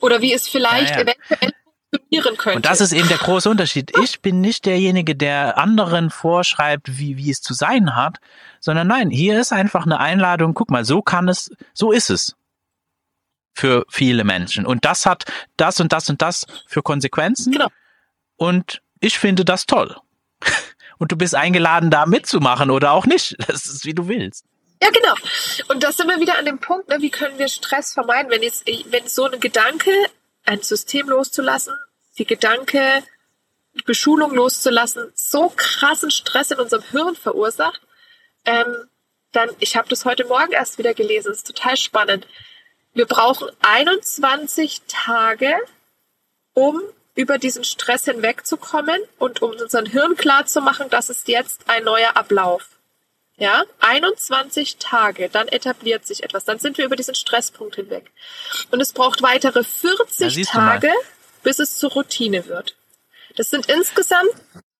Oder 0.00 0.20
wie 0.20 0.32
es 0.32 0.48
vielleicht 0.48 0.90
Ja, 0.90 0.96
ja. 0.96 1.02
eventuell 1.02 1.52
funktionieren 1.90 2.36
könnte. 2.36 2.56
Und 2.56 2.66
das 2.66 2.80
ist 2.80 2.92
eben 2.92 3.08
der 3.08 3.18
große 3.18 3.48
Unterschied. 3.48 3.92
Ich 4.02 4.20
bin 4.20 4.40
nicht 4.40 4.66
derjenige, 4.66 5.16
der 5.16 5.58
anderen 5.58 6.10
vorschreibt, 6.10 6.98
wie, 6.98 7.16
wie 7.16 7.30
es 7.30 7.40
zu 7.40 7.54
sein 7.54 7.96
hat, 7.96 8.18
sondern 8.60 8.88
nein, 8.88 9.10
hier 9.10 9.40
ist 9.40 9.52
einfach 9.52 9.86
eine 9.86 10.00
Einladung. 10.00 10.54
Guck 10.54 10.70
mal, 10.70 10.84
so 10.84 11.02
kann 11.02 11.28
es, 11.28 11.50
so 11.74 11.92
ist 11.92 12.10
es 12.10 12.36
für 13.54 13.84
viele 13.88 14.24
Menschen. 14.24 14.66
Und 14.66 14.84
das 14.84 15.06
hat 15.06 15.24
das 15.56 15.80
und 15.80 15.92
das 15.92 16.08
und 16.08 16.22
das 16.22 16.46
für 16.66 16.82
Konsequenzen. 16.82 17.52
Genau. 17.52 17.68
Und 18.36 18.82
ich 19.00 19.18
finde 19.18 19.44
das 19.44 19.66
toll. 19.66 19.96
Und 21.00 21.12
du 21.12 21.16
bist 21.16 21.36
eingeladen, 21.36 21.92
da 21.92 22.06
mitzumachen 22.06 22.72
oder 22.72 22.90
auch 22.90 23.06
nicht. 23.06 23.36
Das 23.46 23.66
ist, 23.66 23.84
wie 23.84 23.94
du 23.94 24.08
willst. 24.08 24.44
Ja, 24.82 24.90
genau. 24.90 25.14
Und 25.68 25.84
da 25.84 25.92
sind 25.92 26.08
wir 26.08 26.20
wieder 26.20 26.38
an 26.38 26.44
dem 26.44 26.58
Punkt, 26.58 26.88
ne, 26.88 26.96
wie 27.00 27.10
können 27.10 27.38
wir 27.38 27.48
Stress 27.48 27.94
vermeiden, 27.94 28.32
wenn 28.32 28.42
jetzt, 28.42 28.66
wenn 28.66 29.06
so 29.06 29.26
ein 29.30 29.38
Gedanke, 29.38 29.90
ein 30.48 30.62
System 30.62 31.08
loszulassen, 31.08 31.74
die 32.16 32.24
Gedanke, 32.24 33.02
Beschulung 33.84 34.34
loszulassen, 34.34 35.12
so 35.14 35.52
krassen 35.54 36.10
Stress 36.10 36.50
in 36.50 36.58
unserem 36.58 36.82
Hirn 36.90 37.14
verursacht, 37.14 37.80
ähm, 38.44 38.88
dann, 39.32 39.50
ich 39.60 39.76
habe 39.76 39.88
das 39.88 40.06
heute 40.06 40.24
Morgen 40.24 40.52
erst 40.52 40.78
wieder 40.78 40.94
gelesen, 40.94 41.32
ist 41.32 41.46
total 41.46 41.76
spannend. 41.76 42.26
Wir 42.94 43.06
brauchen 43.06 43.50
21 43.60 44.82
Tage, 44.88 45.54
um 46.54 46.80
über 47.14 47.36
diesen 47.36 47.64
Stress 47.64 48.06
hinwegzukommen 48.06 49.00
und 49.18 49.42
um 49.42 49.50
unseren 49.50 49.86
Hirn 49.86 50.16
klar 50.16 50.46
zu 50.46 50.62
machen, 50.62 50.86
das 50.88 51.10
ist 51.10 51.28
jetzt 51.28 51.68
ein 51.68 51.84
neuer 51.84 52.16
Ablauf. 52.16 52.77
Ja, 53.38 53.64
21 53.78 54.78
Tage, 54.78 55.28
dann 55.28 55.46
etabliert 55.46 56.04
sich 56.04 56.24
etwas, 56.24 56.44
dann 56.44 56.58
sind 56.58 56.76
wir 56.76 56.84
über 56.84 56.96
diesen 56.96 57.14
Stresspunkt 57.14 57.76
hinweg. 57.76 58.10
Und 58.72 58.80
es 58.80 58.92
braucht 58.92 59.22
weitere 59.22 59.62
40 59.62 60.46
Tage, 60.48 60.90
bis 61.44 61.60
es 61.60 61.78
zur 61.78 61.92
Routine 61.92 62.46
wird. 62.46 62.76
Das 63.36 63.50
sind 63.50 63.66
insgesamt 63.66 64.32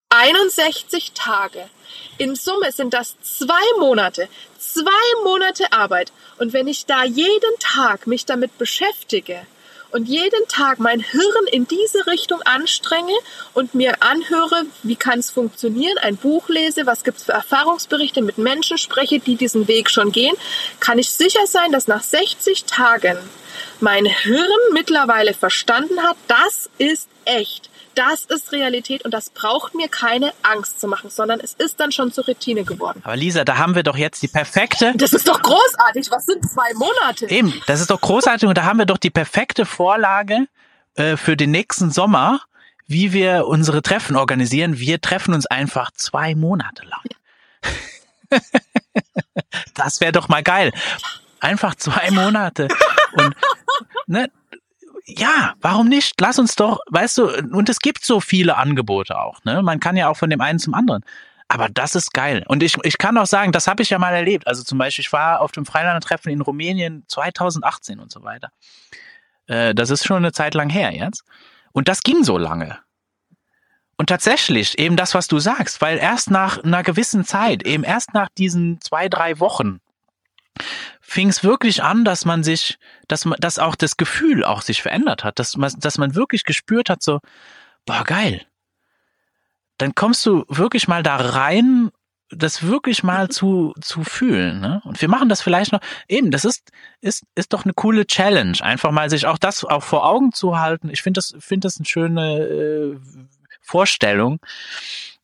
61 0.09 1.13
Tage. 1.13 1.71
In 2.17 2.35
Summe 2.35 2.73
sind 2.73 2.95
das 2.95 3.17
zwei 3.21 3.79
Monate. 3.79 4.29
Zwei 4.59 5.23
Monate 5.23 5.73
Arbeit. 5.73 6.13
Und 6.39 6.53
wenn 6.53 6.67
ich 6.67 6.87
da 6.87 7.05
jeden 7.05 7.59
Tag 7.61 8.09
mich 8.09 8.27
damit 8.27 8.59
beschäftige, 8.59 9.47
und 9.91 10.09
jeden 10.09 10.47
Tag 10.49 10.79
mein 10.79 11.01
Hirn 11.01 11.47
in 11.51 11.67
diese 11.67 12.07
Richtung 12.07 12.43
anstrenge 12.43 13.13
und 13.55 13.75
mir 13.75 14.03
anhöre, 14.03 14.67
wie 14.83 14.97
kann 14.97 15.19
es 15.19 15.31
funktionieren, 15.31 15.99
ein 15.99 16.17
Buch 16.17 16.49
lese, 16.49 16.87
was 16.87 17.05
gibt 17.05 17.19
es 17.19 17.25
für 17.25 17.33
Erfahrungsberichte, 17.33 18.23
mit 18.23 18.39
Menschen 18.39 18.79
spreche, 18.79 19.19
die 19.19 19.37
diesen 19.37 19.69
Weg 19.69 19.91
schon 19.91 20.13
gehen, 20.13 20.35
kann 20.81 20.99
ich 20.99 21.11
sicher 21.11 21.47
sein, 21.47 21.73
dass 21.73 21.89
nach 21.89 22.03
60 22.03 22.65
Tagen 22.65 23.19
mein 23.81 24.05
Hirn 24.05 24.73
mittlerweile 24.73 25.35
verstanden 25.35 26.03
hat, 26.03 26.17
das 26.27 26.69
ist 26.79 27.09
echt 27.25 27.68
das 27.99 28.25
ist 28.27 28.53
Realität 28.53 29.05
und 29.05 29.13
das 29.13 29.31
braucht 29.31 29.75
mir 29.75 29.89
keine 29.89 30.33
Angst 30.43 30.81
zu 30.81 30.87
machen, 30.87 31.11
sondern 31.11 31.41
es 31.41 31.55
ist 31.55 31.81
dann 31.81 31.91
schon 31.91 32.13
zur 32.13 32.27
Routine 32.27 32.63
geworden. 32.63 33.01
Aber 33.03 33.17
Lisa, 33.17 33.45
da 33.45 33.59
haben 33.59 33.75
wir 33.75 33.83
doch 33.83 33.97
jetzt 33.97 34.23
die 34.23 34.29
perfekte. 34.29 34.93
Das 34.95 35.13
ist 35.13 35.27
doch 35.27 35.43
großartig. 35.43 36.09
Was 36.11 36.27
sind 36.27 36.49
zwei 36.49 36.73
Monate? 36.75 37.29
Eben, 37.29 37.53
das 37.67 37.81
ist 37.81 37.91
doch 37.91 38.01
großartig 38.01 38.49
und 38.49 38.57
da 38.57 38.63
haben 38.63 38.79
wir 38.79 38.87
doch 38.87 38.99
die 38.99 39.11
perfekte 39.11 39.67
Vorlage 39.67 40.47
äh, 40.95 41.17
für 41.17 41.37
den 41.37 41.51
nächsten 41.51 41.91
Sommer, 41.91 42.41
wie 42.87 43.13
wir 43.13 43.49
unsere 43.49 43.83
Treffen 43.83 44.17
organisieren. 44.17 44.79
Wir 44.79 45.01
treffen 45.01 45.35
uns 45.35 45.47
einfach 45.47 45.91
zwei 45.91 46.37
Monate 46.37 46.85
lang. 46.85 48.41
das 49.75 50.01
wäre 50.01 50.13
doch 50.13 50.29
mal 50.29 50.45
geil. 50.45 50.73
Einfach 51.41 51.75
zwei 51.75 52.13
Monate. 52.13 52.69
Und 53.15 53.35
ne, 54.07 54.31
ja, 55.09 55.55
warum 55.61 55.89
nicht? 55.89 56.21
Lass 56.21 56.39
uns 56.39 56.55
doch, 56.55 56.81
weißt 56.91 57.19
du, 57.19 57.29
und 57.29 57.69
es 57.71 57.79
gibt 57.79 58.05
so 58.05 58.21
viele 58.21 58.57
Angebote 58.57 59.19
auch, 59.19 59.43
ne? 59.45 59.63
Man 59.63 59.81
kann 59.81 59.97
ja 59.97 60.09
auch 60.09 60.17
von 60.17 60.29
dem 60.29 60.43
einen 60.43 60.59
zum 60.59 60.75
anderen. 60.75 61.03
Aber 61.49 61.71
das 61.71 61.95
ist 61.95 62.13
geil. 62.13 62.45
Und 62.47 62.63
ich, 62.63 62.77
ich 62.83 62.99
kann 62.99 63.17
auch 63.17 63.27
sagen, 63.27 63.53
das 63.53 63.67
habe 63.67 63.83
ich 63.83 63.89
ja 63.89 63.99
mal 63.99 64.15
erlebt. 64.15 64.47
Also 64.47 64.63
zum 64.63 64.77
Beispiel, 64.77 65.03
ich 65.03 65.13
war 65.15 65.41
auf 65.41 65.51
dem 65.51 65.65
Freilandertreffen 65.65 66.31
in 66.31 66.43
Rumänien 66.43 67.05
2018 67.09 68.01
und 68.01 68.13
so 68.13 68.23
weiter. 68.23 68.51
Äh, 69.47 69.75
das 69.75 69.89
ist 69.89 70.05
schon 70.05 70.19
eine 70.19 70.33
Zeit 70.33 70.53
lang 70.53 70.69
her 70.69 70.93
jetzt. 70.95 71.25
Und 71.73 71.89
das 71.89 72.03
ging 72.03 72.23
so 72.23 72.37
lange. 72.37 72.79
Und 73.97 74.11
tatsächlich, 74.11 74.79
eben 74.79 74.97
das, 74.97 75.15
was 75.15 75.27
du 75.27 75.39
sagst, 75.39 75.81
weil 75.81 75.97
erst 75.97 76.31
nach 76.31 76.63
einer 76.63 76.83
gewissen 76.83 77.25
Zeit, 77.25 77.67
eben 77.67 77.83
erst 77.83 78.13
nach 78.13 78.29
diesen 78.37 78.79
zwei, 78.83 79.09
drei 79.09 79.41
Wochen, 79.41 79.81
fing 81.09 81.31
es 81.31 81.43
wirklich 81.43 81.83
an, 81.83 82.05
dass 82.05 82.27
man 82.27 82.45
sich, 82.45 82.79
dass 83.09 83.25
man, 83.25 83.41
dass 83.41 83.59
auch 83.59 83.77
das 83.77 83.97
Gefühl 83.97 84.45
auch 84.45 84.61
sich 84.61 84.83
verändert 84.83 85.25
hat, 85.25 85.39
dass 85.39 85.57
man, 85.57 85.73
dass 85.79 85.97
man 85.97 86.15
wirklich 86.15 86.45
gespürt 86.45 86.91
hat, 86.91 87.03
so, 87.03 87.21
boah, 87.87 88.05
geil. 88.05 88.43
Dann 89.79 89.95
kommst 89.95 90.27
du 90.27 90.45
wirklich 90.49 90.87
mal 90.87 91.03
da 91.03 91.17
rein, 91.17 91.91
das 92.29 92.63
wirklich 92.63 93.05
mal 93.05 93.25
mhm. 93.25 93.31
zu, 93.31 93.75
zu 93.81 94.05
fühlen. 94.05 94.61
Ne? 94.61 94.83
Und 94.85 95.01
wir 95.01 95.09
machen 95.09 95.31
das 95.31 95.41
vielleicht 95.41 95.73
noch, 95.73 95.81
eben, 96.09 96.31
das 96.31 96.45
ist, 96.45 96.73
ist, 97.01 97.25
ist 97.35 97.55
doch 97.55 97.65
eine 97.65 97.73
coole 97.73 98.07
Challenge, 98.07 98.59
einfach 98.61 98.91
mal 98.91 99.09
sich 99.09 99.25
auch 99.25 99.39
das 99.39 99.65
auch 99.65 99.83
vor 99.83 100.05
Augen 100.05 100.33
zu 100.33 100.59
halten. 100.59 100.91
Ich 100.91 101.01
finde 101.01 101.19
das, 101.19 101.35
finde 101.39 101.69
das 101.69 101.79
eine 101.79 101.87
schöne 101.87 102.39
äh, 102.39 102.97
Vorstellung 103.63 104.41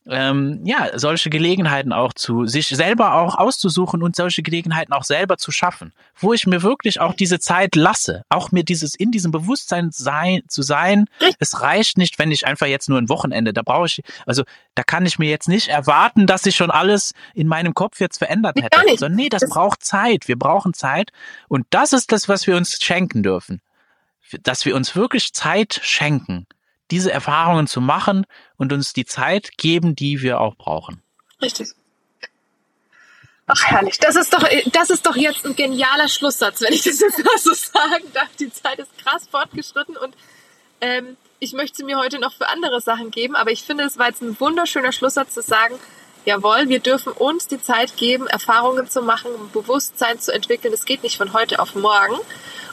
ähm, 0.06 0.60
ja, 0.64 0.98
solche 0.98 1.31
Gelegenheiten 1.31 1.93
auch 1.93 2.12
zu, 2.12 2.47
sich 2.47 2.68
selber 2.68 3.14
auch 3.14 3.36
auszusuchen 3.36 4.02
und 4.02 4.16
solche 4.16 4.43
Gelegenheiten 4.43 4.93
auch 4.93 5.05
selber 5.05 5.39
zu 5.39 5.51
schaffen, 5.51 5.93
wo 6.16 6.32
ich 6.32 6.47
mir 6.47 6.62
wirklich 6.62 7.01
auch 7.01 7.14
diese 7.14 7.39
Zeit 7.39 7.74
lasse, 7.74 8.24
auch 8.28 8.52
mir 8.52 8.64
dieses 8.64 8.94
in 8.94 9.10
diesem 9.10 9.31
Bewusstsein 9.31 9.90
sein, 9.93 10.43
zu 10.48 10.62
sein. 10.62 11.06
Es 11.39 11.60
reicht 11.62 11.97
nicht, 11.97 12.18
wenn 12.18 12.31
ich 12.31 12.47
einfach 12.47 12.66
jetzt 12.66 12.89
nur 12.89 12.98
ein 12.98 13.09
Wochenende, 13.09 13.52
da 13.52 13.62
brauche 13.62 13.86
ich, 13.86 14.02
also 14.26 14.44
da 14.74 14.82
kann 14.82 15.06
ich 15.06 15.18
mir 15.18 15.31
jetzt 15.31 15.48
nicht 15.48 15.68
erwarten, 15.68 16.26
dass 16.26 16.43
sich 16.43 16.56
schon 16.56 16.70
alles 16.70 17.12
in 17.32 17.48
meinem 17.48 17.74
Kopf 17.74 18.01
jetzt 18.01 18.18
verändert 18.18 18.60
hätte. 18.60 18.78
Nee, 18.85 18.93
also, 18.93 19.09
nee, 19.09 19.28
das 19.28 19.48
braucht 19.48 19.85
Zeit. 19.85 20.28
Wir 20.28 20.39
brauchen 20.39 20.74
Zeit. 20.74 21.10
Und 21.48 21.66
das 21.70 21.93
ist 21.93 22.12
das, 22.12 22.28
was 22.28 22.47
wir 22.47 22.56
uns 22.56 22.78
schenken 22.82 23.22
dürfen. 23.22 23.60
Dass 24.43 24.64
wir 24.64 24.74
uns 24.74 24.97
wirklich 24.97 25.32
Zeit 25.32 25.81
schenken 25.82 26.47
diese 26.94 27.10
Erfahrungen 27.10 27.66
zu 27.66 27.80
machen 27.80 28.24
und 28.56 28.72
uns 28.72 28.92
die 28.92 29.04
Zeit 29.04 29.58
geben, 29.58 29.96
die 29.96 30.22
wir 30.22 30.40
auch 30.40 30.54
brauchen. 30.54 31.02
Richtig. 31.42 31.70
Ach 33.46 33.64
herrlich, 33.64 33.98
das 33.98 34.14
ist 34.14 34.32
doch, 34.32 34.48
das 34.72 34.90
ist 34.90 35.04
doch 35.04 35.16
jetzt 35.16 35.44
ein 35.44 35.56
genialer 35.56 36.08
Schlusssatz, 36.08 36.60
wenn 36.60 36.72
ich 36.72 36.82
das 36.82 37.00
jetzt 37.00 37.18
mal 37.18 37.36
so 37.38 37.52
sagen 37.52 38.04
darf. 38.12 38.28
Die 38.38 38.50
Zeit 38.50 38.78
ist 38.78 38.96
krass 38.96 39.26
fortgeschritten 39.28 39.96
und 39.96 40.14
ähm, 40.80 41.16
ich 41.40 41.52
möchte 41.52 41.78
sie 41.78 41.84
mir 41.84 41.98
heute 41.98 42.20
noch 42.20 42.32
für 42.32 42.46
andere 42.46 42.80
Sachen 42.80 43.10
geben, 43.10 43.34
aber 43.34 43.50
ich 43.50 43.64
finde, 43.64 43.84
es 43.84 43.98
war 43.98 44.06
jetzt 44.06 44.22
ein 44.22 44.38
wunderschöner 44.38 44.92
Schlusssatz 44.92 45.34
zu 45.34 45.42
sagen, 45.42 45.74
jawohl, 46.24 46.68
wir 46.68 46.80
dürfen 46.80 47.12
uns 47.12 47.46
die 47.46 47.60
Zeit 47.60 47.96
geben, 47.96 48.26
Erfahrungen 48.26 48.88
zu 48.88 49.02
machen, 49.02 49.30
Bewusstsein 49.52 50.20
zu 50.20 50.32
entwickeln. 50.32 50.72
Das 50.72 50.84
geht 50.84 51.02
nicht 51.02 51.16
von 51.16 51.32
heute 51.32 51.59
auf 51.59 51.74
morgen. 51.74 52.18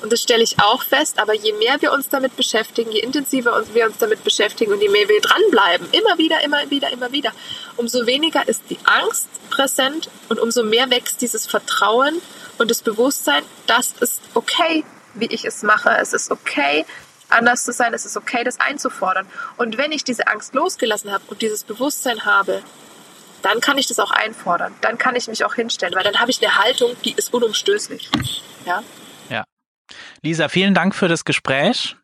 Und 0.01 0.11
das 0.11 0.21
stelle 0.21 0.43
ich 0.43 0.59
auch 0.59 0.83
fest. 0.83 1.19
Aber 1.19 1.33
je 1.33 1.53
mehr 1.53 1.81
wir 1.81 1.91
uns 1.91 2.09
damit 2.09 2.35
beschäftigen, 2.35 2.91
je 2.91 2.99
intensiver 2.99 3.63
wir 3.73 3.85
uns 3.85 3.97
damit 3.97 4.23
beschäftigen 4.23 4.73
und 4.73 4.81
je 4.81 4.89
mehr 4.89 5.07
wir 5.07 5.21
dranbleiben, 5.21 5.87
immer 5.91 6.17
wieder, 6.17 6.41
immer 6.41 6.69
wieder, 6.69 6.91
immer 6.91 7.11
wieder, 7.11 7.31
umso 7.77 8.05
weniger 8.05 8.47
ist 8.47 8.63
die 8.69 8.79
Angst 8.83 9.27
präsent 9.49 10.09
und 10.29 10.39
umso 10.39 10.63
mehr 10.63 10.89
wächst 10.89 11.21
dieses 11.21 11.45
Vertrauen 11.45 12.21
und 12.57 12.71
das 12.71 12.81
Bewusstsein, 12.81 13.43
das 13.67 13.93
ist 13.99 14.21
okay, 14.33 14.83
wie 15.13 15.27
ich 15.27 15.45
es 15.45 15.61
mache. 15.61 15.89
Es 15.99 16.13
ist 16.13 16.31
okay, 16.31 16.85
anders 17.29 17.63
zu 17.63 17.71
sein. 17.71 17.93
Es 17.93 18.05
ist 18.05 18.17
okay, 18.17 18.43
das 18.43 18.59
einzufordern. 18.59 19.25
Und 19.57 19.77
wenn 19.77 19.91
ich 19.91 20.03
diese 20.03 20.27
Angst 20.27 20.53
losgelassen 20.53 21.11
habe 21.11 21.23
und 21.27 21.41
dieses 21.41 21.63
Bewusstsein 21.63 22.25
habe, 22.25 22.61
dann 23.41 23.61
kann 23.61 23.77
ich 23.77 23.87
das 23.87 23.99
auch 23.99 24.11
einfordern. 24.11 24.73
Dann 24.81 24.97
kann 24.97 25.15
ich 25.15 25.27
mich 25.27 25.43
auch 25.45 25.55
hinstellen, 25.55 25.93
weil 25.95 26.03
dann 26.03 26.19
habe 26.19 26.31
ich 26.31 26.41
eine 26.41 26.55
Haltung, 26.55 26.95
die 27.03 27.13
ist 27.13 27.33
unumstößlich. 27.33 28.09
Ja. 28.65 28.83
Lisa, 30.21 30.49
vielen 30.49 30.73
Dank 30.73 30.95
für 30.95 31.07
das 31.07 31.25
Gespräch. 31.25 31.95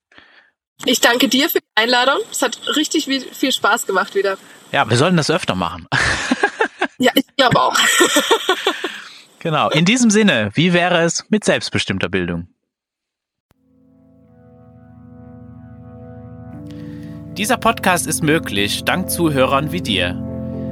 Ich 0.85 1.01
danke 1.01 1.27
dir 1.27 1.49
für 1.49 1.59
die 1.59 1.65
Einladung. 1.75 2.19
Es 2.31 2.41
hat 2.41 2.59
richtig 2.75 3.05
viel 3.05 3.51
Spaß 3.51 3.85
gemacht 3.85 4.15
wieder. 4.15 4.37
Ja, 4.71 4.89
wir 4.89 4.97
sollten 4.97 5.17
das 5.17 5.29
öfter 5.29 5.55
machen. 5.55 5.87
ja, 6.97 7.11
ich 7.15 7.25
glaube 7.35 7.59
auch. 7.59 7.75
genau. 9.39 9.69
In 9.69 9.85
diesem 9.85 10.09
Sinne, 10.09 10.51
wie 10.53 10.73
wäre 10.73 11.01
es 11.03 11.25
mit 11.29 11.43
selbstbestimmter 11.43 12.09
Bildung? 12.09 12.47
Dieser 17.33 17.57
Podcast 17.57 18.07
ist 18.07 18.23
möglich 18.23 18.83
dank 18.83 19.11
Zuhörern 19.11 19.71
wie 19.71 19.81
dir. 19.81 20.26